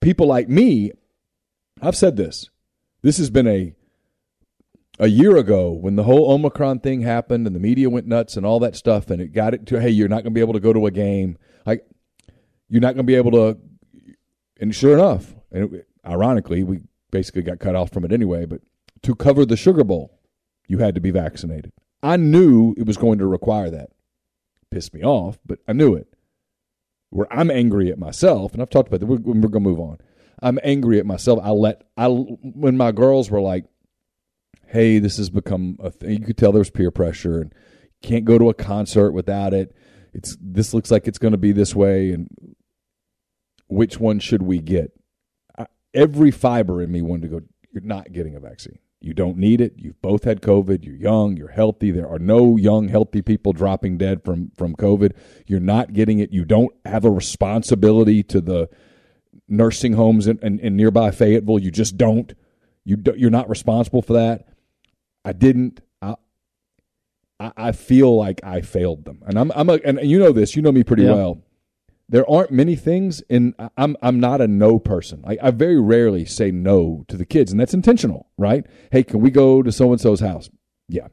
People 0.00 0.26
like 0.26 0.48
me, 0.48 0.92
I've 1.84 1.96
said 1.96 2.16
this. 2.16 2.48
This 3.02 3.18
has 3.18 3.30
been 3.30 3.46
a 3.46 3.74
a 4.98 5.08
year 5.08 5.36
ago 5.36 5.72
when 5.72 5.96
the 5.96 6.04
whole 6.04 6.30
Omicron 6.30 6.78
thing 6.78 7.02
happened 7.02 7.46
and 7.48 7.54
the 7.54 7.60
media 7.60 7.90
went 7.90 8.06
nuts 8.06 8.36
and 8.36 8.46
all 8.46 8.60
that 8.60 8.76
stuff, 8.76 9.10
and 9.10 9.20
it 9.20 9.32
got 9.32 9.52
it 9.52 9.66
to 9.66 9.80
hey, 9.80 9.90
you're 9.90 10.08
not 10.08 10.22
going 10.22 10.32
to 10.32 10.38
be 10.38 10.40
able 10.40 10.52
to 10.52 10.60
go 10.60 10.72
to 10.72 10.86
a 10.86 10.90
game. 10.90 11.36
Like 11.66 11.86
you're 12.68 12.80
not 12.80 12.94
going 12.94 13.04
to 13.06 13.10
be 13.10 13.16
able 13.16 13.32
to 13.32 13.58
and 14.60 14.74
sure 14.74 14.94
enough, 14.94 15.34
and 15.50 15.74
it, 15.74 15.88
ironically, 16.06 16.62
we 16.62 16.80
basically 17.10 17.42
got 17.42 17.58
cut 17.58 17.74
off 17.74 17.90
from 17.90 18.04
it 18.04 18.12
anyway. 18.12 18.46
But 18.46 18.60
to 19.02 19.14
cover 19.14 19.44
the 19.44 19.56
Sugar 19.56 19.84
Bowl, 19.84 20.18
you 20.68 20.78
had 20.78 20.94
to 20.94 21.00
be 21.00 21.10
vaccinated. 21.10 21.72
I 22.02 22.16
knew 22.16 22.74
it 22.76 22.86
was 22.86 22.96
going 22.96 23.18
to 23.18 23.26
require 23.26 23.70
that. 23.70 23.90
Pissed 24.70 24.94
me 24.94 25.02
off, 25.02 25.38
but 25.44 25.58
I 25.68 25.72
knew 25.72 25.94
it. 25.94 26.08
Where 27.10 27.32
I'm 27.32 27.50
angry 27.50 27.90
at 27.90 27.98
myself, 27.98 28.52
and 28.52 28.62
I've 28.62 28.70
talked 28.70 28.88
about 28.88 29.00
that. 29.00 29.06
We're, 29.06 29.18
we're 29.18 29.48
going 29.48 29.52
to 29.52 29.60
move 29.60 29.80
on. 29.80 29.98
I'm 30.44 30.58
angry 30.62 30.98
at 30.98 31.06
myself. 31.06 31.40
I 31.42 31.50
let 31.50 31.82
I 31.96 32.06
when 32.06 32.76
my 32.76 32.92
girls 32.92 33.30
were 33.30 33.40
like, 33.40 33.64
"Hey, 34.66 34.98
this 34.98 35.16
has 35.16 35.30
become 35.30 35.78
a 35.80 35.90
thing." 35.90 36.20
You 36.20 36.26
could 36.26 36.36
tell 36.36 36.52
there's 36.52 36.70
peer 36.70 36.90
pressure, 36.90 37.40
and 37.40 37.52
can't 38.02 38.26
go 38.26 38.36
to 38.36 38.50
a 38.50 38.54
concert 38.54 39.12
without 39.12 39.54
it. 39.54 39.74
It's 40.12 40.36
this 40.38 40.74
looks 40.74 40.90
like 40.90 41.08
it's 41.08 41.18
going 41.18 41.32
to 41.32 41.38
be 41.38 41.52
this 41.52 41.74
way, 41.74 42.10
and 42.10 42.28
which 43.68 43.98
one 43.98 44.18
should 44.18 44.42
we 44.42 44.60
get? 44.60 44.92
I, 45.58 45.66
every 45.94 46.30
fiber 46.30 46.82
in 46.82 46.92
me 46.92 47.00
wanted 47.00 47.22
to 47.22 47.40
go. 47.40 47.46
You're 47.72 47.82
not 47.82 48.12
getting 48.12 48.36
a 48.36 48.40
vaccine. 48.40 48.78
You 49.00 49.14
don't 49.14 49.38
need 49.38 49.62
it. 49.62 49.74
You've 49.78 50.00
both 50.00 50.24
had 50.24 50.42
COVID. 50.42 50.84
You're 50.84 50.94
young. 50.94 51.36
You're 51.36 51.48
healthy. 51.48 51.90
There 51.90 52.08
are 52.08 52.18
no 52.18 52.56
young, 52.56 52.88
healthy 52.88 53.22
people 53.22 53.54
dropping 53.54 53.96
dead 53.96 54.22
from 54.24 54.50
from 54.56 54.76
COVID. 54.76 55.12
You're 55.46 55.58
not 55.60 55.94
getting 55.94 56.18
it. 56.18 56.32
You 56.32 56.44
don't 56.44 56.72
have 56.84 57.06
a 57.06 57.10
responsibility 57.10 58.22
to 58.24 58.42
the 58.42 58.68
nursing 59.56 59.94
homes 59.94 60.26
in, 60.26 60.38
in, 60.40 60.58
in 60.60 60.76
nearby 60.76 61.10
Fayetteville. 61.10 61.58
You 61.58 61.70
just 61.70 61.96
don't. 61.96 62.32
You 62.84 62.96
do, 62.96 63.14
you're 63.16 63.30
not 63.30 63.48
responsible 63.48 64.02
for 64.02 64.14
that. 64.14 64.48
I 65.24 65.32
didn't. 65.32 65.80
I, 66.02 66.16
I 67.40 67.72
feel 67.72 68.16
like 68.16 68.40
I 68.44 68.60
failed 68.60 69.04
them, 69.04 69.22
and 69.26 69.38
I'm 69.38 69.50
I'm 69.52 69.68
a, 69.68 69.80
and 69.84 69.98
you 70.02 70.18
know 70.18 70.32
this. 70.32 70.54
You 70.54 70.62
know 70.62 70.72
me 70.72 70.84
pretty 70.84 71.04
yeah. 71.04 71.14
well 71.14 71.42
there 72.08 72.28
aren't 72.30 72.50
many 72.50 72.76
things 72.76 73.22
and 73.30 73.54
I'm 73.76 73.96
I'm 74.02 74.20
not 74.20 74.40
a 74.40 74.48
no 74.48 74.78
person. 74.78 75.24
I, 75.26 75.38
I 75.42 75.50
very 75.50 75.80
rarely 75.80 76.24
say 76.24 76.50
no 76.50 77.04
to 77.08 77.16
the 77.16 77.24
kids, 77.24 77.50
and 77.50 77.60
that's 77.60 77.74
intentional, 77.74 78.28
right? 78.36 78.66
Hey, 78.92 79.02
can 79.02 79.20
we 79.20 79.30
go 79.30 79.62
to 79.62 79.72
so 79.72 79.90
and 79.90 80.00
so's 80.00 80.20
house? 80.20 80.50
Yeah. 80.88 81.08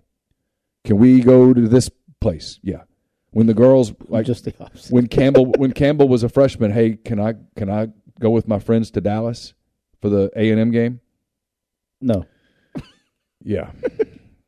Can 0.84 0.98
we 0.98 1.22
go 1.22 1.54
to 1.54 1.68
this 1.68 1.90
place? 2.20 2.60
Yeah. 2.62 2.84
When 3.32 3.48
the 3.48 3.54
girls 3.54 3.94
like 4.10 4.26
just 4.26 4.44
the 4.44 4.54
opposite. 4.60 4.92
when 4.92 5.08
Campbell 5.08 5.46
when 5.58 5.72
Campbell 5.72 6.10
was 6.10 6.24
a 6.24 6.30
freshman, 6.30 6.72
hey, 6.72 6.98
can 6.98 7.20
I 7.20 7.36
can 7.56 7.70
I 7.70 7.88
go 8.20 8.30
with 8.30 8.48
my 8.48 8.60
friends 8.60 8.92
to 8.92 9.02
Dallas 9.02 9.54
for 10.02 10.10
the 10.10 10.32
A 10.36 10.50
and 10.52 10.60
M 10.60 10.72
game? 10.72 11.00
No. 12.00 12.26
Yeah. 13.44 13.72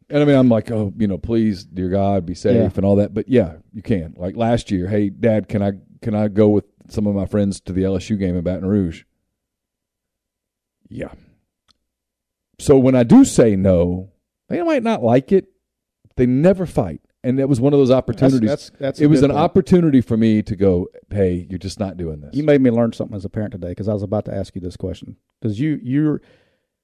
And 0.09 0.21
I 0.21 0.25
mean, 0.25 0.35
I'm 0.35 0.49
like, 0.49 0.69
oh, 0.69 0.93
you 0.97 1.07
know, 1.07 1.17
please, 1.17 1.63
dear 1.65 1.89
God, 1.89 2.25
be 2.25 2.35
safe 2.35 2.55
Yeah. 2.55 2.69
and 2.75 2.85
all 2.85 2.97
that. 2.97 3.13
But 3.13 3.27
yeah, 3.27 3.53
you 3.71 3.81
can. 3.81 4.13
Like 4.17 4.35
last 4.35 4.69
year, 4.69 4.87
hey, 4.87 5.09
Dad, 5.09 5.47
can 5.47 5.63
I 5.63 5.71
can 6.01 6.13
I 6.13 6.27
go 6.27 6.49
with 6.49 6.65
some 6.89 7.07
of 7.07 7.15
my 7.15 7.25
friends 7.25 7.59
to 7.61 7.73
the 7.73 7.81
LSU 7.83 8.19
game 8.19 8.35
in 8.37 8.43
Baton 8.43 8.67
Rouge? 8.67 9.03
Yeah. 10.89 11.13
So 12.59 12.77
when 12.77 12.93
I 12.95 13.03
do 13.03 13.25
say 13.25 13.55
no, 13.55 14.11
they 14.49 14.61
might 14.61 14.83
not 14.83 15.01
like 15.01 15.31
it. 15.31 15.47
They 16.15 16.27
never 16.27 16.67
fight, 16.67 17.01
and 17.23 17.39
it 17.39 17.47
was 17.47 17.59
one 17.61 17.73
of 17.73 17.79
those 17.79 17.91
opportunities. 17.91 18.49
That's, 18.49 18.71
that's 18.79 18.99
it 18.99 19.07
was 19.07 19.21
an 19.21 19.29
point. 19.31 19.39
opportunity 19.39 20.01
for 20.01 20.17
me 20.17 20.41
to 20.43 20.55
go, 20.55 20.87
hey, 21.09 21.47
you're 21.49 21.59
just 21.59 21.79
not 21.79 21.95
doing 21.97 22.19
this. 22.21 22.35
You 22.35 22.43
made 22.43 22.61
me 22.61 22.69
learn 22.71 22.91
something 22.93 23.15
as 23.15 23.25
a 23.25 23.29
parent 23.29 23.51
today 23.53 23.69
because 23.69 23.87
I 23.87 23.93
was 23.93 24.03
about 24.03 24.25
to 24.25 24.33
ask 24.35 24.55
you 24.55 24.61
this 24.61 24.75
question 24.77 25.15
because 25.41 25.59
you 25.59 25.79
you're 25.83 26.21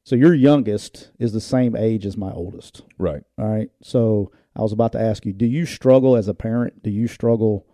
so 0.04 0.16
your 0.16 0.34
youngest 0.34 1.12
is 1.20 1.34
the 1.34 1.42
same 1.42 1.76
age 1.76 2.06
as 2.06 2.16
my 2.18 2.32
oldest. 2.32 2.84
right. 2.98 3.22
All 3.38 3.48
right. 3.50 3.70
So 3.84 4.32
I 4.56 4.62
was 4.62 4.72
about 4.72 4.94
to 4.94 5.00
ask 5.02 5.26
you, 5.26 5.34
do 5.34 5.46
you 5.46 5.66
struggle 5.66 6.16
as 6.16 6.28
a 6.28 6.34
parent? 6.34 6.82
Do 6.84 6.90
you 6.90 7.08
struggle 7.08 7.68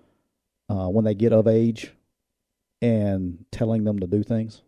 uh, 0.70 0.88
when 0.88 1.06
they 1.06 1.14
get 1.16 1.32
of 1.34 1.48
age 1.48 1.94
and 2.82 3.46
telling 3.52 3.84
them 3.84 4.00
to 4.00 4.08
do 4.08 4.24
things 4.24 4.62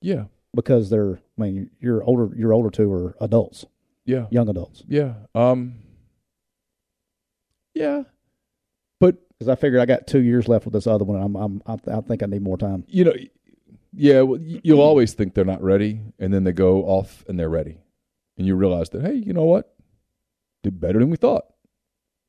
Yeah. 0.00 0.24
because 0.54 0.90
they're? 0.90 1.20
I 1.38 1.42
mean, 1.42 1.70
your 1.80 2.02
older 2.04 2.34
your 2.36 2.52
older 2.52 2.70
two 2.70 2.92
are 2.92 3.14
adults, 3.20 3.66
Yeah. 4.04 4.26
young 4.30 4.48
adults. 4.48 4.82
Yeah. 4.88 5.14
Um. 5.34 5.74
Yeah. 7.74 8.02
But 9.00 9.16
Because 9.30 9.48
I 9.48 9.54
figured 9.54 9.80
I 9.80 9.86
got 9.86 10.06
two 10.06 10.20
years 10.20 10.48
left 10.48 10.64
with 10.64 10.74
this 10.74 10.86
other 10.86 11.04
one. 11.04 11.20
I'm, 11.20 11.36
I'm 11.36 11.62
I, 11.66 11.98
I 11.98 12.00
think 12.00 12.22
I 12.22 12.26
need 12.26 12.42
more 12.42 12.58
time. 12.58 12.84
you 12.88 13.04
know, 13.04 13.14
yeah, 13.94 14.22
well, 14.22 14.40
you'll 14.40 14.80
always 14.80 15.12
think 15.12 15.34
they're 15.34 15.44
not 15.44 15.62
ready, 15.62 16.00
and 16.18 16.32
then 16.32 16.44
they 16.44 16.52
go 16.52 16.84
off 16.84 17.24
and 17.28 17.38
they're 17.38 17.50
ready, 17.50 17.78
and 18.38 18.46
you 18.46 18.54
realize 18.56 18.88
that 18.90 19.02
hey, 19.02 19.14
you 19.14 19.34
know 19.34 19.44
what, 19.44 19.74
did 20.62 20.80
better 20.80 20.98
than 20.98 21.10
we 21.10 21.16
thought, 21.16 21.44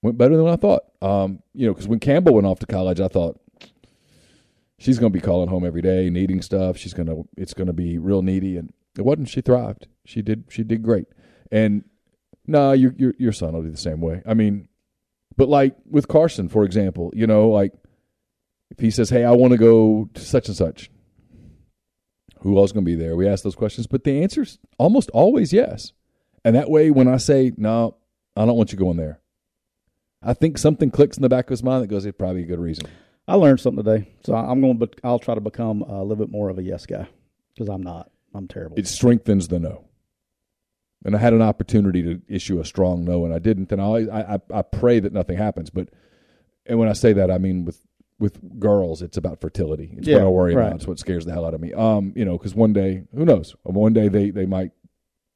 went 0.01 0.17
better 0.17 0.35
than 0.35 0.47
I 0.47 0.57
thought. 0.57 0.83
Um, 1.01 1.41
you 1.53 1.65
know, 1.67 1.73
because 1.73 1.87
when 1.87 1.99
Campbell 1.99 2.33
went 2.33 2.47
off 2.47 2.59
to 2.59 2.65
college, 2.65 2.99
I 2.99 3.07
thought 3.07 3.39
she's 4.77 4.99
going 4.99 5.13
to 5.13 5.17
be 5.17 5.23
calling 5.23 5.47
home 5.47 5.65
every 5.65 5.81
day, 5.81 6.09
needing 6.09 6.41
stuff. 6.41 6.75
She's 6.77 6.93
gonna, 6.93 7.23
it's 7.37 7.53
going 7.53 7.67
to 7.67 7.73
be 7.73 7.97
real 7.97 8.21
needy, 8.21 8.57
and 8.57 8.73
it 8.97 9.03
wasn't. 9.03 9.29
She 9.29 9.39
thrived. 9.39 9.87
She 10.05 10.21
did. 10.21 10.45
She 10.49 10.63
did 10.63 10.83
great. 10.83 11.05
And 11.49 11.85
no, 12.45 12.67
nah, 12.67 12.71
your 12.73 12.93
your 12.97 13.13
your 13.17 13.31
son 13.31 13.53
will 13.53 13.61
be 13.61 13.69
the 13.69 13.77
same 13.77 14.01
way. 14.01 14.21
I 14.25 14.33
mean, 14.33 14.67
but 15.37 15.49
like 15.49 15.75
with 15.89 16.07
Carson, 16.07 16.49
for 16.49 16.63
example, 16.63 17.11
you 17.15 17.27
know, 17.27 17.49
like 17.49 17.73
if 18.71 18.79
he 18.79 18.91
says, 18.91 19.09
"Hey, 19.09 19.23
I 19.23 19.31
want 19.31 19.51
to 19.51 19.57
go 19.57 20.09
to 20.13 20.21
such 20.21 20.47
and 20.47 20.57
such," 20.57 20.91
who 22.41 22.57
else 22.57 22.71
going 22.71 22.85
to 22.85 22.91
be 22.91 22.95
there? 22.95 23.15
We 23.15 23.27
ask 23.27 23.43
those 23.43 23.55
questions, 23.55 23.87
but 23.87 24.03
the 24.03 24.21
answer's 24.21 24.59
almost 24.77 25.09
always 25.11 25.53
yes. 25.53 25.93
And 26.45 26.55
that 26.55 26.69
way, 26.69 26.91
when 26.91 27.07
I 27.07 27.17
say 27.17 27.53
no, 27.55 27.95
I 28.35 28.45
don't 28.45 28.57
want 28.57 28.71
you 28.71 28.77
going 28.77 28.97
there, 28.97 29.21
I 30.21 30.33
think 30.33 30.57
something 30.57 30.91
clicks 30.91 31.17
in 31.17 31.23
the 31.23 31.29
back 31.29 31.45
of 31.45 31.51
his 31.51 31.63
mind 31.63 31.83
that 31.83 31.87
goes, 31.87 32.05
"It's 32.05 32.17
probably 32.17 32.43
a 32.43 32.47
good 32.47 32.59
reason." 32.59 32.85
I 33.27 33.35
learned 33.35 33.61
something 33.61 33.83
today, 33.83 34.09
so 34.23 34.35
I'm 34.35 34.59
going 34.59 34.79
to. 34.79 34.89
I'll 35.03 35.19
try 35.19 35.35
to 35.35 35.41
become 35.41 35.81
a 35.81 36.01
little 36.01 36.25
bit 36.25 36.31
more 36.31 36.49
of 36.49 36.57
a 36.57 36.63
yes 36.63 36.85
guy 36.85 37.07
because 37.53 37.69
I'm 37.69 37.81
not. 37.81 38.11
I'm 38.33 38.47
terrible. 38.47 38.77
It 38.77 38.87
strengthens 38.87 39.47
the 39.47 39.59
no. 39.59 39.85
And 41.05 41.15
I 41.15 41.19
had 41.19 41.33
an 41.33 41.41
opportunity 41.41 42.01
to 42.03 42.21
issue 42.27 42.59
a 42.59 42.65
strong 42.65 43.03
no, 43.03 43.25
and 43.25 43.33
I 43.33 43.39
didn't. 43.39 43.71
And 43.71 43.81
I 43.81 43.83
always, 43.83 44.07
I, 44.09 44.35
I, 44.35 44.59
I 44.59 44.61
pray 44.61 44.99
that 44.99 45.11
nothing 45.13 45.37
happens. 45.37 45.69
But 45.69 45.89
and 46.65 46.79
when 46.79 46.87
I 46.87 46.93
say 46.93 47.13
that, 47.13 47.29
I 47.29 47.37
mean 47.37 47.65
with 47.65 47.81
with 48.19 48.59
girls, 48.59 49.01
it's 49.01 49.17
about 49.17 49.41
fertility. 49.41 49.93
It's 49.97 50.07
Yeah, 50.07 50.17
what 50.17 50.23
I 50.23 50.29
worry 50.29 50.55
right. 50.55 50.67
about. 50.67 50.75
It's 50.77 50.87
what 50.87 50.99
scares 50.99 51.25
the 51.25 51.33
hell 51.33 51.45
out 51.45 51.53
of 51.53 51.59
me. 51.61 51.73
Um, 51.73 52.13
you 52.15 52.23
know, 52.23 52.37
because 52.37 52.55
one 52.55 52.71
day, 52.71 53.03
who 53.13 53.25
knows? 53.25 53.55
One 53.63 53.91
day 53.93 54.07
they 54.07 54.29
they 54.29 54.45
might 54.45 54.71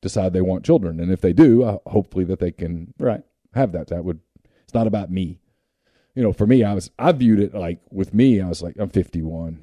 decide 0.01 0.31
they 0.31 0.41
want 0.41 0.63
children, 0.63 0.99
and 0.99 1.11
if 1.11 1.21
they 1.21 1.33
do, 1.33 1.63
uh, 1.63 1.79
hopefully 1.87 2.23
that 2.25 2.39
they 2.39 2.51
can 2.51 2.93
right. 2.99 3.23
have 3.53 3.71
that. 3.73 3.87
That 3.87 4.05
would. 4.05 4.19
It's 4.63 4.73
not 4.73 4.87
about 4.87 5.11
me. 5.11 5.39
You 6.15 6.23
know, 6.23 6.33
for 6.33 6.47
me, 6.47 6.63
I 6.63 6.73
was 6.73 6.91
I 6.97 7.11
viewed 7.11 7.39
it 7.39 7.53
like 7.53 7.79
with 7.91 8.13
me, 8.13 8.41
I 8.41 8.47
was 8.47 8.61
like, 8.61 8.75
I'm 8.79 8.89
51. 8.89 9.59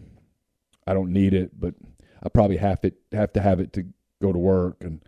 I 0.86 0.92
don't 0.92 1.12
need 1.12 1.32
it, 1.34 1.58
but 1.58 1.74
I 2.22 2.28
probably 2.28 2.58
have 2.58 2.80
to 2.82 2.92
have 3.12 3.32
to 3.32 3.40
have 3.40 3.58
it 3.60 3.72
to 3.74 3.86
go 4.20 4.32
to 4.32 4.38
work, 4.38 4.76
and 4.80 5.00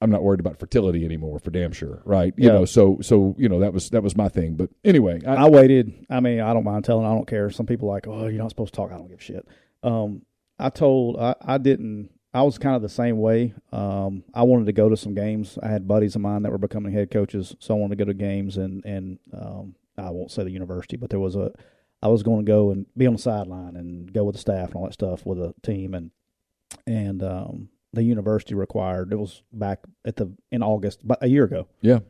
I'm 0.00 0.10
not 0.10 0.22
worried 0.22 0.38
about 0.40 0.58
fertility 0.60 1.04
anymore, 1.04 1.38
for 1.40 1.50
damn 1.50 1.72
sure, 1.72 2.02
right? 2.04 2.32
You 2.36 2.46
Yeah. 2.48 2.52
know, 2.54 2.64
so 2.64 2.98
so 3.00 3.34
you 3.38 3.48
know 3.48 3.58
that 3.60 3.72
was 3.72 3.90
that 3.90 4.02
was 4.02 4.16
my 4.16 4.28
thing. 4.28 4.54
But 4.54 4.70
anyway, 4.84 5.20
I, 5.26 5.34
I 5.46 5.48
waited. 5.48 6.06
I 6.08 6.20
mean, 6.20 6.40
I 6.40 6.52
don't 6.54 6.64
mind 6.64 6.84
telling. 6.84 7.04
I 7.06 7.14
don't 7.14 7.26
care. 7.26 7.50
Some 7.50 7.66
people 7.66 7.88
are 7.88 7.94
like, 7.94 8.06
oh, 8.06 8.26
you're 8.28 8.40
not 8.42 8.50
supposed 8.50 8.72
to 8.74 8.76
talk. 8.76 8.92
I 8.92 8.96
don't 8.96 9.08
give 9.08 9.18
a 9.18 9.22
shit. 9.22 9.46
Um, 9.82 10.22
I 10.58 10.70
told. 10.70 11.16
I, 11.18 11.34
I 11.40 11.58
didn't. 11.58 12.10
I 12.34 12.42
was 12.42 12.58
kind 12.58 12.76
of 12.76 12.82
the 12.82 12.88
same 12.88 13.18
way. 13.18 13.54
Um, 13.72 14.22
I 14.34 14.42
wanted 14.42 14.66
to 14.66 14.72
go 14.72 14.88
to 14.88 14.96
some 14.96 15.14
games. 15.14 15.58
I 15.62 15.68
had 15.68 15.88
buddies 15.88 16.14
of 16.14 16.20
mine 16.20 16.42
that 16.42 16.52
were 16.52 16.58
becoming 16.58 16.92
head 16.92 17.10
coaches, 17.10 17.56
so 17.58 17.74
I 17.74 17.78
wanted 17.78 17.98
to 17.98 18.04
go 18.04 18.08
to 18.12 18.14
games. 18.14 18.56
And 18.56 18.84
and 18.84 19.18
um, 19.32 19.74
I 19.96 20.10
won't 20.10 20.30
say 20.30 20.44
the 20.44 20.50
university, 20.50 20.96
but 20.96 21.10
there 21.10 21.18
was 21.20 21.34
a. 21.36 21.50
I 22.00 22.06
was 22.06 22.22
going 22.22 22.46
to 22.46 22.52
go 22.52 22.70
and 22.70 22.86
be 22.96 23.08
on 23.08 23.14
the 23.14 23.18
sideline 23.18 23.74
and 23.74 24.12
go 24.12 24.22
with 24.22 24.36
the 24.36 24.40
staff 24.40 24.68
and 24.68 24.76
all 24.76 24.84
that 24.84 24.92
stuff 24.92 25.26
with 25.26 25.38
a 25.40 25.52
team 25.62 25.94
and 25.94 26.12
and 26.86 27.22
um, 27.24 27.70
the 27.92 28.02
university 28.02 28.54
required. 28.54 29.12
It 29.12 29.16
was 29.16 29.42
back 29.52 29.80
at 30.04 30.16
the 30.16 30.32
in 30.50 30.62
August, 30.62 31.06
but 31.06 31.18
a 31.22 31.28
year 31.28 31.44
ago 31.44 31.68
yeah, 31.80 32.00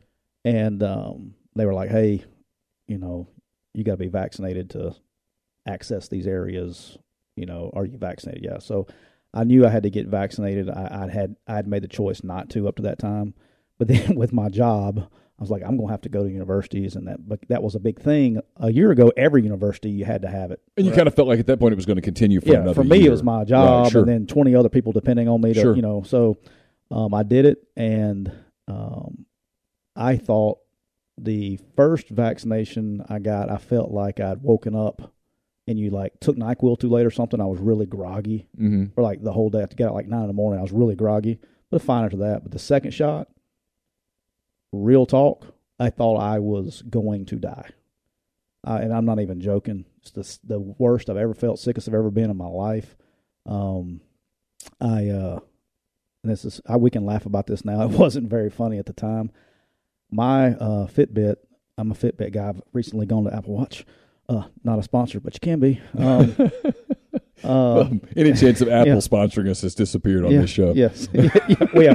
and 0.43 0.81
um, 0.83 1.35
they 1.55 1.65
were 1.65 1.73
like, 1.73 1.89
"Hey, 1.89 2.23
you 2.87 2.97
know, 2.97 3.27
you 3.73 3.83
got 3.83 3.93
to 3.93 3.97
be 3.97 4.07
vaccinated 4.07 4.69
to 4.71 4.95
access 5.67 6.07
these 6.07 6.27
areas. 6.27 6.97
You 7.35 7.45
know, 7.45 7.71
are 7.73 7.85
you 7.85 7.97
vaccinated? 7.97 8.43
Yeah." 8.43 8.59
So 8.59 8.87
I 9.33 9.43
knew 9.43 9.65
I 9.65 9.69
had 9.69 9.83
to 9.83 9.89
get 9.89 10.07
vaccinated. 10.07 10.69
I, 10.69 11.03
I'd 11.03 11.11
had 11.11 11.35
I 11.47 11.55
had 11.55 11.67
made 11.67 11.83
the 11.83 11.87
choice 11.87 12.23
not 12.23 12.49
to 12.51 12.67
up 12.67 12.75
to 12.77 12.83
that 12.83 12.99
time, 12.99 13.33
but 13.77 13.87
then 13.87 14.15
with 14.15 14.33
my 14.33 14.49
job, 14.49 15.09
I 15.39 15.41
was 15.41 15.49
like, 15.49 15.63
"I'm 15.63 15.77
going 15.77 15.87
to 15.87 15.91
have 15.93 16.01
to 16.01 16.09
go 16.09 16.23
to 16.23 16.29
universities," 16.29 16.95
and 16.97 17.07
that 17.07 17.27
but 17.27 17.39
that 17.47 17.63
was 17.63 17.73
a 17.75 17.79
big 17.79 17.99
thing 18.01 18.41
a 18.57 18.69
year 18.71 18.91
ago. 18.91 19.11
Every 19.15 19.41
university 19.41 19.89
you 19.89 20.03
had 20.03 20.21
to 20.23 20.27
have 20.27 20.51
it. 20.51 20.61
and 20.75 20.85
you 20.85 20.91
kind 20.91 21.07
of 21.07 21.15
felt 21.15 21.27
like 21.29 21.39
at 21.39 21.47
that 21.47 21.59
point 21.59 21.71
it 21.73 21.77
was 21.77 21.85
going 21.85 21.95
to 21.95 22.01
continue 22.01 22.41
for 22.41 22.49
yeah, 22.49 22.57
another 22.61 22.73
for 22.75 22.83
me 22.83 22.97
year. 22.97 23.07
it 23.07 23.11
was 23.11 23.23
my 23.23 23.45
job, 23.45 23.83
Right, 23.83 23.91
sure. 23.91 24.01
and 24.01 24.09
then 24.09 24.27
20 24.27 24.53
other 24.55 24.69
people 24.69 24.91
depending 24.91 25.27
on 25.29 25.39
me 25.41 25.53
to 25.53 25.61
Sure. 25.61 25.75
you 25.75 25.81
know. 25.81 26.03
So 26.03 26.37
um, 26.91 27.13
I 27.13 27.23
did 27.23 27.45
it, 27.45 27.63
and 27.77 28.31
um, 28.67 29.25
I 29.95 30.17
thought 30.17 30.59
the 31.17 31.59
first 31.75 32.09
vaccination 32.09 33.03
I 33.09 33.19
got, 33.19 33.49
I 33.49 33.57
felt 33.57 33.91
like 33.91 34.19
I'd 34.19 34.41
woken 34.41 34.75
up, 34.75 35.13
and 35.67 35.77
you 35.79 35.89
like 35.89 36.19
took 36.19 36.35
Nyquil 36.35 36.79
too 36.79 36.89
late 36.89 37.05
or 37.05 37.11
something. 37.11 37.39
I 37.39 37.45
was 37.45 37.59
really 37.59 37.85
groggy 37.85 38.47
hmm 38.57 38.85
for 38.95 39.03
like 39.03 39.21
the 39.23 39.31
whole 39.33 39.49
day. 39.49 39.59
I 39.59 39.61
had 39.61 39.69
to 39.71 39.75
get 39.77 39.87
out 39.87 39.93
like 39.95 40.07
nine 40.07 40.21
in 40.21 40.27
the 40.27 40.33
morning. 40.33 40.59
I 40.59 40.63
was 40.63 40.71
really 40.71 40.95
groggy, 40.95 41.39
but 41.71 41.81
fine 41.81 42.03
after 42.05 42.17
that. 42.17 42.43
But 42.43 42.51
the 42.51 42.59
second 42.59 42.91
shot, 42.91 43.27
real 44.71 45.05
talk, 45.05 45.45
I 45.79 45.89
thought 45.89 46.17
I 46.17 46.39
was 46.39 46.81
going 46.83 47.25
to 47.27 47.35
die. 47.37 47.69
Uh, 48.67 48.79
and 48.81 48.93
I'm 48.93 49.05
not 49.05 49.19
even 49.21 49.39
joking. 49.39 49.85
It's 50.01 50.11
the 50.11 50.37
the 50.55 50.59
worst 50.59 51.09
I've 51.09 51.17
ever 51.17 51.33
felt, 51.33 51.59
sickest 51.59 51.87
I've 51.87 51.93
ever 51.93 52.11
been 52.11 52.29
in 52.29 52.37
my 52.37 52.47
life. 52.47 52.97
Um, 53.45 54.01
I 54.81 55.07
uh, 55.07 55.39
this 56.23 56.43
is 56.43 56.59
I, 56.67 56.75
we 56.75 56.89
can 56.89 57.05
laugh 57.05 57.25
about 57.25 57.47
this 57.47 57.63
now. 57.63 57.81
It 57.89 57.91
wasn't 57.91 58.29
very 58.29 58.49
funny 58.49 58.77
at 58.77 58.85
the 58.85 58.93
time. 58.93 59.31
my 60.11 60.47
uh, 60.55 60.87
Fitbit. 60.87 61.37
I'm 61.77 61.91
a 61.91 61.95
Fitbit 61.95 62.33
guy. 62.33 62.49
I've 62.49 62.61
recently 62.73 63.05
gone 63.05 63.23
to 63.23 63.33
Apple 63.33 63.55
Watch. 63.55 63.85
Uh, 64.27 64.43
not 64.65 64.77
a 64.79 64.83
sponsor, 64.83 65.21
but 65.21 65.33
you 65.33 65.39
can 65.39 65.59
be. 65.59 65.81
Um, 65.97 66.35
uh, 67.43 67.89
Any 68.15 68.33
chance 68.33 68.61
of 68.61 68.69
Apple 68.69 68.93
yeah. 68.93 68.95
sponsoring 68.95 69.49
us 69.49 69.61
has 69.61 69.75
disappeared 69.75 70.25
on 70.25 70.31
yeah, 70.31 70.41
this 70.41 70.49
show. 70.49 70.73
Yes. 70.73 71.07
yeah, 71.13 71.29
we, 71.73 71.85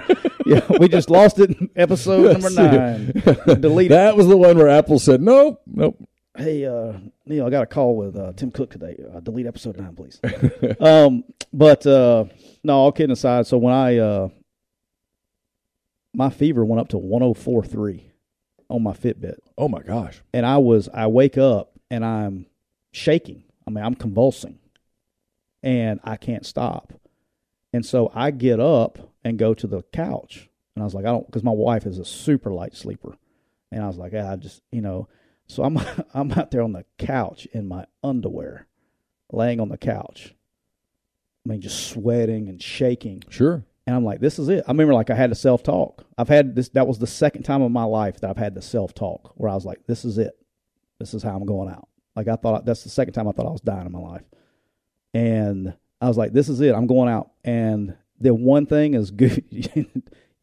yeah, 0.46 0.60
we 0.78 0.88
just 0.88 1.10
lost 1.10 1.38
it 1.38 1.50
in 1.50 1.70
episode 1.76 2.32
number 2.32 2.50
nine. 2.50 3.12
Delete 3.60 3.90
it. 3.90 3.94
That 3.94 4.16
was 4.16 4.26
the 4.28 4.36
one 4.36 4.56
where 4.56 4.68
Apple 4.68 4.98
said, 4.98 5.20
nope, 5.20 5.60
nope. 5.66 5.96
Hey, 6.36 6.64
uh, 6.66 6.94
Neal, 7.26 7.46
I 7.46 7.50
got 7.50 7.62
a 7.62 7.66
call 7.66 7.96
with 7.96 8.16
uh, 8.16 8.32
Tim 8.34 8.50
Cook 8.50 8.70
today. 8.72 8.96
Uh, 9.14 9.20
delete 9.20 9.46
episode 9.46 9.76
nine, 9.76 9.94
please. 9.94 10.20
um, 10.80 11.22
but 11.52 11.86
uh, 11.86 12.24
no, 12.64 12.74
all 12.74 12.92
kidding 12.92 13.12
aside. 13.12 13.46
So 13.46 13.56
when 13.56 13.72
I 13.72 13.98
uh, 13.98 14.28
my 16.12 16.30
fever 16.30 16.64
went 16.64 16.80
up 16.80 16.88
to 16.88 16.98
one 16.98 17.22
hundred 17.22 17.38
four 17.38 17.62
three 17.62 18.10
on 18.68 18.82
my 18.82 18.92
Fitbit, 18.92 19.36
Oh 19.56 19.68
my 19.68 19.80
gosh. 19.82 20.22
and 20.32 20.44
I 20.44 20.58
was 20.58 20.88
I 20.92 21.06
wake 21.06 21.38
up 21.38 21.72
and 21.88 22.04
I'm 22.04 22.46
shaking. 22.92 23.44
I 23.66 23.70
mean, 23.70 23.84
I'm 23.84 23.94
convulsing, 23.94 24.58
and 25.64 25.98
I 26.04 26.16
can't 26.16 26.46
stop. 26.46 26.92
And 27.72 27.84
so 27.84 28.12
I 28.14 28.30
get 28.30 28.60
up 28.60 28.98
and 29.24 29.38
go 29.38 29.54
to 29.54 29.66
the 29.66 29.82
couch, 29.92 30.48
and 30.76 30.82
I 30.82 30.84
was 30.84 30.94
like, 30.94 31.06
I 31.06 31.08
don't, 31.08 31.26
because 31.26 31.42
my 31.42 31.50
wife 31.50 31.86
is 31.86 31.98
a 31.98 32.04
super 32.04 32.52
light 32.52 32.76
sleeper, 32.76 33.16
and 33.72 33.82
I 33.82 33.88
was 33.88 33.96
like, 33.96 34.14
I 34.14 34.36
just, 34.36 34.62
you 34.70 34.82
know, 34.82 35.08
so 35.48 35.64
I'm 35.64 35.78
I'm 36.14 36.30
out 36.32 36.50
there 36.52 36.62
on 36.62 36.72
the 36.72 36.84
couch 36.98 37.46
in 37.52 37.66
my 37.66 37.86
underwear, 38.04 38.68
laying 39.32 39.58
on 39.58 39.70
the 39.70 39.78
couch. 39.78 40.34
I 41.44 41.48
mean, 41.48 41.60
just 41.60 41.88
sweating 41.88 42.48
and 42.48 42.62
shaking. 42.62 43.22
Sure. 43.28 43.64
And 43.86 43.94
I'm 43.94 44.04
like, 44.04 44.20
this 44.20 44.38
is 44.38 44.48
it. 44.48 44.64
I 44.66 44.70
remember 44.70 44.94
like 44.94 45.10
I 45.10 45.14
had 45.14 45.30
to 45.30 45.36
self 45.36 45.62
talk. 45.62 46.06
I've 46.16 46.28
had 46.28 46.54
this 46.54 46.68
that 46.70 46.86
was 46.86 46.98
the 46.98 47.06
second 47.06 47.42
time 47.42 47.62
in 47.62 47.72
my 47.72 47.84
life 47.84 48.20
that 48.20 48.30
I've 48.30 48.36
had 48.36 48.54
the 48.54 48.62
self 48.62 48.94
talk 48.94 49.32
where 49.34 49.50
I 49.50 49.54
was 49.54 49.64
like, 49.64 49.86
this 49.86 50.04
is 50.04 50.18
it. 50.18 50.38
This 50.98 51.12
is 51.12 51.22
how 51.22 51.36
I'm 51.36 51.44
going 51.44 51.68
out. 51.68 51.88
Like 52.16 52.28
I 52.28 52.36
thought 52.36 52.64
that's 52.64 52.84
the 52.84 52.90
second 52.90 53.14
time 53.14 53.28
I 53.28 53.32
thought 53.32 53.46
I 53.46 53.50
was 53.50 53.60
dying 53.60 53.86
in 53.86 53.92
my 53.92 53.98
life. 53.98 54.22
And 55.14 55.74
I 56.00 56.08
was 56.08 56.18
like, 56.18 56.32
this 56.32 56.48
is 56.48 56.60
it. 56.60 56.74
I'm 56.74 56.86
going 56.86 57.08
out. 57.08 57.30
And 57.44 57.96
the 58.20 58.34
one 58.34 58.66
thing 58.66 58.94
is 58.94 59.10
good 59.12 59.44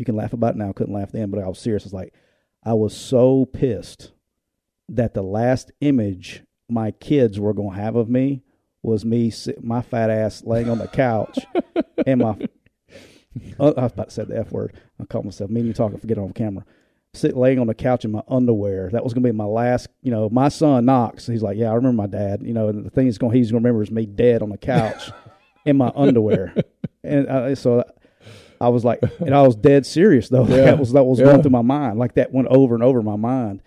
you 0.02 0.06
can 0.06 0.16
laugh 0.16 0.34
about 0.34 0.56
it 0.56 0.58
now, 0.58 0.70
I 0.70 0.74
couldn't 0.74 0.96
laugh 0.96 1.12
then, 1.12 1.30
but 1.30 1.44
I 1.44 1.48
was 1.48 1.60
serious. 1.60 1.86
It's 1.86 1.94
like 1.94 2.14
I 2.64 2.74
was 2.74 2.98
so 2.98 3.46
pissed 3.46 4.12
that 4.90 5.14
the 5.14 5.22
last 5.22 5.72
image 5.80 6.44
my 6.68 6.90
kids 6.90 7.40
were 7.40 7.54
gonna 7.54 7.76
have 7.76 7.96
of 7.96 8.10
me 8.10 8.42
was 8.82 9.06
me 9.06 9.30
sit, 9.30 9.64
my 9.64 9.82
fat 9.82 10.10
ass 10.10 10.44
laying 10.44 10.70
on 10.70 10.80
the 10.80 10.88
couch 10.88 11.38
and 12.08 12.22
my 12.22 12.36
uh, 13.60 13.74
I 13.78 13.84
was 13.84 13.94
about 13.94 14.10
to 14.10 14.12
say 14.12 14.24
the 14.24 14.40
F 14.40 14.52
word. 14.52 14.76
I 15.00 15.06
caught 15.06 15.24
myself. 15.24 15.52
Me 15.52 15.62
and 15.62 15.68
you 15.68 15.74
talking, 15.74 16.00
forget 16.00 16.18
it 16.18 16.22
on 16.22 16.34
camera. 16.34 16.66
Sit 17.14 17.36
laying 17.36 17.60
on 17.60 17.68
the 17.68 17.74
couch 17.76 18.06
in 18.06 18.12
my 18.12 18.22
underwear. 18.30 18.90
That 18.92 19.04
was 19.04 19.14
going 19.14 19.24
to 19.24 19.30
be 19.30 19.36
my 19.36 19.44
last. 19.44 19.88
You 20.02 20.12
know, 20.12 20.30
my 20.30 20.48
son 20.48 20.86
Knox. 20.86 21.28
He's 21.28 21.42
like, 21.44 21.58
yeah, 21.58 21.70
I 21.70 21.74
remember 21.74 21.98
my 22.02 22.08
dad. 22.08 22.42
You 22.42 22.54
know, 22.54 22.70
and 22.70 22.86
the 22.86 22.90
thing 22.90 23.06
he's 23.06 23.18
going, 23.18 23.36
he's 23.36 23.52
going 23.52 23.62
to 23.62 23.68
remember 23.68 23.84
is 23.84 23.92
me 23.92 24.06
dead 24.06 24.42
on 24.42 24.50
the 24.50 24.58
couch 24.58 25.12
in 25.66 25.76
my 25.76 25.92
underwear. 25.94 26.56
And 27.04 27.28
uh, 27.28 27.54
so 27.56 27.84
I 28.62 28.70
was 28.70 28.86
like, 28.86 29.00
and 29.20 29.36
I 29.36 29.42
was 29.42 29.56
dead 29.58 29.86
serious 29.86 30.30
though. 30.30 30.46
Yeah. 30.48 30.66
that 30.66 30.80
was 30.80 30.94
that 30.94 31.04
was 31.04 31.20
Yeah. 31.20 31.26
going 31.26 31.42
through 31.42 31.52
my 31.52 31.62
mind. 31.64 32.00
Like 32.00 32.14
that 32.16 32.32
went 32.32 32.48
over 32.48 32.76
and 32.76 32.84
over 32.84 33.02
my 33.02 33.18
mind. 33.18 33.62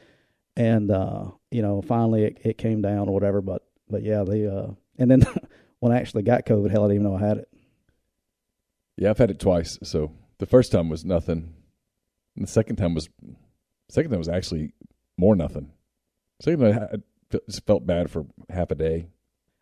And 0.57 0.91
uh, 0.91 1.27
you 1.51 1.61
know, 1.61 1.83
finally 1.83 2.25
it, 2.25 2.39
it 2.45 2.59
came 2.59 2.81
down 2.81 3.09
or 3.09 3.13
whatever. 3.15 3.43
But 3.43 3.63
but 3.91 4.03
yeah, 4.03 4.23
they 4.25 4.47
uh, 4.47 4.69
and 4.97 5.11
then 5.11 5.23
when 5.81 5.93
I 5.93 5.97
actually 5.99 6.23
got 6.23 6.47
COVID, 6.47 6.71
hell, 6.71 6.85
I 6.85 6.89
didn't 6.89 7.03
even 7.03 7.13
know 7.13 7.17
I 7.23 7.29
had 7.29 7.39
it. 7.39 7.49
Yeah, 8.97 9.11
I've 9.11 9.19
had 9.19 9.31
it 9.31 9.39
twice. 9.41 9.79
So 9.83 10.13
the 10.39 10.47
first 10.47 10.73
time 10.73 10.89
was 10.89 11.05
nothing. 11.05 11.53
And 12.37 12.45
the 12.47 12.51
second 12.51 12.77
time 12.77 12.95
was 12.95 13.09
second 13.91 14.11
time 14.11 14.19
was 14.19 14.29
actually 14.29 14.73
more 15.17 15.37
nothing. 15.37 15.71
Second 16.41 16.61
time 16.61 16.89
I 16.93 17.37
just 17.49 17.67
felt 17.67 17.87
bad 17.87 18.11
for 18.11 18.27
half 18.51 18.71
a 18.71 18.75
day. 18.75 19.09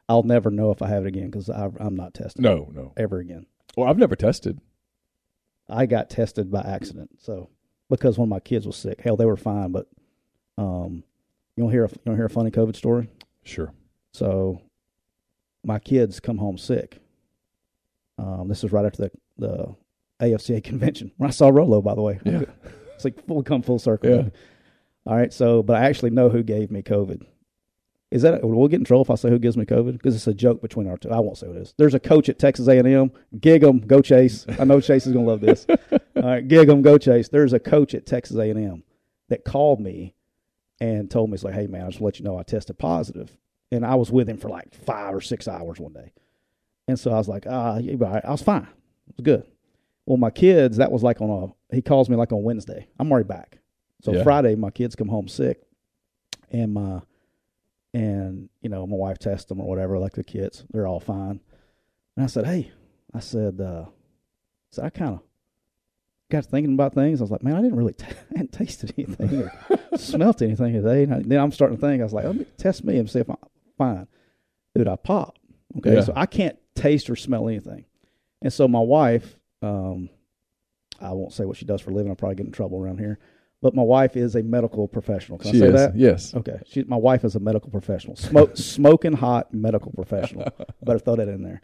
I'll 0.09 0.23
never 0.23 0.51
know 0.51 0.71
if 0.71 0.83
I 0.83 0.89
have 0.89 1.05
it 1.05 1.09
again 1.09 1.31
because 1.31 1.49
I'm 1.49 1.95
not 1.97 2.15
tested 2.15 2.43
No, 2.43 2.71
no. 2.73 2.93
ever 2.97 3.19
again. 3.19 3.47
Well, 3.77 3.89
I've 3.89 3.99
never 3.99 4.17
tested. 4.17 4.61
I 5.69 5.87
got 5.87 6.11
tested 6.11 6.51
by 6.51 6.61
accident. 6.63 7.11
So 7.23 7.49
because 7.89 8.19
one 8.19 8.27
of 8.27 8.31
my 8.31 8.41
kids 8.41 8.67
was 8.67 8.77
sick, 8.77 9.01
hell, 9.01 9.17
they 9.17 9.25
were 9.25 9.37
fine. 9.37 9.73
But 9.73 9.87
um, 10.59 11.05
you 11.57 11.65
want 11.65 11.73
hear 11.73 11.85
a, 11.85 11.89
you 11.89 12.01
want 12.07 12.19
hear 12.19 12.27
a 12.27 12.31
funny 12.31 12.51
COVID 12.51 12.77
story? 12.77 13.09
Sure. 13.45 13.73
So 14.13 14.61
my 15.65 15.79
kids 15.79 16.21
come 16.21 16.39
home 16.39 16.59
sick. 16.59 17.01
Um, 18.19 18.49
this 18.49 18.65
is 18.65 18.73
right 18.73 18.85
after 18.85 19.05
the 19.05 19.11
the 19.39 19.75
AFCA 20.23 20.63
convention 20.65 21.13
when 21.17 21.29
I 21.29 21.33
saw 21.33 21.49
Rolo. 21.49 21.83
By 21.83 21.95
the 21.95 22.03
way, 22.03 22.21
Yeah. 22.25 22.43
it's 22.95 23.05
like 23.05 23.25
full 23.27 23.43
come 23.43 23.63
full 23.63 23.79
circle. 23.79 24.11
Yeah. 24.11 24.29
All 25.07 25.17
right. 25.17 25.33
So, 25.33 25.63
but 25.63 25.77
I 25.77 25.85
actually 25.87 26.11
know 26.11 26.29
who 26.29 26.43
gave 26.43 26.71
me 26.71 26.83
COVID. 26.83 27.27
Is 28.11 28.23
that 28.23 28.45
we'll 28.47 28.69
get 28.69 28.79
in 28.79 28.85
trouble 28.85 29.03
if 29.03 29.11
I 29.11 29.15
say 29.15 29.31
who 29.31 29.39
gives 29.39 29.57
me 29.57 29.65
COVID 29.65 29.93
because 29.93 30.15
it's 30.15 30.27
a 30.27 30.35
joke 30.35 30.61
between 30.61 30.87
our 30.87 30.99
two. 30.99 31.11
I 31.11 31.19
won't 31.21 31.39
say 31.39 31.47
who 31.47 31.55
it 31.55 31.59
is. 31.63 31.75
There's 31.79 31.95
a 31.95 32.01
coach 32.01 32.29
at 32.29 32.39
Texas 32.39 32.69
A&M. 32.69 33.11
Gig 33.41 33.63
'em, 33.65 33.79
go 33.81 34.03
Chase. 34.03 34.45
I 34.59 34.65
know 34.65 34.81
Chase 34.81 35.07
is 35.07 35.15
gonna 35.15 35.25
love 35.27 35.41
this. 35.41 35.67
All 35.91 36.23
right, 36.23 36.47
gig 36.47 36.69
'em, 36.69 36.83
go 36.83 36.99
Chase. 36.99 37.29
There's 37.31 37.55
a 37.55 37.59
coach 37.59 37.95
at 37.95 38.05
Texas 38.05 38.37
A&M 38.37 38.83
that 39.31 39.45
called 39.47 39.81
me 39.81 40.15
and 40.79 41.11
told 41.11 41.31
me, 41.31 41.35
"It's 41.37 41.43
like, 41.45 41.55
hey 41.55 41.67
man, 41.69 41.87
I 41.87 41.89
just 41.89 42.03
let 42.03 42.19
you 42.19 42.25
know 42.27 42.37
I 42.39 42.43
tested 42.43 42.79
positive." 42.79 43.35
And 43.71 43.87
I 43.87 43.95
was 43.95 44.13
with 44.13 44.29
him 44.29 44.37
for 44.37 44.51
like 44.51 44.75
five 44.75 45.15
or 45.15 45.23
six 45.23 45.49
hours 45.49 45.81
one 45.81 45.95
day, 45.95 46.13
and 46.87 46.99
so 46.99 47.13
I 47.13 47.17
was 47.17 47.29
like, 47.29 47.47
"Ah, 47.49 47.77
all 47.77 47.97
right?" 47.97 48.25
I 48.27 48.31
was 48.31 48.43
fine. 48.43 48.69
It 49.09 49.17
was 49.17 49.25
good. 49.25 49.45
Well, 50.07 50.17
my 50.17 50.31
kids, 50.31 50.79
that 50.79 50.91
was 50.91 51.03
like 51.03 51.21
on 51.21 51.31
a. 51.71 51.75
He 51.75 51.83
calls 51.83 52.09
me 52.09 52.17
like 52.17 52.33
on 52.33 52.43
Wednesday. 52.43 52.89
I'm 52.99 53.11
already 53.11 53.29
back. 53.29 53.59
So 54.03 54.13
Yeah. 54.13 54.23
Friday, 54.25 54.55
my 54.57 54.71
kids 54.71 54.95
come 54.97 55.09
home 55.09 55.29
sick, 55.29 55.61
and 56.51 56.75
my 56.75 57.03
and 57.95 58.49
you 58.63 58.69
know 58.69 58.87
my 58.87 58.97
wife 58.97 59.19
tests 59.19 59.47
them 59.47 59.61
or 59.61 59.69
whatever, 59.69 59.99
like 59.99 60.15
the 60.15 60.25
kids, 60.25 60.65
they're 60.73 60.87
all 60.87 61.01
fine. 61.01 61.41
And 62.17 62.25
I 62.25 62.27
said, 62.27 62.47
"Hey," 62.47 62.73
I 63.15 63.21
said, 63.21 63.61
uh, 63.61 63.87
"So 64.71 64.83
I 64.83 64.91
kind 64.91 65.15
of 65.15 65.21
got 66.31 66.47
thinking 66.47 66.73
about 66.75 66.95
things. 66.95 67.21
I 67.21 67.25
was 67.25 67.31
like, 67.31 67.43
man, 67.43 67.55
I 67.55 67.61
didn't 67.61 67.77
really, 67.77 67.93
t- 67.93 68.07
I 68.35 68.39
hadn't 68.39 68.53
tasted 68.53 68.95
anything 68.97 69.43
or 69.43 69.53
smelt 69.99 70.41
anything 70.41 70.73
today. 70.73 71.03
And 71.03 71.15
I, 71.15 71.19
then 71.23 71.39
I'm 71.39 71.53
starting 71.53 71.77
to 71.77 71.81
think, 71.81 72.01
I 72.01 72.05
was 72.05 72.15
like, 72.15 72.25
let 72.25 72.35
me 72.35 72.47
test 72.57 72.85
me 72.85 72.97
and 72.99 73.09
see 73.11 73.19
if 73.21 73.29
I'm 73.29 73.37
fine. 73.77 74.07
Dude, 74.75 74.89
I 74.89 74.97
pop. 74.97 75.37
Okay, 75.77 75.95
Yeah. 75.97 76.01
so 76.01 76.15
I 76.17 76.25
can't 76.25 76.59
taste 76.75 77.11
or 77.11 77.17
smell 77.17 77.49
anything. 77.49 77.85
And 78.41 78.51
so 78.51 78.67
my 78.67 78.81
wife, 78.81 79.39
um, 79.63 80.09
I 81.01 81.13
won't 81.13 81.33
say 81.33 81.45
what 81.45 81.57
she 81.57 81.65
does 81.65 81.81
for 81.81 81.91
a 81.91 81.95
living. 81.95 82.11
I'll 82.11 82.17
probably 82.17 82.37
get 82.37 82.47
in 82.47 82.53
trouble 82.53 82.79
around 82.79 82.99
here. 82.99 83.19
But 83.61 83.75
my 83.75 83.83
wife 83.83 84.17
is 84.17 84.35
a 84.35 84.43
medical 84.43 84.89
professional. 84.89 85.39
Can 85.39 85.53
she 85.53 85.59
I 85.59 85.61
say 85.61 85.67
is. 85.69 85.73
that? 85.75 85.97
Yes. 85.97 86.35
Okay. 86.35 86.59
She, 86.67 86.83
my 86.85 86.97
wife 86.97 87.25
is 87.25 87.37
a 87.37 87.41
medical 87.41 87.71
professional. 87.71 88.17
Smoke, 88.17 88.53
smoking 88.57 89.13
hot 89.13 89.55
medical 89.55 89.93
professional. 89.93 90.49
Better 90.83 90.99
throw 90.99 91.17
that 91.17 91.29
in 91.29 91.43
there. 91.43 91.61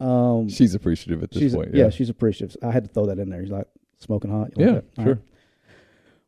Um, 0.00 0.48
She's 0.48 0.74
appreciative 0.74 1.22
at 1.22 1.30
this 1.30 1.54
point. 1.54 1.74
yeah. 1.74 1.90
she's 1.90 2.08
appreciative. 2.10 2.56
I 2.62 2.70
had 2.70 2.84
to 2.84 2.90
throw 2.90 3.06
that 3.06 3.18
in 3.18 3.28
there. 3.30 3.40
He's 3.42 3.50
like 3.50 3.66
smoking 3.98 4.30
hot. 4.30 4.50
You 4.56 4.64
Yeah? 4.66 4.80
Sure. 5.02 5.14
right. 5.14 5.22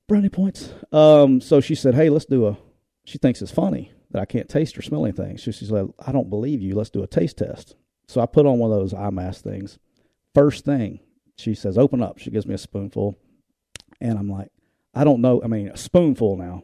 Brownie 0.09 0.29
points. 0.31 0.73
Um, 0.93 1.41
so 1.41 1.61
she 1.61 1.75
said, 1.75 1.95
"Hey, 1.95 2.09
let's 2.09 2.25
do 2.25 2.47
a." 2.47 2.57
She 3.05 3.19
thinks 3.19 3.43
it's 3.43 3.51
funny 3.51 3.93
that 4.11 4.21
I 4.23 4.25
can't 4.25 4.49
taste 4.49 4.79
or 4.79 4.83
smell 4.83 5.05
anything. 5.05 5.37
So 5.37 5.51
she's 5.51 5.71
like, 5.71 5.87
"I 6.07 6.13
don't 6.13 6.31
believe 6.31 6.63
you. 6.63 6.75
Let's 6.75 6.89
do 6.91 7.03
a 7.03 7.07
taste 7.07 7.39
test." 7.39 7.77
So 8.07 8.23
I 8.23 8.27
put 8.27 8.47
on 8.47 8.59
one 8.59 8.73
of 8.73 8.79
those 8.79 8.95
eye 8.95 9.11
mask 9.11 9.45
things. 9.45 9.79
First 10.39 10.65
thing, 10.65 11.01
she 11.37 11.55
says, 11.55 11.77
"Open 11.79 12.03
up." 12.03 12.19
She 12.19 12.31
gives 12.31 12.47
me 12.47 12.55
a 12.55 12.59
spoonful, 12.59 13.19
and 14.01 14.19
I'm 14.19 14.29
like, 14.31 14.51
"I 14.95 15.05
don't 15.05 15.21
know. 15.21 15.41
I 15.43 15.47
mean, 15.49 15.69
a 15.69 15.77
spoonful 15.77 16.37
now." 16.37 16.63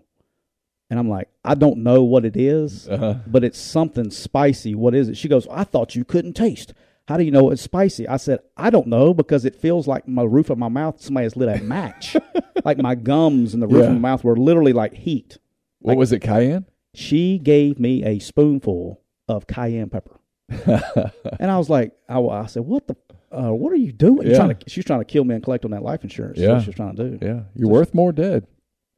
And 0.91 0.99
I'm 1.01 1.09
like, 1.09 1.29
I 1.45 1.55
don't 1.55 1.79
know 1.79 2.03
what 2.05 2.25
it 2.27 2.37
is, 2.37 2.87
Uh-huh. 2.89 3.15
but 3.27 3.43
it's 3.43 3.59
something 3.59 4.11
spicy. 4.11 4.75
What 4.75 4.95
is 4.95 5.09
it? 5.09 5.17
She 5.17 5.29
goes, 5.29 5.49
I 5.51 5.65
thought 5.65 5.97
you 5.97 6.05
couldn't 6.05 6.35
taste. 6.35 6.75
How 7.09 7.17
do 7.17 7.25
you 7.25 7.31
know 7.31 7.51
it's 7.51 7.63
spicy? 7.63 8.07
I 8.07 8.19
said, 8.19 8.41
I 8.57 8.69
don't 8.69 8.87
know 8.87 9.15
because 9.15 9.47
it 9.47 9.57
feels 9.57 9.89
like 9.89 10.07
my 10.07 10.23
roof 10.23 10.51
of 10.51 10.59
my 10.59 10.69
mouth, 10.69 11.01
somebody 11.01 11.25
has 11.25 11.37
lit 11.37 11.49
a 11.49 11.65
match. 11.65 12.17
like 12.67 12.77
my 12.79 12.95
gums 12.95 13.55
and 13.55 13.63
the 13.63 13.67
roof 13.67 13.81
Yeah. 13.85 13.87
of 13.89 13.93
my 13.95 14.11
mouth 14.11 14.25
were 14.25 14.37
literally 14.37 14.75
like 14.75 14.93
heat. 14.93 15.39
What 15.81 15.93
Like- 15.93 15.99
was 15.99 16.13
it, 16.13 16.21
cayenne? 16.21 16.67
She 16.93 17.39
gave 17.39 17.81
me 17.81 18.05
a 18.05 18.19
spoonful 18.21 19.01
of 19.27 19.47
cayenne 19.47 19.89
pepper. 19.89 20.21
and 20.49 21.51
I 21.51 21.57
was 21.59 21.71
like, 21.71 21.93
I, 22.11 22.21
I 22.21 22.47
said, 22.47 22.65
what 22.67 22.87
the, 22.87 22.97
uh, 23.37 23.53
what 23.53 23.73
are 23.73 23.77
you 23.77 23.93
doing? 23.93 24.27
Yeah. 24.29 24.37
Trying 24.37 24.57
to, 24.57 24.71
she's 24.71 24.85
trying 24.85 25.01
to 25.01 25.05
kill 25.05 25.25
me 25.25 25.35
and 25.35 25.43
collect 25.43 25.65
on 25.65 25.71
that 25.73 25.83
life 25.83 26.03
insurance. 26.05 26.39
That's 26.39 26.47
Yeah. 26.47 26.55
what 26.55 26.65
she's 26.65 26.75
trying 26.75 26.97
to 26.97 27.11
do. 27.11 27.27
Yeah, 27.27 27.41
you're 27.55 27.69
worth 27.71 27.93
more 27.95 28.13
dead. 28.13 28.47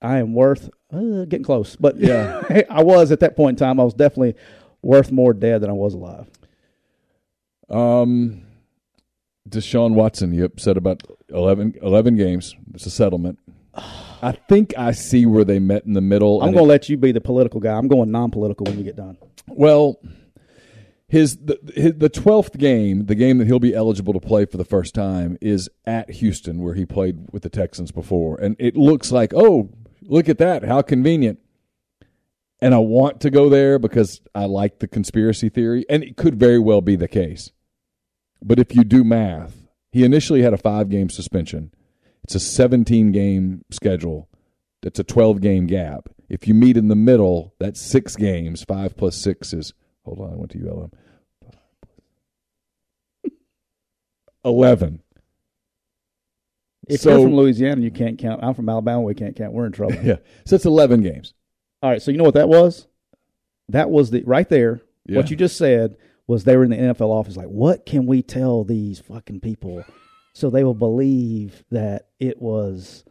I 0.02 0.18
am 0.18 0.34
worth 0.34 0.68
uh, 0.92 1.24
getting 1.24 1.42
close, 1.44 1.74
but 1.76 1.96
yeah, 1.98 2.42
I 2.70 2.82
was 2.82 3.10
at 3.12 3.20
that 3.20 3.34
point 3.36 3.58
in 3.60 3.66
time. 3.66 3.80
I 3.80 3.84
was 3.84 3.94
definitely 3.94 4.34
worth 4.82 5.10
more 5.10 5.32
dead 5.32 5.62
than 5.62 5.70
I 5.70 5.72
was 5.74 5.94
alive. 5.94 6.26
Um, 7.68 8.42
Deshaun 9.48 9.94
Watson, 9.94 10.32
you 10.32 10.44
upset 10.44 10.76
about 10.76 11.02
11, 11.30 11.74
11 11.82 12.16
games. 12.16 12.54
It's 12.74 12.86
a 12.86 12.90
settlement. 12.90 13.38
I 14.22 14.32
think 14.48 14.74
I 14.78 14.92
see 14.92 15.26
where 15.26 15.44
they 15.44 15.58
met 15.58 15.84
in 15.84 15.92
the 15.92 16.00
middle. 16.00 16.40
I'm 16.42 16.52
going 16.52 16.64
to 16.64 16.68
let 16.68 16.88
you 16.88 16.96
be 16.96 17.12
the 17.12 17.20
political 17.20 17.60
guy. 17.60 17.72
I'm 17.74 17.88
going 17.88 18.10
non-political 18.10 18.64
when 18.64 18.78
you 18.78 18.84
get 18.84 18.96
done. 18.96 19.18
well, 19.48 20.00
his 21.08 21.36
the 21.36 21.58
his, 21.74 21.94
the 21.96 22.08
twelfth 22.08 22.58
game, 22.58 23.06
the 23.06 23.14
game 23.14 23.38
that 23.38 23.46
he'll 23.46 23.58
be 23.58 23.74
eligible 23.74 24.12
to 24.12 24.20
play 24.20 24.44
for 24.44 24.56
the 24.56 24.64
first 24.64 24.94
time, 24.94 25.38
is 25.40 25.68
at 25.84 26.10
Houston, 26.10 26.60
where 26.60 26.74
he 26.74 26.84
played 26.84 27.28
with 27.32 27.42
the 27.42 27.48
Texans 27.48 27.92
before, 27.92 28.38
and 28.40 28.56
it 28.58 28.76
looks 28.76 29.12
like 29.12 29.32
oh, 29.34 29.70
look 30.02 30.28
at 30.28 30.38
that. 30.38 30.64
How 30.64 30.82
convenient. 30.82 31.38
And 32.58 32.74
I 32.74 32.78
want 32.78 33.20
to 33.20 33.30
go 33.30 33.50
there 33.50 33.78
because 33.78 34.22
I 34.34 34.46
like 34.46 34.78
the 34.78 34.88
conspiracy 34.88 35.50
theory, 35.50 35.84
and 35.90 36.02
it 36.02 36.16
could 36.16 36.40
very 36.40 36.58
well 36.58 36.80
be 36.80 36.96
the 36.96 37.06
case. 37.06 37.52
But 38.42 38.58
if 38.58 38.74
you 38.74 38.82
do 38.82 39.04
math, 39.04 39.66
he 39.92 40.04
initially 40.04 40.42
had 40.42 40.54
a 40.54 40.58
five 40.58 40.88
game 40.88 41.10
suspension. 41.10 41.70
It's 42.24 42.34
a 42.34 42.40
17 42.40 43.12
game 43.12 43.64
schedule. 43.70 44.28
That's 44.82 44.98
a 44.98 45.04
12 45.04 45.40
game 45.40 45.66
gap. 45.66 46.08
If 46.28 46.48
you 46.48 46.54
meet 46.54 46.76
in 46.76 46.88
the 46.88 46.96
middle, 46.96 47.54
that's 47.58 47.80
six 47.80 48.16
games. 48.16 48.64
Five 48.64 48.96
plus 48.96 49.16
six 49.16 49.52
is, 49.52 49.72
hold 50.06 50.20
on, 50.20 50.32
I 50.32 50.36
went 50.36 50.50
to 50.52 50.58
ULM. 50.70 50.90
11. 54.44 55.02
If 56.88 57.00
So- 57.00 57.10
you're 57.10 57.26
from 57.26 57.36
Louisiana, 57.36 57.82
you 57.82 57.90
can't 57.90 58.18
count. 58.18 58.42
I'm 58.42 58.54
from 58.54 58.68
Alabama. 58.68 59.02
We 59.02 59.14
can't 59.14 59.36
count. 59.36 59.52
We're 59.52 59.66
in 59.66 59.72
trouble. 59.72 59.96
Yeah. 60.02 60.16
So 60.46 60.56
it's 60.56 60.64
11 60.64 61.02
games. 61.02 61.34
All 61.82 61.90
right. 61.90 62.00
So 62.00 62.10
you 62.10 62.16
know 62.18 62.24
what 62.24 62.34
that 62.34 62.48
was? 62.48 62.86
That 63.68 63.90
was 63.90 64.10
the 64.10 64.22
right 64.22 64.48
there. 64.48 64.80
Yeah. 65.04 65.16
What 65.16 65.30
you 65.30 65.36
just 65.36 65.56
said 65.56 65.96
was 66.28 66.44
they 66.44 66.56
were 66.56 66.64
in 66.64 66.70
the 66.70 66.76
NFL 66.76 67.08
office. 67.10 67.36
Like, 67.36 67.48
what 67.48 67.84
can 67.86 68.06
we 68.06 68.22
tell 68.22 68.64
these 68.64 69.00
fucking 69.00 69.40
people 69.40 69.84
so 70.32 70.50
they 70.50 70.64
will 70.64 70.74
believe 70.74 71.64
that 71.70 72.08
it 72.20 72.40
was 72.40 73.04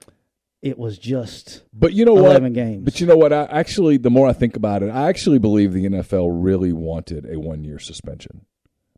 it 0.65 0.79
was 0.79 0.97
just 0.97 1.61
But 1.71 1.93
you 1.93 2.05
know 2.05 2.15
what? 2.15 2.31
eleven 2.31 2.51
games? 2.51 2.83
But 2.83 2.99
you 2.99 3.05
know 3.05 3.15
what? 3.15 3.31
I 3.31 3.43
actually, 3.43 3.97
the 3.97 4.09
more 4.09 4.27
I 4.27 4.33
think 4.33 4.55
about 4.55 4.81
it, 4.81 4.89
I 4.89 5.07
actually 5.07 5.37
believe 5.37 5.73
the 5.73 5.85
NFL 5.85 6.29
really 6.31 6.73
wanted 6.73 7.31
a 7.31 7.39
one 7.39 7.63
year 7.63 7.77
suspension. 7.77 8.45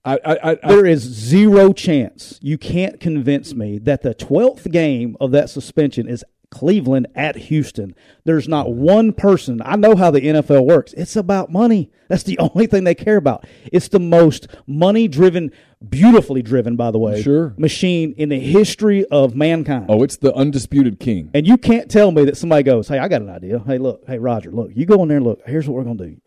I, 0.05 0.17
I, 0.23 0.51
I 0.51 0.55
There 0.63 0.85
is 0.85 1.01
zero 1.01 1.73
chance 1.73 2.39
you 2.41 2.57
can't 2.57 3.01
convince 3.01 3.53
me 3.53 3.79
that 3.79 4.01
the 4.01 4.15
12th 4.15 4.71
game 4.71 5.17
of 5.19 5.31
that 5.31 5.49
suspension 5.49 6.07
is 6.07 6.23
Cleveland 6.49 7.07
at 7.15 7.35
Houston. 7.35 7.93
There's 8.23 8.47
not 8.47 8.73
one 8.73 9.11
person. 9.13 9.61
I 9.65 9.75
know 9.75 9.95
how 9.95 10.11
the 10.11 10.21
NFL 10.21 10.65
works. 10.65 10.93
It's 10.93 11.15
about 11.15 11.51
money. 11.51 11.91
That's 12.07 12.23
the 12.23 12.37
only 12.39 12.67
thing 12.67 12.83
they 12.85 12.95
care 12.95 13.17
about. 13.17 13.45
It's 13.71 13.89
the 13.89 13.99
most 13.99 14.47
money 14.65 15.07
driven, 15.07 15.51
beautifully 15.87 16.41
driven, 16.41 16.75
by 16.77 16.91
the 16.91 16.99
way, 16.99 17.21
Sure. 17.21 17.53
machine 17.57 18.13
in 18.17 18.29
the 18.29 18.39
history 18.39 19.05
of 19.05 19.35
mankind. 19.35 19.87
oh, 19.89 20.03
it's 20.03 20.17
the 20.17 20.33
undisputed 20.33 20.99
king. 20.99 21.29
And 21.33 21.45
you 21.45 21.57
can't 21.57 21.91
tell 21.91 22.11
me 22.11 22.23
that 22.25 22.37
somebody 22.37 22.63
goes, 22.63 22.87
"Hey, 22.87 22.97
I 22.99 23.07
got 23.09 23.21
an 23.21 23.29
idea. 23.29 23.59
Hey, 23.59 23.77
look, 23.77 24.03
hey 24.07 24.17
Roger, 24.17 24.51
look, 24.51 24.71
you 24.73 24.85
go 24.85 25.01
in 25.03 25.09
there 25.09 25.17
and 25.17 25.25
look. 25.25 25.41
Here's 25.45 25.67
what 25.67 25.75
we're 25.75 25.83
gonna 25.83 26.07
do. 26.07 26.17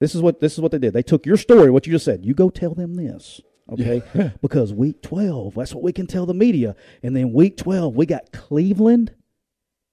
This 0.00 0.14
is 0.14 0.20
what 0.20 0.40
this 0.40 0.52
is 0.52 0.60
what 0.60 0.72
they 0.72 0.78
did. 0.78 0.92
They 0.92 1.02
took 1.02 1.24
your 1.24 1.36
story, 1.38 1.70
what 1.70 1.86
you 1.86 1.92
just 1.92 2.04
said. 2.04 2.24
You 2.26 2.34
go 2.34 2.50
tell 2.50 2.74
them 2.74 2.96
this, 2.96 3.40
okay? 3.72 4.02
because 4.42 4.74
week 4.74 5.00
twelve, 5.00 5.54
that's 5.54 5.72
what 5.74 5.82
we 5.82 5.92
can 5.92 6.06
tell 6.06 6.26
the 6.26 6.34
media. 6.34 6.76
And 7.02 7.16
then 7.16 7.32
week 7.32 7.56
twelve, 7.56 7.96
we 7.96 8.04
got 8.04 8.30
Cleveland 8.32 9.14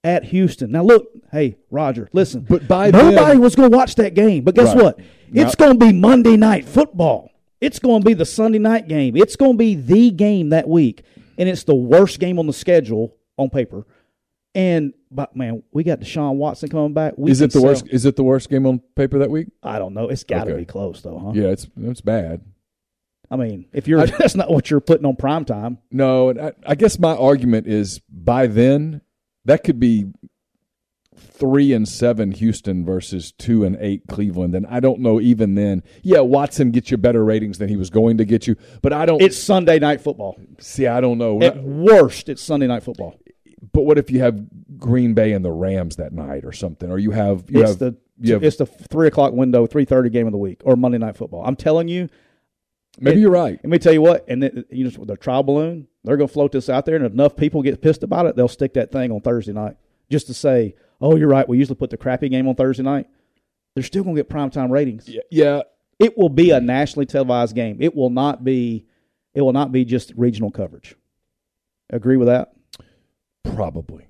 at 0.03 0.23
Houston. 0.25 0.71
Now 0.71 0.83
look, 0.83 1.07
hey 1.31 1.57
Roger, 1.69 2.09
listen. 2.13 2.45
But 2.47 2.67
by 2.67 2.91
nobody 2.91 3.15
then- 3.15 3.41
was 3.41 3.55
gonna 3.55 3.69
watch 3.75 3.95
that 3.95 4.13
game. 4.15 4.43
But 4.43 4.55
guess 4.55 4.73
Right. 4.75 4.83
what? 4.83 4.99
It's 5.33 5.55
gonna 5.55 5.75
be 5.75 5.91
Monday 5.93 6.37
night 6.37 6.65
football. 6.65 7.29
It's 7.61 7.79
gonna 7.79 8.03
be 8.03 8.13
the 8.13 8.25
Sunday 8.25 8.59
night 8.59 8.87
game. 8.87 9.15
It's 9.15 9.35
gonna 9.35 9.53
be 9.57 9.75
the 9.75 10.09
game 10.11 10.49
that 10.49 10.67
week, 10.67 11.03
and 11.37 11.47
it's 11.47 11.63
the 11.63 11.75
worst 11.75 12.19
game 12.19 12.39
on 12.39 12.47
the 12.47 12.53
schedule 12.53 13.15
on 13.37 13.49
paper. 13.49 13.85
And 14.55 14.93
but 15.11 15.35
man, 15.35 15.63
we 15.71 15.83
got 15.83 15.99
Deshaun 15.99 16.35
Watson 16.35 16.69
coming 16.69 16.93
back. 16.93 17.13
We 17.17 17.31
Is 17.31 17.39
it 17.41 17.51
the 17.51 17.59
sell- 17.59 17.69
worst? 17.69 17.87
Is 17.89 18.05
it 18.05 18.15
the 18.15 18.23
worst 18.23 18.49
game 18.49 18.65
on 18.65 18.81
paper 18.95 19.19
that 19.19 19.29
week? 19.29 19.47
I 19.63 19.77
don't 19.79 19.93
know. 19.93 20.09
It's 20.09 20.23
got 20.23 20.45
to 20.45 20.51
Okay. 20.51 20.61
be 20.61 20.65
close 20.65 21.01
though, 21.01 21.17
huh? 21.19 21.31
Yeah, 21.35 21.47
it's 21.49 21.67
it's 21.79 22.01
bad. 22.01 22.41
I 23.29 23.37
mean, 23.37 23.65
if 23.71 23.87
you're 23.87 24.05
that's 24.17 24.35
not 24.35 24.49
what 24.49 24.69
you're 24.69 24.81
putting 24.81 25.05
on 25.05 25.15
prime 25.15 25.45
time. 25.45 25.77
No, 25.91 26.29
and 26.29 26.41
I, 26.41 26.51
I 26.65 26.75
guess 26.75 26.99
my 26.99 27.15
argument 27.15 27.67
is 27.67 28.01
by 28.09 28.47
then 28.47 29.01
that 29.45 29.63
could 29.63 29.79
be 29.79 30.05
three 31.15 31.73
and 31.73 31.87
seven 31.87 32.31
Houston 32.31 32.85
versus 32.85 33.31
two 33.31 33.63
and 33.63 33.77
eight 33.79 34.03
Cleveland, 34.07 34.55
and 34.55 34.65
I 34.67 34.79
don't 34.79 34.99
know 34.99 35.19
even 35.19 35.55
then. 35.55 35.83
Yeah, 36.03 36.21
Watson 36.21 36.71
gets 36.71 36.91
you 36.91 36.97
better 36.97 37.23
ratings 37.23 37.57
than 37.57 37.69
he 37.69 37.75
was 37.75 37.89
going 37.89 38.17
to 38.17 38.25
get 38.25 38.47
you, 38.47 38.55
but 38.81 38.93
I 38.93 39.05
don't 39.05 39.21
It's 39.21 39.37
Sunday 39.37 39.79
night 39.79 40.01
football. 40.01 40.39
see. 40.59 40.87
I 40.87 41.01
don't 41.01 41.17
know. 41.17 41.41
At 41.41 41.63
worst, 41.63 42.29
it's 42.29 42.41
Sunday 42.41 42.67
night 42.67 42.83
football. 42.83 43.19
But 43.73 43.83
what 43.83 43.97
if 43.97 44.09
you 44.09 44.19
have 44.19 44.41
Green 44.77 45.13
Bay 45.13 45.33
and 45.33 45.45
the 45.45 45.51
Rams 45.51 45.97
that 45.97 46.13
night 46.13 46.43
or 46.45 46.51
something, 46.51 46.89
or 46.91 46.97
you 46.97 47.11
have 47.11 47.45
you 47.49 47.61
it's 47.61 47.71
have 47.71 47.79
the 47.79 47.97
you 48.19 48.33
have, 48.33 48.43
it's 48.43 48.57
the 48.57 48.65
three 48.65 49.07
o'clock 49.07 49.33
window, 49.33 49.65
three 49.67 49.85
thirty 49.85 50.09
game 50.09 50.25
of 50.27 50.31
the 50.31 50.39
week, 50.39 50.61
or 50.65 50.75
Monday 50.75 50.97
night 50.97 51.17
football. 51.17 51.43
I'm 51.45 51.55
telling 51.55 51.87
you. 51.87 52.09
Maybe 52.99 53.21
you're 53.21 53.31
right. 53.31 53.59
Let 53.63 53.69
me 53.69 53.79
tell 53.79 53.93
you 53.93 54.01
what, 54.01 54.25
and 54.27 54.43
then, 54.43 54.65
you 54.69 54.83
know 54.83 55.05
the 55.05 55.17
trial 55.17 55.43
balloon, 55.43 55.87
they're 56.03 56.17
going 56.17 56.27
to 56.27 56.33
float 56.33 56.51
this 56.51 56.69
out 56.69 56.85
there, 56.85 56.95
and 56.95 57.05
if 57.05 57.11
enough 57.13 57.35
people 57.35 57.61
get 57.61 57.81
pissed 57.81 58.03
about 58.03 58.25
it, 58.25 58.35
they'll 58.35 58.47
stick 58.47 58.73
that 58.73 58.91
thing 58.91 59.11
on 59.11 59.21
Thursday 59.21 59.53
night 59.53 59.77
just 60.09 60.27
to 60.27 60.33
say, 60.33 60.75
"Oh, 60.99 61.15
you're 61.15 61.27
right. 61.29 61.47
We 61.47 61.57
usually 61.57 61.75
put 61.75 61.89
the 61.89 61.97
crappy 61.97 62.29
game 62.29 62.47
on 62.47 62.55
Thursday 62.55 62.83
night." 62.83 63.07
They're 63.73 63.83
still 63.83 64.03
going 64.03 64.15
to 64.15 64.23
get 64.23 64.29
primetime 64.29 64.69
ratings. 64.69 65.07
Yeah, 65.07 65.21
yeah, 65.31 65.61
It 65.97 66.17
will 66.17 66.27
be 66.29 66.51
a 66.51 66.59
nationally 66.59 67.05
televised 67.05 67.55
game. 67.55 67.77
It 67.79 67.95
will 67.95 68.09
not 68.09 68.43
be. 68.43 68.85
It 69.33 69.41
will 69.41 69.53
not 69.53 69.71
be 69.71 69.85
just 69.85 70.11
regional 70.17 70.51
coverage. 70.51 70.95
Agree 71.89 72.17
with 72.17 72.27
that? 72.27 72.53
probably. 73.43 74.07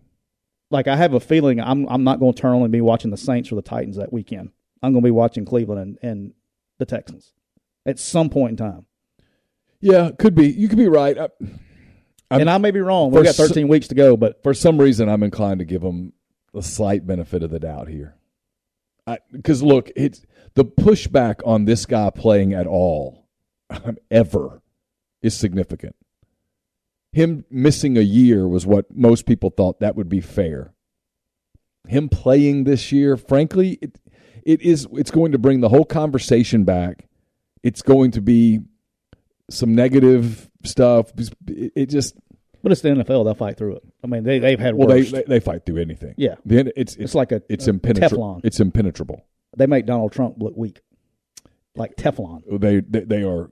Like 0.70 0.88
I 0.88 0.96
have 0.96 1.14
a 1.14 1.20
feeling 1.20 1.60
I'm 1.60 1.88
I'm 1.90 2.04
not 2.04 2.20
going 2.20 2.34
to 2.34 2.42
turn 2.42 2.56
on 2.56 2.64
and 2.64 2.72
be 2.72 2.82
watching 2.82 3.12
the 3.12 3.18
Saints 3.18 3.52
or 3.52 3.56
the 3.56 3.62
Titans 3.62 3.98
that 3.98 4.14
weekend. 4.14 4.52
I'm 4.82 4.94
going 4.94 5.04
to 5.04 5.08
be 5.08 5.12
watching 5.12 5.46
Cleveland 5.46 5.80
and, 5.82 5.98
and 6.02 6.34
the 6.80 6.86
Texans 6.86 7.34
at 7.86 8.00
some 8.00 8.30
point 8.30 8.52
in 8.52 8.58
time. 8.58 8.86
Yeah, 9.80 10.12
could 10.18 10.36
be. 10.36 10.48
You 10.48 10.68
could 10.68 10.78
be 10.78 10.88
right. 10.88 11.18
I, 11.18 11.30
and 12.30 12.50
I 12.50 12.58
may 12.60 12.72
be 12.72 12.80
wrong. 12.80 13.12
We've 13.12 13.24
got 13.24 13.30
s- 13.32 13.38
13 13.38 13.68
weeks 13.68 13.88
to 13.90 13.96
go, 13.96 14.16
but 14.16 14.42
for 14.44 14.54
some 14.54 14.80
reason, 14.80 15.10
I'm 15.10 15.24
inclined 15.24 15.60
to 15.60 15.66
give 15.66 15.82
them 15.82 16.14
a 16.54 16.62
slight 16.62 17.06
benefit 17.06 17.44
of 17.44 17.50
the 17.50 17.60
doubt 17.60 17.88
here. 17.88 18.16
Because 19.32 19.62
look, 19.62 19.90
it's 19.96 20.26
the 20.54 20.64
pushback 20.64 21.42
on 21.46 21.66
this 21.66 21.86
guy 21.86 22.10
playing 22.12 22.54
at 22.54 22.68
all, 22.68 23.28
um, 23.70 23.98
ever, 24.10 24.62
is 25.22 25.36
significant. 25.36 25.96
Him 27.12 27.44
missing 27.50 27.98
a 27.98 28.02
year 28.02 28.48
was 28.48 28.66
what 28.66 28.96
most 28.96 29.26
people 29.26 29.50
thought 29.50 29.82
that 29.82 29.96
would 29.98 30.08
be 30.08 30.22
fair. 30.22 30.74
Him 31.88 32.08
playing 32.08 32.64
this 32.64 32.92
year, 32.92 33.18
frankly, 33.18 33.80
it 33.82 33.98
it 34.44 34.62
is 34.62 34.88
it's 34.94 35.12
going 35.12 35.34
to 35.34 35.38
bring 35.38 35.60
the 35.60 35.70
whole 35.70 35.84
conversation 35.86 36.64
back. 36.64 37.08
It's 37.64 37.82
going 37.82 38.12
to 38.12 38.22
be 38.22 38.60
some 39.50 39.76
negative 39.76 40.50
stuff. 40.64 41.12
It, 41.48 41.74
it 41.76 41.86
just 41.88 42.16
but 42.64 42.72
it's 42.72 42.82
the 42.82 42.90
NFL. 42.90 43.26
They'll 43.26 43.34
fight 43.34 43.58
through 43.58 43.78
it. 43.78 43.84
I 44.04 44.08
mean, 44.08 44.24
they 44.24 44.40
they've 44.40 44.60
had 44.60 44.76
well, 44.76 44.88
they, 44.88 45.02
worse. 45.02 45.12
they 45.12 45.24
they 45.24 45.40
fight 45.40 45.66
through 45.66 45.78
anything. 45.78 46.14
Yeah. 46.18 46.36
The 46.46 46.60
end- 46.60 46.74
it's 46.76 46.96
it's 46.96 47.16
like 47.16 47.32
a 47.32 47.42
it's 47.50 47.68
impenetrable. 47.68 48.36
Teflon. 48.36 48.42
It's 48.44 48.60
impenetrable. 48.60 49.26
They 49.58 49.66
make 49.68 49.86
Donald 49.86 50.12
Trump 50.12 50.36
look 50.40 50.56
weak, 50.56 50.82
like 51.76 51.96
Teflon. 51.96 52.44
They 52.60 52.82
they, 52.82 53.06
they 53.06 53.24
are. 53.24 53.52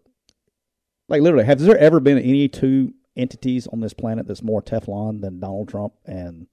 Like 1.08 1.22
literally, 1.22 1.46
has 1.46 1.64
there 1.66 1.78
ever 1.78 2.00
been 2.00 2.20
any 2.20 2.48
two 2.48 2.94
entities 3.16 3.68
on 3.68 3.80
this 3.80 3.94
planet 3.94 4.28
that's 4.28 4.44
more 4.44 4.62
Teflon 4.62 5.22
than 5.22 5.40
Donald 5.40 5.70
Trump 5.70 5.94
and 6.06 6.48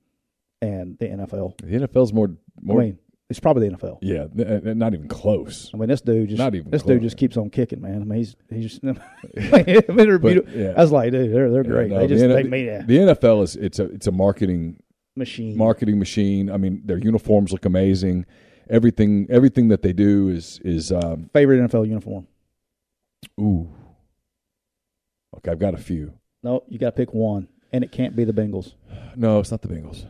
and 0.62 0.98
the 0.98 1.06
NFL? 1.06 1.58
The 1.58 1.86
NFL's 1.86 2.12
more 2.12 2.30
more. 2.62 2.80
I 2.80 2.84
mean, 2.84 2.98
it's 3.28 3.40
probably 3.40 3.68
the 3.68 3.76
NFL. 3.76 3.98
yeah, 4.02 4.26
th- 4.28 4.76
not 4.76 4.94
even 4.94 5.08
close. 5.08 5.70
I 5.74 5.76
mean, 5.78 5.88
this 5.88 6.00
dude 6.00 6.28
just 6.28 6.38
Not 6.38 6.54
even 6.54 6.70
this 6.70 6.82
close. 6.82 6.94
dude 6.94 7.02
just 7.02 7.16
keeps 7.16 7.36
on 7.36 7.50
kicking, 7.50 7.80
man. 7.80 8.02
I 8.02 8.04
mean, 8.04 8.18
he's 8.18 8.36
he's 8.50 8.78
just. 8.78 8.84
I 8.84 9.62
mean, 9.62 9.82
they're 9.96 10.18
beautiful. 10.18 10.52
yeah. 10.58 10.74
I 10.76 10.80
was 10.82 10.92
like, 10.92 11.10
dude, 11.12 11.32
they're 11.34 11.50
they're 11.50 11.64
great. 11.64 11.90
No, 11.90 11.98
they 11.98 12.06
the 12.06 12.14
just 12.14 12.24
N- 12.24 12.30
they 12.30 12.42
made 12.44 12.68
a 12.68 12.82
the 12.84 12.98
NFL 12.98 13.42
is 13.42 13.56
it's 13.56 13.78
a 13.78 13.84
it's 13.86 14.06
a 14.06 14.12
marketing 14.12 14.80
machine. 15.16 15.56
marketing 15.56 15.98
machine. 15.98 16.50
I 16.50 16.56
mean, 16.56 16.82
their 16.84 16.98
uniforms 16.98 17.52
look 17.52 17.64
amazing. 17.64 18.26
Everything 18.70 19.26
everything 19.30 19.68
that 19.68 19.82
they 19.82 19.92
do 19.92 20.28
is 20.28 20.60
is 20.64 20.92
um, 20.92 21.28
Favorite 21.32 21.58
NFL 21.70 21.88
uniform? 21.88 22.26
ooh. 23.40 23.68
Okay, 25.38 25.50
I've 25.50 25.58
got 25.58 25.74
a 25.74 25.78
few. 25.78 26.12
No, 26.42 26.62
you 26.68 26.78
got 26.78 26.90
to 26.90 26.96
pick 26.96 27.12
one, 27.12 27.48
and 27.72 27.82
it 27.84 27.92
can't 27.92 28.14
be 28.16 28.24
the 28.24 28.32
Bengals. 28.32 28.74
No, 29.16 29.40
it's 29.40 29.50
not 29.50 29.62
the 29.62 29.68
Bengals. 29.68 30.06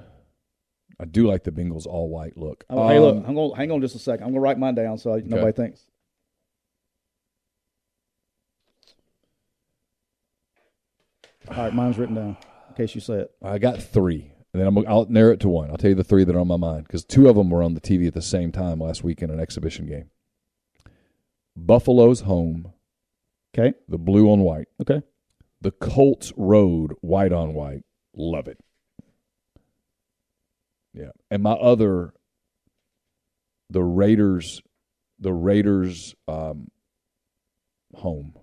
I 0.98 1.04
do 1.04 1.26
like 1.26 1.44
the 1.44 1.52
Bengals 1.52 1.86
all 1.86 2.08
white 2.08 2.36
look. 2.38 2.64
Oh, 2.70 2.88
hey, 2.88 2.98
look, 2.98 3.16
Um, 3.16 3.24
I'm 3.26 3.34
going. 3.34 3.50
to 3.50 3.56
Hang 3.56 3.70
on 3.70 3.80
just 3.82 3.94
a 3.94 3.98
second. 3.98 4.24
I'm 4.24 4.30
going 4.30 4.36
to 4.36 4.40
write 4.40 4.58
mine 4.58 4.74
down 4.74 4.96
so 4.98 5.14
I- 5.14 5.20
nobody 5.20 5.52
thinks. 5.52 5.84
All 11.50 11.56
right, 11.56 11.72
mine's 11.72 11.98
written 11.98 12.14
down 12.16 12.36
in 12.70 12.74
case 12.76 12.94
you 12.94 13.00
say 13.00 13.14
it. 13.20 13.30
I 13.42 13.58
got 13.58 13.80
three, 13.80 14.32
and 14.52 14.60
then 14.60 14.66
I'm, 14.66 14.78
I'll 14.88 15.06
narrow 15.08 15.32
it 15.32 15.40
to 15.40 15.48
one. 15.48 15.70
I'll 15.70 15.76
tell 15.76 15.90
you 15.90 15.94
the 15.96 16.04
three 16.04 16.24
that 16.24 16.34
are 16.34 16.40
on 16.40 16.48
my 16.48 16.56
mind 16.56 16.84
because 16.86 17.04
two 17.04 17.28
of 17.28 17.36
them 17.36 17.50
were 17.50 17.62
on 17.62 17.74
the 17.74 17.80
TV 17.80 18.06
at 18.08 18.14
the 18.14 18.22
same 18.22 18.50
time 18.52 18.80
last 18.80 19.04
week 19.04 19.22
in 19.22 19.30
an 19.30 19.38
exhibition 19.40 19.86
game. 19.86 20.10
Buffalo's 21.56 22.22
home, 22.22 22.72
Okay. 23.56 23.74
the 23.88 23.98
blue 23.98 24.30
on 24.30 24.40
white. 24.40 24.68
Okay. 24.80 25.02
The 25.62 25.70
Colts 25.70 26.32
road, 26.36 26.92
white 27.00 27.32
on 27.32 27.54
white. 27.54 27.82
Love 28.14 28.48
it. 28.48 28.58
Yeah, 30.96 31.10
and 31.30 31.42
my 31.42 31.52
other, 31.52 32.12
the 33.70 33.82
Raiders, 33.82 34.60
the 35.18 35.32
Raiders 35.32 36.14
um, 36.26 36.68
home, 37.94 38.34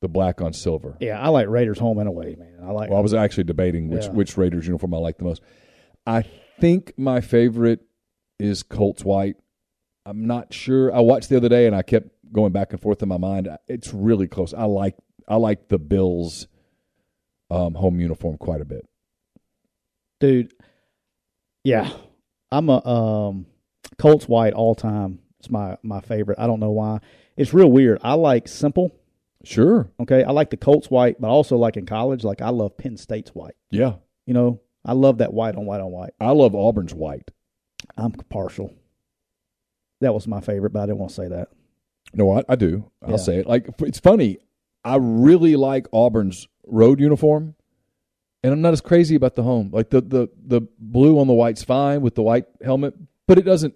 the 0.00 0.08
black 0.08 0.40
on 0.40 0.52
silver. 0.52 0.96
Yeah, 1.00 1.20
I 1.20 1.28
like 1.28 1.48
Raiders 1.48 1.78
home 1.78 1.98
and 1.98 2.08
away, 2.08 2.36
man. 2.38 2.58
I 2.62 2.70
like. 2.72 2.90
Well, 2.90 2.98
I 2.98 3.02
was 3.02 3.14
actually 3.14 3.44
debating 3.44 3.88
which 3.90 4.04
Yeah. 4.04 4.10
which 4.10 4.36
Raiders 4.36 4.66
uniform 4.66 4.94
I 4.94 4.98
like 4.98 5.18
the 5.18 5.24
most. 5.24 5.42
I 6.06 6.22
think 6.60 6.92
my 6.98 7.20
favorite 7.20 7.80
is 8.38 8.62
Colts 8.62 9.04
white. 9.04 9.36
I'm 10.06 10.26
not 10.26 10.52
sure. 10.52 10.92
I 10.94 11.00
watched 11.00 11.28
the 11.30 11.36
other 11.36 11.48
day 11.48 11.66
and 11.66 11.74
I 11.74 11.82
kept 11.82 12.08
going 12.32 12.52
back 12.52 12.72
and 12.72 12.80
forth 12.80 13.02
in 13.02 13.08
my 13.08 13.16
mind. 13.16 13.48
It's 13.68 13.94
really 13.94 14.26
close. 14.28 14.52
I 14.52 14.64
like 14.64 14.96
I 15.28 15.36
like 15.36 15.68
the 15.68 15.78
Bills 15.78 16.46
um, 17.50 17.74
home 17.74 18.00
uniform 18.00 18.36
quite 18.36 18.60
a 18.60 18.64
bit. 18.64 18.84
dude. 20.20 20.52
Yeah, 21.64 21.90
I'm 22.52 22.68
a 22.68 22.86
um, 22.86 23.46
Colts 23.98 24.28
white 24.28 24.52
all 24.52 24.74
time. 24.74 25.20
It's 25.40 25.50
my 25.50 25.76
my 25.82 26.00
favorite. 26.00 26.38
I 26.38 26.46
don't 26.46 26.60
know 26.60 26.70
why. 26.70 27.00
It's 27.36 27.52
real 27.54 27.70
weird. 27.70 27.98
I 28.02 28.14
like 28.14 28.46
simple. 28.48 28.94
Sure. 29.44 29.90
Okay, 30.00 30.24
I 30.24 30.30
like 30.30 30.50
the 30.50 30.56
Colts 30.56 30.88
white, 30.90 31.20
but 31.20 31.28
also 31.28 31.56
like 31.56 31.76
in 31.76 31.84
college, 31.86 32.24
like 32.24 32.40
I 32.40 32.50
love 32.50 32.76
Penn 32.78 32.96
State's 32.96 33.30
white. 33.34 33.54
Yeah. 33.70 33.94
You 34.26 34.32
know, 34.34 34.60
I 34.84 34.92
love 34.92 35.18
that 35.18 35.34
white 35.34 35.54
on 35.56 35.66
white 35.66 35.80
on 35.80 35.90
white. 35.90 36.12
I 36.20 36.30
love 36.30 36.54
Auburn's 36.54 36.94
white. 36.94 37.30
I'm 37.96 38.12
partial. 38.12 38.72
That 40.00 40.14
was 40.14 40.26
my 40.26 40.40
favorite, 40.40 40.72
but 40.72 40.80
I 40.80 40.86
didn't 40.86 40.98
want 40.98 41.10
to 41.10 41.16
say 41.16 41.28
that. 41.28 41.48
No, 42.14 42.30
I, 42.38 42.42
I 42.48 42.54
do. 42.56 42.90
I'll 43.02 43.12
Yeah. 43.12 43.16
say 43.16 43.38
it. 43.38 43.46
Like 43.46 43.68
it's 43.80 44.00
funny. 44.00 44.38
I 44.84 44.96
really 44.96 45.56
like 45.56 45.86
Auburn's 45.92 46.46
road 46.66 47.00
uniform, 47.00 47.54
and 48.44 48.52
I'm 48.52 48.60
not 48.60 48.74
as 48.74 48.82
crazy 48.82 49.14
about 49.14 49.36
the 49.36 49.42
home. 49.42 49.70
Like 49.72 49.88
the 49.88 50.02
the 50.02 50.28
the 50.46 50.60
blue 50.78 51.18
on 51.18 51.26
the 51.26 51.32
white's 51.32 51.64
fine 51.64 52.02
with 52.02 52.14
the 52.14 52.22
white 52.22 52.44
helmet, 52.62 52.94
but 53.26 53.38
it 53.38 53.42
doesn't 53.42 53.74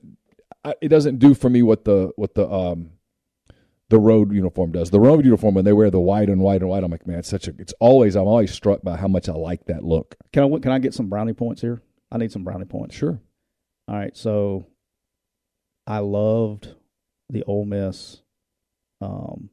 it 0.82 0.89
doesn't 0.89 1.19
do 1.19 1.32
for 1.35 1.49
me 1.49 1.62
what 1.62 1.86
the 1.86 2.12
what 2.16 2.35
the 2.35 2.49
um 2.49 2.90
the 3.89 3.99
road 3.99 4.31
uniform 4.31 4.70
does. 4.73 4.90
The 4.90 5.01
road 5.01 5.24
uniform 5.24 5.55
when 5.55 5.65
they 5.65 5.73
wear 5.73 5.90
the 5.90 5.99
white 5.99 6.28
and 6.28 6.43
white 6.43 6.61
and 6.61 6.69
white, 6.69 6.85
I'm 6.85 6.90
like, 6.90 7.07
man, 7.07 7.20
it's 7.20 7.31
such 7.31 7.49
a. 7.49 7.55
It's 7.59 7.73
always 7.81 8.15
I'm 8.15 8.27
always 8.27 8.53
struck 8.53 8.82
by 8.82 8.99
how 8.99 9.09
much 9.09 9.31
I 9.31 9.32
like 9.32 9.65
that 9.66 9.85
look. 9.85 10.16
Can 10.35 10.45
I 10.45 10.59
can 10.59 10.70
I 10.70 10.78
get 10.78 10.93
some 10.93 11.09
brownie 11.09 11.32
points 11.32 11.62
here? 11.62 11.81
I 12.12 12.19
need 12.19 12.31
some 12.31 12.45
brownie 12.45 12.66
points. 12.66 12.95
Sure. 12.95 13.19
All 13.89 13.97
right, 13.97 14.15
so 14.15 14.66
I 15.86 16.01
loved 16.01 16.74
the 17.31 17.43
Ole 17.45 17.65
Miss 17.65 18.20
um, 19.01 19.49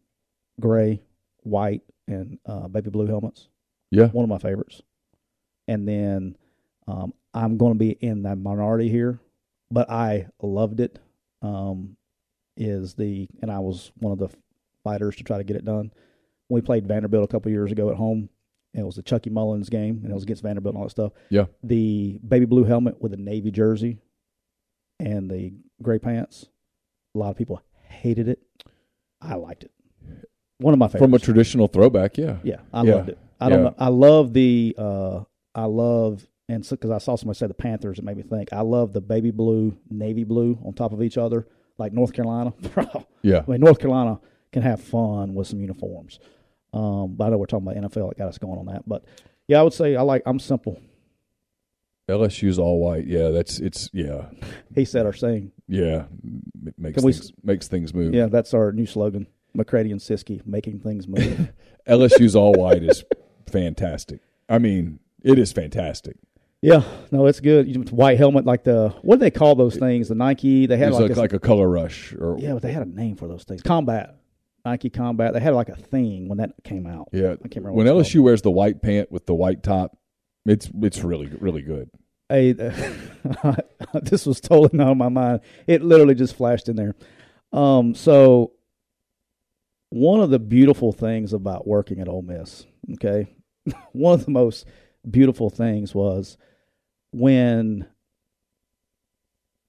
gray, 0.59 1.03
white, 1.43 1.83
and 2.05 2.37
uh, 2.45 2.67
baby 2.67 2.89
blue 2.89 3.07
helmets. 3.07 3.47
Yeah. 3.91 4.07
One 4.07 4.23
of 4.23 4.29
my 4.29 4.39
favorites. 4.39 4.81
And 5.67 5.87
then 5.87 6.35
um, 6.87 7.13
I'm 7.33 7.57
going 7.57 7.73
to 7.73 7.79
be 7.79 7.91
in 7.91 8.23
the 8.23 8.35
minority 8.35 8.89
here, 8.89 9.19
but 9.71 9.89
I 9.89 10.27
loved 10.41 10.79
it. 10.79 10.99
Um, 11.41 11.97
is 12.57 12.93
the 12.93 13.27
and 13.41 13.51
I 13.51 13.59
was 13.59 13.91
one 13.97 14.13
of 14.13 14.19
the 14.19 14.29
fighters 14.83 15.15
to 15.17 15.23
try 15.23 15.37
to 15.37 15.43
get 15.43 15.57
it 15.57 15.65
done. 15.65 15.91
We 16.49 16.61
played 16.61 16.87
Vanderbilt 16.87 17.23
a 17.23 17.31
couple 17.31 17.51
years 17.51 17.71
ago 17.71 17.89
at 17.89 17.95
home. 17.97 18.29
And 18.73 18.81
it 18.81 18.85
was 18.85 18.95
the 18.97 19.03
Chucky 19.03 19.29
Mullins 19.29 19.69
game, 19.69 20.01
and 20.03 20.11
it 20.11 20.13
was 20.13 20.23
against 20.23 20.43
Vanderbilt 20.43 20.75
and 20.75 20.79
all 20.81 20.85
that 20.87 20.91
stuff 20.91 21.13
Yeah. 21.29 21.45
the 21.63 22.19
baby 22.27 22.43
blue 22.45 22.65
helmet 22.65 23.01
with 23.01 23.13
a 23.13 23.17
navy 23.17 23.49
jersey 23.49 23.99
and 24.99 25.31
the 25.31 25.53
gray 25.81 25.97
pants. 25.97 26.49
A 27.15 27.17
lot 27.17 27.29
of 27.29 27.37
people 27.37 27.61
hated 27.87 28.27
it. 28.27 28.39
I 29.21 29.35
liked 29.35 29.63
it. 29.63 29.71
One 30.57 30.73
of 30.73 30.79
my 30.79 30.87
favorites. 30.87 31.03
From 31.05 31.13
a 31.13 31.19
traditional 31.19 31.69
throwback, 31.69 32.17
yeah. 32.17 32.39
yeah, 32.43 32.59
I 32.73 32.83
Yeah. 32.83 32.95
loved 32.95 33.09
it. 33.09 33.17
I 33.39 33.47
don't 33.47 33.59
Yeah. 33.59 33.69
know. 33.69 33.75
I 33.79 33.87
love 33.87 34.33
the. 34.33 34.75
Uh, 34.77 35.23
I 35.55 35.65
love 35.65 36.27
and 36.47 36.67
because 36.69 36.91
I 36.91 36.99
saw 36.99 37.15
somebody 37.15 37.37
say 37.39 37.47
the 37.47 37.53
Panthers, 37.55 37.97
it 37.97 38.05
made 38.05 38.17
me 38.17 38.23
think. 38.23 38.53
I 38.53 38.61
love 38.61 38.93
the 38.93 39.01
baby 39.01 39.31
blue, 39.31 39.75
navy 39.89 40.23
blue 40.23 40.59
on 40.63 40.73
top 40.73 40.93
of 40.93 41.01
each 41.01 41.17
other, 41.17 41.47
like 41.79 41.91
North 41.93 42.13
Carolina. 42.13 42.53
Yeah. 43.23 43.41
I 43.47 43.51
mean, 43.51 43.61
North 43.61 43.79
Carolina 43.79 44.19
can 44.53 44.61
have 44.61 44.79
fun 44.79 45.33
with 45.33 45.47
some 45.47 45.59
uniforms. 45.59 46.19
Um, 46.73 47.15
but 47.15 47.25
I 47.25 47.29
know 47.31 47.37
we're 47.39 47.47
talking 47.47 47.67
about 47.67 47.81
NFL. 47.91 48.11
It 48.11 48.19
got 48.19 48.27
us 48.27 48.37
going 48.37 48.59
on 48.59 48.67
that. 48.67 48.87
But 48.87 49.03
yeah, 49.47 49.59
I 49.59 49.63
would 49.63 49.73
say 49.73 49.95
I 49.95 50.03
like. 50.03 50.21
I'm 50.27 50.37
simple. 50.37 50.79
LSU's 52.07 52.59
all 52.59 52.79
white. 52.79 53.07
Yeah, 53.07 53.29
that's 53.29 53.59
it's 53.59 53.89
yeah. 53.93 54.25
He 54.75 54.85
said 54.85 55.05
our 55.07 55.13
saying. 55.13 55.51
Yeah. 55.67 56.05
M- 56.23 56.43
makes 56.77 56.97
Can 56.97 57.03
we- 57.05 57.13
things 57.13 57.31
makes 57.43 57.67
things 57.67 57.93
move. 57.95 58.13
Yeah, 58.13 58.27
that's 58.27 58.53
our 58.53 58.71
new 58.71 58.85
slogan. 58.85 59.25
McCready 59.55 59.89
and 59.91 59.99
Siskey 60.01 60.45
making 60.45 60.81
things 60.81 61.07
move. 61.07 61.51
LSU's 61.87 62.35
all 62.35 62.53
white 62.53 62.83
is 62.83 63.03
fantastic. 63.47 64.19
I 64.49 64.59
mean, 64.59 64.99
it 65.25 65.37
is 65.39 65.51
fantastic. 65.51 66.15
yeah, 66.61 66.83
no, 67.11 67.25
it's 67.25 67.39
good. 67.41 67.67
You- 67.67 67.81
White 67.81 68.17
helmet, 68.17 68.45
like 68.45 68.63
the 68.63 68.89
what 69.01 69.15
do 69.15 69.19
they 69.19 69.31
call 69.31 69.55
those 69.55 69.75
things? 69.75 70.07
The 70.07 70.15
Nike. 70.15 70.65
They 70.65 70.77
had 70.77 70.93
like, 70.93 71.01
like, 71.09 71.17
a, 71.17 71.19
like 71.19 71.33
a 71.33 71.39
color 71.39 71.67
rush 71.69 72.13
or 72.13 72.37
yeah, 72.39 72.53
but 72.53 72.61
they 72.61 72.71
had 72.71 72.85
a 72.87 72.89
name 72.89 73.15
for 73.17 73.27
those 73.27 73.43
things. 73.43 73.61
Combat, 73.61 74.15
Nike 74.63 74.89
Combat. 74.89 75.33
They 75.33 75.39
had 75.39 75.53
like 75.53 75.69
a 75.69 75.75
thing 75.75 76.29
when 76.29 76.37
that 76.37 76.51
came 76.63 76.87
out. 76.87 77.09
yeah. 77.11 77.33
I 77.33 77.47
can't 77.47 77.65
remember 77.65 77.73
When 77.73 77.87
LSU 77.87 78.21
wears 78.21 78.41
the 78.41 78.51
white 78.51 78.81
pant 78.81 79.11
with 79.11 79.25
the 79.25 79.35
white 79.35 79.61
top, 79.63 79.97
it's 80.45 80.69
it's 80.81 81.03
really 81.03 81.27
really 81.27 81.61
good. 81.61 81.89
Hey, 82.29 82.53
this 84.01 84.25
was 84.25 84.39
totally 84.41 84.71
not 84.73 84.87
on 84.89 84.97
my 84.97 85.09
mind. 85.09 85.41
It 85.67 85.83
literally 85.83 86.15
just 86.15 86.35
flashed 86.35 86.69
in 86.69 86.75
there. 86.75 86.95
Um, 87.53 87.93
so 87.93 88.53
one 89.89 90.19
of 90.19 90.29
the 90.29 90.39
beautiful 90.39 90.91
things 90.91 91.33
about 91.33 91.67
working 91.67 91.99
at 91.99 92.07
Ole 92.07 92.23
Miss, 92.23 92.65
okay, 92.93 93.35
one 93.91 94.15
of 94.15 94.25
the 94.25 94.31
most 94.31 94.65
beautiful 95.09 95.49
things 95.49 95.93
was 95.93 96.37
when 97.11 97.87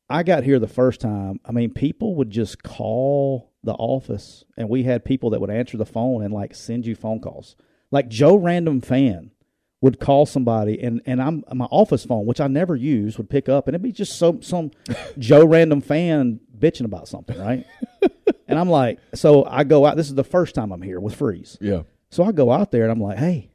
I 0.08 0.22
got 0.22 0.44
here 0.44 0.58
the 0.58 0.68
first 0.68 1.00
time. 1.00 1.40
I 1.44 1.52
mean, 1.52 1.72
people 1.72 2.14
would 2.16 2.30
just 2.30 2.62
call 2.62 3.52
the 3.62 3.74
office, 3.74 4.44
and 4.56 4.68
we 4.68 4.84
had 4.84 5.04
people 5.04 5.30
that 5.30 5.40
would 5.40 5.50
answer 5.50 5.76
the 5.76 5.86
phone 5.86 6.22
and 6.22 6.32
like 6.32 6.54
send 6.54 6.86
you 6.86 6.94
phone 6.94 7.20
calls. 7.20 7.56
Like 7.90 8.08
Joe 8.08 8.36
Random 8.36 8.80
Fan 8.80 9.32
would 9.80 9.98
call 9.98 10.26
somebody, 10.26 10.80
and 10.80 11.02
and 11.06 11.20
I'm 11.20 11.44
my 11.52 11.66
office 11.66 12.04
phone, 12.04 12.26
which 12.26 12.40
I 12.40 12.46
never 12.46 12.76
use, 12.76 13.18
would 13.18 13.28
pick 13.28 13.48
up, 13.48 13.66
and 13.66 13.74
it'd 13.74 13.82
be 13.82 13.92
just 13.92 14.16
some 14.18 14.42
some 14.42 14.70
Joe 15.18 15.44
Random 15.44 15.80
Fan 15.80 16.40
bitching 16.56 16.84
about 16.84 17.08
something, 17.08 17.38
right? 17.38 17.66
and 18.48 18.58
I'm 18.58 18.70
like, 18.70 19.00
so 19.14 19.44
I 19.44 19.64
go 19.64 19.86
out. 19.86 19.96
This 19.96 20.08
is 20.08 20.14
the 20.14 20.24
first 20.24 20.54
time 20.54 20.72
I'm 20.72 20.82
here 20.82 21.00
with 21.00 21.16
Freeze. 21.16 21.58
Yeah. 21.60 21.82
So 22.10 22.22
I 22.24 22.32
go 22.32 22.52
out 22.52 22.70
there 22.70 22.84
and 22.84 22.92
I'm 22.92 23.00
like, 23.00 23.18
hey, 23.18 23.50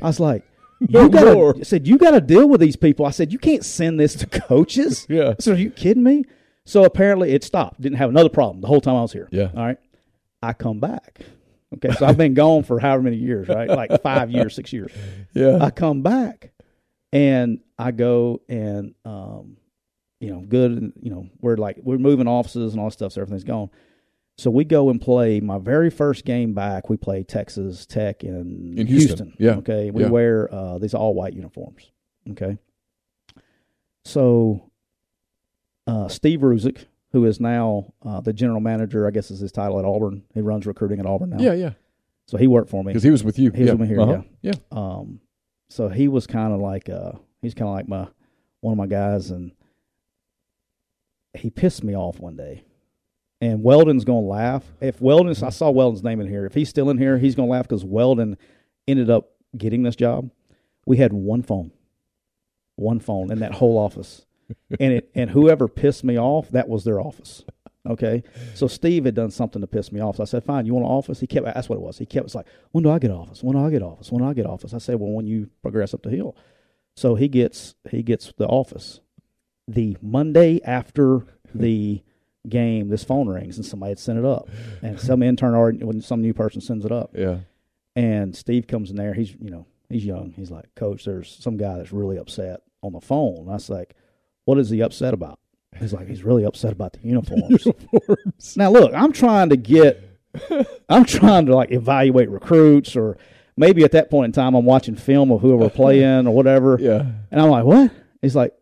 I 0.00 0.06
was 0.06 0.18
like, 0.18 0.44
you 0.88 1.08
more. 1.08 1.56
I 1.56 1.62
said, 1.62 1.86
you 1.86 1.98
got 1.98 2.12
to 2.12 2.20
deal 2.20 2.48
with 2.48 2.60
these 2.60 2.76
people. 2.76 3.06
I 3.06 3.10
said, 3.10 3.32
you 3.32 3.38
can't 3.38 3.64
send 3.64 3.98
this 3.98 4.14
to 4.16 4.26
coaches. 4.26 5.06
Yeah. 5.14 5.34
So 5.38 5.52
are 5.52 5.56
you 5.56 5.70
kidding 5.70 6.02
me? 6.02 6.24
So 6.66 6.84
apparently 6.84 7.32
it 7.32 7.44
stopped. 7.44 7.80
Didn't 7.80 7.98
have 7.98 8.10
another 8.10 8.28
problem 8.28 8.60
the 8.60 8.66
whole 8.66 8.80
time 8.80 8.96
I 8.96 9.02
was 9.02 9.12
here. 9.12 9.28
Yeah. 9.30 9.50
All 9.54 9.64
right. 9.64 9.78
I 10.42 10.52
come 10.52 10.80
back. 10.80 11.20
Okay. 11.74 11.92
So 11.92 12.06
I've 12.06 12.16
been 12.16 12.34
gone 12.44 12.62
for 12.62 12.78
however 12.78 13.02
many 13.02 13.16
years, 13.16 13.48
right? 13.48 13.68
Like 13.68 14.02
five 14.02 14.30
years, 14.30 14.54
six 14.54 14.72
years. 14.72 14.92
Yeah. 15.34 15.58
I 15.60 15.70
come 15.70 16.02
back 16.02 16.52
and 17.12 17.60
I 17.78 17.90
go 17.90 18.40
and, 18.48 18.94
um, 19.04 19.56
you 20.20 20.30
know, 20.32 20.40
good, 20.40 20.72
and, 20.72 20.92
you 21.02 21.10
know, 21.10 21.28
we're 21.40 21.56
like, 21.56 21.78
we're 21.82 21.98
moving 21.98 22.26
offices 22.26 22.72
and 22.72 22.80
all 22.80 22.88
that 22.88 22.92
stuff, 22.92 23.12
so 23.12 23.20
everything's 23.20 23.44
gone. 23.44 23.68
So 24.36 24.50
we 24.50 24.64
go 24.64 24.90
and 24.90 25.00
play 25.00 25.38
my 25.40 25.58
very 25.58 25.90
first 25.90 26.24
game 26.24 26.54
back. 26.54 26.90
We 26.90 26.96
play 26.96 27.22
Texas 27.22 27.86
Tech 27.86 28.24
in, 28.24 28.74
In 28.76 28.86
Houston. 28.88 29.34
Yeah. 29.38 29.52
Okay. 29.56 29.90
We 29.92 30.02
Yeah. 30.02 30.08
wear 30.10 30.52
uh, 30.52 30.78
these 30.78 30.92
all 30.94 31.14
white 31.14 31.34
uniforms. 31.34 31.90
Okay. 32.30 32.58
So 34.04 34.70
uh, 35.86 36.08
Steve 36.08 36.40
Ruzick, 36.40 36.86
who 37.12 37.24
is 37.26 37.38
now 37.40 37.92
uh, 38.04 38.20
the 38.20 38.32
general 38.32 38.60
manager, 38.60 39.06
I 39.06 39.10
guess 39.12 39.30
is 39.30 39.38
his 39.40 39.52
title 39.52 39.78
at 39.78 39.84
Auburn. 39.84 40.24
He 40.34 40.40
runs 40.40 40.66
recruiting 40.66 40.98
at 40.98 41.06
Auburn 41.06 41.30
now. 41.30 41.38
Yeah, 41.40 41.52
yeah. 41.54 41.70
So 42.26 42.36
he 42.36 42.46
worked 42.46 42.70
for 42.70 42.82
me. 42.82 42.90
Because 42.90 43.02
he 43.02 43.10
was 43.10 43.22
with 43.22 43.38
you. 43.38 43.50
He 43.52 43.60
was 43.60 43.66
yeah. 43.68 43.72
with 43.74 43.80
me 43.82 43.86
here, 43.86 44.00
Uh-huh. 44.00 44.22
Yeah. 44.42 44.54
Um, 44.72 45.20
so 45.68 45.88
he 45.88 46.08
was 46.08 46.26
kind 46.26 46.52
of 46.52 46.60
like 46.60 46.88
uh, 46.88 47.12
he's 47.40 47.54
kind 47.54 47.68
of 47.68 47.74
like 47.74 47.88
my 47.88 48.08
one 48.60 48.72
of 48.72 48.78
my 48.78 48.86
guys, 48.86 49.30
and 49.30 49.52
he 51.34 51.50
pissed 51.50 51.84
me 51.84 51.94
off 51.96 52.18
one 52.18 52.36
day. 52.36 52.64
And 53.44 53.62
Weldon's 53.62 54.06
gonna 54.06 54.20
laugh 54.20 54.64
if 54.80 55.02
Weldon's, 55.02 55.42
I 55.42 55.50
saw 55.50 55.68
Weldon's 55.70 56.02
name 56.02 56.18
in 56.18 56.26
here. 56.26 56.46
If 56.46 56.54
he's 56.54 56.70
still 56.70 56.88
in 56.88 56.96
here, 56.96 57.18
he's 57.18 57.34
gonna 57.34 57.50
laugh 57.50 57.68
because 57.68 57.84
Weldon 57.84 58.38
ended 58.88 59.10
up 59.10 59.32
getting 59.54 59.82
this 59.82 59.96
job. 59.96 60.30
We 60.86 60.96
had 60.96 61.12
one 61.12 61.42
phone, 61.42 61.70
one 62.76 63.00
phone 63.00 63.30
in 63.30 63.40
that 63.40 63.52
whole 63.52 63.76
office, 63.76 64.24
and 64.80 64.94
it 64.94 65.10
and 65.14 65.28
whoever 65.28 65.68
pissed 65.68 66.04
me 66.04 66.18
off, 66.18 66.48
that 66.52 66.70
was 66.70 66.84
their 66.84 66.98
office. 66.98 67.44
Okay, 67.86 68.22
so 68.54 68.66
Steve 68.66 69.04
had 69.04 69.14
done 69.14 69.30
something 69.30 69.60
to 69.60 69.66
piss 69.66 69.92
me 69.92 70.00
off. 70.00 70.16
So 70.16 70.22
I 70.22 70.26
said, 70.26 70.42
"Fine, 70.42 70.64
you 70.64 70.72
want 70.72 70.86
an 70.86 70.92
office?" 70.92 71.20
He 71.20 71.26
kept. 71.26 71.44
That's 71.44 71.68
what 71.68 71.76
it 71.76 71.82
was. 71.82 71.98
He 71.98 72.06
kept. 72.06 72.24
It's 72.24 72.34
like, 72.34 72.46
"When 72.72 72.82
do 72.82 72.90
I 72.90 72.98
get 72.98 73.10
office? 73.10 73.42
When 73.42 73.56
do 73.56 73.62
I 73.62 73.68
get 73.68 73.82
office? 73.82 74.10
When 74.10 74.22
do 74.22 74.28
I 74.30 74.32
get 74.32 74.46
office?" 74.46 74.72
I 74.72 74.78
said, 74.78 74.98
"Well, 74.98 75.10
when 75.10 75.26
you 75.26 75.50
progress 75.60 75.92
up 75.92 76.02
the 76.02 76.08
hill." 76.08 76.34
So 76.96 77.14
he 77.14 77.28
gets 77.28 77.74
he 77.90 78.02
gets 78.02 78.32
the 78.38 78.46
office. 78.46 79.00
The 79.68 79.98
Monday 80.00 80.62
after 80.64 81.26
the 81.54 82.02
game, 82.48 82.88
this 82.88 83.04
phone 83.04 83.28
rings 83.28 83.56
and 83.56 83.64
somebody 83.64 83.90
had 83.90 83.98
sent 83.98 84.18
it 84.18 84.24
up, 84.24 84.48
and 84.82 84.98
some 85.00 85.22
intern 85.22 85.54
or 85.54 85.72
when 85.72 86.00
some 86.00 86.20
new 86.20 86.34
person 86.34 86.60
sends 86.60 86.84
it 86.84 86.92
up, 86.92 87.10
Yeah. 87.14 87.38
and 87.96 88.34
Steve 88.36 88.66
comes 88.66 88.90
in 88.90 88.96
there. 88.96 89.14
He's 89.14 89.32
you 89.32 89.50
know 89.50 89.66
he's 89.88 90.04
young. 90.04 90.32
He's 90.36 90.50
like, 90.50 90.74
Coach, 90.74 91.04
there's 91.04 91.34
some 91.40 91.56
guy 91.56 91.78
that's 91.78 91.92
really 91.92 92.16
upset 92.18 92.60
on 92.82 92.92
the 92.92 93.00
phone. 93.00 93.38
And 93.40 93.50
I 93.50 93.54
was 93.54 93.70
like, 93.70 93.94
What 94.44 94.58
is 94.58 94.70
he 94.70 94.82
upset 94.82 95.14
about? 95.14 95.38
He's 95.78 95.92
like, 95.92 96.06
he's 96.06 96.22
really 96.22 96.44
upset 96.44 96.70
about 96.72 96.92
the 96.92 97.00
uniforms. 97.00 97.66
now 98.56 98.70
look, 98.70 98.92
I'm 98.94 99.12
trying 99.12 99.48
to 99.48 99.56
get, 99.56 100.00
I'm 100.88 101.04
trying 101.04 101.46
to 101.46 101.54
like 101.56 101.72
evaluate 101.72 102.30
recruits 102.30 102.94
or 102.94 103.18
maybe 103.56 103.82
at 103.84 103.90
that 103.92 104.08
point 104.10 104.26
in 104.26 104.32
time 104.32 104.54
I'm 104.54 104.64
watching 104.66 104.94
film 104.94 105.32
of 105.32 105.40
whoever 105.40 105.56
we're 105.64 105.70
playing 105.70 106.26
or 106.28 106.34
whatever. 106.34 106.76
Yeah. 106.80 107.06
And 107.30 107.40
I'm 107.40 107.48
like, 107.50 107.64
what? 107.64 107.90
He's 108.22 108.36
like, 108.36 108.54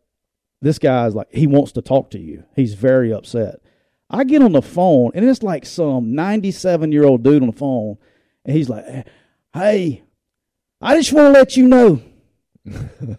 this 0.63 0.79
guy's 0.79 1.15
like 1.15 1.29
he 1.33 1.47
wants 1.47 1.73
to 1.73 1.83
talk 1.83 2.11
to 2.13 2.19
you. 2.19 2.45
He's 2.57 2.75
very 2.75 3.13
upset. 3.13 3.61
I 4.13 4.25
get 4.25 4.43
on 4.43 4.53
the 4.53 4.63
phone 4.63 5.13
and 5.15 5.25
it's 5.25 5.43
like 5.43 5.65
some 5.65 6.15
97 6.15 6.93
year 6.93 7.05
old 7.05 7.23
dude 7.23 7.43
on 7.43 7.49
the 7.49 7.57
phone, 7.57 7.97
and 8.45 8.57
he's 8.57 8.69
like, 8.69 8.85
"Hey, 9.55 10.03
I 10.81 10.97
just 10.97 11.13
want 11.13 11.33
to 11.33 11.39
let 11.39 11.57
you 11.57 11.67
know 11.67 12.03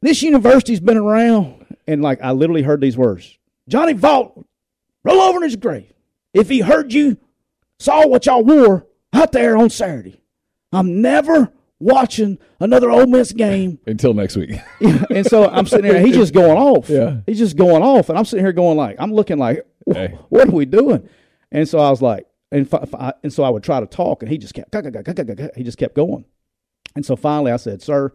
this 0.00 0.22
university's 0.22 0.80
been 0.80 0.96
around." 0.96 1.76
And 1.86 2.02
like 2.02 2.20
I 2.22 2.32
literally 2.32 2.62
heard 2.62 2.80
these 2.80 2.96
words: 2.96 3.38
Johnny 3.68 3.92
Vaught, 3.92 4.44
roll 5.04 5.20
over 5.20 5.38
in 5.38 5.44
his 5.44 5.56
grave. 5.56 5.92
If 6.32 6.48
he 6.48 6.60
heard 6.60 6.92
you, 6.92 7.18
saw 7.78 8.06
what 8.06 8.26
y'all 8.26 8.44
wore 8.44 8.86
out 9.12 9.32
there 9.32 9.56
on 9.56 9.70
Saturday, 9.70 10.22
I'm 10.72 11.02
never 11.02 11.52
watching 11.78 12.38
another 12.60 12.90
Ole 12.90 13.06
Miss 13.06 13.32
game 13.32 13.78
until 13.86 14.14
next 14.14 14.36
week. 14.36 14.52
and 14.80 15.26
so 15.26 15.48
I'm 15.48 15.66
sitting 15.66 15.90
there. 15.90 16.04
He's 16.04 16.16
just 16.16 16.32
going 16.42 16.56
off. 16.58 16.88
Yeah. 16.88 17.18
He's 17.26 17.38
just 17.38 17.56
going 17.56 17.82
off, 17.82 18.08
and 18.08 18.18
I'm 18.18 18.24
sitting 18.24 18.44
here 18.44 18.52
going 18.52 18.76
like, 18.76 18.96
I'm 18.98 19.12
looking 19.12 19.38
like, 19.38 19.66
Hey. 19.90 20.18
what 20.28 20.48
are 20.48 20.52
we 20.52 20.64
doing? 20.64 21.08
And 21.52 21.68
so 21.68 21.78
I 21.78 21.90
was 21.90 22.02
like, 22.02 22.26
and 22.50 22.68
fi- 22.68 22.84
fi- 22.84 23.12
and 23.22 23.32
so 23.32 23.42
I 23.44 23.50
would 23.50 23.62
try 23.62 23.80
to 23.80 23.86
talk, 23.86 24.22
and 24.22 24.30
he 24.30 24.38
just 24.38 24.54
kept, 24.54 24.74
he 25.56 25.62
just 25.64 25.78
kept 25.78 25.94
going. 25.94 26.24
And 26.94 27.04
so 27.04 27.14
finally, 27.16 27.52
I 27.52 27.56
said, 27.56 27.82
"Sir, 27.82 28.12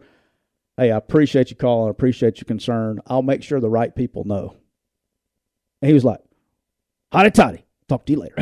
hey, 0.76 0.90
I 0.90 0.96
appreciate 0.96 1.50
you 1.50 1.56
calling. 1.56 1.88
I 1.88 1.90
appreciate 1.90 2.38
your 2.38 2.46
concern. 2.46 3.00
I'll 3.06 3.22
make 3.22 3.42
sure 3.42 3.60
the 3.60 3.70
right 3.70 3.94
people 3.94 4.24
know." 4.24 4.56
And 5.80 5.88
he 5.88 5.92
was 5.94 6.04
like, 6.04 6.20
"Hotty 7.12 7.32
toddy, 7.32 7.64
talk 7.92 8.06
to 8.06 8.12
you 8.12 8.20
later." 8.20 8.34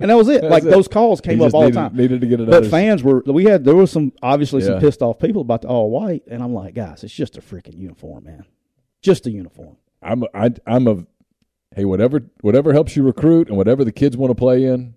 and 0.00 0.10
that 0.10 0.16
was 0.16 0.28
it. 0.28 0.44
like 0.56 0.64
it. 0.64 0.70
those 0.70 0.88
calls 0.88 1.20
came 1.20 1.40
up 1.40 1.54
all 1.54 1.62
needed, 1.62 1.74
the 1.74 1.80
time. 1.80 1.96
Needed 1.96 2.20
to 2.20 2.26
get 2.26 2.40
another. 2.40 2.62
But 2.62 2.70
fans 2.70 3.02
were 3.02 3.22
we 3.26 3.44
had 3.44 3.64
there 3.64 3.76
was 3.76 3.90
some 3.90 4.12
obviously 4.22 4.62
some 4.62 4.80
pissed 4.80 5.02
off 5.02 5.18
people 5.18 5.42
about 5.42 5.62
the 5.62 5.68
all 5.68 5.90
white, 5.90 6.22
and 6.26 6.42
I'm 6.42 6.54
like, 6.54 6.74
guys, 6.74 7.04
it's 7.04 7.14
just 7.14 7.36
a 7.36 7.40
freaking 7.40 7.76
uniform, 7.76 8.24
man, 8.24 8.44
just 9.02 9.26
a 9.26 9.30
uniform. 9.30 9.76
I'm 10.02 10.24
I, 10.34 10.50
I'm 10.66 10.86
a 10.86 11.06
hey 11.74 11.84
whatever 11.84 12.20
whatever 12.40 12.72
helps 12.72 12.96
you 12.96 13.02
recruit 13.02 13.48
and 13.48 13.56
whatever 13.56 13.84
the 13.84 13.92
kids 13.92 14.16
want 14.16 14.30
to 14.30 14.34
play 14.34 14.64
in. 14.64 14.94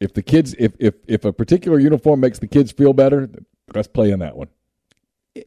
If 0.00 0.14
the 0.14 0.22
kids 0.22 0.54
if 0.58 0.72
if 0.78 0.94
if 1.06 1.24
a 1.24 1.32
particular 1.32 1.78
uniform 1.78 2.20
makes 2.20 2.38
the 2.38 2.46
kids 2.46 2.72
feel 2.72 2.92
better, 2.92 3.28
let's 3.74 3.88
play 3.88 4.10
in 4.10 4.20
that 4.20 4.36
one. 4.36 4.48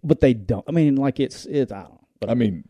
But 0.03 0.21
they 0.21 0.33
don't. 0.33 0.63
I 0.67 0.71
mean, 0.71 0.95
like 0.95 1.19
it's 1.19 1.45
it's 1.45 1.71
I 1.71 1.83
don't. 1.83 1.99
But 2.19 2.29
I 2.29 2.35
mean, 2.35 2.65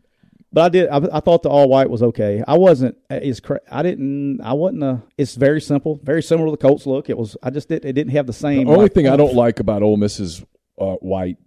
but 0.52 0.62
I 0.62 0.68
did. 0.68 0.88
I, 0.88 1.16
I 1.16 1.20
thought 1.20 1.42
the 1.42 1.48
all 1.48 1.68
white 1.68 1.88
was 1.88 2.02
okay. 2.02 2.42
I 2.46 2.58
wasn't. 2.58 2.96
It's 3.08 3.40
I 3.70 3.82
didn't. 3.82 4.40
I 4.42 4.52
wasn't. 4.52 4.82
A, 4.82 5.02
it's 5.16 5.34
very 5.34 5.60
simple, 5.60 5.98
very 6.02 6.22
similar 6.22 6.48
to 6.48 6.50
the 6.50 6.56
Colts 6.56 6.86
look. 6.86 7.08
It 7.08 7.16
was. 7.16 7.36
I 7.42 7.50
just 7.50 7.68
did. 7.68 7.84
It 7.84 7.94
didn't 7.94 8.12
have 8.12 8.26
the 8.26 8.32
same. 8.32 8.66
the 8.66 8.72
only 8.72 8.84
like, 8.84 8.94
thing 8.94 9.08
I 9.08 9.16
don't 9.16 9.34
like 9.34 9.60
about 9.60 9.82
Ole 9.82 9.96
Miss 9.96 10.20
is 10.20 10.44
uh, 10.78 10.96
white. 10.96 11.38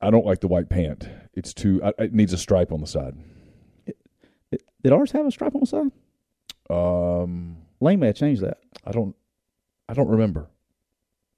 I 0.00 0.10
don't 0.10 0.26
like 0.26 0.40
the 0.40 0.48
white 0.48 0.68
pant. 0.68 1.08
It's 1.34 1.54
too. 1.54 1.80
I, 1.84 1.92
it 1.98 2.12
needs 2.12 2.32
a 2.32 2.38
stripe 2.38 2.72
on 2.72 2.80
the 2.80 2.86
side. 2.86 3.14
Did 4.82 4.92
ours 4.92 5.12
have 5.12 5.26
a 5.26 5.30
stripe 5.30 5.54
on 5.54 5.60
the 5.60 5.66
side? 5.66 5.90
Um, 6.70 7.58
Lane 7.80 8.00
may 8.00 8.06
have 8.06 8.16
changed 8.16 8.42
that. 8.42 8.58
I 8.84 8.90
don't. 8.90 9.14
I 9.88 9.94
don't 9.94 10.08
remember. 10.08 10.48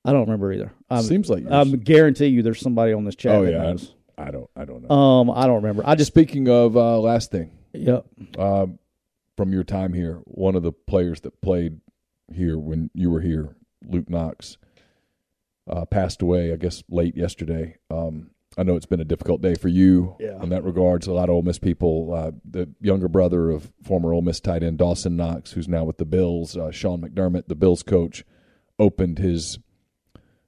I 0.04 0.12
don't 0.12 0.22
remember 0.22 0.52
either. 0.52 0.72
I'm, 0.90 1.02
Seems 1.02 1.28
like 1.30 1.42
yours. 1.42 1.52
I'm 1.52 1.78
guarantee 1.78 2.26
you, 2.26 2.42
there's 2.42 2.60
somebody 2.60 2.92
on 2.92 3.04
this 3.04 3.14
chat. 3.16 3.36
Oh, 3.36 3.44
that 3.44 3.52
yeah. 3.52 3.62
knows. 3.62 3.94
I 4.18 4.30
don't. 4.30 4.50
I 4.56 4.64
don't 4.64 4.82
know. 4.88 4.94
Um, 4.94 5.30
I 5.30 5.46
don't 5.46 5.56
remember. 5.56 5.82
I 5.86 5.94
just. 5.94 6.08
Speaking 6.12 6.48
of 6.48 6.76
uh, 6.76 6.98
last 7.00 7.30
thing, 7.30 7.50
Yep. 7.72 8.06
um, 8.38 8.78
from 9.36 9.52
your 9.52 9.64
time 9.64 9.92
here, 9.92 10.20
one 10.24 10.54
of 10.54 10.62
the 10.62 10.72
players 10.72 11.20
that 11.22 11.40
played 11.40 11.80
here 12.32 12.58
when 12.58 12.90
you 12.94 13.10
were 13.10 13.20
here, 13.20 13.56
Luke 13.86 14.08
Knox, 14.10 14.56
uh, 15.68 15.84
passed 15.86 16.22
away. 16.22 16.52
I 16.52 16.56
guess 16.56 16.82
late 16.88 17.16
yesterday. 17.16 17.76
Um, 17.90 18.30
I 18.58 18.64
know 18.64 18.76
it's 18.76 18.84
been 18.86 19.00
a 19.00 19.04
difficult 19.04 19.40
day 19.40 19.54
for 19.54 19.68
you 19.68 20.14
Yeah. 20.20 20.42
in 20.42 20.50
that 20.50 20.62
regards. 20.64 21.06
A 21.06 21.12
lot 21.14 21.30
of 21.30 21.34
Ole 21.34 21.42
Miss 21.42 21.58
people. 21.58 22.12
Uh, 22.12 22.32
the 22.44 22.68
younger 22.82 23.08
brother 23.08 23.50
of 23.50 23.72
former 23.82 24.12
Ole 24.12 24.20
Miss 24.20 24.40
tight 24.40 24.62
end 24.62 24.76
Dawson 24.78 25.16
Knox, 25.16 25.52
who's 25.52 25.68
now 25.68 25.84
with 25.84 25.96
the 25.96 26.04
Bills, 26.04 26.54
uh, 26.56 26.70
Sean 26.70 27.00
McDermott, 27.00 27.48
the 27.48 27.54
Bills 27.54 27.82
coach, 27.82 28.24
opened 28.78 29.18
his 29.18 29.58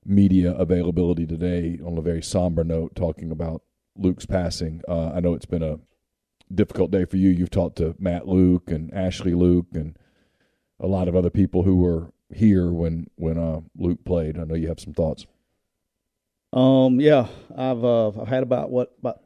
media 0.05 0.53
availability 0.53 1.27
today 1.27 1.79
on 1.85 1.97
a 1.97 2.03
very 2.03 2.23
somber 2.23 2.65
note, 2.65 2.95
talking 2.95 3.31
about 3.31 3.63
Luke's 3.97 4.27
passing. 4.27 4.83
Uh, 4.89 5.13
I 5.15 5.21
know 5.21 5.35
it's 5.35 5.47
been 5.47 5.63
a 5.63 5.79
difficult 6.53 6.91
day 6.91 7.05
for 7.05 7.17
you. 7.17 7.31
You've 7.31 7.51
talked 7.51 7.77
to 7.77 7.95
Matt 7.99 8.29
Luke 8.29 8.71
and 8.71 8.93
Ashley 8.93 9.35
Luke 9.35 9.69
and 9.73 9.99
a 10.81 10.87
lot 10.87 11.09
of 11.09 11.17
other 11.17 11.31
people 11.31 11.63
who 11.63 11.77
were 11.77 12.13
here 12.33 12.71
when 12.71 13.09
when 13.17 13.39
uh, 13.39 13.61
Luke 13.77 14.05
played. 14.05 14.39
I 14.39 14.45
know 14.45 14.55
you 14.55 14.69
have 14.69 14.81
some 14.81 14.95
thoughts. 14.95 15.27
Um, 16.53 17.01
yeah, 17.01 17.29
I've 17.57 17.85
uh, 17.85 18.09
I've 18.09 18.29
had 18.29 18.43
about 18.43 18.71
what 18.71 18.93
about 18.99 19.21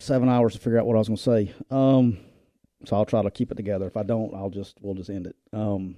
seven 0.00 0.28
hours 0.28 0.54
to 0.54 0.58
figure 0.58 0.78
out 0.78 0.86
what 0.86 0.96
I 0.96 0.98
was 0.98 1.08
going 1.08 1.16
to 1.16 1.22
say. 1.22 1.54
Um, 1.70 2.18
so 2.84 2.96
I'll 2.96 3.04
try 3.04 3.22
to 3.22 3.30
keep 3.30 3.50
it 3.50 3.56
together. 3.56 3.86
If 3.86 3.96
I 3.96 4.02
don't, 4.02 4.34
I'll 4.34 4.50
just 4.50 4.76
we'll 4.80 4.94
just 4.94 5.10
end 5.10 5.26
it. 5.26 5.36
Um, 5.52 5.96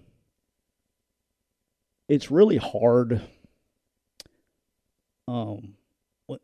it's 2.09 2.31
really 2.31 2.59
hard. 2.59 3.23
Um, 5.29 5.75
what? 6.27 6.41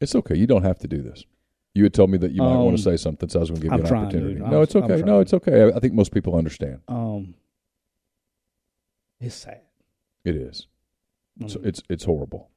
It's 0.00 0.14
okay. 0.14 0.36
You 0.36 0.46
don't 0.46 0.62
have 0.64 0.78
to 0.80 0.88
do 0.88 1.02
this. 1.02 1.24
You 1.74 1.82
had 1.82 1.92
told 1.94 2.10
me 2.10 2.18
that 2.18 2.32
you 2.32 2.40
might 2.40 2.54
want 2.56 2.68
Um, 2.70 2.76
to 2.76 2.82
say 2.82 2.96
something, 2.96 3.28
so 3.28 3.38
I 3.38 3.40
was 3.40 3.50
going 3.50 3.60
to 3.60 3.64
give 3.66 3.72
I'm 3.72 3.78
you 3.78 3.84
an 3.84 3.88
trying, 3.88 4.04
opportunity. 4.06 4.34
No, 4.40 4.44
I'm- 4.46 4.62
it's 4.62 4.76
okay. 4.76 4.94
I'm 4.94 5.00
No, 5.00 5.06
trying. 5.06 5.20
it's 5.22 5.34
okay. 5.34 5.62
I, 5.62 5.68
I 5.76 5.80
think 5.80 5.94
most 5.94 6.12
people 6.12 6.36
understand. 6.36 6.80
um, 6.88 7.34
it's 9.20 9.34
sad. 9.34 9.62
It 10.24 10.36
is. 10.36 10.66
It's, 11.40 11.56
Um, 11.56 11.62
it's 11.64 11.82
it's 11.88 12.04
horrible. 12.04 12.50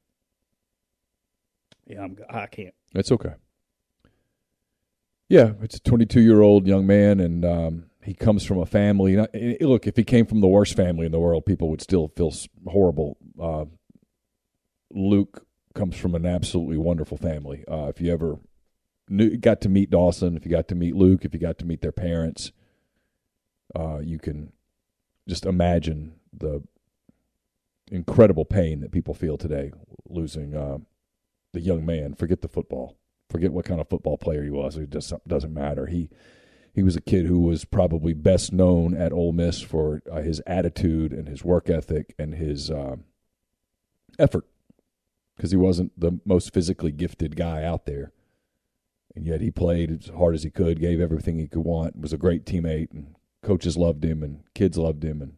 yeah, 1.86 2.02
I'm, 2.02 2.16
I 2.30 2.46
can't. 2.46 2.74
It's 2.94 3.10
okay. 3.12 3.34
Yeah, 5.28 5.52
it's 5.62 5.76
a 5.76 5.80
22 5.80 6.20
year 6.20 6.40
old 6.40 6.66
young 6.66 6.86
man, 6.86 7.20
and 7.20 7.44
um, 7.44 7.84
he 8.02 8.14
comes 8.14 8.44
from 8.44 8.58
a 8.58 8.66
family. 8.66 9.14
and 9.14 9.22
I- 9.22 9.36
and 9.38 9.60
look, 9.62 9.86
if 9.86 9.96
he 9.96 10.04
came 10.04 10.26
from 10.26 10.40
the 10.40 10.48
worst 10.48 10.74
family 10.76 11.06
in 11.06 11.12
the 11.12 11.18
world, 11.18 11.44
people 11.44 11.68
would 11.70 11.82
still 11.82 12.08
feel 12.08 12.28
s- 12.28 12.48
horrible. 12.66 13.16
Uh, 13.38 13.66
Luke 14.90 15.46
comes 15.74 15.96
from 15.96 16.14
an 16.14 16.26
absolutely 16.26 16.76
wonderful 16.76 17.16
family. 17.16 17.64
Uh, 17.70 17.86
if 17.86 18.00
you 18.00 18.12
ever 18.12 18.38
knew, 19.08 19.36
got 19.36 19.60
to 19.62 19.68
meet 19.68 19.90
Dawson, 19.90 20.36
if 20.36 20.44
you 20.44 20.50
got 20.50 20.68
to 20.68 20.74
meet 20.74 20.96
Luke, 20.96 21.24
if 21.24 21.34
you 21.34 21.40
got 21.40 21.58
to 21.58 21.64
meet 21.64 21.82
their 21.82 21.92
parents, 21.92 22.52
uh, 23.76 23.98
you 23.98 24.18
can 24.18 24.52
just 25.28 25.44
imagine 25.44 26.14
the 26.32 26.62
incredible 27.90 28.44
pain 28.44 28.80
that 28.80 28.92
people 28.92 29.14
feel 29.14 29.36
today 29.36 29.72
losing 30.08 30.54
uh, 30.54 30.78
the 31.52 31.60
young 31.60 31.84
man. 31.84 32.14
Forget 32.14 32.42
the 32.42 32.48
football. 32.48 32.96
Forget 33.30 33.52
what 33.52 33.64
kind 33.64 33.80
of 33.80 33.88
football 33.88 34.16
player 34.16 34.42
he 34.42 34.50
was. 34.50 34.76
It 34.76 34.90
just 34.90 35.12
doesn't 35.26 35.52
matter. 35.52 35.86
He 35.86 36.08
he 36.74 36.82
was 36.82 36.96
a 36.96 37.00
kid 37.00 37.26
who 37.26 37.40
was 37.40 37.64
probably 37.64 38.14
best 38.14 38.52
known 38.52 38.94
at 38.94 39.12
Ole 39.12 39.32
Miss 39.32 39.60
for 39.60 40.00
uh, 40.10 40.20
his 40.20 40.40
attitude 40.46 41.12
and 41.12 41.28
his 41.28 41.44
work 41.44 41.68
ethic 41.68 42.14
and 42.18 42.34
his 42.34 42.70
uh, 42.70 42.96
effort, 44.18 44.46
because 45.38 45.52
he 45.52 45.56
wasn't 45.56 45.92
the 45.98 46.18
most 46.26 46.52
physically 46.52 46.90
gifted 46.90 47.36
guy 47.36 47.62
out 47.62 47.86
there, 47.86 48.10
and 49.14 49.24
yet 49.24 49.40
he 49.40 49.52
played 49.52 49.90
as 49.90 50.10
hard 50.10 50.34
as 50.34 50.42
he 50.42 50.50
could, 50.50 50.80
gave 50.80 51.00
everything 51.00 51.38
he 51.38 51.46
could 51.46 51.64
want, 51.64 51.98
was 51.98 52.12
a 52.12 52.18
great 52.18 52.44
teammate, 52.44 52.92
and 52.92 53.14
coaches 53.42 53.76
loved 53.76 54.04
him 54.04 54.24
and 54.24 54.42
kids 54.54 54.76
loved 54.76 55.04
him, 55.04 55.22
and 55.22 55.34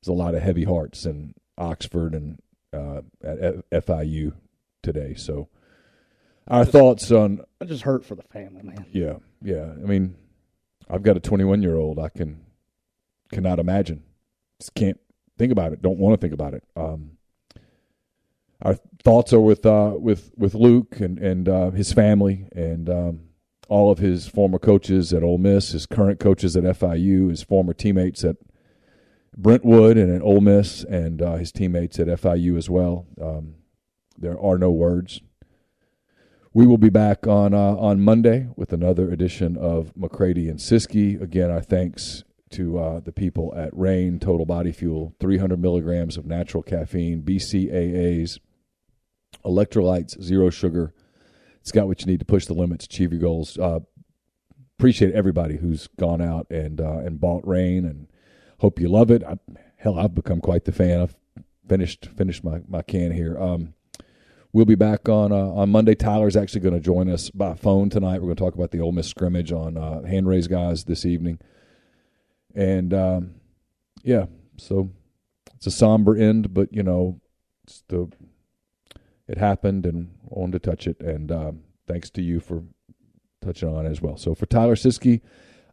there's 0.00 0.16
a 0.16 0.22
lot 0.22 0.36
of 0.36 0.42
heavy 0.42 0.62
hearts 0.64 1.04
in 1.04 1.34
Oxford 1.58 2.14
and 2.14 2.38
uh, 2.72 3.02
at 3.24 3.68
FIU 3.70 4.34
today. 4.84 5.14
So, 5.14 5.48
our 6.46 6.64
thoughts 6.64 7.10
on 7.10 7.40
I 7.60 7.64
just 7.64 7.82
hurt 7.82 8.04
for 8.04 8.14
the 8.14 8.22
family, 8.22 8.62
man. 8.62 8.86
yeah, 8.92 9.14
yeah. 9.42 9.72
I 9.72 9.86
mean, 9.86 10.14
I've 10.88 11.02
got 11.02 11.16
a 11.16 11.20
21 11.20 11.60
year 11.60 11.76
old. 11.76 11.98
I 11.98 12.08
can 12.08 12.40
cannot 13.32 13.58
imagine. 13.58 14.04
Just 14.60 14.74
can't 14.74 15.00
think 15.36 15.50
about 15.50 15.72
it. 15.72 15.82
Don't 15.82 15.98
want 15.98 16.14
to 16.14 16.24
think 16.24 16.34
about 16.34 16.54
it. 16.54 16.62
Um, 16.76 17.12
our 18.62 18.76
thoughts 19.02 19.32
are 19.32 19.40
with 19.40 19.66
uh, 19.66 19.94
with 19.98 20.30
with 20.36 20.54
Luke 20.54 21.00
and 21.00 21.18
and 21.18 21.48
uh, 21.48 21.70
his 21.70 21.92
family 21.92 22.48
and 22.52 22.88
um, 22.88 23.20
all 23.68 23.90
of 23.90 23.98
his 23.98 24.26
former 24.26 24.58
coaches 24.58 25.12
at 25.12 25.22
Ole 25.22 25.38
Miss, 25.38 25.72
his 25.72 25.86
current 25.86 26.20
coaches 26.20 26.56
at 26.56 26.64
FIU, 26.64 27.30
his 27.30 27.42
former 27.42 27.72
teammates 27.72 28.24
at 28.24 28.36
Brentwood 29.36 29.96
and 29.96 30.14
at 30.14 30.22
Ole 30.22 30.40
Miss, 30.40 30.84
and 30.84 31.20
uh, 31.20 31.36
his 31.36 31.52
teammates 31.52 31.98
at 31.98 32.06
FIU 32.06 32.56
as 32.56 32.70
well. 32.70 33.06
Um, 33.20 33.56
there 34.16 34.38
are 34.38 34.58
no 34.58 34.70
words. 34.70 35.20
We 36.52 36.66
will 36.66 36.78
be 36.78 36.90
back 36.90 37.26
on 37.26 37.52
uh, 37.52 37.76
on 37.76 38.00
Monday 38.00 38.48
with 38.56 38.72
another 38.72 39.10
edition 39.10 39.56
of 39.56 39.96
McCready 39.96 40.48
and 40.48 40.58
Siskey. 40.58 41.20
Again, 41.20 41.50
our 41.50 41.62
thanks 41.62 42.22
to 42.50 42.78
uh, 42.78 43.00
the 43.00 43.12
people 43.12 43.52
at 43.56 43.76
Reign 43.76 44.18
Total 44.18 44.46
Body 44.46 44.72
Fuel, 44.72 45.14
300 45.20 45.60
milligrams 45.60 46.16
of 46.16 46.26
natural 46.26 46.62
caffeine, 46.62 47.22
BCAAs, 47.22 48.38
electrolytes, 49.44 50.20
zero 50.22 50.50
sugar. 50.50 50.94
It's 51.60 51.72
got 51.72 51.86
what 51.86 52.00
you 52.00 52.06
need 52.06 52.20
to 52.20 52.26
push 52.26 52.46
the 52.46 52.54
limits, 52.54 52.84
achieve 52.84 53.12
your 53.12 53.20
goals. 53.20 53.58
Uh, 53.58 53.80
appreciate 54.78 55.14
everybody 55.14 55.56
who's 55.56 55.88
gone 55.98 56.20
out 56.20 56.46
and 56.50 56.80
uh, 56.80 56.98
and 56.98 57.20
bought 57.20 57.46
Reign, 57.46 57.84
and 57.84 58.08
hope 58.58 58.78
you 58.78 58.88
love 58.88 59.10
it. 59.10 59.22
I, 59.24 59.38
hell, 59.76 59.98
I've 59.98 60.14
become 60.14 60.40
quite 60.40 60.64
the 60.64 60.72
fan. 60.72 61.00
I've 61.00 61.16
finished 61.68 62.06
finished 62.16 62.44
my 62.44 62.60
my 62.68 62.82
can 62.82 63.12
here. 63.12 63.38
Um, 63.38 63.74
We'll 64.54 64.64
be 64.66 64.76
back 64.76 65.08
on 65.08 65.32
uh, 65.32 65.34
on 65.34 65.70
Monday. 65.70 65.96
Tyler's 65.96 66.36
actually 66.36 66.60
going 66.60 66.74
to 66.74 66.80
join 66.80 67.10
us 67.10 67.28
by 67.28 67.54
phone 67.54 67.90
tonight. 67.90 68.20
We're 68.20 68.28
going 68.28 68.36
to 68.36 68.44
talk 68.44 68.54
about 68.54 68.70
the 68.70 68.78
Ole 68.80 68.92
Miss 68.92 69.08
scrimmage 69.08 69.50
on 69.50 69.76
uh, 69.76 70.04
hand 70.04 70.28
raised 70.28 70.48
guys 70.48 70.84
this 70.84 71.04
evening, 71.04 71.40
and 72.54 72.94
um, 72.94 73.34
yeah, 74.02 74.26
so 74.56 74.90
it's 75.54 75.66
a 75.66 75.70
somber 75.70 76.16
end, 76.16 76.54
but 76.54 76.72
you 76.72 76.82
know, 76.82 77.20
it's 77.64 77.82
the 77.88 78.08
it 79.26 79.38
happened, 79.38 79.86
and 79.86 80.10
I 80.24 80.40
wanted 80.40 80.62
to 80.62 80.70
touch 80.70 80.86
it, 80.86 81.00
and 81.00 81.32
um, 81.32 81.60
thanks 81.86 82.10
to 82.10 82.22
you 82.22 82.40
for 82.40 82.62
touching 83.42 83.68
on 83.68 83.86
it 83.86 83.90
as 83.90 84.00
well. 84.02 84.16
So 84.16 84.34
for 84.34 84.46
Tyler 84.46 84.74
Siskey, 84.74 85.20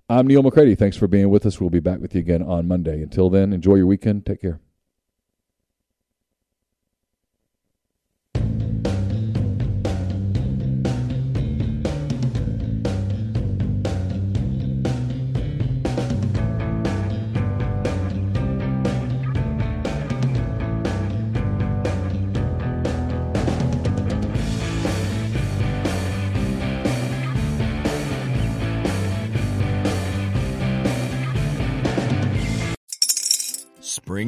I'm 0.09 0.27
Neal 0.27 0.43
McCready. 0.43 0.75
Thanks 0.75 0.97
for 0.97 1.07
being 1.07 1.29
with 1.29 1.45
us. 1.45 1.59
We'll 1.59 1.69
be 1.69 1.79
back 1.79 1.99
with 1.99 2.15
you 2.15 2.19
again 2.21 2.41
on 2.41 2.67
Monday. 2.67 3.01
Until 3.01 3.29
then, 3.29 3.53
enjoy 3.53 3.75
your 3.75 3.87
weekend. 3.87 4.25
Take 4.25 4.41
care. 4.41 4.59